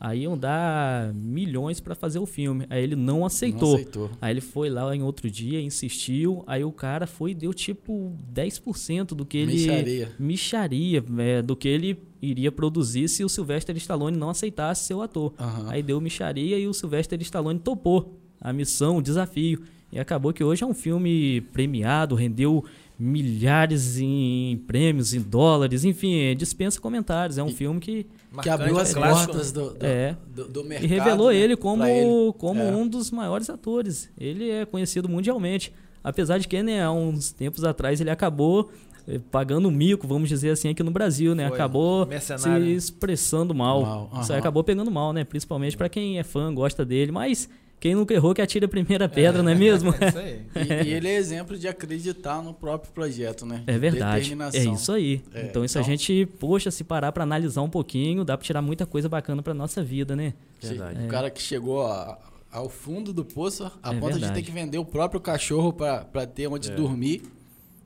Aí 0.00 0.22
iam 0.22 0.36
dar 0.36 1.12
milhões 1.14 1.80
pra 1.80 1.94
fazer 1.94 2.18
o 2.18 2.26
filme. 2.26 2.66
Aí 2.68 2.82
ele 2.82 2.96
não 2.96 3.24
aceitou. 3.24 3.70
Não 3.70 3.74
aceitou. 3.76 4.10
Aí 4.20 4.32
ele 4.32 4.40
foi 4.40 4.68
lá 4.68 4.94
em 4.94 5.02
outro 5.02 5.30
dia, 5.30 5.60
insistiu. 5.60 6.44
Aí 6.46 6.62
o 6.62 6.72
cara 6.72 7.06
foi 7.06 7.30
e 7.30 7.34
deu 7.34 7.54
tipo 7.54 8.12
10% 8.32 9.08
do 9.08 9.24
que 9.24 9.38
ele. 9.38 9.52
Micharia. 9.52 10.12
Micharia, 10.18 11.04
é, 11.18 11.42
do 11.42 11.56
que 11.56 11.68
ele 11.68 11.98
iria 12.20 12.52
produzir 12.52 13.08
se 13.08 13.24
o 13.24 13.28
Sylvester 13.28 13.76
Stallone 13.76 14.16
não 14.16 14.30
aceitasse 14.30 14.84
ser 14.84 14.94
o 14.94 15.02
ator. 15.02 15.32
Aham. 15.38 15.70
Aí 15.70 15.82
deu 15.82 16.00
micharia 16.00 16.58
e 16.58 16.66
o 16.66 16.74
Sylvester 16.74 17.20
Stallone 17.22 17.58
topou 17.58 18.18
a 18.40 18.52
missão, 18.52 18.98
o 18.98 19.02
desafio. 19.02 19.62
E 19.90 19.98
acabou 19.98 20.32
que 20.32 20.42
hoje 20.42 20.64
é 20.64 20.66
um 20.66 20.74
filme 20.74 21.40
premiado, 21.52 22.14
rendeu 22.14 22.64
milhares 22.98 23.98
em 23.98 24.56
prêmios, 24.66 25.14
em 25.14 25.20
dólares, 25.20 25.84
enfim, 25.84 26.18
é, 26.20 26.34
dispensa 26.34 26.80
comentários. 26.80 27.38
É 27.38 27.42
um 27.42 27.50
filme 27.50 27.78
que 27.78 28.06
que 28.42 28.48
abriu 28.48 28.78
as 28.78 28.92
clássico, 28.94 29.32
portas 29.32 29.52
do, 29.52 29.70
do, 29.74 29.84
É. 29.86 30.16
do, 30.34 30.48
do 30.48 30.64
mercado. 30.64 30.84
e 30.84 30.88
revelou 30.88 31.28
né, 31.30 31.36
ele 31.36 31.56
como, 31.56 31.84
ele. 31.84 32.32
como 32.38 32.60
É. 32.60 32.74
um 32.74 32.86
dos 32.86 33.10
maiores 33.10 33.48
atores. 33.50 34.10
Ele 34.18 34.50
é 34.50 34.64
conhecido 34.64 35.08
mundialmente. 35.08 35.72
Apesar 36.02 36.38
de 36.38 36.46
que, 36.46 36.62
né, 36.62 36.82
há 36.82 36.90
uns 36.92 37.32
tempos 37.32 37.64
atrás, 37.64 38.00
ele 38.00 38.10
acabou 38.10 38.70
eh, 39.08 39.20
pagando 39.30 39.70
mico, 39.70 40.06
vamos 40.06 40.28
dizer 40.28 40.50
assim, 40.50 40.68
aqui 40.68 40.82
no 40.82 40.90
Brasil, 40.90 41.34
né? 41.34 41.48
Foi, 41.48 41.56
acabou 41.56 42.04
se 42.04 42.10
mercenário. 42.10 42.66
expressando 42.66 43.54
mal. 43.54 43.82
Mal, 43.82 44.10
Isso 44.20 44.32
aí 44.32 44.36
aham. 44.36 44.38
acabou 44.40 44.62
pegando 44.64 44.90
mal, 44.90 45.12
né? 45.12 45.24
Principalmente 45.24 45.76
pra 45.76 45.88
quem 45.88 46.18
é 46.18 46.22
fã, 46.22 46.52
gosta 46.54 46.84
dele. 46.84 47.10
Mas 47.12 47.48
quem 47.78 47.94
nunca 47.94 48.14
errou 48.14 48.34
que 48.34 48.40
atire 48.42 48.64
a 48.64 48.68
primeira 48.68 49.08
pedra, 49.08 49.42
não 49.42 49.50
é 49.50 49.54
mesmo? 49.54 49.94
É 50.00 50.08
isso 50.08 50.18
aí. 50.18 50.40
E, 50.56 50.88
e 50.88 50.92
ele 50.94 51.08
é 51.08 51.14
exemplo 51.16 51.56
de 51.58 51.68
acreditar 51.68 52.42
no 52.42 52.52
próprio 52.54 52.90
projeto, 52.92 53.44
né? 53.46 53.62
É 53.66 53.72
De 53.72 53.78
verdade. 53.78 54.36
É 54.54 54.64
isso 54.64 54.92
aí. 54.92 55.22
É, 55.34 55.46
então, 55.46 55.64
isso 55.64 55.78
a 55.78 55.82
então- 55.82 55.90
gente, 55.92 56.26
poxa, 56.38 56.70
se 56.70 56.82
parar 56.82 57.12
pra 57.12 57.22
analisar 57.22 57.62
um 57.62 57.68
pouquinho, 57.70 58.24
dá 58.24 58.36
pra 58.36 58.44
tirar 58.44 58.62
muita 58.62 58.86
coisa 58.86 59.08
bacana 59.08 59.42
pra 59.42 59.52
nossa 59.54 59.82
vida, 59.82 60.16
né? 60.16 60.32
Verdade. 60.60 61.04
O 61.04 61.08
cara 61.08 61.30
que 61.30 61.40
chegou 61.42 61.86
a- 61.86 62.18
ao 62.50 62.68
fundo 62.70 63.12
do 63.12 63.24
poço, 63.24 63.70
a 63.82 63.90
É 63.94 64.00
ponto 64.00 64.14
de 64.14 64.20
verdade. 64.20 64.34
ter 64.34 64.42
que 64.42 64.50
vender 64.50 64.78
o 64.78 64.84
próprio 64.84 65.20
cachorro 65.20 65.72
pra 65.72 65.98
pra 66.04 66.26
ter 66.26 66.46
onde 66.48 66.70
É. 66.70 66.74
dormir, 66.74 67.22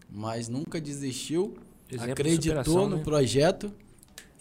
mas 0.09 0.49
nunca 0.49 0.81
desistiu, 0.81 1.57
Exemplo 1.91 2.07
de 2.07 2.13
acreditou 2.13 2.89
no 2.89 2.97
né? 2.99 3.03
projeto. 3.03 3.73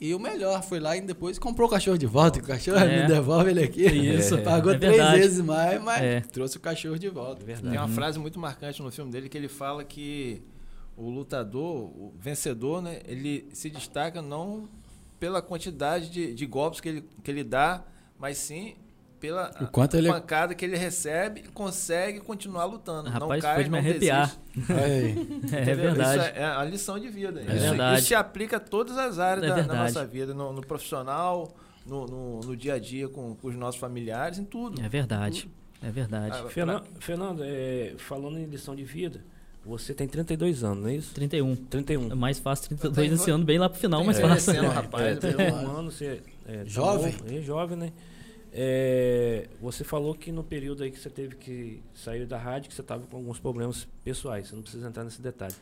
E 0.02 0.16
o 0.16 0.20
melhor, 0.20 0.64
foi 0.64 0.80
lá 0.80 0.96
e 0.96 1.02
depois 1.02 1.38
comprou 1.38 1.68
o 1.68 1.72
cachorro 1.72 1.98
de 1.98 2.06
volta. 2.06 2.40
O 2.40 2.44
cachorro 2.44 2.78
É. 2.80 3.02
me 3.02 3.08
devolve 3.08 3.50
ele 3.50 3.64
aqui. 3.64 3.84
Isso, 3.86 4.38
Pagou 4.40 4.72
é 4.72 4.78
três 4.78 5.12
vezes 5.12 5.42
mais, 5.42 5.82
mas 5.84 6.02
É. 6.02 6.22
trouxe 6.22 6.56
o 6.58 6.60
cachorro 6.60 6.98
de 6.98 7.10
volta. 7.10 7.44
Verdade. 7.44 7.70
Tem 7.70 7.78
uma 7.78 7.88
frase 7.90 8.18
muito 8.18 8.40
marcante 8.40 8.82
no 8.82 8.90
filme 8.92 9.12
dele 9.12 9.28
que 9.28 9.38
ele 9.38 9.50
fala 9.50 9.84
que 9.84 10.42
o 10.96 11.10
lutador, 11.10 11.84
o 11.86 12.14
vencedor, 12.18 12.82
né, 12.82 13.00
ele 13.06 13.50
se 13.54 13.70
destaca 13.70 14.22
não 14.22 14.70
pela 15.20 15.42
quantidade 15.42 16.10
de, 16.10 16.34
de 16.34 16.46
golpes 16.46 16.80
que 16.80 16.88
ele, 16.90 17.04
que 17.22 17.30
ele 17.30 17.44
dá, 17.44 17.84
mas 18.18 18.38
sim 18.38 18.76
pela 19.20 19.52
O 19.62 19.68
quanto 19.68 19.98
ele- 19.98 20.08
pancada 20.10 20.56
que 20.56 20.64
ele 20.64 20.78
recebe 20.78 21.42
e 21.42 21.48
consegue 21.50 22.20
continuar 22.22 22.66
lutando. 22.66 23.04
não 23.10 23.12
Rapaz, 23.20 23.42
cai, 23.42 23.56
foi 23.56 23.64
de 23.66 23.70
me 23.70 23.82
não 23.82 23.90
arrepiar. 23.90 24.36
É 24.70 25.10
Entendeu? 25.10 25.76
verdade. 25.76 26.20
Isso 26.22 26.30
é, 26.36 26.40
é 26.42 26.46
a 26.46 26.64
lição 26.64 27.00
de 27.00 27.08
vida. 27.10 27.40
É 27.42 27.56
isso, 27.56 27.70
verdade. 27.70 28.00
isso 28.00 28.08
se 28.08 28.16
aplica 28.16 28.58
a 28.58 28.60
todas 28.60 28.98
as 28.98 29.20
áreas 29.20 29.46
É 29.46 29.50
da, 29.50 29.62
da 29.62 29.74
nossa 29.84 30.06
vida, 30.06 30.34
no, 30.34 30.52
no 30.54 30.62
profissional, 30.62 31.54
no, 31.86 32.06
no, 32.06 32.40
no 32.42 32.58
dia 32.58 32.74
a 32.76 32.80
dia 32.80 33.08
com, 33.08 33.36
com 33.36 33.48
os 33.48 33.56
nossos 33.56 33.80
familiares, 33.80 34.38
em 34.40 34.44
tudo. 34.46 34.82
É 34.82 34.90
verdade. 34.90 35.50
É 35.82 35.90
verdade. 35.92 36.38
Ah, 36.46 36.50
Fernando, 36.50 36.84
Fernando 37.00 37.42
é, 37.44 37.94
falando 37.98 38.38
em 38.38 38.46
lição 38.46 38.76
de 38.76 38.84
vida, 38.84 39.24
você 39.66 39.94
tem 39.94 40.08
32 40.08 40.64
anos, 40.64 40.84
não 40.84 40.90
é 40.90 40.96
isso? 40.96 41.14
31. 41.14 41.56
31. 41.56 42.12
É 42.12 42.16
mais 42.16 42.38
fácil 42.40 42.68
32 42.70 42.96
Tem- 43.10 43.16
esse 43.16 43.32
ano, 43.32 43.46
bem 43.46 43.58
lá 43.60 43.70
pro 43.70 43.80
final, 43.80 44.04
mas 44.04 44.18
Tem 44.18 44.28
fácil. 44.28 44.54
É, 44.56 44.68
rapaz. 44.68 45.20
tem 45.20 45.36
né? 45.36 45.52
um 45.54 45.78
ano, 45.78 45.92
você 45.92 46.22
é, 46.46 46.58
tá 46.58 46.64
Jovem? 46.66 47.14
novo, 47.14 47.34
é 47.34 47.42
jovem, 47.42 47.78
né? 47.78 47.92
É, 48.52 49.48
você 49.62 49.84
falou 49.84 50.16
que 50.16 50.32
no 50.32 50.44
período 50.44 50.84
aí 50.84 50.92
que 50.92 51.00
você 51.00 51.10
teve 51.10 51.36
que 51.36 51.82
sair 51.94 52.26
da 52.26 52.38
rádio, 52.38 52.70
que 52.70 52.76
você 52.76 52.82
estava 52.82 53.06
com 53.06 53.18
alguns 53.18 53.40
problemas 53.40 53.88
pessoais, 54.04 54.48
você 54.48 54.56
não 54.56 54.62
precisa 54.64 54.88
entrar 54.88 55.04
nesse 55.04 55.22
detalhe. 55.22 55.54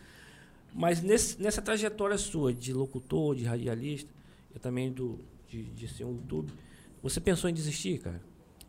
Mas 0.73 1.01
nesse- 1.01 1.41
nessa 1.41 1.61
trajetória 1.61 2.17
sua 2.17 2.53
de 2.53 2.71
locutor, 2.73 3.35
de 3.35 3.43
radialista, 3.43 4.09
e 4.55 4.59
também 4.59 4.91
do, 4.91 5.19
de, 5.49 5.63
de 5.63 5.87
ser 5.87 6.05
um 6.05 6.11
YouTube, 6.13 6.51
você 7.03 7.19
pensou 7.19 7.49
em 7.49 7.53
desistir, 7.53 7.99
cara? 7.99 8.21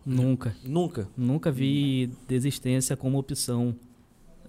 Nunca. 0.05 0.57
Nunca? 0.65 1.09
Nunca 1.16 1.51
vi 1.51 2.11
desistência 2.27 2.97
como 2.97 3.19
opção. 3.19 3.74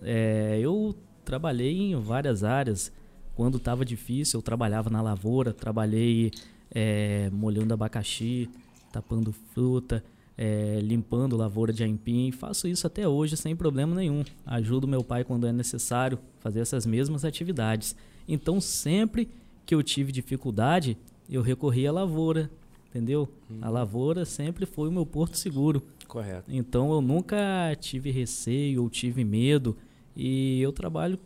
É, 0.02 0.58
eu 0.62 0.96
trabalhei 1.26 1.92
em 1.92 1.96
várias 2.00 2.44
áreas. 2.44 2.92
Quando 3.36 3.58
estava 3.58 3.84
difícil, 3.86 4.38
eu 4.38 4.42
trabalhava 4.42 4.90
na 4.90 5.02
lavoura, 5.02 5.54
trabalhei 5.54 6.32
é, 6.72 7.30
molhando 7.32 7.74
abacaxi, 7.74 8.50
tapando 8.92 9.32
fruta, 9.32 10.04
é, 10.38 10.80
limpando 10.82 11.36
lavoura 11.36 11.74
de 11.74 11.84
aipim. 11.84 12.32
Faço 12.32 12.68
isso 12.68 12.88
até 12.88 13.08
hoje 13.08 13.36
sem 13.36 13.56
problema 13.56 13.96
nenhum. 13.96 14.24
Ajudo 14.46 14.88
meu 14.88 15.04
pai 15.04 15.24
quando 15.24 15.46
é 15.46 15.52
necessário 15.52 16.18
fazer 16.40 16.62
essas 16.62 16.86
mesmas 16.86 17.26
atividades. 17.26 17.96
Então, 18.28 18.62
sempre 18.62 19.30
que 19.66 19.76
eu 19.76 19.84
tive 19.84 20.12
dificuldade, 20.12 20.98
eu 21.30 21.42
recorri 21.42 21.86
à 21.86 21.92
lavoura, 21.92 22.50
entendeu? 22.90 23.30
A 23.62 23.70
lavoura 23.70 24.26
sempre 24.26 24.66
foi 24.66 24.90
o 24.90 24.92
meu 24.92 25.06
porto 25.06 25.38
seguro. 25.38 25.84
Correto. 26.08 26.52
Então 26.52 26.92
eu 26.92 27.02
nunca 27.02 27.38
tive 27.80 28.10
receio 28.10 28.82
ou 28.82 28.90
tive 28.90 29.24
medo 29.24 29.78
e 30.16 30.60
eu 30.60 30.72
trabalho 30.72 31.20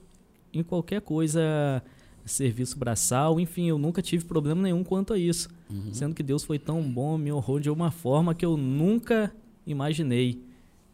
em 0.53 0.61
qualquer 0.61 0.99
coisa, 1.01 1.81
serviço 2.25 2.77
braçal, 2.77 3.39
enfim, 3.39 3.69
eu 3.69 3.77
nunca 3.77 4.01
tive 4.01 4.25
problema 4.25 4.61
nenhum 4.61 4.83
quanto 4.83 5.13
a 5.13 5.17
isso. 5.17 5.49
Sendo 5.91 6.13
que 6.15 6.23
Deus 6.23 6.43
foi 6.43 6.59
tão 6.59 6.81
bom, 6.83 7.17
me 7.17 7.31
honrou 7.31 7.59
de 7.59 7.69
uma 7.69 7.91
forma 7.91 8.33
que 8.35 8.45
eu 8.45 8.55
nunca 8.57 9.33
imaginei. 9.65 10.41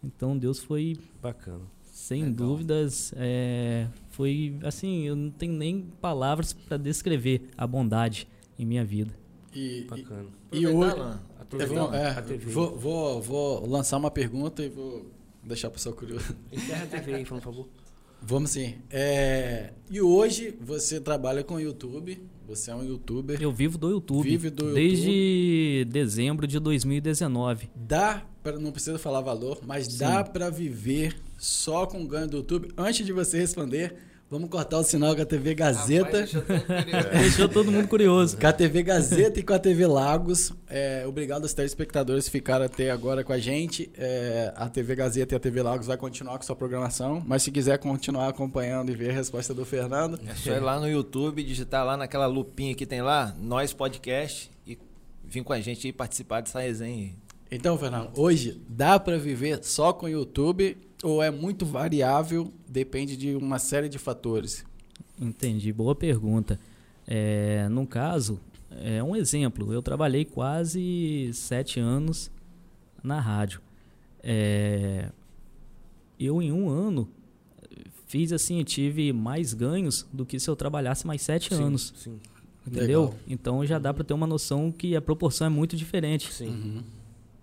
Então 0.03 0.37
Deus 0.37 0.59
foi, 0.63 0.97
Bacana. 1.21 1.61
sem 1.83 2.23
Legal. 2.23 2.35
dúvidas, 2.47 3.13
é, 3.17 3.87
foi 4.09 4.55
assim, 4.63 5.01
eu 5.03 5.15
não 5.15 5.29
tenho 5.29 5.53
nem 5.53 5.81
palavras 6.01 6.53
para 6.53 6.77
descrever 6.77 7.49
a 7.57 7.67
bondade 7.67 8.27
em 8.57 8.65
minha 8.65 8.85
vida. 8.85 9.13
E, 9.53 9.79
e, 9.79 9.83
Bacana. 9.85 10.25
e 10.51 10.65
Aproveitar, 10.65 10.95
hoje, 11.03 11.19
TV, 11.49 11.75
vou, 11.75 11.93
é, 11.93 12.09
a 12.11 12.21
TV. 12.21 12.51
vou, 12.51 12.77
vou, 12.79 13.21
vou 13.21 13.67
lançar 13.67 13.97
uma 13.97 14.11
pergunta 14.11 14.63
e 14.63 14.69
vou 14.69 15.05
deixar 15.43 15.67
o 15.67 15.71
pessoal 15.71 15.95
curioso. 15.95 16.35
Encerra 16.51 16.83
a 16.83 16.87
TV 16.87 17.13
aí, 17.15 17.25
por 17.25 17.41
favor. 17.41 17.67
Vamos 18.21 18.51
sim. 18.51 18.75
É, 18.89 19.71
e 19.89 20.01
hoje 20.01 20.55
você 20.61 20.99
trabalha 20.99 21.43
com 21.43 21.59
YouTube, 21.59 22.21
você 22.47 22.71
é 22.71 22.75
um 22.75 22.83
youtuber. 22.83 23.41
Eu 23.41 23.51
vivo 23.51 23.77
do 23.77 23.89
YouTube. 23.89 24.27
Vive 24.27 24.49
do 24.49 24.73
desde 24.73 25.85
dezembro 25.89 26.47
de 26.47 26.59
2019. 26.59 27.69
Dá 27.75 28.25
para 28.41 28.57
não 28.57 28.71
precisa 28.71 28.97
falar 28.97 29.21
valor, 29.21 29.59
mas 29.65 29.97
dá 29.97 30.23
para 30.23 30.49
viver 30.49 31.15
só 31.37 31.85
com 31.85 32.05
ganho 32.05 32.27
do 32.27 32.37
YouTube. 32.37 32.69
Antes 32.77 33.05
de 33.05 33.13
você 33.13 33.37
responder, 33.39 33.95
vamos 34.29 34.49
cortar 34.49 34.77
o 34.79 34.83
sinal 34.83 35.15
com 35.15 35.21
a 35.21 35.25
TV 35.25 35.55
Gazeta. 35.55 36.23
Até- 36.23 37.17
Deixou 37.19 37.49
todo 37.49 37.71
mundo 37.71 37.87
curioso. 37.87 38.37
Com 38.37 38.47
a 38.47 38.53
TV 38.53 38.83
Gazeta 38.83 39.39
e 39.39 39.43
com 39.43 39.53
a 39.53 39.59
TV 39.59 39.87
Lagos. 39.87 40.53
É, 40.67 41.03
obrigado 41.07 41.43
aos 41.43 41.53
telespectadores 41.53 42.25
que 42.25 42.31
ficaram 42.31 42.65
até 42.65 42.91
agora 42.91 43.23
com 43.23 43.33
a 43.33 43.39
gente. 43.39 43.89
É, 43.97 44.53
a 44.55 44.69
TV 44.69 44.95
Gazeta 44.95 45.35
e 45.35 45.37
a 45.37 45.39
TV 45.39 45.61
Lagos 45.63 45.87
vai 45.87 45.97
continuar 45.97 46.37
com 46.37 46.43
sua 46.43 46.55
programação. 46.55 47.23
Mas 47.25 47.43
se 47.43 47.51
quiser 47.51 47.77
continuar 47.79 48.27
acompanhando 48.29 48.91
e 48.91 48.95
ver 48.95 49.09
a 49.11 49.13
resposta 49.13 49.53
do 49.53 49.65
Fernando, 49.65 50.19
É 50.27 50.35
só 50.35 50.51
ir 50.51 50.59
lá 50.59 50.79
no 50.79 50.87
YouTube, 50.87 51.43
digitar 51.43 51.85
lá 51.85 51.97
naquela 51.97 52.25
lupinha 52.27 52.75
que 52.75 52.85
tem 52.85 53.01
lá, 53.01 53.35
Nós 53.39 53.73
Podcast, 53.73 54.51
e 54.67 54.77
vir 55.23 55.43
com 55.43 55.53
a 55.53 55.59
gente 55.59 55.87
e 55.87 55.91
participar 55.93 56.41
dessa 56.41 56.59
resenha 56.59 56.95
aí. 57.05 57.13
Então, 57.51 57.75
Fernando, 57.79 58.11
hoje 58.15 58.61
dá 58.69 58.99
para 58.99 59.17
viver 59.17 59.63
só 59.63 59.91
com 59.91 60.05
o 60.05 60.09
YouTube 60.09 60.77
ou 61.03 61.21
é 61.23 61.31
muito 61.31 61.65
variável, 61.65 62.51
depende 62.67 63.15
de 63.15 63.35
uma 63.35 63.59
série 63.59 63.87
de 63.89 63.97
fatores? 63.97 64.65
Entendi, 65.19 65.71
boa 65.73 65.95
pergunta. 65.95 66.59
É, 67.07 67.67
no 67.69 67.85
caso, 67.87 68.39
é 68.71 69.01
um 69.03 69.15
exemplo. 69.15 69.73
Eu 69.73 69.81
trabalhei 69.81 70.25
quase 70.25 71.31
sete 71.33 71.79
anos 71.79 72.29
na 73.03 73.19
rádio. 73.19 73.61
É, 74.21 75.09
eu, 76.19 76.41
em 76.41 76.51
um 76.51 76.69
ano, 76.69 77.07
fiz 78.07 78.31
assim, 78.31 78.63
tive 78.63 79.11
mais 79.13 79.53
ganhos 79.53 80.05
do 80.11 80.25
que 80.25 80.39
se 80.39 80.49
eu 80.49 80.55
trabalhasse 80.55 81.07
mais 81.07 81.21
sete 81.21 81.53
Sim, 81.55 81.63
anos. 81.63 81.93
Sim, 81.97 82.19
Entendeu? 82.67 83.01
Legal. 83.05 83.15
Então 83.27 83.65
já 83.65 83.79
dá 83.79 83.93
para 83.93 84.03
ter 84.03 84.13
uma 84.13 84.27
noção 84.27 84.71
que 84.71 84.95
a 84.95 85.01
proporção 85.01 85.47
é 85.47 85.49
muito 85.49 85.75
diferente. 85.75 86.31
sim. 86.31 86.47
Uhum. 86.49 86.83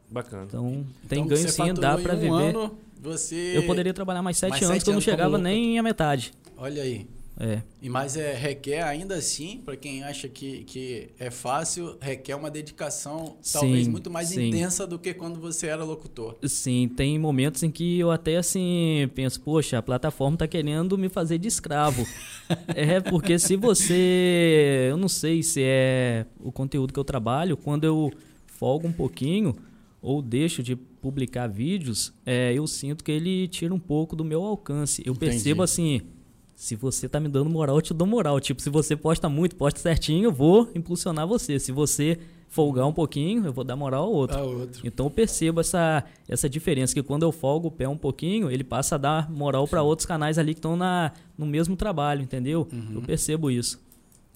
Bacana. 0.08 0.44
Então 0.46 0.86
tem 1.08 1.18
Então, 1.24 1.26
ganho 1.36 1.48
sim, 1.48 1.74
dá 1.74 1.98
para 1.98 2.14
um 2.14 2.18
viver. 2.20 2.30
ano, 2.56 2.78
você... 3.00 3.52
Eu 3.54 3.64
poderia 3.64 3.94
trabalhar 3.94 4.22
mais 4.22 4.36
sete 4.36 4.50
Mais 4.50 4.62
anos 4.62 4.74
sete 4.74 4.84
que 4.84 4.90
eu 4.90 4.94
não 4.94 5.00
chegava 5.00 5.38
nem 5.38 5.78
à 5.78 5.82
metade. 5.82 6.32
Olha 6.56 6.82
aí. 6.82 7.06
É. 7.38 7.60
E 7.82 7.90
mas 7.90 8.16
é, 8.16 8.32
requer 8.32 8.82
ainda 8.82 9.14
assim, 9.14 9.60
para 9.62 9.76
quem 9.76 10.02
acha 10.02 10.26
que, 10.26 10.64
que 10.64 11.10
é 11.18 11.30
fácil, 11.30 11.98
requer 12.00 12.34
uma 12.34 12.50
dedicação 12.50 13.36
talvez 13.52 13.84
Sim, 13.84 13.90
muito 13.90 14.10
mais 14.10 14.28
sim. 14.28 14.48
intensa 14.48 14.86
do 14.86 14.98
que 14.98 15.12
quando 15.12 15.38
você 15.38 15.66
era 15.66 15.84
locutor. 15.84 16.36
Sim, 16.44 16.88
tem 16.88 17.18
momentos 17.18 17.62
em 17.62 17.70
que 17.70 17.98
eu 17.98 18.10
até 18.10 18.38
assim 18.38 19.10
penso, 19.14 19.38
poxa, 19.42 19.76
a 19.76 19.82
plataforma 19.82 20.38
tá 20.38 20.48
querendo 20.48 20.96
me 20.96 21.10
fazer 21.10 21.36
de 21.36 21.46
escravo. 21.46 22.06
é, 22.74 23.00
porque 23.00 23.38
se 23.38 23.54
você. 23.54 24.88
Eu 24.88 24.96
não 24.96 25.08
sei 25.08 25.42
se 25.42 25.60
é 25.62 26.24
o 26.40 26.50
conteúdo 26.50 26.90
que 26.90 26.98
eu 26.98 27.04
trabalho, 27.04 27.54
quando 27.54 27.84
eu 27.84 28.10
folgo 28.46 28.88
um 28.88 28.92
pouquinho 28.92 29.54
ou 30.00 30.22
deixo 30.22 30.62
de 30.62 30.74
publicar 31.06 31.46
vídeos, 31.46 32.12
é, 32.24 32.52
eu 32.52 32.66
sinto 32.66 33.04
que 33.04 33.12
ele 33.12 33.46
tira 33.46 33.72
um 33.72 33.78
pouco 33.78 34.16
do 34.16 34.24
meu 34.24 34.42
alcance. 34.42 35.02
Eu 35.06 35.12
Entendi. 35.12 35.30
percebo 35.32 35.62
assim. 35.62 36.00
Se 36.56 36.74
você 36.74 37.06
tá 37.08 37.20
me 37.20 37.28
dando 37.28 37.48
moral, 37.50 37.76
eu 37.76 37.82
te 37.82 37.92
dou 37.94 38.06
moral. 38.06 38.40
Tipo, 38.40 38.60
se 38.62 38.70
você 38.70 38.96
posta 38.96 39.28
muito, 39.28 39.54
posta 39.56 39.78
certinho, 39.78 40.24
eu 40.24 40.32
vou 40.32 40.68
impulsionar 40.74 41.26
você. 41.26 41.58
Se 41.60 41.70
você 41.70 42.18
folgar 42.48 42.86
um 42.86 42.92
pouquinho, 42.94 43.44
eu 43.44 43.52
vou 43.52 43.62
dar 43.62 43.76
moral 43.76 44.04
ao 44.04 44.12
outro. 44.12 44.40
Outro. 44.40 44.80
Então 44.82 45.06
eu 45.06 45.10
percebo 45.10 45.60
essa, 45.60 46.02
essa 46.26 46.48
diferença, 46.48 46.94
que 46.94 47.02
quando 47.02 47.22
eu 47.24 47.30
folgo 47.30 47.68
o 47.68 47.70
pé 47.70 47.86
um 47.86 47.96
pouquinho, 47.96 48.50
ele 48.50 48.64
passa 48.64 48.94
a 48.94 48.98
dar 48.98 49.30
moral 49.30 49.68
para 49.68 49.82
outros 49.82 50.06
canais 50.06 50.38
ali 50.38 50.54
que 50.54 50.58
estão 50.58 50.76
no 51.36 51.46
mesmo 51.46 51.76
trabalho, 51.76 52.22
entendeu? 52.22 52.66
Eu 52.92 53.02
percebo 53.02 53.50
isso. 53.50 53.78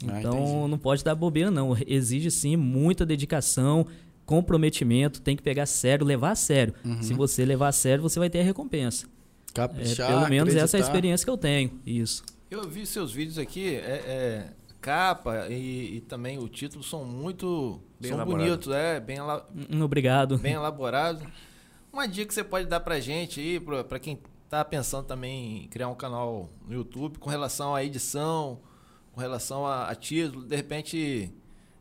Uhum. 0.05 0.11
Ah, 0.13 0.19
Então 0.21 0.33
entendi. 0.39 0.71
não 0.71 0.79
pode 0.79 1.03
dar 1.03 1.15
bobeira, 1.15 1.51
não. 1.51 1.75
Exige 1.87 2.31
sim 2.31 2.55
muita 2.55 3.05
dedicação, 3.07 3.87
comprometimento, 4.31 5.21
tem 5.21 5.37
que 5.37 5.43
pegar 5.43 5.67
sério, 5.67 6.07
levar 6.07 6.31
a 6.31 6.35
sério. 6.37 6.73
Uhum. 6.85 7.03
Se 7.03 7.13
você 7.13 7.45
levar 7.45 7.69
a 7.69 7.73
sério, 7.73 8.01
você 8.03 8.19
vai 8.21 8.31
ter 8.31 8.41
a 8.41 8.45
recompensa. 8.45 9.07
É, 9.07 9.53
Caprichar, 9.55 10.07
pelo 10.09 10.29
menos 10.29 10.55
essa 10.55 10.59
é 10.59 10.63
a 10.63 10.65
acreditar. 10.65 10.79
experiência 10.87 11.25
que 11.25 11.31
eu 11.31 11.37
tenho. 11.37 11.81
Isso. 11.85 12.23
Eu 12.49 12.69
vi 12.69 12.87
seus 12.87 13.13
vídeos 13.13 13.39
aqui, 13.39 13.75
é, 13.75 13.81
é, 14.07 14.47
capa 14.81 15.49
e, 15.49 15.97
e 15.97 16.01
também 16.03 16.39
o 16.39 16.49
título 16.49 16.83
são 16.85 17.05
muito 17.05 17.81
Bem 18.01 18.11
são 18.11 18.19
elaborado. 18.19 18.47
bonitos, 18.49 18.73
é, 18.73 19.01
bem, 19.01 19.17
ela- 19.19 19.49
Hum, 19.71 19.83
Obrigado. 19.83 20.39
bem 20.39 20.53
elaborado. 20.55 21.25
Uma 21.93 22.07
dica 22.07 22.27
que 22.29 22.35
você 22.35 22.45
pode 22.45 22.67
dar 22.69 22.79
pra 22.81 23.01
gente 23.01 23.41
aí, 23.41 23.59
pra, 23.59 23.83
pra 23.83 23.99
quem 23.99 24.17
tá 24.49 24.65
pensando 24.65 25.05
também 25.07 25.65
em 25.65 25.69
criar 25.69 25.89
um 25.89 25.95
canal 25.97 26.49
no 26.69 26.73
YouTube, 26.75 27.19
com 27.19 27.29
relação 27.29 27.75
à 27.75 27.83
edição, 27.85 28.61
com 29.13 29.21
relação 29.21 29.67
a, 29.67 29.89
a 29.89 29.95
título, 29.97 30.45
de 30.45 30.55
repente 30.55 31.33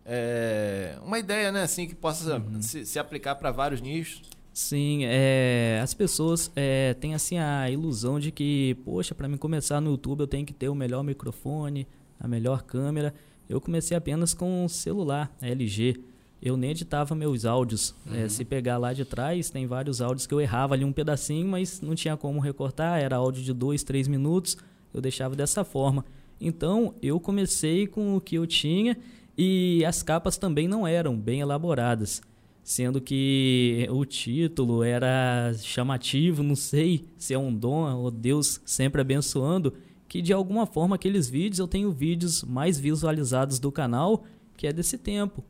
é, 0.10 0.98
uma 1.06 1.19
ideia, 1.19 1.52
né, 1.52 1.61
assim, 1.64 1.88
que 1.88 1.94
possa 1.95 2.38
Uhum. 2.38 2.61
se, 2.61 2.86
se 2.86 2.98
aplicar 2.98 3.36
para 3.36 3.52
vários 3.52 3.80
nichos. 3.80 4.22
Sim, 4.52 5.02
é, 5.06 5.80
as 5.81 5.94
pessoas 5.94 6.52
é, 6.56 6.94
têm 6.95 7.14
assim 7.14 7.38
a 7.38 7.69
ilusão 7.69 8.19
de 8.19 8.31
que, 8.31 8.76
poxa, 8.84 9.14
para 9.15 9.27
mim 9.27 9.38
começar 9.38 9.80
no 9.80 9.91
YouTube 9.91 10.22
eu 10.22 10.27
tenho 10.27 10.45
que 10.45 10.53
ter 10.53 10.68
o 10.68 10.76
melhor 10.76 11.03
microfone, 11.03 11.88
a 12.19 12.27
melhor 12.27 12.64
câmera. 12.64 13.14
Eu 13.48 13.61
comecei 13.61 13.95
apenas 13.95 14.34
com 14.34 14.65
um 14.65 14.68
celular, 14.68 15.31
LG. 15.41 16.02
Eu 16.41 16.57
nem 16.57 16.72
editava 16.72 17.14
meus 17.15 17.45
áudios. 17.45 17.95
É, 18.11 18.27
se 18.27 18.44
pegar 18.44 18.77
lá 18.77 18.91
de 18.94 19.06
trás, 19.06 19.49
tem 19.49 19.65
vários 19.68 20.02
áudios 20.02 20.26
que 20.26 20.34
eu 20.34 20.41
errava 20.41 20.73
ali 20.73 20.84
um 20.86 20.91
pedacinho, 20.94 21.48
mas 21.48 21.80
não 21.81 21.95
tinha 21.95 22.15
como 22.18 22.40
recortar. 22.40 22.99
Era 22.99 23.18
áudio 23.18 23.44
de 23.44 23.53
dois, 23.53 23.84
três 23.84 24.07
minutos. 24.07 24.57
Eu 24.94 25.02
deixava 25.02 25.36
dessa 25.36 25.64
forma. 25.64 26.03
Então, 26.40 26.94
eu 27.02 27.19
comecei 27.19 27.88
com 27.88 28.15
o 28.15 28.22
que 28.22 28.36
eu 28.36 28.48
tinha 28.48 28.98
e 29.41 29.86
as 29.86 30.03
capas 30.03 30.38
também 30.38 30.68
não 30.68 30.86
eram 30.86 31.16
bem 31.18 31.40
elaboradas 31.40 32.22
sendo 32.61 32.99
que 33.02 33.88
o 33.90 34.06
título 34.06 34.84
era 34.84 35.52
chamativo, 35.60 36.44
não 36.44 36.56
sei 36.56 37.06
se 37.18 37.34
é 37.34 37.40
um 37.40 37.52
dom 37.52 37.91
ou 37.95 38.11
Deus 38.11 38.61
sempre 38.64 39.02
abençoando, 39.02 39.74
que 40.07 40.22
de 40.22 40.32
alguma 40.34 40.68
forma 40.68 40.95
aqueles 40.95 41.28
vídeos 41.28 41.57
eu 41.57 41.68
tenho 41.68 41.90
vídeos 41.91 42.44
mais 42.44 42.78
visualizados 42.80 43.57
do 43.57 43.72
canal, 43.72 44.24
que 44.56 44.68
é 44.68 44.74
desse 44.74 44.99
tempo. 44.99 45.44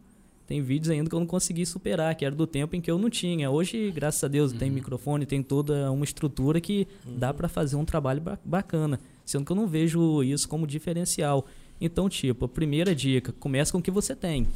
Tem 0.47 0.61
vídeos 0.61 0.89
ainda 0.91 1.09
que 1.09 1.15
eu 1.15 1.19
não 1.19 1.27
consegui 1.27 1.65
superar, 1.65 2.15
que 2.15 2.23
era 2.23 2.33
do 2.33 2.47
tempo 2.47 2.75
em 2.75 2.79
que 2.81 2.89
eu 2.89 2.97
não 2.97 3.09
tinha. 3.09 3.51
Hoje, 3.51 3.91
graças 3.91 4.23
a 4.23 4.27
Deus, 4.29 4.53
tem 4.53 4.71
microfone, 4.71 5.25
tem 5.25 5.43
toda 5.43 5.91
uma 5.91 6.05
estrutura 6.05 6.61
que 6.61 6.87
dá 7.05 7.33
para 7.33 7.49
fazer 7.49 7.75
um 7.75 7.83
trabalho 7.85 8.21
ba- 8.21 8.39
bacana, 8.45 8.99
sendo 9.25 9.43
que 9.45 9.51
eu 9.51 9.55
não 9.55 9.67
vejo 9.67 10.23
isso 10.23 10.47
como 10.47 10.65
diferencial. 10.65 11.45
Então, 11.79 12.09
tipo, 12.09 12.45
a 12.45 12.49
primeira 12.49 12.93
dica, 12.93 13.31
começa 13.31 13.71
com 13.71 13.77
o 13.77 13.81
que 13.81 13.91
você 13.91 14.15
tem. 14.15 14.47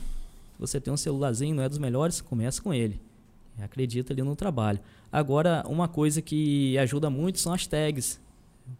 Você 0.59 0.79
tem 0.79 0.93
um 0.93 0.97
celularzinho, 0.97 1.55
não 1.55 1.63
é 1.63 1.69
dos 1.69 1.77
melhores, 1.77 2.21
começa 2.21 2.61
com 2.61 2.73
ele. 2.73 2.99
Acredita 3.59 4.13
ali 4.13 4.21
no 4.21 4.35
trabalho. 4.35 4.79
Agora, 5.11 5.63
uma 5.67 5.87
coisa 5.87 6.21
que 6.21 6.77
ajuda 6.77 7.09
muito 7.09 7.39
são 7.39 7.53
as 7.53 7.67
tags. 7.67 8.19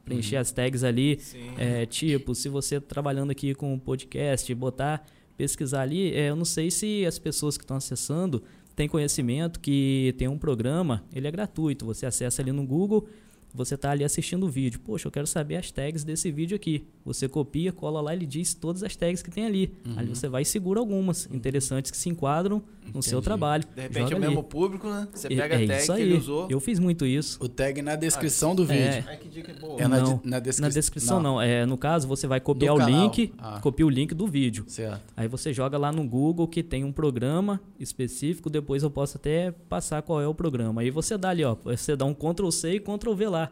Preencher 0.04 0.38
as 0.38 0.52
tags 0.52 0.84
ali. 0.84 1.20
É, 1.58 1.86
tipo, 1.86 2.34
se 2.34 2.50
você 2.50 2.80
tá 2.80 2.88
trabalhando 2.88 3.32
aqui 3.32 3.54
com 3.54 3.74
um 3.74 3.80
podcast, 3.80 4.54
botar, 4.56 5.06
pesquisar 5.38 5.82
ali, 5.82 6.14
é, 6.14 6.30
eu 6.30 6.36
não 6.36 6.46
sei 6.46 6.72
se 6.72 7.06
as 7.06 7.20
pessoas 7.20 7.58
que 7.58 7.64
estão 7.64 7.78
acessando 7.78 8.44
têm 8.76 8.88
conhecimento 8.88 9.60
que 9.60 10.16
tem 10.18 10.28
um 10.28 10.38
programa, 10.38 11.04
ele 11.14 11.28
é 11.28 11.32
gratuito. 11.32 11.86
Você 11.86 12.06
acessa 12.06 12.42
ali 12.42 12.52
no 12.52 12.66
Google, 12.66 13.08
você 13.54 13.76
está 13.76 13.92
ali 13.92 14.04
assistindo 14.04 14.46
o 14.46 14.50
vídeo. 14.50 14.80
Poxa, 14.80 15.08
eu 15.08 15.12
quero 15.12 15.28
saber 15.28 15.58
as 15.58 15.70
tags 15.72 16.04
desse 16.04 16.32
vídeo 16.32 16.56
aqui. 16.56 16.86
Você 17.06 17.28
copia, 17.28 17.72
cola 17.72 18.02
lá, 18.02 18.14
ele 18.14 18.26
diz 18.26 18.54
todas 18.54 18.82
as 18.84 18.96
tags 18.96 19.22
que 19.22 19.30
tem 19.30 19.46
ali. 19.46 19.74
Ali 19.96 20.10
você 20.10 20.28
vai 20.28 20.42
e 20.42 20.46
segura 20.46 20.80
algumas 20.80 21.30
interessantes 21.32 21.92
que 21.92 21.98
se 21.98 22.10
enquadram 22.10 22.64
no 22.94 23.02
seu 23.04 23.20
Entendi. 23.20 23.26
trabalho. 23.26 23.64
De 23.76 23.82
repente 23.82 24.00
Joga 24.00 24.12
é 24.12 24.14
o 24.14 24.18
ali. 24.18 24.28
mesmo 24.28 24.44
público, 24.44 24.90
né? 24.90 25.08
Você 25.14 25.28
pega 25.30 25.56
é 25.56 25.64
a 25.64 25.68
tag 25.68 25.82
isso 25.84 25.94
que 25.96 26.02
ele 26.02 26.18
usou. 26.18 26.48
Eu 26.50 26.60
fiz 26.60 26.80
muito 26.80 27.06
isso. 27.06 27.38
O 27.44 27.48
tag 27.48 27.82
na 27.82 27.96
descrição 27.96 28.56
do 28.56 28.66
vídeo. 28.66 28.84
É. 28.84 29.04
Ai, 29.08 29.18
que 29.18 29.30
dica 29.30 29.54
boa. 29.60 29.82
É 29.82 29.88
na, 29.88 30.00
Não, 30.00 30.22
na 30.24 30.40
descri- 30.40 30.62
Na 30.64 30.70
descrição 30.70 31.22
não. 31.22 31.42
É, 31.42 31.66
no 31.66 31.78
caso, 31.78 32.08
você 32.08 32.26
vai 32.28 32.40
copiar 32.40 32.74
Do 32.76 32.82
o 32.82 32.86
canal. 32.86 33.04
link, 33.04 33.34
Ah. 33.38 33.60
copia 33.62 33.86
o 33.86 33.90
link 33.90 34.14
do 34.14 34.28
vídeo. 34.28 34.66
Certo. 34.68 35.02
Aí 35.16 35.28
você 35.28 35.54
joga 35.54 35.78
lá 35.78 35.92
no 35.92 36.04
Google 36.08 36.48
que 36.48 36.62
tem 36.64 36.84
um 36.84 36.92
programa 36.92 37.62
específico, 37.80 38.50
depois 38.50 38.84
eu 38.84 38.90
posso 38.90 39.18
até 39.18 39.52
passar 39.70 40.02
qual 40.02 40.22
é 40.22 40.28
o 40.28 40.34
programa. 40.34 40.82
Aí 40.82 40.90
você 40.90 41.18
dá 41.18 41.30
ali, 41.30 41.44
ó, 41.44 41.56
você 41.64 41.96
dá 41.96 42.06
um 42.06 42.14
Ctrl 42.14 42.50
C 42.50 42.76
e 42.76 42.80
Ctrl 42.80 43.14
V 43.14 43.28
lá. 43.30 43.43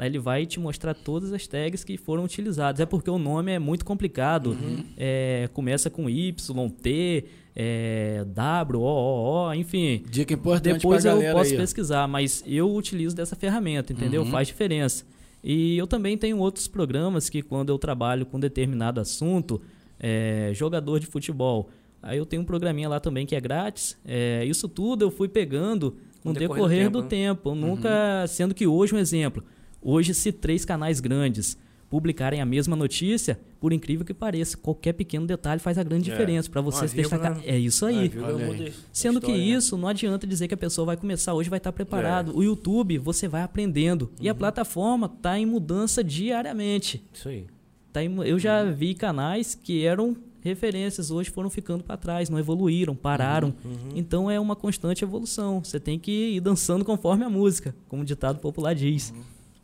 Ele 0.00 0.18
vai 0.18 0.46
te 0.46 0.60
mostrar 0.60 0.94
todas 0.94 1.32
as 1.32 1.46
tags 1.46 1.82
que 1.84 1.96
foram 1.96 2.24
utilizadas. 2.24 2.80
É 2.80 2.86
porque 2.86 3.10
o 3.10 3.18
nome 3.18 3.52
é 3.52 3.58
muito 3.58 3.84
complicado. 3.84 4.56
É, 4.96 5.48
começa 5.52 5.90
com 5.90 6.08
Y, 6.08 6.70
T, 6.80 7.24
é, 7.56 8.24
W, 8.26 8.80
O, 8.80 8.84
O, 8.84 9.48
O, 9.48 9.54
enfim. 9.54 10.04
Dica 10.08 10.34
importante 10.34 10.74
Depois 10.76 11.04
eu 11.04 11.20
posso 11.32 11.50
aí. 11.52 11.56
pesquisar, 11.56 12.06
mas 12.06 12.44
eu 12.46 12.72
utilizo 12.72 13.16
dessa 13.16 13.34
ferramenta, 13.34 13.92
entendeu? 13.92 14.22
Uhum. 14.22 14.30
Faz 14.30 14.46
diferença. 14.48 15.04
E 15.42 15.76
eu 15.78 15.86
também 15.86 16.16
tenho 16.16 16.38
outros 16.38 16.68
programas 16.68 17.28
que 17.28 17.42
quando 17.42 17.70
eu 17.70 17.78
trabalho 17.78 18.26
com 18.26 18.38
determinado 18.40 19.00
assunto, 19.00 19.60
é, 19.98 20.50
jogador 20.54 20.98
de 21.00 21.06
futebol, 21.06 21.70
aí 22.02 22.18
eu 22.18 22.26
tenho 22.26 22.42
um 22.42 22.44
programinha 22.44 22.88
lá 22.88 23.00
também 23.00 23.24
que 23.26 23.34
é 23.34 23.40
grátis. 23.40 23.96
É, 24.04 24.44
isso 24.44 24.68
tudo 24.68 25.04
eu 25.04 25.10
fui 25.10 25.28
pegando 25.28 25.96
no 26.24 26.32
No 26.32 26.38
decorrer 26.38 26.62
decorrer 26.62 26.90
do 26.90 27.02
do 27.02 27.08
tempo, 27.08 27.50
tempo. 27.50 27.54
né? 27.60 27.66
Nunca, 27.68 28.26
sendo 28.28 28.54
que 28.54 28.66
hoje 28.66 28.94
um 28.94 28.98
exemplo. 28.98 29.42
Hoje, 29.90 30.12
se 30.12 30.30
três 30.32 30.64
canais 30.66 31.00
grandes 31.00 31.56
publicarem 31.88 32.42
a 32.42 32.44
mesma 32.44 32.76
notícia, 32.76 33.40
por 33.58 33.72
incrível 33.72 34.04
que 34.04 34.12
pareça, 34.12 34.54
qualquer 34.58 34.92
pequeno 34.92 35.26
detalhe 35.26 35.58
faz 35.58 35.78
a 35.78 35.82
grande 35.82 36.10
É. 36.10 36.12
diferença 36.12 36.50
para 36.50 36.60
você 36.60 36.82
Uma 36.82 36.88
se 36.88 36.94
vírgula, 36.96 37.16
destacar. 37.22 37.38
né? 37.38 37.42
É 37.46 37.58
isso 37.58 37.86
aí. 37.86 37.98
Aí. 38.00 38.72
Sendo 38.92 39.18
que 39.18 39.28
história, 39.28 39.38
né? 39.52 39.58
isso, 39.58 39.78
não 39.78 39.88
adianta 39.88 40.26
dizer 40.26 40.46
que 40.46 40.52
a 40.52 40.58
pessoa 40.58 40.84
vai 40.84 40.96
começar 40.98 41.32
hoje 41.32 41.48
vai 41.48 41.56
estar 41.56 41.70
É. 41.70 41.72
preparado. 41.72 42.36
O 42.36 42.42
YouTube, 42.44 42.98
você 42.98 43.26
vai 43.26 43.40
aprendendo. 43.40 44.10
E 44.20 44.28
a 44.28 44.32
Uhum. 44.32 44.38
plataforma 44.38 45.06
está 45.16 45.38
em 45.38 45.46
mudança 45.46 46.04
diariamente. 46.04 47.02
Isso 47.14 47.30
aí. 47.30 47.46
Tá 47.90 48.04
em 48.04 48.14
eu 48.26 48.38
já 48.38 48.64
vi 48.64 48.92
canais 48.94 49.54
que 49.54 49.82
eram 49.86 50.14
referências, 50.42 51.10
hoje 51.10 51.30
foram 51.30 51.48
ficando 51.48 51.82
para 51.82 51.96
trás, 51.96 52.28
não 52.28 52.38
evoluíram, 52.38 52.94
pararam. 52.94 53.54
Uhum. 53.64 53.92
Então 53.96 54.30
é 54.30 54.38
uma 54.38 54.54
constante 54.54 55.02
evolução. 55.02 55.64
Você 55.64 55.80
tem 55.80 55.98
que 55.98 56.34
ir 56.36 56.40
dançando 56.40 56.84
conforme 56.84 57.24
a 57.24 57.30
música, 57.30 57.74
como 57.88 58.02
o 58.02 58.04
ditado 58.04 58.38
popular 58.40 58.74
diz. 58.74 59.12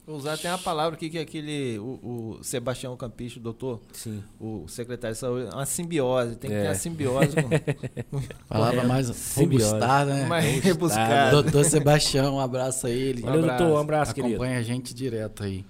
Vou 0.06 0.16
usar 0.16 0.35
até 0.35 0.51
uma 0.51 0.59
palavra 0.59 0.97
aqui 0.97 1.09
que 1.09 1.16
é 1.16 1.22
aquele. 1.22 1.78
O, 1.78 2.36
o 2.39 2.44
Sebastião 2.44 2.94
Campicho, 2.94 3.40
doutor, 3.40 3.81
Sim. 3.93 4.22
o 4.39 4.66
secretário 4.68 5.14
de 5.14 5.20
saúde, 5.20 5.48
é 5.51 5.55
uma 5.55 5.64
simbiose. 5.64 6.36
Tem 6.36 6.51
que 6.51 6.56
ter 6.56 6.62
É. 6.64 6.68
uma 6.68 6.74
simbiose 6.74 7.28
com, 7.35 8.20
Palavra 8.47 8.85
mais 8.85 9.06
Simbiose. 9.06 9.64
robustada, 9.64 10.12
né? 10.14 10.26
mais 10.26 10.62
rebuscada. 10.62 11.31
Doutor 11.43 11.64
Sebastião, 11.64 12.35
um 12.35 12.40
abraço 12.40 12.86
a 12.86 12.90
ele. 12.90 13.22
Valeu, 13.22 13.40
abraço. 13.44 13.59
doutor. 13.64 13.76
Um 13.78 13.81
abraço, 13.81 14.14
querido. 14.14 14.35
Acompanha 14.35 14.59
a 14.59 14.62
gente 14.62 14.93
direto 14.93 15.43
aí. 15.43 15.64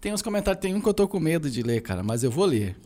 Tem 0.00 0.12
uns 0.14 0.22
comentários, 0.22 0.60
tem 0.62 0.74
um 0.74 0.80
que 0.80 0.88
eu 0.88 0.94
tô 0.94 1.06
com 1.06 1.20
medo 1.20 1.50
de 1.50 1.62
ler, 1.62 1.80
cara, 1.82 2.02
mas 2.02 2.22
eu 2.24 2.30
vou 2.30 2.46
ler. 2.46 2.76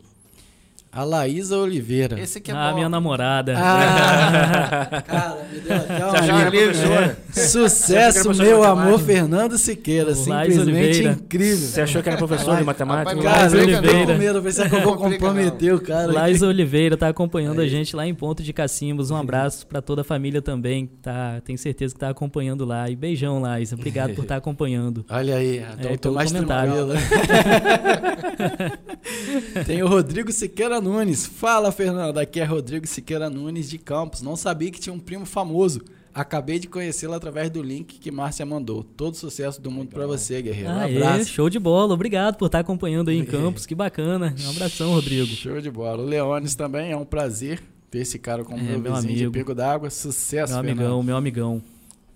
A 0.91 1.03
Laísa 1.03 1.55
Oliveira. 1.55 2.19
Esse 2.19 2.39
aqui 2.39 2.49
é 2.49 2.53
ah, 2.55 2.69
bom. 2.69 2.77
minha 2.77 2.89
namorada. 2.89 3.53
Ah, 3.55 5.01
cara, 5.05 5.45
me 5.53 5.59
deu 5.59 5.75
até 5.75 6.05
uma 6.05 6.17
era 6.41 6.49
linha. 6.49 6.63
professora? 6.63 7.19
Sucesso, 7.31 8.23
professora 8.23 8.49
meu 8.49 8.63
amor? 8.63 8.99
Fernando 8.99 9.55
Siqueira. 9.59 10.15
Simplesmente 10.15 10.59
Oliveira. 10.61 11.11
incrível. 11.11 11.57
Você 11.67 11.81
achou 11.81 12.01
que 12.01 12.09
era 12.09 12.17
professor 12.17 12.57
de 12.57 12.63
matemática? 12.63 13.21
Cara, 13.21 13.49
fiquei 13.51 13.75
Oliveira. 13.75 14.13
com 14.13 14.17
medo, 14.19 14.37
eu 14.39 14.41
pensei 14.43 14.67
que 14.67 14.75
eu 14.75 14.81
vou 14.81 14.97
comprometer 14.97 15.75
o 15.75 15.79
cara. 15.79 16.11
Laís 16.11 16.41
Oliveira 16.41 16.97
tá 16.97 17.07
acompanhando 17.07 17.61
a 17.61 17.67
gente 17.67 17.95
lá 17.95 18.07
em 18.07 18.13
Ponto 18.15 18.41
de 18.41 18.51
Cacimbos. 18.51 19.11
Um 19.11 19.15
abraço 19.15 19.67
pra 19.67 19.83
toda 19.83 20.01
a 20.01 20.03
família 20.03 20.41
também. 20.41 20.87
Tá, 21.03 21.39
tenho 21.45 21.57
certeza 21.59 21.93
que 21.93 21.99
tá 21.99 22.09
acompanhando 22.09 22.65
lá. 22.65 22.89
E 22.89 22.95
beijão, 22.95 23.39
Laís. 23.39 23.71
Obrigado 23.71 24.15
por 24.15 24.23
estar 24.23 24.37
acompanhando. 24.41 25.05
Olha 25.07 25.35
aí, 25.35 25.57
então 25.79 25.91
É, 25.91 25.93
eu 25.93 25.97
tô 25.99 26.11
mais 26.13 26.31
comentário. 26.31 26.73
tranquilo. 26.73 26.93
Tem 29.67 29.83
o 29.83 29.87
Rodrigo 29.87 30.31
Siqueira 30.31 30.78
Nunes. 30.81 31.25
Fala, 31.25 31.71
Fernando. 31.71 32.17
Aqui 32.17 32.39
é 32.39 32.43
Rodrigo 32.43 32.85
Siqueira 32.87 33.29
Nunes 33.29 33.69
de 33.69 33.77
Campos. 33.77 34.21
Não 34.21 34.35
sabia 34.35 34.71
que 34.71 34.79
tinha 34.79 34.93
um 34.93 34.99
primo 34.99 35.25
famoso. 35.25 35.81
Acabei 36.13 36.57
de 36.59 36.67
conhecê-lo 36.67 37.13
através 37.13 37.49
do 37.49 37.61
link 37.61 37.99
que 37.99 38.11
Márcia 38.11 38.45
mandou. 38.45 38.83
Todo 38.83 39.15
sucesso 39.15 39.61
do 39.61 39.69
mundo 39.69 39.89
pra 39.89 40.07
você, 40.07 40.41
guerreiro. 40.41 40.69
Um 40.71 40.79
Aê, 40.79 40.97
abraço. 40.97 41.29
show 41.29 41.49
de 41.49 41.59
bola. 41.59 41.93
Obrigado 41.93 42.35
por 42.35 42.47
estar 42.47 42.59
acompanhando 42.59 43.09
aí 43.09 43.17
em 43.17 43.25
Campos. 43.25 43.65
Que 43.65 43.75
bacana. 43.75 44.35
Um 44.45 44.49
abração, 44.49 44.91
Rodrigo. 44.91 45.27
Show 45.27 45.61
de 45.61 45.69
bola. 45.69 46.01
O 46.01 46.05
Leones 46.05 46.55
também 46.55 46.91
é 46.91 46.97
um 46.97 47.05
prazer 47.05 47.61
ter 47.91 47.99
esse 47.99 48.17
cara 48.19 48.43
como 48.43 48.57
É, 48.59 48.63
meu 48.63 48.79
meu 48.79 48.93
vizinho 48.95 49.13
amigo. 49.13 49.31
de 49.31 49.39
Pico 49.39 49.53
d'Água. 49.55 49.89
Sucesso, 49.89 50.53
Meu 50.53 50.63
Fernando. 50.63 50.79
amigão, 50.81 51.03
meu 51.03 51.15
amigão. 51.15 51.61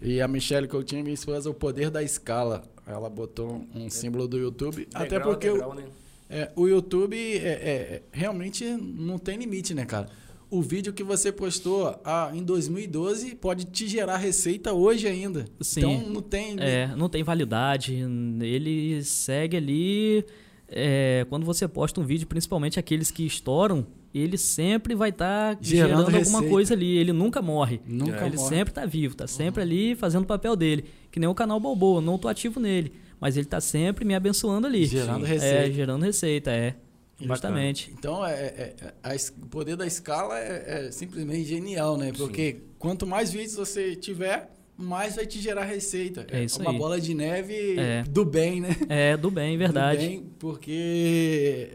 E 0.02 0.20
a 0.20 0.28
Michelle 0.28 0.68
Coutinho, 0.68 1.04
minha 1.04 1.14
esposa, 1.14 1.50
o 1.50 1.54
poder 1.54 1.90
da 1.90 2.04
escala. 2.04 2.64
Ela 2.86 3.10
botou 3.10 3.64
um 3.74 3.90
símbolo 3.90 4.28
do 4.28 4.38
YouTube. 4.38 4.88
até 4.94 5.20
porque 5.20 5.50
degrau, 5.50 5.74
né? 5.76 5.84
É, 6.30 6.52
o 6.56 6.68
YouTube 6.68 7.16
é, 7.16 7.48
é, 7.48 8.02
realmente 8.12 8.66
não 8.66 9.18
tem 9.18 9.38
limite, 9.38 9.74
né, 9.74 9.86
cara? 9.86 10.10
O 10.50 10.62
vídeo 10.62 10.94
que 10.94 11.04
você 11.04 11.32
postou 11.32 12.00
ah, 12.06 12.32
em 12.34 12.44
2012 12.44 13.36
pode 13.36 13.66
te 13.66 13.88
gerar 13.88 14.18
receita 14.18 14.72
hoje 14.72 15.08
ainda. 15.08 15.46
Sim. 15.62 15.80
Então 15.80 16.10
não 16.10 16.22
tem. 16.22 16.56
É, 16.60 16.88
não 16.96 17.10
tem 17.10 17.24
validade. 17.24 17.94
Ele 18.42 19.04
segue 19.04 19.58
ali. 19.58 20.26
é, 20.70 21.26
quando 21.30 21.46
você 21.46 21.68
posta 21.68 22.00
um 22.00 22.04
vídeo, 22.04 22.28
principalmente 22.28 22.80
aqueles 22.80 23.10
que 23.10 23.26
estouram, 23.26 23.86
ele 24.14 24.38
sempre 24.38 24.94
vai 24.94 25.10
estar 25.10 25.58
Gerando 25.60 26.06
gerando, 26.06 26.16
alguma 26.18 26.44
coisa 26.44 26.76
ali. 26.76 26.98
Ele 26.98 27.12
nunca 27.12 27.42
morre. 27.42 27.82
Nunca 27.88 28.26
ele 28.26 28.38
morre. 28.38 28.50
sempre 28.50 28.74
tá 28.74 28.86
vivo, 28.86 29.16
tá 29.16 29.26
sempre 29.26 29.64
ali 29.64 29.96
fazendo 29.96 30.24
o 30.24 30.28
papel 30.28 30.56
dele. 30.56 30.86
Que 31.10 31.20
nem 31.20 31.28
o 31.28 31.34
canal 31.34 31.60
Bobo, 31.60 32.00
não 32.00 32.18
tô 32.18 32.28
ativo 32.28 32.60
nele. 32.60 32.94
Mas 33.24 33.38
ele 33.38 33.46
tá 33.46 33.62
sempre 33.62 34.04
me 34.04 34.14
abençoando 34.14 34.68
ali. 34.68 34.86
Gerando 34.86 35.26
É, 35.26 35.30
receita. 35.30 35.72
gerando 35.72 36.04
receita, 36.04 36.52
é. 36.52 36.76
Justamente. 37.22 37.90
Então, 37.98 38.26
é, 38.26 38.34
é- 38.34 38.76
é- 38.82 38.94
a 39.02 39.16
o 39.42 39.46
poder 39.48 39.78
da 39.78 39.88
escala 39.88 40.38
é, 40.38 40.88
é 40.88 40.92
simplesmente 40.92 41.46
genial, 41.46 41.96
né? 41.98 42.12
Porque 42.18 42.58
quanto 42.78 43.08
mais 43.08 43.32
vídeos 43.32 43.56
você 43.56 43.96
tiver, 43.96 44.52
mais 44.78 45.16
vai 45.16 45.26
te 45.26 45.40
gerar 45.40 45.64
receita. 45.64 46.28
É 46.30 46.44
isso 46.44 46.60
uma 46.60 46.72
aí. 46.72 46.78
bola 46.78 47.00
de 47.00 47.14
neve 47.14 47.80
É. 47.80 48.04
do 48.04 48.26
bem, 48.26 48.60
né? 48.60 48.76
É, 48.90 49.16
do 49.16 49.32
bem, 49.32 49.56
verdade. 49.58 50.02
Do 50.06 50.10
bem, 50.10 50.26
porque 50.38 51.70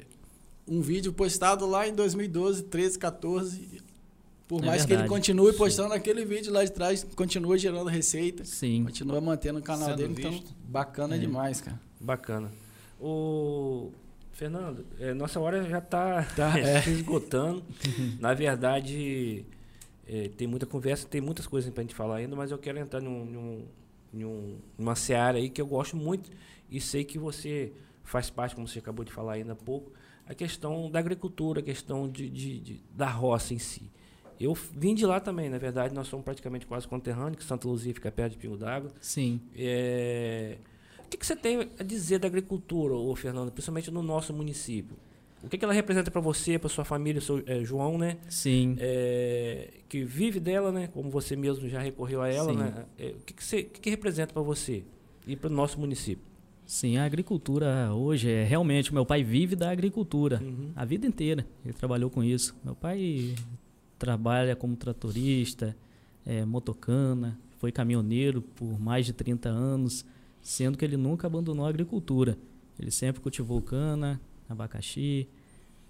um 0.67 0.83
vídeo 0.83 1.15
postado 1.15 1.65
lá 1.67 1.89
em 1.89 1.95
2012, 1.95 2.65
13, 2.65 2.99
14, 2.99 3.81
por 4.49 4.63
É 4.63 4.67
mais 4.67 4.85
que 4.85 4.93
ele 4.93 5.03
verdade. 5.03 5.09
continue 5.11 5.53
postando 5.53 5.93
aquele 5.95 6.25
vídeo 6.25 6.51
lá 6.53 6.65
de 6.65 6.73
trás, 6.73 7.05
continua 7.15 7.57
gerando 7.59 7.89
receita, 7.89 8.45
Sim. 8.45 8.83
continua 8.85 9.21
mantendo 9.21 9.59
o 9.59 9.63
canal 9.63 9.91
Sendo 9.91 9.99
dele. 9.99 10.15
visto. 10.15 10.45
Então, 10.45 10.57
bacana 10.65 11.15
É. 11.15 11.19
demais, 11.19 11.61
cara. 11.61 11.79
Bacana. 12.01 12.51
O 13.01 13.93
Fernando, 14.33 14.87
é, 14.99 15.13
nossa 15.15 15.39
hora 15.41 15.63
já 15.69 15.79
está 15.79 16.23
Tá, 16.35 16.57
é. 16.59 16.81
se 16.83 16.91
esgotando. 16.91 17.63
Na 18.19 18.35
verdade, 18.35 19.45
é, 20.07 20.29
tem 20.29 20.47
muita 20.49 20.67
conversa, 20.67 21.07
tem 21.07 21.21
muitas 21.21 21.47
coisas 21.47 21.71
para 21.73 21.81
a 21.83 21.85
gente 21.85 21.95
falar 21.95 22.17
ainda, 22.17 22.35
mas 22.35 22.51
eu 22.51 22.59
quero 22.59 22.79
entrar 22.79 23.01
num, 23.01 23.25
num, 23.25 23.65
num- 24.13 24.59
numa 24.79 24.95
seara 24.97 25.39
aí 25.39 25.49
que 25.51 25.61
eu 25.61 25.67
gosto 25.67 25.97
muito 25.97 26.31
e 26.71 26.81
sei 26.81 27.05
que 27.05 27.19
você 27.19 27.73
faz 28.03 28.31
parte, 28.31 28.55
como 28.55 28.67
você 28.67 28.79
acabou 28.79 29.05
de 29.05 29.13
falar 29.13 29.35
ainda 29.35 29.53
há 29.53 29.57
pouco, 29.57 29.93
a 30.27 30.35
questão 30.35 30.91
da 30.91 30.99
agricultura, 30.99 31.61
a 31.61 31.63
questão 31.63 32.09
de, 32.09 32.29
de- 32.31 32.59
de- 32.61 32.83
da 32.95 33.09
roça 33.09 33.53
em 33.55 33.59
si. 33.59 33.91
Eu 34.41 34.55
vim 34.55 34.95
de 34.95 35.05
lá 35.05 35.19
também, 35.21 35.49
na 35.51 35.59
verdade, 35.59 35.95
nós 35.95 36.07
somos 36.09 36.25
praticamente 36.25 36.67
quase 36.67 36.87
conterrâneos, 36.87 37.37
que 37.37 37.45
Santa 37.45 37.67
Luzia 37.67 37.93
fica 37.93 38.11
perto 38.13 38.33
de 38.33 38.39
Pingo 38.39 38.57
d'Água. 38.57 38.91
Sim. 39.01 39.41
É, 39.57 40.59
O 41.05 41.09
que, 41.09 41.17
que 41.17 41.27
você 41.27 41.35
tem 41.35 41.69
a 41.79 41.83
dizer 41.83 42.19
da 42.19 42.29
agricultura, 42.29 42.95
ô 42.95 43.15
Fernando, 43.17 43.51
principalmente 43.51 43.91
no 43.91 44.03
nosso 44.03 44.33
município? 44.33 44.97
O 45.43 45.49
que, 45.49 45.57
que 45.57 45.65
ela 45.65 45.73
representa 45.75 46.11
para 46.11 46.21
você, 46.21 46.59
para 46.59 46.69
sua 46.69 46.85
família, 46.85 47.21
seu 47.21 47.43
é, 47.47 47.65
João, 47.65 47.97
né? 47.97 48.17
Sim. 48.29 48.77
É, 48.81 49.69
que 49.89 50.05
vive 50.05 50.41
dela, 50.41 50.73
né? 50.73 50.89
Como 50.89 51.09
você 51.11 51.37
mesmo 51.37 51.69
já 51.69 51.81
recorreu 51.81 52.21
a 52.23 52.29
ela, 52.29 52.51
Sim. 52.53 52.59
né? 52.59 52.85
É, 52.99 53.07
o 53.11 53.21
que, 53.25 53.35
que, 53.35 53.45
você, 53.45 53.63
que, 53.63 53.81
que 53.81 53.91
representa 53.91 54.33
para 54.33 54.43
você 54.43 54.83
e 55.27 55.37
para 55.37 55.49
o 55.49 55.53
nosso 55.53 55.79
município? 55.79 56.25
Sim, 56.67 56.99
a 56.99 57.05
agricultura 57.05 57.93
hoje 57.95 58.29
é 58.31 58.43
realmente. 58.45 58.93
Meu 58.93 59.07
pai 59.07 59.23
vive 59.23 59.55
da 59.57 59.71
agricultura 59.71 60.41
Uhum. 60.43 60.71
a 60.77 60.85
vida 60.85 61.07
inteira. 61.07 61.47
Ele 61.65 61.73
trabalhou 61.73 62.11
com 62.11 62.23
isso. 62.23 62.55
Meu 62.65 62.75
pai 62.75 63.35
trabalha 63.99 64.55
como 64.55 64.77
tratorista, 64.77 65.77
é, 66.25 66.45
motocana, 66.45 67.39
foi 67.59 67.73
caminhoneiro 67.73 68.41
por 68.41 68.79
mais 68.79 69.05
de 69.05 69.13
30 69.13 69.49
anos, 69.49 70.05
sendo 70.41 70.79
que 70.79 70.85
ele 70.85 70.97
nunca 70.97 71.27
abandonou 71.27 71.67
a 71.67 71.69
agricultura. 71.69 72.39
Ele 72.79 72.91
sempre 72.91 73.21
cultivou 73.21 73.61
cana, 73.61 74.21
abacaxi, 74.49 75.29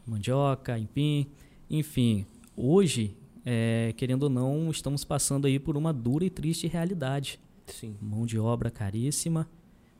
mandioca, 0.07 0.79
empim, 0.79 1.27
enfim. 1.69 2.25
Hoje, 2.57 3.15
é, 3.45 3.93
querendo 3.97 4.25
ou 4.25 4.31
não, 4.31 4.71
estamos 4.71 5.05
passando 5.05 5.47
aí 5.47 5.59
por 5.59 5.77
uma 5.77 5.93
dura 5.93 6.25
e 6.25 6.31
triste 6.31 6.67
realidade 6.67 7.39
Sim. 7.67 7.95
mão 8.01 8.25
de 8.25 8.39
obra 8.39 8.71
caríssima. 8.71 9.49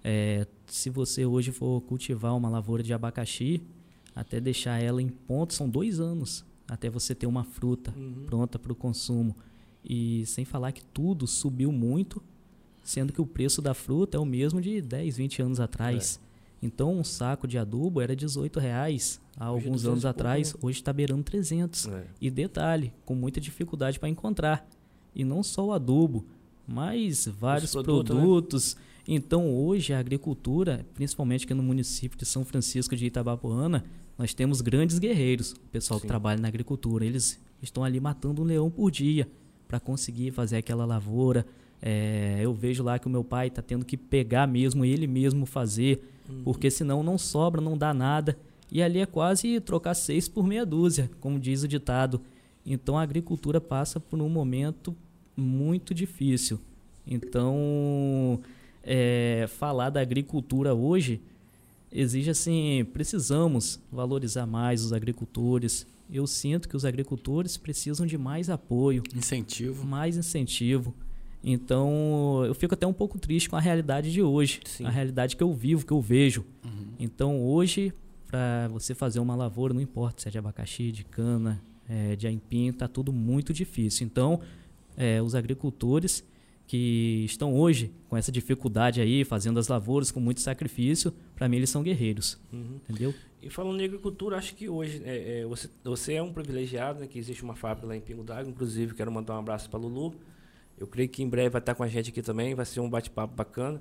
É, 0.03 0.47
se 0.67 0.89
você 0.89 1.27
hoje 1.27 1.53
for 1.53 1.83
cultivar 1.83 2.35
uma 2.35 2.49
lavoura 2.49 2.83
de 2.83 2.95
abacaxi, 2.95 3.61
até 4.15 4.41
deixar 4.41 4.83
ela 4.83 5.03
em 5.03 5.09
ponto, 5.09 5.53
são 5.53 5.69
dois 5.69 6.01
anos 6.01 6.48
até 6.69 6.91
você 6.91 7.15
ter 7.15 7.27
uma 7.27 7.45
fruta 7.45 7.93
Uhum. 7.97 8.25
pronta 8.27 8.59
para 8.59 8.73
o 8.73 8.77
consumo. 8.77 9.35
E 9.85 10.25
sem 10.27 10.45
falar 10.45 10.73
que 10.73 10.85
tudo 10.85 11.27
subiu 11.27 11.73
muito, 11.73 12.23
sendo 12.83 13.13
que 13.13 13.21
o 13.21 13.27
preço 13.27 13.63
da 13.63 13.75
fruta 13.75 14.17
é 14.17 14.21
o 14.21 14.25
mesmo 14.25 14.61
de 14.61 14.81
10, 14.81 15.17
20 15.17 15.43
anos 15.43 15.61
atrás. 15.61 16.21
Então, 16.61 16.99
um 16.99 17.05
saco 17.05 17.47
de 17.47 17.57
adubo 17.57 18.01
era 18.01 18.15
18 18.17 18.59
reais 18.59 19.21
há 19.39 19.45
é 19.45 19.49
alguns 19.49 19.83
200 19.83 19.87
anos 19.87 20.01
e 20.01 20.03
pouco, 20.03 20.19
atrás, 20.21 20.53
né? 20.55 20.61
hoje 20.63 20.79
está 20.81 20.93
beirando 20.93 21.23
300. 21.23 21.87
É. 21.87 22.07
E 22.21 22.31
detalhe, 22.31 22.93
com 23.05 23.15
muita 23.15 23.41
dificuldade 23.41 23.99
para 23.99 24.09
encontrar. 24.09 24.69
E 25.15 25.25
não 25.25 25.43
só 25.43 25.67
o 25.67 25.73
adubo, 25.73 26.27
mas 26.67 27.27
vários 27.27 27.73
produtos, 27.73 28.15
né? 28.15 28.21
produtos. 28.21 28.77
Então, 29.07 29.55
hoje, 29.55 29.93
a 29.95 29.99
agricultura, 30.01 30.85
principalmente 30.95 31.45
aqui 31.45 31.55
no 31.55 31.63
município 31.63 32.19
de 32.19 32.27
São 32.27 32.45
Francisco 32.45 32.95
de 32.97 33.07
Itabapoana, 33.07 33.85
nós 34.19 34.35
temos 34.35 34.61
grandes 34.61 34.99
guerreiros, 34.99 35.53
o 35.53 35.61
pessoal 35.71 35.99
Sim. 35.99 36.03
que 36.03 36.09
trabalha 36.09 36.41
na 36.41 36.49
agricultura. 36.49 37.07
Eles 37.07 37.39
estão 37.63 37.85
ali 37.85 38.01
matando 38.01 38.43
um 38.43 38.45
leão 38.45 38.69
por 38.69 38.91
dia 38.91 39.29
para 39.69 39.79
conseguir 39.79 40.33
fazer 40.33 40.57
aquela 40.57 40.85
lavoura. 40.85 41.47
É, 41.81 42.39
eu 42.41 42.53
vejo 42.53 42.83
lá 42.83 42.99
que 42.99 43.07
o 43.07 43.11
meu 43.11 43.23
pai 43.23 43.47
está 43.47 43.63
tendo 43.63 43.85
que 43.85 43.97
pegar 43.97 44.49
mesmo, 44.49 44.85
ele 44.85 45.07
mesmo 45.07 45.47
fazer, 45.47 46.03
Uhum. 46.29 46.43
porque 46.43 46.71
senão 46.71 47.03
não 47.03 47.17
sobra, 47.17 47.61
não 47.61 47.79
dá 47.79 47.95
nada. 47.95 48.37
E 48.71 48.83
ali 48.83 48.99
é 48.99 49.07
quase 49.07 49.61
trocar 49.61 49.95
seis 49.95 50.29
por 50.29 50.47
meia 50.47 50.67
dúzia, 50.67 51.09
como 51.21 51.39
diz 51.39 51.63
o 51.63 51.69
ditado. 51.69 52.21
Então 52.67 52.99
a 52.99 53.03
agricultura 53.03 53.61
passa 53.61 53.99
por 54.01 54.21
um 54.21 54.29
momento 54.29 54.95
muito 55.37 55.95
difícil. 55.95 56.59
Então, 57.07 58.41
é, 58.83 59.47
falar 59.49 59.91
da 59.91 60.01
agricultura 60.01 60.75
hoje 60.75 61.21
exige 61.93 62.31
assim, 62.31 62.87
precisamos 62.93 63.81
valorizar 63.91 64.47
mais 64.47 64.85
os 64.85 64.93
agricultores. 64.93 65.87
Eu 66.11 66.27
sinto 66.27 66.69
que 66.69 66.77
os 66.77 66.85
agricultores 66.85 67.57
precisam 67.57 68.07
de 68.07 68.17
mais 68.17 68.49
apoio, 68.49 69.03
Incentivo. 69.15 69.87
mais 69.87 70.17
incentivo. 70.17 70.95
Então, 71.45 72.43
eu 72.47 72.55
fico 72.55 72.75
até 72.75 72.87
um 72.87 72.93
pouco 72.93 73.19
triste 73.19 73.49
com 73.49 73.57
a 73.57 73.61
realidade 73.61 74.11
de 74.11 74.23
hoje, 74.23 74.61
Sim. 74.65 74.85
a 74.85 74.91
realidade 74.91 75.37
que 75.37 75.43
eu 75.43 75.53
vivo, 75.53 75.87
que 75.87 75.93
eu 75.93 76.01
vejo. 76.01 76.45
Uhum. 76.65 76.89
Então, 76.99 77.41
hoje, 77.45 77.93
para 78.27 78.69
você 78.69 78.95
fazer 78.95 79.21
uma 79.21 79.37
lavoura, 79.37 79.73
não 79.73 79.81
importa 79.81 80.23
se 80.23 80.29
é 80.29 80.31
de 80.31 80.39
abacaxi, 80.39 80.91
de 80.91 81.05
cana, 81.05 81.63
é, 81.89 82.17
de 82.17 82.27
aipim, 82.27 82.69
está 82.69 82.89
tudo 82.89 83.13
muito 83.13 83.53
difícil. 83.53 84.05
Então, 84.07 84.41
é, 84.97 85.23
os 85.23 85.35
agricultores 85.35 86.25
que 86.69 87.25
estão 87.25 87.55
hoje 87.55 87.91
com 88.11 88.17
essa 88.17 88.31
dificuldade 88.31 89.01
aí, 89.01 89.25
fazendo 89.25 89.59
as 89.59 89.69
lavouras 89.69 90.11
com 90.13 90.21
muito 90.21 90.41
sacrifício, 90.43 91.13
para 91.35 91.49
mim 91.49 91.57
eles 91.57 91.71
são 91.71 91.83
guerreiros, 91.83 92.39
Uhum. 92.53 92.79
entendeu? 92.89 93.15
E 93.43 93.49
falando 93.49 93.81
em 93.81 93.85
agricultura, 93.85 94.37
acho 94.37 94.55
que 94.55 94.69
hoje 94.69 95.01
é, 95.05 95.41
é, 95.41 95.47
você, 95.47 95.71
você 95.83 96.15
é 96.15 96.23
um 96.23 96.31
privilegiado, 96.33 97.01
né, 97.01 97.07
que 97.07 97.19
existe 97.19 97.43
uma 97.43 97.55
fábrica 97.57 97.87
lá 97.87 97.97
em 97.97 98.01
Pingo 98.01 98.23
d'Água, 98.23 98.51
inclusive 98.51 98.95
quero 98.95 99.11
mandar 99.11 99.35
um 99.35 99.39
abraço 99.39 99.71
para 99.71 99.79
Lulu. 99.79 100.15
Eu 100.77 100.87
creio 100.87 101.09
que 101.09 101.23
em 101.23 101.29
breve 101.29 101.49
vai 101.49 101.61
estar 101.61 101.75
com 101.75 101.83
a 101.83 101.89
gente 101.89 102.11
aqui 102.11 102.21
também, 102.21 102.55
vai 102.55 102.67
ser 102.67 102.81
um 102.81 102.91
bate-papo 102.91 103.35
bacana. 103.35 103.81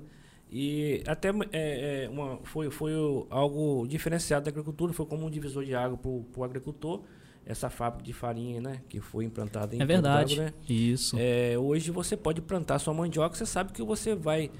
E 0.50 1.02
até 1.06 1.28
é, 1.52 2.04
é, 2.04 2.08
uma, 2.08 2.38
foi, 2.42 2.70
foi 2.70 2.92
algo 3.28 3.86
diferenciado 3.86 4.46
da 4.46 4.50
agricultura, 4.50 4.94
foi 4.94 5.04
como 5.04 5.26
um 5.26 5.30
divisor 5.30 5.62
de 5.64 5.74
água 5.74 5.98
para 5.98 6.40
o 6.40 6.44
agricultor. 6.44 7.02
Essa 7.48 7.68
fábrica 7.70 8.04
de 8.04 8.12
farinha, 8.12 8.60
né? 8.60 8.80
Que 8.88 9.00
foi 9.00 9.24
implantada 9.24 9.74
em 9.74 9.80
É 9.80 9.84
verdade. 9.86 10.36
d'Água, 10.36 10.50
né? 10.50 10.54
Isso. 10.68 11.16
É, 11.18 11.56
hoje 11.58 11.90
você 11.90 12.16
pode 12.16 12.40
plantar 12.42 12.78
sua 12.78 12.92
mandioca, 12.92 13.34
você 13.34 13.46
sabe 13.46 13.72
que 13.72 13.82
você 13.82 14.14
vai 14.14 14.50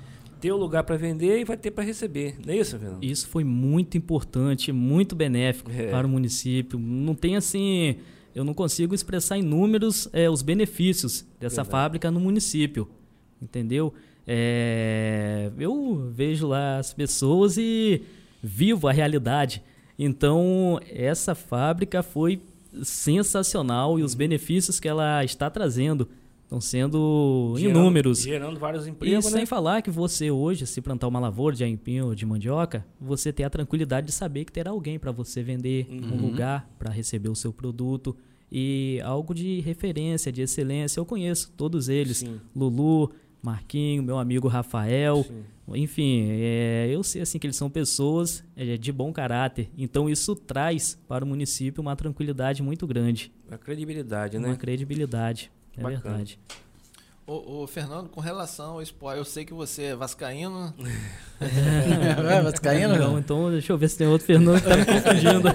ter 0.41 0.51
o 0.53 0.57
lugar 0.57 0.83
para 0.85 0.97
vender 0.97 1.39
e 1.41 1.45
vai 1.45 1.57
ter 1.57 1.71
para 1.71 1.85
receber. 1.85 2.37
Não 2.47 2.55
é 2.55 2.57
isso, 2.57 2.79
Fernando? 2.79 3.05
Isso 3.05 3.29
foi 3.29 3.45
muito 3.45 3.99
importante, 3.99 4.73
muito 4.73 5.15
benéfico 5.15 5.71
É. 5.71 5.91
para 5.91 6.07
o 6.07 6.11
município. 6.11 6.79
Não 6.79 7.15
tem 7.15 7.37
assim, 7.37 7.97
eu 8.35 8.43
não 8.45 8.55
consigo 8.55 8.95
expressar 8.95 9.37
em 9.37 9.43
números 9.43 10.09
é, 10.13 10.31
os 10.31 10.41
benefícios 10.41 11.27
dessa 11.39 11.57
Verdade. 11.63 11.71
fábrica 11.71 12.11
no 12.11 12.21
município, 12.21 12.89
entendeu? 13.43 13.93
É, 14.27 15.51
eu 15.59 16.11
vejo 16.15 16.47
lá 16.47 16.79
as 16.79 16.95
pessoas 16.95 17.57
e 17.59 18.03
vivo 18.43 18.87
a 18.89 18.93
realidade. 18.93 19.63
Então 19.99 20.79
essa 20.89 21.35
fábrica 21.35 22.03
foi 22.03 22.41
sensacional 22.85 23.99
e 23.99 24.03
os 24.03 24.15
benefícios 24.15 24.79
que 24.81 24.89
ela 24.89 25.25
está 25.25 25.49
trazendo 25.51 26.09
estão 26.45 26.61
sendo 26.61 27.55
Gerando- 27.59 27.79
inúmeros. 27.81 28.23
Gerando 28.23 28.59
vários 28.59 28.87
E 28.87 28.91
empregos, 28.91 29.27
sem 29.27 29.41
né? 29.41 29.47
falar 29.47 29.83
que 29.83 29.91
você 29.91 30.31
hoje, 30.31 30.67
se 30.67 30.81
plantar 30.81 31.07
uma 31.07 31.21
lavoura 31.21 31.55
de 31.55 31.63
aipim 31.63 32.01
ou 32.01 32.15
de 32.15 32.25
mandioca, 32.25 32.87
você 32.99 33.31
tem 33.33 33.45
a 33.45 33.51
tranquilidade 33.51 34.07
de 34.07 34.13
saber 34.13 34.45
que 34.47 34.53
terá 34.53 34.71
alguém 34.71 34.99
para 34.99 35.13
você 35.13 35.43
vender, 35.43 35.87
um 35.91 36.13
Uhum. 36.15 36.21
lugar 36.31 36.67
para 36.79 36.91
receber 36.91 37.29
o 37.29 37.35
seu 37.35 37.53
produto 37.53 38.17
e 38.51 38.99
algo 39.05 39.35
de 39.35 39.61
referência, 39.61 40.33
de 40.33 40.41
excelência. 40.41 40.99
Eu 40.99 41.05
conheço 41.05 41.53
todos 41.55 41.91
eles, 41.91 42.19
Sim. 42.19 42.41
Lulu, 42.57 43.11
Marquinho, 43.43 44.03
meu 44.03 44.19
amigo 44.19 44.49
Rafael, 44.49 45.25
Sim. 45.27 45.45
enfim, 45.81 46.27
é, 46.31 46.89
eu 46.91 47.03
sei 47.05 47.23
assim 47.23 47.39
que 47.39 47.47
eles 47.47 47.57
são 47.57 47.71
pessoas 47.71 48.43
é, 48.57 48.77
de 48.77 48.91
bom 48.93 49.13
caráter. 49.13 49.69
Então 49.79 50.09
isso 50.11 50.35
traz 50.35 50.99
para 51.09 51.25
o 51.25 51.29
município 51.29 51.81
uma 51.81 51.95
tranquilidade 51.95 52.63
muito 52.63 52.87
grande, 52.87 53.33
A 53.51 53.57
credibilidade, 53.57 54.39
né? 54.39 54.49
uma 54.49 54.57
credibilidade. 54.57 55.51
É 55.77 55.83
Bacana. 55.83 56.01
verdade. 56.03 56.39
Ô, 57.27 57.63
ô, 57.63 57.67
Fernando, 57.67 58.09
com 58.09 58.21
relação 58.23 58.71
ao 58.73 58.83
esporte, 58.83 59.19
eu 59.19 59.25
sei 59.25 59.45
que 59.45 59.53
você 59.53 59.83
é 59.83 59.95
vascaíno. 59.95 60.73
Vai, 62.25 62.41
Vascaíno? 62.43 62.97
Não, 62.97 63.19
então 63.19 63.51
deixa 63.51 63.71
eu 63.71 63.77
ver 63.79 63.89
se 63.91 63.99
tem 63.99 64.07
outro 64.07 64.27
Fernando 64.27 64.61
que 64.63 64.67
tá 64.67 64.77
me 64.77 64.85
confundindo. 64.87 65.49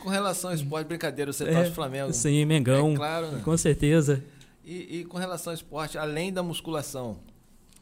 Com 0.00 0.08
relação 0.08 0.50
ao 0.50 0.56
esporte, 0.56 0.86
brincadeira, 0.86 1.32
você 1.32 1.44
É, 1.44 1.52
torce 1.52 1.70
Flamengo. 1.72 2.12
Sim, 2.12 2.44
Mengão. 2.44 2.92
É 2.92 2.96
claro, 2.96 3.26
né? 3.32 3.40
Com 3.44 3.56
certeza. 3.56 4.22
E, 4.68 4.98
e 4.98 5.04
com 5.06 5.16
relação 5.16 5.50
ao 5.50 5.54
esporte, 5.54 5.96
além 5.96 6.30
da 6.30 6.42
musculação, 6.42 7.16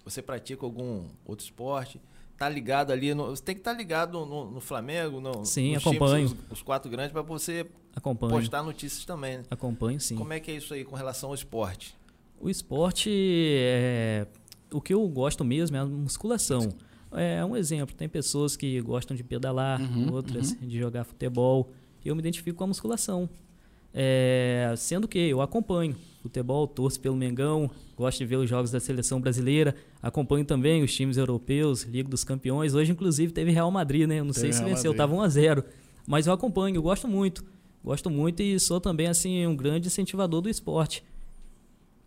você 0.04 0.22
pratica 0.22 0.64
algum 0.64 1.02
outro 1.24 1.44
esporte? 1.44 2.00
Tá 2.38 2.48
ligado 2.48 2.92
ali, 2.92 3.12
no, 3.12 3.26
você 3.26 3.42
tem 3.42 3.56
que 3.56 3.60
estar 3.60 3.72
ligado 3.72 4.24
no, 4.24 4.48
no 4.52 4.60
Flamengo, 4.60 5.20
no, 5.20 5.44
Sim, 5.44 5.74
nos 5.74 5.84
acompanho. 5.84 6.28
times, 6.28 6.44
os, 6.44 6.58
os 6.58 6.62
quatro 6.62 6.88
grandes, 6.88 7.10
para 7.10 7.22
você 7.22 7.66
Acompanho. 7.92 8.34
postar 8.34 8.62
notícias 8.62 9.04
também. 9.04 9.38
Né? 9.38 9.44
Acompanho, 9.50 9.98
sim. 9.98 10.14
Como 10.14 10.32
é 10.32 10.38
que 10.38 10.48
é 10.52 10.54
isso 10.54 10.74
aí 10.74 10.84
com 10.84 10.94
relação 10.94 11.30
ao 11.30 11.34
esporte? 11.34 11.96
O 12.40 12.48
esporte, 12.48 13.10
é... 13.10 14.28
o 14.70 14.80
que 14.80 14.94
eu 14.94 15.08
gosto 15.08 15.44
mesmo 15.44 15.76
é 15.76 15.80
a 15.80 15.86
musculação. 15.86 16.68
É 17.10 17.44
um 17.44 17.56
exemplo, 17.56 17.96
tem 17.96 18.08
pessoas 18.08 18.54
que 18.56 18.80
gostam 18.80 19.16
de 19.16 19.24
pedalar, 19.24 19.80
Uhum, 19.80 20.12
outras 20.12 20.52
de 20.60 20.78
jogar 20.78 21.02
futebol. 21.02 21.72
Eu 22.04 22.14
me 22.14 22.20
identifico 22.20 22.58
com 22.58 22.64
a 22.64 22.66
musculação. 22.68 23.28
É, 23.94 24.74
Sendo 24.76 25.06
que 25.08 25.18
eu 25.18 25.40
acompanho 25.40 25.96
futebol, 26.22 26.66
torço 26.66 26.98
pelo 27.00 27.14
Mengão, 27.14 27.70
gosto 27.96 28.18
de 28.18 28.24
ver 28.26 28.36
os 28.36 28.48
jogos 28.50 28.70
da 28.72 28.80
seleção 28.80 29.20
brasileira, 29.20 29.76
acompanho 30.02 30.44
também 30.44 30.82
os 30.82 30.92
times 30.92 31.16
europeus, 31.16 31.82
Liga 31.84 32.08
dos 32.08 32.24
Campeões. 32.24 32.74
Hoje, 32.74 32.90
inclusive, 32.92 33.32
teve 33.32 33.52
Real 33.52 33.70
Madrid, 33.70 34.08
né? 34.08 34.18
Eu 34.18 34.24
não 34.24 34.32
Teve 34.32 34.40
sei 34.46 34.52
se 34.52 34.58
Real 34.58 34.70
venceu, 34.74 34.90
estava 34.92 35.14
1 35.14 35.20
a 35.22 35.28
0 35.28 35.64
Mas 36.06 36.26
eu 36.26 36.32
acompanho, 36.32 36.74
eu 36.76 36.82
gosto 36.82 37.06
muito. 37.06 37.44
Gosto 37.84 38.10
muito 38.10 38.42
e 38.42 38.58
sou 38.58 38.80
também, 38.80 39.06
assim, 39.06 39.46
um 39.46 39.54
grande 39.54 39.86
incentivador 39.86 40.40
do 40.40 40.48
esporte. 40.48 41.04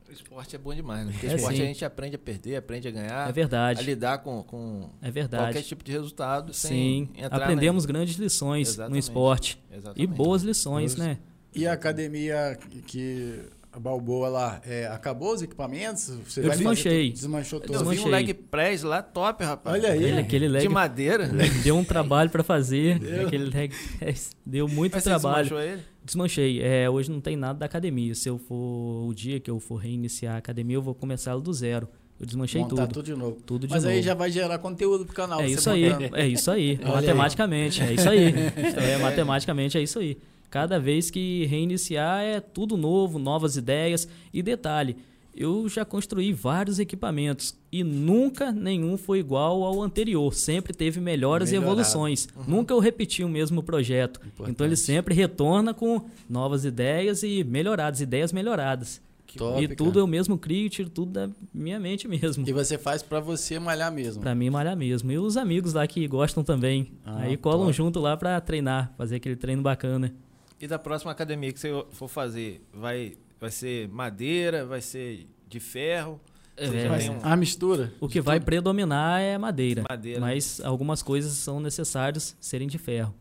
O 0.08 0.12
esporte 0.12 0.56
é 0.56 0.60
bom 0.60 0.74
demais, 0.76 1.06
né? 1.06 1.12
Porque 1.14 1.28
É, 1.28 1.36
esporte 1.36 1.56
sim. 1.58 1.62
a 1.64 1.66
gente 1.68 1.86
aprende 1.86 2.16
a 2.16 2.20
perder, 2.20 2.56
aprende 2.58 2.88
a 2.90 2.92
ganhar, 2.92 3.28
É 3.28 3.30
a 3.30 3.32
verdade. 3.32 3.84
lidar 3.84 4.18
com, 4.18 4.44
com 4.44 4.90
É 5.02 5.10
verdade. 5.10 5.44
qualquer 5.46 5.62
tipo 5.62 5.82
de 5.84 5.92
resultado 5.94 6.52
Sim, 6.54 6.68
sem 6.68 7.10
entrar 7.24 7.38
na- 7.38 7.46
aprendemos 7.46 7.86
grandes 7.86 8.16
lições 8.18 8.68
no 8.68 8.74
Exatamente. 8.74 9.04
esporte. 9.04 9.60
E 9.72 9.76
Exatamente. 9.78 10.08
boas 10.14 10.42
lições, 10.44 10.96
né? 10.98 11.20
E 11.54 11.66
a 11.68 11.74
academia 11.74 12.58
que 12.86 13.40
a 13.72 13.80
Balboa 13.80 14.30
lá, 14.30 14.62
é, 14.66 14.88
acabou 14.88 15.34
os 15.34 15.42
equipamentos? 15.42 16.10
Você 16.28 16.42
Eu 16.42 16.50
desmanchei. 16.50 17.12
Desmanchou 17.12 17.60
Eu 17.60 17.66
tudo. 17.68 17.90
vi 17.90 18.00
um 18.00 18.08
leg 18.08 18.34
press 18.34 18.82
lá 18.84 19.02
top, 19.02 19.44
rapaz. 19.44 19.76
Olha 19.76 19.92
aí. 19.92 20.00
Aquele, 20.06 20.20
aquele 20.20 20.48
leg 20.48 20.62
De 20.64 20.70
madeira. 20.70 21.28
deu 21.64 21.76
um 21.78 21.84
trabalho 21.84 22.30
para 22.30 22.44
fazer. 22.44 23.00
Aquele 23.26 23.46
leg 23.46 23.72
press 24.00 24.32
deu 24.46 24.68
muito 24.68 24.94
Mas 24.94 25.04
você 25.04 25.10
trabalho. 25.10 25.44
desmanchou 25.44 25.62
ele? 25.62 25.82
Desmanchei. 26.04 26.62
É, 26.64 26.90
hoje 26.90 27.12
não 27.12 27.22
tem 27.22 27.36
nada 27.36 27.60
da 27.60 27.66
academia. 27.68 28.16
Se 28.16 28.28
eu 28.28 28.40
for 28.40 29.08
o 29.08 29.14
dia 29.14 29.40
que 29.40 29.50
eu 29.52 29.60
for 29.60 29.76
reiniciar 29.76 30.36
a 30.36 30.38
academia, 30.38 30.78
eu 30.78 30.82
vou 30.82 30.96
começar 30.96 31.36
do 31.38 31.54
zero. 31.54 31.88
Eu 32.20 32.26
desmanchei 32.26 32.62
Montar 32.62 32.88
tudo. 32.88 32.94
tudo 32.96 33.06
de 33.06 33.16
novo. 33.16 33.38
Tudo 33.46 33.68
de 33.68 33.74
Mas 33.74 33.86
aí 33.86 33.96
novo. 33.96 34.06
já 34.06 34.14
vai 34.14 34.30
gerar 34.32 34.58
conteúdo 34.58 35.06
pro 35.06 35.16
canal. 35.16 35.40
É 35.42 35.44
você 35.48 35.54
isso 35.54 35.70
aí, 35.70 35.86
é 36.14 36.28
isso 36.28 36.52
aí. 36.52 36.80
Olha 36.84 36.90
aí. 36.90 36.96
matematicamente, 36.96 37.82
é 37.82 37.94
isso 37.94 38.10
aí. 38.10 38.34
É, 38.76 38.98
matematicamente 38.98 39.78
é 39.78 39.82
isso 39.84 40.00
aí. 40.00 40.18
Cada 40.50 40.80
vez 40.80 41.12
que 41.12 41.46
reiniciar 41.46 42.22
é 42.24 42.40
tudo 42.40 42.76
novo, 42.76 43.20
novas 43.20 43.56
ideias. 43.56 44.08
E 44.34 44.42
detalhe, 44.42 44.96
eu 45.36 45.70
já 45.70 45.86
construí 45.86 46.34
vários 46.34 46.80
equipamentos 46.80 47.56
e 47.72 47.84
nunca 47.84 48.52
nenhum 48.52 48.98
foi 48.98 49.20
igual 49.20 49.64
ao 49.64 49.82
anterior. 49.82 50.34
Sempre 50.34 50.74
teve 50.74 51.00
melhoras 51.00 51.50
e 51.50 51.52
Melhorado. 51.54 51.72
evoluções. 51.82 52.28
Nunca 52.48 52.74
eu 52.74 52.80
repeti 52.80 53.24
o 53.24 53.30
mesmo 53.30 53.62
projeto. 53.62 54.20
Importante. 54.26 54.52
Então 54.52 54.66
ele 54.66 54.76
sempre 54.76 55.14
retorna 55.14 55.74
com 55.74 56.02
novas 56.28 56.66
ideias 56.66 57.22
e 57.24 57.44
melhoradas, 57.44 58.02
ideias 58.02 58.34
melhoradas. 58.34 59.02
Top, 59.38 59.62
e 59.64 59.68
cara. 59.68 59.76
tudo 59.78 60.00
eu 60.00 60.08
mesmo 60.08 60.40
crio, 60.40 60.68
tiro 60.72 60.90
tudo 60.90 61.12
da 61.12 61.30
minha 61.54 61.80
mente 61.80 62.08
mesmo. 62.08 62.44
E 62.50 62.52
você 62.52 62.80
faz 62.80 63.04
pra 63.04 63.20
você 63.20 63.60
malhar 63.60 63.92
mesmo. 63.92 64.24
Pra 64.24 64.34
mim, 64.34 64.50
malhar 64.50 64.76
mesmo. 64.76 65.12
E 65.12 65.20
os 65.20 65.38
amigos 65.38 65.74
lá 65.74 65.86
que 65.86 66.08
gostam 66.08 66.44
também. 66.44 66.94
Ah, 67.06 67.20
Aí 67.20 67.38
colam 67.38 67.68
top. 67.68 67.74
junto 67.78 68.00
lá 68.00 68.18
pra 68.18 68.42
treinar, 68.42 68.92
fazer 68.98 69.18
aquele 69.18 69.36
treino 69.36 69.62
bacana. 69.62 70.12
E 70.60 70.68
da 70.68 70.78
próxima 70.78 71.12
academia 71.12 71.52
que 71.54 71.60
você 71.60 71.70
for 71.92 72.08
fazer, 72.08 72.62
vai, 72.74 73.14
vai 73.40 73.50
ser 73.52 73.88
madeira, 73.90 74.66
vai 74.66 74.82
ser 74.82 75.28
de 75.48 75.60
ferro? 75.60 76.20
É, 76.58 77.10
um- 77.10 77.20
a 77.24 77.36
mistura? 77.38 77.94
O 78.02 78.08
que 78.10 78.20
vai 78.20 78.40
predominar 78.40 79.22
é 79.22 79.38
madeira. 79.38 79.84
Madeira. 79.88 80.20
Mas 80.20 80.60
algumas 80.60 81.02
coisas 81.02 81.32
são 81.34 81.62
necessárias 81.62 82.36
serem 82.42 82.68
de 82.68 82.78
ferro. 82.78 83.16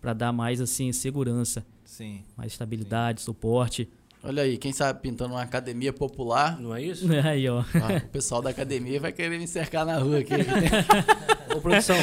Pra 0.00 0.12
dar 0.12 0.32
mais, 0.32 0.60
assim, 0.60 0.92
segurança, 0.92 1.66
Sim. 1.84 2.22
mais 2.36 2.52
estabilidade, 2.52 3.20
suporte. 3.22 3.88
Olha 4.22 4.44
aí, 4.44 4.56
quem 4.56 4.72
sabe 4.72 5.00
pintando 5.00 5.34
uma 5.34 5.42
academia 5.42 5.92
popular, 5.92 6.60
Não 6.60 6.74
é 6.74 6.82
isso? 6.82 7.06
Aí, 7.24 7.48
ó. 7.48 7.60
ah, 7.60 8.02
o 8.04 8.08
pessoal 8.08 8.40
da 8.40 8.50
academia 8.50 9.00
vai 9.00 9.12
querer 9.12 9.38
me 9.38 9.46
cercar 9.48 9.84
na 9.84 9.98
rua 9.98 10.18
aqui. 10.20 10.32
Ô, 11.56 11.60
produção, 11.60 11.96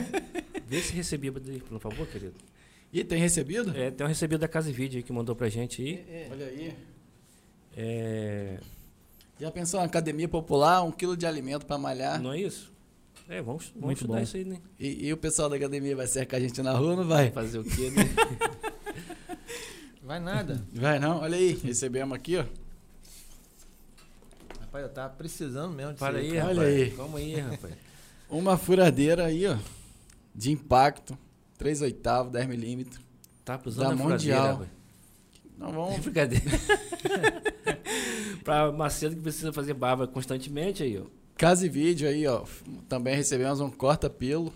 vê 0.66 0.76
esse 0.78 0.92
recebido 0.94 1.40
aí, 1.48 1.60
por 1.60 1.78
favor, 1.80 2.06
querido. 2.06 2.34
E 2.92 3.04
tem 3.04 3.18
recebido? 3.20 3.76
É, 3.76 3.90
tem 3.90 4.04
um 4.06 4.08
recebido 4.08 4.40
da 4.40 4.48
Casa 4.48 4.70
e 4.70 4.72
Vídeo 4.72 4.96
aí 4.98 5.02
que 5.02 5.12
mandou 5.12 5.36
pra 5.36 5.48
gente 5.48 5.82
aí. 5.82 6.28
Olha 6.30 6.46
aí. 6.46 6.74
É, 7.76 8.58
Já 9.38 9.50
pensou 9.50 9.78
uma 9.80 9.86
academia 9.86 10.26
popular, 10.28 10.82
um 10.82 10.90
quilo 10.90 11.16
de 11.16 11.26
alimento 11.26 11.64
pra 11.66 11.76
malhar? 11.78 12.20
não 12.20 12.32
é 12.32 12.40
isso? 12.40 12.72
É, 13.28 13.42
vamos, 13.42 13.66
vamos 13.66 13.84
Muito 13.84 13.98
estudar 13.98 14.16
bom. 14.16 14.22
isso 14.22 14.36
aí, 14.38 14.44
né? 14.44 14.58
E, 14.80 15.06
e 15.08 15.12
o 15.12 15.16
pessoal 15.18 15.50
da 15.50 15.56
academia 15.56 15.94
vai 15.94 16.06
cercar 16.06 16.40
a 16.40 16.42
gente 16.42 16.62
na 16.62 16.72
rua 16.72 16.92
ou 16.92 16.96
não 16.96 17.04
vai? 17.06 17.30
Fazer 17.30 17.58
o 17.58 17.64
quê, 17.64 17.90
né? 17.90 18.02
Vai 20.02 20.18
nada. 20.18 20.64
Vai 20.72 20.98
não? 20.98 21.18
Olha 21.20 21.36
aí, 21.36 21.52
recebemos 21.52 22.16
aqui, 22.16 22.38
ó. 22.38 22.44
Rapaz, 24.60 24.84
eu 24.84 24.88
tava 24.90 25.12
precisando 25.14 25.74
mesmo 25.74 25.92
de 25.92 25.98
Para 25.98 26.16
aí, 26.16 26.30
Olha 26.30 26.40
rapaz. 26.40 26.58
aí. 26.60 26.90
Calma 26.92 27.18
aí, 27.18 27.34
rapaz. 27.40 27.74
Uma 28.30 28.56
furadeira 28.56 29.26
aí, 29.26 29.46
ó. 29.46 29.58
De 30.34 30.50
impacto. 30.50 31.18
3 31.58 31.82
oitavos, 31.82 32.32
10 32.32 32.46
milímetros. 32.46 33.00
Tá 33.44 33.60
usando 33.64 33.88
Da 33.88 33.96
Mundial. 33.96 34.66
Não 35.58 35.72
vamos. 35.72 35.98
Brincadeira. 36.04 36.44
pra 38.44 38.70
Macedo 38.72 39.16
que 39.16 39.22
precisa 39.22 39.52
fazer 39.52 39.74
barba 39.74 40.06
constantemente 40.06 40.82
aí, 40.82 40.98
ó. 40.98 41.04
Casa 41.36 41.66
e 41.66 41.68
vídeo 41.68 42.08
aí, 42.08 42.26
ó. 42.26 42.44
Também 42.88 43.14
recebemos 43.14 43.60
um 43.60 43.70
corta-pelo. 43.70 44.52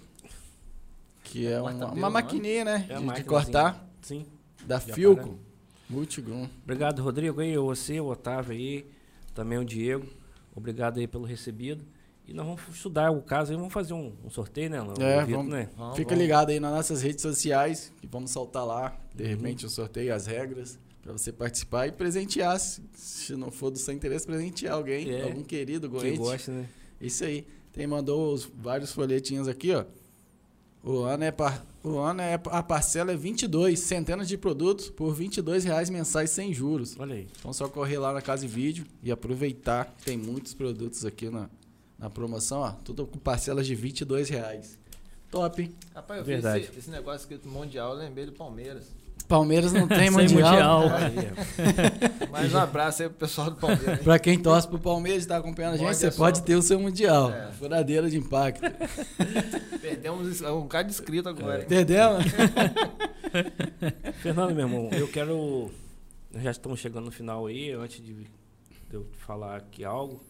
Que 1.24 1.46
é 1.46 1.60
uma, 1.60 1.70
Corta-pelo, 1.70 1.98
uma 1.98 2.08
né? 2.08 2.12
maquininha, 2.12 2.64
né? 2.64 2.86
É 2.88 2.98
de, 2.98 3.12
de 3.12 3.24
cortar. 3.24 3.88
Sim. 4.00 4.26
Da 4.64 4.78
Já 4.78 4.94
Filco. 4.94 5.22
para. 5.22 5.52
Multigrum. 5.90 6.48
Obrigado, 6.62 7.02
Rodrigo, 7.02 7.40
aí, 7.40 7.56
você, 7.56 8.00
o 8.00 8.06
Otávio 8.06 8.52
aí, 8.52 8.86
também 9.34 9.58
o 9.58 9.64
Diego. 9.64 10.06
Obrigado 10.54 10.98
aí 10.98 11.06
pelo 11.06 11.24
recebido. 11.24 11.84
E 12.26 12.32
nós 12.32 12.46
vamos 12.46 12.62
estudar 12.72 13.10
o 13.10 13.20
caso 13.20 13.50
aí, 13.50 13.56
vamos 13.56 13.72
fazer 13.72 13.94
um, 13.94 14.12
um 14.24 14.30
sorteio, 14.30 14.70
né? 14.70 14.80
Lão? 14.80 14.94
É, 15.00 15.20
Vitor, 15.24 15.36
vamos- 15.38 15.52
né? 15.52 15.68
Vamos, 15.76 15.96
Fica 15.96 16.10
vamos. 16.10 16.22
ligado 16.22 16.50
aí 16.50 16.60
nas 16.60 16.72
nossas 16.72 17.02
redes 17.02 17.20
sociais, 17.22 17.92
que 18.00 18.06
vamos 18.06 18.30
soltar 18.30 18.64
lá, 18.64 18.96
de 19.14 19.24
Uhum. 19.24 19.28
repente, 19.30 19.66
o 19.66 19.68
sorteio, 19.68 20.14
as 20.14 20.26
regras, 20.26 20.78
para 21.02 21.12
você 21.12 21.32
participar 21.32 21.88
e 21.88 21.92
presentear. 21.92 22.58
Se, 22.60 22.80
se 22.94 23.34
não 23.34 23.50
for 23.50 23.70
do 23.70 23.78
seu 23.78 23.92
interesse, 23.92 24.24
presentear 24.24 24.74
alguém, 24.74 25.10
É. 25.10 25.24
algum 25.24 25.42
querido, 25.42 25.88
Que 25.90 25.96
goente. 25.96 26.16
gosta, 26.18 26.52
né? 26.52 26.66
Isso 27.00 27.24
aí. 27.24 27.44
Tem 27.72 27.86
mandou 27.86 28.32
os 28.32 28.44
vários 28.44 28.92
folhetinhos 28.92 29.48
aqui, 29.48 29.74
ó. 29.74 29.84
O 30.84 30.98
ano 31.02 31.24
é 31.24 31.30
par... 31.30 31.64
o 31.82 31.96
ano 31.98 32.20
é 32.22 32.34
a 32.34 32.62
parcela 32.62 33.12
é 33.12 33.16
22, 33.16 33.78
centenas 33.80 34.28
de 34.28 34.36
produtos 34.36 34.90
por 34.90 35.14
22 35.14 35.64
reais 35.64 35.88
mensais 35.88 36.30
sem 36.30 36.52
juros. 36.52 36.96
Olha 36.98 37.14
aí. 37.14 37.28
Então 37.38 37.52
só 37.52 37.68
correr 37.68 37.98
lá 37.98 38.12
na 38.12 38.20
Casa 38.20 38.44
e 38.44 38.48
Vídeo 38.48 38.84
e 39.02 39.10
aproveitar. 39.12 39.94
Tem 40.04 40.16
muitos 40.18 40.54
produtos 40.54 41.04
aqui 41.06 41.30
na, 41.30 41.48
na 42.02 42.10
promoção, 42.10 42.60
ó. 42.60 42.72
Tudo 42.84 43.06
com 43.06 43.18
parcelas 43.18 43.64
de 43.66 43.74
22 43.76 44.28
reais. 44.28 44.76
Top, 45.30 45.62
hein? 45.62 45.72
Rapaz, 45.94 46.18
eu 46.18 46.24
Verdade. 46.26 46.64
vi 46.64 46.68
esse, 46.70 46.78
esse 46.80 46.90
negócio 46.90 47.20
escrito 47.20 47.48
Mundial, 47.48 47.92
eu 47.92 47.98
lembrei 47.98 48.26
do 48.26 48.32
Palmeiras. 48.32 48.84
Palmeiras 49.28 49.72
não 49.72 49.86
tem 49.88 50.10
mundial. 50.10 50.82
mundial. 50.82 50.82
Aí, 50.94 52.28
Mais 52.30 52.52
um 52.52 52.58
abraço 52.58 53.02
aí 53.02 53.08
pro 53.08 53.18
pessoal 53.18 53.50
do 53.50 53.56
Palmeiras. 53.56 53.98
hein? 53.98 54.04
Pra 54.04 54.18
quem 54.18 54.38
torce 54.38 54.68
pro 54.68 54.78
Palmeiras 54.78 55.24
e 55.24 55.28
tá 55.28 55.36
acompanhando 55.38 55.74
a 55.74 55.76
gente, 55.78 55.86
Olha 55.86 55.94
você 55.94 56.10
só. 56.10 56.18
pode 56.18 56.42
ter 56.42 56.54
o 56.56 56.60
seu 56.60 56.78
mundial. 56.78 57.30
É. 57.30 57.50
Furadeira 57.52 58.10
de 58.10 58.18
impacto. 58.18 58.60
Perdemos 59.80 60.40
um 60.42 60.66
cara 60.68 60.84
de 60.84 60.90
inscrito 60.90 61.28
agora. 61.30 61.60
hein? 61.60 61.64
Entendeu? 61.64 62.10
Fernando, 64.20 64.54
meu 64.54 64.66
irmão, 64.66 64.90
eu 64.92 65.08
quero. 65.08 65.70
Nós 66.30 66.42
já 66.42 66.50
estamos 66.50 66.80
chegando 66.80 67.06
no 67.06 67.10
final 67.12 67.46
aí, 67.46 67.70
antes 67.72 68.04
de, 68.04 68.12
de 68.14 68.26
eu 68.92 69.06
falar 69.24 69.56
aqui 69.56 69.84
algo. 69.84 70.20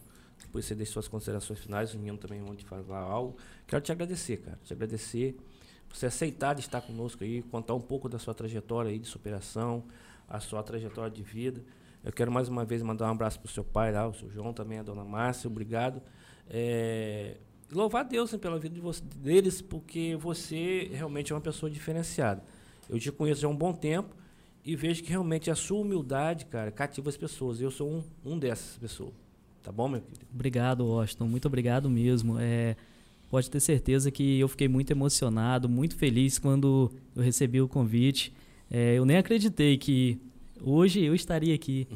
Depois 0.53 0.65
você 0.65 0.75
deixa 0.75 0.91
suas 0.91 1.07
considerações 1.07 1.57
finais, 1.57 1.95
o 1.95 1.97
menino 1.97 2.15
também 2.15 2.39
vão 2.39 2.55
te 2.55 2.63
falar 2.63 2.99
algo. 2.99 3.35
Quero 3.65 3.81
te 3.81 3.91
agradecer, 3.91 4.37
cara. 4.37 4.59
Te 4.63 4.71
agradecer 4.71 5.35
por 5.89 5.97
você 5.97 6.05
aceitar 6.05 6.53
de 6.53 6.61
estar 6.61 6.79
conosco 6.79 7.23
aí, 7.23 7.41
contar 7.41 7.73
um 7.73 7.81
pouco 7.81 8.07
da 8.07 8.19
sua 8.19 8.35
trajetória 8.35 8.91
aí 8.91 8.99
de 8.99 9.07
superação, 9.07 9.83
a 10.29 10.39
sua 10.39 10.61
trajetória 10.61 11.09
de 11.09 11.23
vida. 11.23 11.63
Eu 12.03 12.11
quero 12.13 12.31
mais 12.31 12.49
uma 12.49 12.63
vez 12.63 12.83
mandar 12.83 13.07
um 13.07 13.13
abraço 13.13 13.39
pro 13.39 13.51
seu 13.51 13.63
pai 13.63 13.91
lá, 13.91 14.07
o 14.07 14.13
seu 14.13 14.29
João 14.29 14.53
também, 14.53 14.77
a 14.77 14.83
dona 14.83 15.03
Márcia, 15.03 15.49
obrigado. 15.49 16.03
É, 16.47 17.37
louvar 17.71 18.01
a 18.01 18.07
Deus 18.07 18.31
né, 18.31 18.37
pela 18.37 18.59
vida 18.59 18.75
de 18.75 18.81
você- 18.81 19.01
deles, 19.03 19.59
porque 19.59 20.15
você 20.21 20.87
realmente 20.93 21.33
é 21.33 21.35
uma 21.35 21.41
pessoa 21.41 21.67
diferenciada. 21.67 22.43
Eu 22.87 22.99
te 22.99 23.11
conheço 23.11 23.43
há 23.43 23.49
um 23.49 23.55
bom 23.57 23.73
tempo 23.73 24.15
e 24.63 24.75
vejo 24.75 25.01
que 25.01 25.09
realmente 25.09 25.49
a 25.49 25.55
sua 25.55 25.79
humildade, 25.79 26.45
cara, 26.45 26.69
cativa 26.71 27.09
as 27.09 27.17
pessoas. 27.17 27.59
Eu 27.59 27.71
sou 27.71 27.89
um, 27.89 28.03
um 28.23 28.37
dessas 28.37 28.77
pessoas. 28.77 29.22
Tá 29.63 29.71
bom, 29.71 29.87
meu 29.87 30.01
querido? 30.01 30.25
Obrigado, 30.33 30.85
Washington. 30.85 31.25
Muito 31.25 31.47
obrigado 31.47 31.89
mesmo. 31.89 32.37
É, 32.37 32.75
pode 33.29 33.49
ter 33.49 33.61
certeza 33.61 34.11
que 34.11 34.37
eu 34.37 34.49
fiquei 34.49 34.67
muito 34.67 34.91
emocionado, 34.91 35.69
muito 35.69 35.95
feliz 35.95 36.37
quando 36.37 36.91
eu 37.15 37.23
recebi 37.23 37.61
o 37.61 37.67
convite. 37.67 38.33
É, 38.69 38.95
eu 38.95 39.05
nem 39.05 39.15
acreditei 39.15 39.77
que 39.77 40.19
hoje 40.61 41.01
eu 41.01 41.15
estaria 41.15 41.55
aqui, 41.55 41.87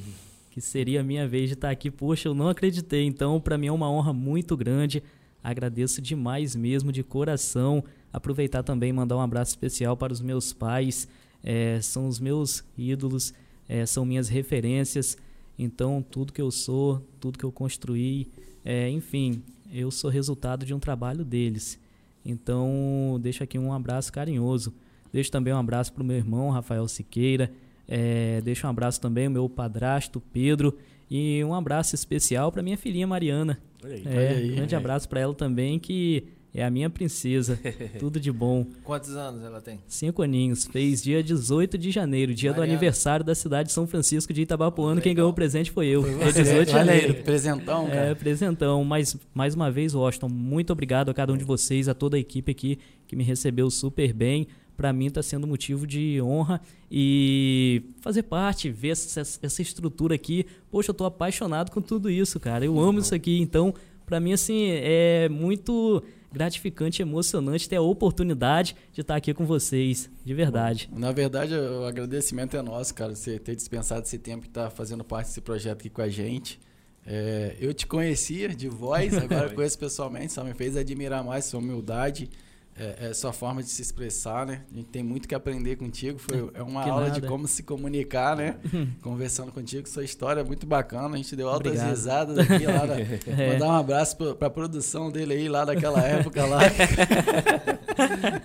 que 0.50 0.62
seria 0.62 1.02
a 1.02 1.04
minha 1.04 1.28
vez 1.28 1.50
de 1.50 1.56
estar 1.56 1.70
aqui. 1.70 1.92
Poxa, 1.92 2.30
eu 2.30 2.34
não 2.34 2.48
acreditei. 2.48 3.04
Então, 3.04 3.40
para 3.42 3.58
mim 3.58 3.68
é 3.68 3.72
uma 3.72 3.92
honra 3.92 4.14
muito 4.14 4.56
grande. 4.56 5.04
Agradeço 5.44 6.02
demais 6.02 6.56
mesmo, 6.56 6.90
de 6.90 7.04
coração. 7.04 7.84
Aproveitar 8.14 8.64
também 8.64 8.92
e 8.92 8.94
mandar 8.94 9.18
um 9.18 9.22
abraço 9.22 9.52
especial 9.52 9.98
para 9.98 10.14
os 10.14 10.22
meus 10.22 10.54
pais. 10.54 11.06
É, 11.44 11.82
são 11.82 12.08
os 12.08 12.18
meus 12.18 12.64
ídolos, 12.78 13.34
é, 13.68 13.86
são 13.86 14.06
minhas 14.06 14.30
referências. 14.30 15.18
Então, 15.58 16.02
tudo 16.02 16.32
que 16.32 16.42
eu 16.42 16.52
sou, 16.52 17.02
tudo 17.20 17.38
que 17.38 17.46
eu 17.46 17.52
construí, 17.52 18.28
é, 18.64 18.90
enfim, 18.90 19.42
eu 19.72 19.90
sou 19.90 20.10
resultado 20.10 20.66
de 20.66 20.74
um 20.74 20.80
trabalho 20.80 21.26
deles. 21.26 21.80
Então, 22.24 23.18
deixo 23.22 23.44
aqui 23.44 23.58
um 23.58 23.74
abraço 23.74 24.12
carinhoso. 24.12 24.74
Deixo 25.12 25.32
também 25.32 25.54
um 25.54 25.58
abraço 25.58 25.94
para 25.94 26.04
o 26.04 26.06
meu 26.06 26.18
irmão, 26.18 26.50
Rafael 26.50 26.88
Siqueira. 26.88 27.52
É, 27.88 28.42
deixo 28.42 28.68
um 28.68 28.70
abraço 28.70 29.00
também 29.00 29.28
ao 29.28 29.32
meu 29.32 29.50
padrasto, 29.50 30.22
Pedro. 30.34 30.78
E 31.10 31.42
um 31.44 31.54
abraço 31.54 31.96
especial 31.96 32.52
para 32.52 32.62
minha 32.62 32.78
filhinha 32.78 33.08
Mariana. 33.08 33.58
Olha 33.84 33.96
aí. 33.96 34.04
É, 34.06 34.10
Olha 34.10 34.38
aí. 34.38 34.56
grande 34.56 34.76
abraço 34.76 35.08
para 35.08 35.22
ela 35.22 35.34
também, 35.34 35.80
que 35.80 36.26
é 36.60 36.66
a 36.66 36.70
minha 36.72 36.90
princesa. 36.90 37.60
Tudo 38.00 38.20
de 38.20 38.32
bom. 38.32 38.66
Quantos 38.84 39.16
anos 39.16 39.44
ela 39.44 39.62
tem? 39.62 39.80
Cinco 39.88 40.22
aninhos. 40.24 40.66
Fez 40.66 41.04
dia 41.04 41.22
18 41.22 41.78
de 41.78 41.92
janeiro, 41.92 42.34
dia 42.34 42.52
do 42.52 42.58
Mariana. 42.58 42.74
aniversário 42.78 43.24
da 43.24 43.36
cidade 43.36 43.68
de 43.68 43.74
São 43.74 43.86
Francisco 43.86 44.34
de 44.34 44.42
Itabapuana. 44.42 45.00
Quem 45.00 45.14
ganhou 45.14 45.30
o 45.30 45.34
presente 45.34 45.70
foi 45.72 45.88
eu. 45.88 46.02
Dia 46.04 46.32
Você, 46.32 46.44
18 46.44 46.70
de 46.70 46.76
olha 46.76 46.92
aí, 46.94 47.02
janeiro. 47.02 47.24
presentão, 47.24 47.88
É, 47.88 47.92
cara. 47.92 48.16
presentão. 48.16 48.84
Mas, 48.84 49.16
mais 49.34 49.54
uma 49.56 49.70
vez, 49.70 49.94
Washington, 49.94 50.30
muito 50.30 50.74
obrigado 50.74 51.10
a 51.10 51.14
cada 51.14 51.32
um 51.32 51.38
de 51.38 51.44
vocês, 51.44 51.88
a 51.88 51.94
toda 51.94 52.18
a 52.18 52.20
equipe 52.20 52.52
aqui 52.52 52.80
que 53.08 53.16
me 53.16 53.24
recebeu 53.24 53.70
super 53.70 54.12
bem. 54.12 54.48
Para 54.76 54.94
mim 54.94 55.08
está 55.08 55.24
sendo 55.24 55.48
motivo 55.48 55.88
de 55.88 56.22
honra 56.22 56.62
e 56.92 57.82
fazer 58.02 58.24
parte, 58.24 58.70
ver 58.70 58.90
essa, 58.90 59.22
essa 59.22 59.62
estrutura 59.62 60.16
aqui. 60.16 60.46
Poxa, 60.70 60.92
eu 60.92 60.94
tô 60.94 61.06
apaixonado 61.06 61.72
com 61.72 61.82
tudo 61.82 62.10
isso, 62.10 62.40
cara. 62.40 62.64
Eu 62.66 62.80
amo 62.80 63.00
isso 63.00 63.14
aqui. 63.16 63.40
Então, 63.40 63.74
para 64.06 64.20
mim, 64.20 64.34
assim, 64.34 64.68
é 64.70 65.28
muito 65.30 66.04
gratificante, 66.38 67.02
emocionante 67.02 67.68
ter 67.68 67.78
a 67.78 67.82
oportunidade 67.82 68.76
de 68.94 69.02
estar 69.02 69.16
aqui 69.16 69.34
com 69.34 69.46
vocês, 69.46 70.10
de 70.24 70.34
verdade. 70.34 70.90
Na 70.96 71.12
verdade, 71.12 71.56
o 71.56 71.86
agradecimento 71.86 72.56
é 72.56 72.62
nosso, 72.62 72.94
cara, 72.94 73.16
você 73.16 73.40
ter 73.40 73.56
dispensado 73.56 74.04
esse 74.06 74.20
tempo 74.20 74.46
e 74.46 74.48
estar 74.48 74.70
fazendo 74.70 75.04
parte 75.04 75.28
desse 75.28 75.42
projeto 75.42 75.80
aqui 75.80 75.90
com 75.90 76.02
a 76.02 76.10
gente. 76.10 76.60
É, 77.06 77.56
eu 77.60 77.74
te 77.74 77.88
conhecia 77.88 78.50
de 78.50 78.68
voz, 78.68 79.14
agora 79.18 79.50
conheço 79.50 79.80
pessoalmente, 79.80 80.34
só 80.34 80.44
me 80.44 80.54
fez 80.54 80.78
admirar 80.78 81.24
mais 81.24 81.46
sua 81.46 81.60
humildade, 81.60 82.30
é, 82.78 83.08
é, 83.10 83.14
sua 83.14 83.34
forma 83.34 83.64
de 83.64 83.70
se 83.70 83.82
expressar, 83.82 84.46
né? 84.46 84.64
A 84.72 84.76
gente 84.76 84.90
tem 84.90 85.02
muito 85.04 85.28
que 85.28 85.34
aprender 85.36 85.76
contigo. 85.78 86.20
Foi, 86.20 86.50
é 86.54 86.62
uma 86.62 86.84
Que 86.84 86.90
aula 86.90 87.08
nada. 87.08 87.20
de 87.20 87.28
como 87.28 87.48
se 87.48 87.64
comunicar, 87.64 88.36
né? 88.38 88.58
Conversando 89.02 89.52
contigo, 89.52 89.88
sua 89.90 90.04
história 90.04 90.42
é 90.42 90.44
muito 90.44 90.66
bacana. 90.68 91.16
A 91.16 91.18
gente 91.18 91.36
deu 91.36 91.50
altas 91.50 91.72
Obrigado. 91.74 91.90
risadas 91.90 92.38
aqui 92.38 92.66
lá. 92.66 92.86
na- 92.86 92.98
É. 93.44 93.54
Mandar 93.54 93.68
um 93.68 93.72
abraço 93.76 94.16
pra, 94.18 94.36
pra 94.36 94.50
produção 94.50 95.12
dele 95.12 95.34
aí 95.34 95.50
lá 95.50 95.66
daquela 95.66 96.02
época 96.02 96.46
lá. 96.46 96.60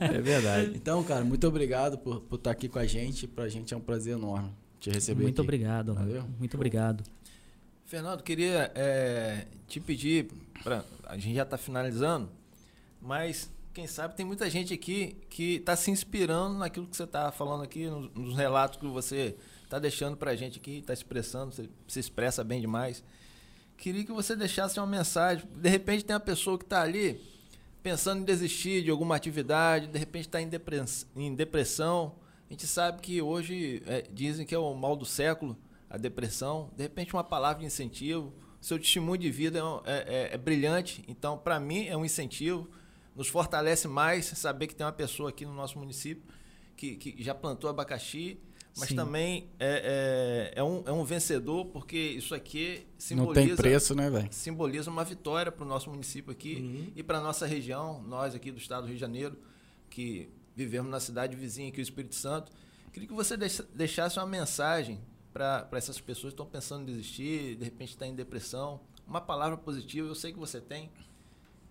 É 0.00 0.20
verdade. 0.20 0.72
Então, 0.74 1.02
cara, 1.04 1.24
muito 1.24 1.46
obrigado 1.46 1.98
por, 1.98 2.20
por 2.22 2.36
estar 2.36 2.50
aqui 2.50 2.68
com 2.68 2.78
a 2.78 2.86
gente. 2.86 3.26
Pra 3.26 3.48
gente 3.48 3.72
é 3.74 3.76
um 3.76 3.80
prazer 3.80 4.14
enorme 4.14 4.50
te 4.80 4.90
receber 4.90 5.22
Muito 5.22 5.40
aqui. 5.40 5.46
obrigado. 5.46 5.94
Valeu. 5.94 6.24
Muito 6.38 6.54
obrigado. 6.56 7.04
Fernando, 7.84 8.22
queria 8.22 8.72
é, 8.74 9.46
te 9.68 9.78
pedir, 9.78 10.28
pra, 10.62 10.82
a 11.06 11.16
gente 11.18 11.34
já 11.34 11.42
está 11.42 11.58
finalizando, 11.58 12.28
mas 13.00 13.50
quem 13.72 13.86
sabe 13.86 14.14
tem 14.14 14.24
muita 14.24 14.48
gente 14.50 14.74
aqui 14.74 15.16
que 15.30 15.56
está 15.56 15.74
se 15.74 15.90
inspirando 15.90 16.58
naquilo 16.58 16.86
que 16.86 16.96
você 16.96 17.04
está 17.04 17.32
falando 17.32 17.64
aqui, 17.64 17.86
nos, 17.86 18.36
relatos 18.36 18.78
que 18.78 18.86
você 18.86 19.36
está 19.64 19.78
deixando 19.78 20.16
para 20.16 20.32
a 20.32 20.36
gente 20.36 20.58
aqui, 20.58 20.78
está 20.78 20.92
expressando, 20.92 21.52
você 21.52 21.68
se 21.88 21.98
expressa 22.00 22.44
bem 22.44 22.60
demais. 22.60 23.02
Queria 23.76 24.04
que 24.04 24.12
você 24.12 24.36
deixasse 24.36 24.78
uma 24.78 24.86
mensagem. 24.86 25.44
De 25.56 25.68
repente 25.68 26.04
tem 26.04 26.14
uma 26.14 26.20
pessoa 26.20 26.58
que 26.58 26.64
está 26.64 26.82
ali 26.82 27.20
pensando 27.82 28.20
em 28.20 28.24
desistir 28.24 28.82
de 28.84 28.90
alguma 28.90 29.16
atividade, 29.16 29.86
de 29.88 29.98
repente 29.98 30.26
está 30.26 30.40
em, 30.40 30.50
em 31.16 31.34
depressão. 31.34 32.14
A 32.48 32.52
gente 32.52 32.66
sabe 32.66 33.00
que 33.00 33.22
hoje 33.22 33.82
é, 33.86 34.02
dizem 34.12 34.44
que 34.44 34.54
é 34.54 34.58
o 34.58 34.74
mal 34.74 34.94
do 34.94 35.06
século, 35.06 35.56
a 35.88 35.96
depressão. 35.96 36.70
De 36.76 36.82
repente 36.82 37.14
uma 37.14 37.24
palavra 37.24 37.60
de 37.60 37.66
incentivo. 37.66 38.32
Seu 38.60 38.78
testemunho 38.78 39.18
de 39.18 39.30
vida 39.30 39.58
é, 39.58 39.92
é- 39.92 40.14
é- 40.14 40.34
é 40.34 40.38
brilhante, 40.38 41.02
então 41.08 41.36
para 41.36 41.58
mim 41.58 41.86
é 41.86 41.96
um 41.96 42.04
incentivo. 42.04 42.68
Nos 43.14 43.28
fortalece 43.28 43.86
mais 43.88 44.24
saber 44.26 44.66
que 44.66 44.74
tem 44.74 44.86
uma 44.86 44.92
pessoa 44.92 45.28
aqui 45.30 45.44
no 45.44 45.52
nosso 45.54 45.78
município 45.78 46.22
que, 46.76 46.96
que 46.96 47.22
já 47.22 47.34
plantou 47.34 47.68
abacaxi, 47.68 48.40
mas 48.76 48.88
Sim. 48.88 48.96
também 48.96 49.50
é, 49.60 50.52
é, 50.54 50.60
é 50.60 50.64
um, 50.64 50.82
é 50.86 50.92
um 50.92 51.04
vencedor, 51.04 51.66
porque 51.66 51.96
isso 51.98 52.34
aqui 52.34 52.86
Não 52.86 52.86
simboliza 52.98 53.46
tem 53.48 53.56
preço, 53.56 53.94
né, 53.94 54.08
velho? 54.08 54.28
simboliza 54.32 54.90
uma 54.90 55.04
vitória 55.04 55.52
para 55.52 55.64
o 55.64 55.68
nosso 55.68 55.90
município 55.90 56.32
aqui 56.32 56.92
e 56.96 57.02
para 57.02 57.18
a 57.18 57.20
nossa 57.20 57.46
região, 57.46 58.02
nós 58.02 58.34
aqui 58.34 58.50
do 58.50 58.56
estado 58.58 58.82
do 58.84 58.86
Rio 58.86 58.94
de 58.96 59.00
Janeiro, 59.00 59.36
que 59.90 60.30
vivemos 60.56 60.90
na 60.90 61.00
cidade 61.00 61.36
vizinha 61.36 61.68
aqui, 61.68 61.80
o 61.80 61.82
Espírito 61.82 62.14
Santo. 62.14 62.50
Queria 62.92 63.06
que 63.08 63.14
você 63.14 63.36
deixa- 63.36 63.66
deixasse 63.74 64.18
uma 64.18 64.26
mensagem 64.26 65.00
para 65.32 65.68
essas 65.72 66.00
pessoas 66.00 66.32
que 66.32 66.34
estão 66.34 66.46
pensando 66.46 66.82
em 66.82 66.86
desistir, 66.86 67.56
de 67.56 67.64
repente 67.64 67.90
está 67.90 68.06
em 68.06 68.14
depressão. 68.14 68.80
Uma 69.06 69.20
palavra 69.20 69.56
positiva, 69.58 70.08
eu 70.08 70.14
sei 70.14 70.32
que 70.32 70.38
você 70.38 70.60
tem. 70.60 70.90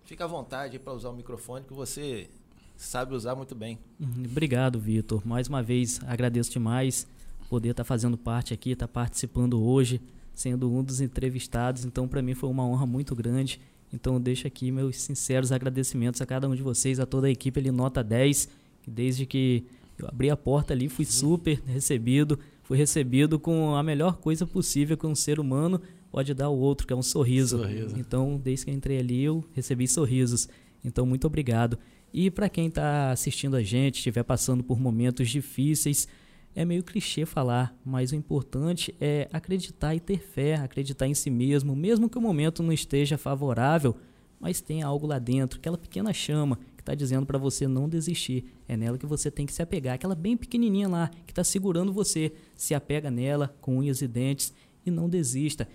Fica 0.04 0.24
à 0.24 0.26
vontade 0.26 0.78
para 0.78 0.92
usar 0.92 1.10
o 1.10 1.14
microfone, 1.14 1.64
que 1.64 1.72
você 1.72 2.28
sabe 2.76 3.14
usar 3.14 3.34
muito 3.34 3.54
bem. 3.54 3.78
Uhum, 4.00 4.24
Obrigado, 4.24 4.78
Vitor. 4.78 5.22
Mais 5.24 5.48
uma 5.48 5.62
vez, 5.62 6.00
agradeço 6.06 6.50
demais 6.50 7.06
poder 7.48 7.70
estar 7.70 7.84
fazendo 7.84 8.16
parte 8.16 8.52
aqui, 8.52 8.70
estar 8.70 8.88
participando 8.88 9.62
hoje, 9.62 10.00
sendo 10.34 10.70
um 10.72 10.82
dos 10.82 11.00
entrevistados. 11.00 11.84
Então, 11.84 12.08
para 12.08 12.22
mim 12.22 12.34
foi 12.34 12.48
uma 12.50 12.66
honra 12.66 12.86
muito 12.86 13.14
grande. 13.14 13.60
Então, 13.92 14.20
deixo 14.20 14.46
aqui 14.46 14.70
meus 14.72 14.96
sinceros 14.96 15.52
agradecimentos 15.52 16.20
a 16.20 16.26
cada 16.26 16.48
um 16.48 16.54
de 16.54 16.62
vocês, 16.62 16.98
a 16.98 17.06
toda 17.06 17.26
a 17.26 17.30
equipe 17.30 17.60
ali, 17.60 17.70
nota 17.70 18.02
10, 18.02 18.48
que 18.82 18.90
desde 18.90 19.26
que 19.26 19.64
eu 19.98 20.08
abri 20.08 20.30
a 20.30 20.36
porta 20.36 20.72
ali, 20.72 20.88
fui 20.88 21.04
super 21.04 21.60
recebido. 21.66 22.38
Fui 22.62 22.76
recebido 22.78 23.38
com 23.38 23.74
a 23.76 23.82
melhor 23.82 24.16
coisa 24.16 24.46
possível 24.46 24.96
que 24.96 25.06
um 25.06 25.14
ser 25.14 25.38
humano 25.38 25.80
pode 26.12 26.34
dar 26.34 26.44
ao 26.44 26.56
outro, 26.56 26.86
que 26.86 26.92
é 26.92 26.96
um 26.96 27.02
sorriso. 27.02 27.58
Sorriso. 27.58 27.98
Então, 27.98 28.38
desde 28.38 28.66
que 28.66 28.70
entrei 28.70 28.98
ali, 28.98 29.24
eu 29.24 29.42
recebi 29.52 29.88
sorrisos. 29.88 30.48
Então, 30.84 31.04
muito 31.04 31.26
obrigado. 31.26 31.78
E 32.12 32.30
para 32.30 32.48
quem 32.48 32.66
está 32.66 33.10
assistindo 33.10 33.56
a 33.56 33.62
gente, 33.62 33.96
estiver 33.96 34.22
passando 34.22 34.62
por 34.62 34.78
momentos 34.78 35.30
difíceis, 35.30 36.06
é 36.54 36.64
meio 36.64 36.84
clichê 36.84 37.24
falar, 37.24 37.74
mas 37.82 38.12
o 38.12 38.14
importante 38.14 38.94
é 39.00 39.26
acreditar 39.32 39.94
e 39.94 40.00
ter 40.00 40.18
fé, 40.18 40.56
acreditar 40.56 41.08
em 41.08 41.14
si 41.14 41.30
mesmo, 41.30 41.74
mesmo 41.74 42.10
que 42.10 42.18
o 42.18 42.20
momento 42.20 42.62
não 42.62 42.72
esteja 42.72 43.16
favorável, 43.16 43.96
mas 44.38 44.60
tem 44.60 44.82
algo 44.82 45.06
lá 45.06 45.18
dentro, 45.18 45.58
aquela 45.58 45.78
pequena 45.78 46.12
chama 46.12 46.58
que 46.76 46.82
que 46.82 46.90
está 46.90 46.94
dizendo 46.96 47.24
para 47.24 47.38
você 47.38 47.68
não 47.68 47.88
desistir. 47.88 48.44
É 48.66 48.76
nela 48.76 48.98
que 48.98 49.06
você 49.06 49.30
tem 49.30 49.46
que 49.46 49.52
se 49.52 49.62
apegar. 49.62 49.94
Aquela 49.94 50.16
bem 50.16 50.36
pequenininha 50.36 50.88
lá 50.88 51.08
que 51.24 51.30
está 51.32 51.44
segurando 51.44 51.92
você. 51.92 52.32
Se 52.56 52.74
apega 52.74 53.10
nela 53.10 53.56
com 53.60 53.78
unhas 53.78 54.02
e 54.02 54.08
dentes 54.08 54.52
e 54.84 54.90
não 54.90 55.08
desista. 55.08 55.68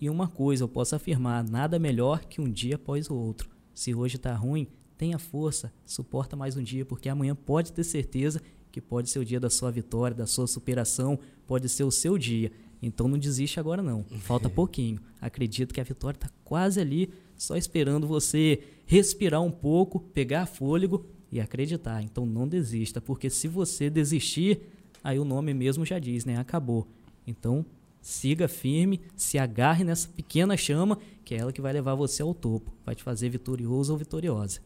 E 0.00 0.10
uma 0.10 0.28
coisa 0.28 0.64
eu 0.64 0.68
posso 0.68 0.94
afirmar: 0.94 1.42
nada 1.42 1.78
melhor 1.78 2.24
que 2.24 2.40
um 2.40 2.50
dia 2.50 2.76
após 2.76 3.08
o 3.08 3.14
outro. 3.14 3.48
Se 3.74 3.94
hoje 3.94 4.16
está 4.16 4.34
ruim, 4.34 4.68
tenha 4.96 5.18
força, 5.18 5.72
suporta 5.84 6.36
mais 6.36 6.56
um 6.56 6.62
dia, 6.62 6.84
porque 6.84 7.08
amanhã 7.08 7.34
pode 7.34 7.72
ter 7.72 7.84
certeza 7.84 8.40
que 8.70 8.80
pode 8.80 9.08
ser 9.08 9.18
o 9.20 9.24
dia 9.24 9.38
da 9.38 9.48
sua 9.48 9.70
vitória, 9.70 10.16
da 10.16 10.26
sua 10.26 10.46
superação, 10.46 11.18
pode 11.46 11.68
ser 11.68 11.84
o 11.84 11.90
seu 11.90 12.18
dia. 12.18 12.50
Então 12.82 13.06
não 13.08 13.16
desiste 13.16 13.60
agora 13.60 13.82
não. 13.82 14.04
Falta 14.20 14.48
pouquinho. 14.50 15.00
Acredito 15.20 15.72
que 15.72 15.80
a 15.80 15.84
vitória 15.84 16.16
está 16.16 16.28
quase 16.44 16.80
ali, 16.80 17.10
só 17.36 17.56
esperando 17.56 18.06
você 18.06 18.62
respirar 18.84 19.42
um 19.42 19.50
pouco, 19.50 20.00
pegar 20.00 20.46
fôlego 20.46 21.06
e 21.30 21.40
acreditar. 21.40 22.02
Então 22.02 22.26
não 22.26 22.46
desista, 22.46 23.00
porque 23.00 23.30
se 23.30 23.48
você 23.48 23.88
desistir, 23.88 24.60
aí 25.02 25.18
o 25.18 25.24
nome 25.24 25.54
mesmo 25.54 25.84
já 25.84 25.98
diz, 25.98 26.24
né? 26.24 26.36
Acabou. 26.36 26.86
Então 27.26 27.64
siga 28.06 28.46
firme, 28.46 29.00
se 29.16 29.38
agarre 29.38 29.82
nessa 29.82 30.06
pequena 30.06 30.56
chama, 30.58 30.98
que 31.24 31.34
é 31.34 31.38
ela 31.38 31.50
que 31.52 31.60
vai 31.62 31.72
levar 31.72 31.94
você 31.94 32.20
ao 32.22 32.34
topo, 32.34 32.70
vai 32.84 32.94
te 32.94 33.02
fazer 33.02 33.30
vitorioso 33.30 33.92
ou 33.92 33.98
vitoriosa. 33.98 34.60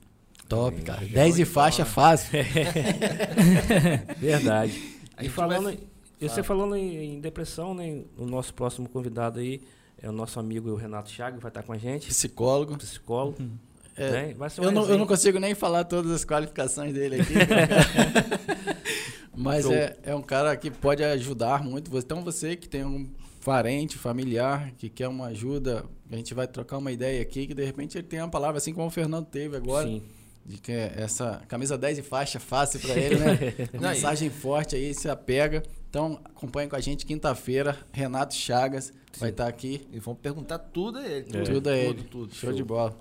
Top, 0.49 0.81
cara. 0.83 1.07
10 1.07 1.39
e 1.41 1.45
faixa 1.45 1.85
fácil. 1.85 2.31
Verdade. 4.17 4.97
E 5.21 5.29
falando, 5.29 5.65
vai- 5.65 5.79
e 6.21 6.29
você 6.29 6.43
falando 6.43 6.75
em, 6.75 7.17
em 7.17 7.21
depressão, 7.21 7.75
né? 7.75 8.03
O 8.17 8.27
nosso 8.27 8.53
próximo 8.55 8.89
convidado 8.89 9.39
aí 9.39 9.61
é 10.03 10.09
o 10.09 10.13
nosso 10.13 10.41
amigo 10.41 10.75
Renato 10.75 11.11
Chagas, 11.11 11.41
vai 11.41 11.51
estar 11.51 11.63
com 11.63 11.73
a 11.73 11.79
gente, 11.79 12.09
Psicólogo. 12.09 12.77
psicólogo. 12.77 13.37
É, 13.97 14.11
né? 14.11 14.35
Vai 14.35 14.51
ser 14.51 14.61
uma 14.61 14.67
Eu 14.69 14.73
não, 14.73 14.89
eu 14.89 14.99
não 14.99 15.07
consigo 15.07 15.39
nem 15.39 15.55
falar 15.55 15.85
todas 15.85 16.11
as 16.11 16.25
qualificações 16.25 16.93
dele 16.93 17.21
aqui. 17.21 17.35
Mas 19.37 19.65
é, 19.71 19.97
é 20.03 20.15
um 20.15 20.23
cara 20.23 20.57
que 20.57 20.71
pode 20.71 21.05
ajudar 21.05 21.63
muito. 21.63 21.97
Então 21.97 22.25
você 22.25 22.57
que 22.57 22.69
tem 22.69 22.85
um 22.85 23.09
parente, 23.49 23.97
familiar, 23.97 24.73
que 24.77 24.91
quer 24.91 25.09
uma 25.09 25.29
ajuda, 25.29 25.83
a 26.13 26.17
gente 26.17 26.35
vai 26.35 26.47
trocar 26.47 26.77
uma 26.77 26.93
ideia 26.93 27.23
aqui, 27.23 27.47
que 27.47 27.55
de 27.55 27.65
repente 27.65 27.97
ele 27.97 28.07
tem 28.07 28.21
uma 28.21 28.29
palavra 28.29 28.59
assim 28.59 28.75
como 28.75 28.89
o 28.89 28.91
Fernando 28.91 29.25
teve 29.25 29.57
agora. 29.57 29.89
Sim. 29.89 30.03
De 30.45 30.59
que 30.59 30.71
é 30.71 30.93
essa 30.99 31.41
camisa 31.49 31.79
10 31.79 31.99
e 31.99 32.03
faixa 32.03 32.39
fácil 32.39 32.79
pra 32.79 32.95
ele, 32.95 33.17
né? 33.17 33.39
Mensagem 33.81 34.29
forte 34.29 34.77
aí, 34.77 34.93
se 34.93 35.09
apega. 35.09 35.63
Então, 35.89 36.21
acompanhe 36.27 36.69
com 36.69 36.77
a 36.77 36.81
gente 36.81 37.07
quinta-feira. 37.07 37.75
Renato 37.91 38.35
Chagas 38.35 38.93
vai 39.19 39.31
estar 39.31 39.49
aqui. 39.49 39.89
E 39.95 39.99
vamos 39.99 40.21
perguntar 40.21 40.59
tudo 40.59 40.99
a 40.99 41.07
ele. 41.09 41.35
É. 41.35 41.43
Tudo 41.43 41.71
a 41.71 41.77
ele. 41.77 41.95
Tudo, 41.95 42.05
tudo. 42.05 42.35
Show 42.35 42.53
de 42.53 42.63
bola. 42.63 42.95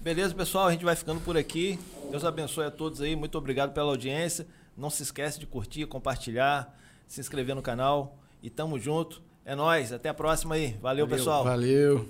Beleza, 0.00 0.32
pessoal? 0.36 0.68
A 0.68 0.72
gente 0.72 0.84
vai 0.84 0.94
ficando 0.94 1.20
por 1.20 1.36
aqui. 1.36 1.80
Deus 2.12 2.24
abençoe 2.24 2.66
a 2.66 2.70
todos 2.70 3.00
aí. 3.00 3.16
Muito 3.16 3.36
obrigado 3.36 3.72
pela 3.72 3.90
audiência. 3.90 4.46
Não 4.76 4.88
se 4.88 5.02
esquece 5.02 5.40
de 5.40 5.46
curtir, 5.46 5.86
compartilhar, 5.86 6.78
se 7.08 7.20
inscrever 7.20 7.56
no 7.56 7.62
canal. 7.62 8.16
E 8.40 8.48
tamo 8.48 8.78
junto. 8.78 9.20
É 9.44 9.54
nóis. 9.54 9.92
Até 9.92 10.08
a 10.08 10.14
próxima 10.14 10.54
aí. 10.54 10.76
Valeu, 10.80 11.06
pessoal. 11.06 11.44
Valeu. 11.44 12.08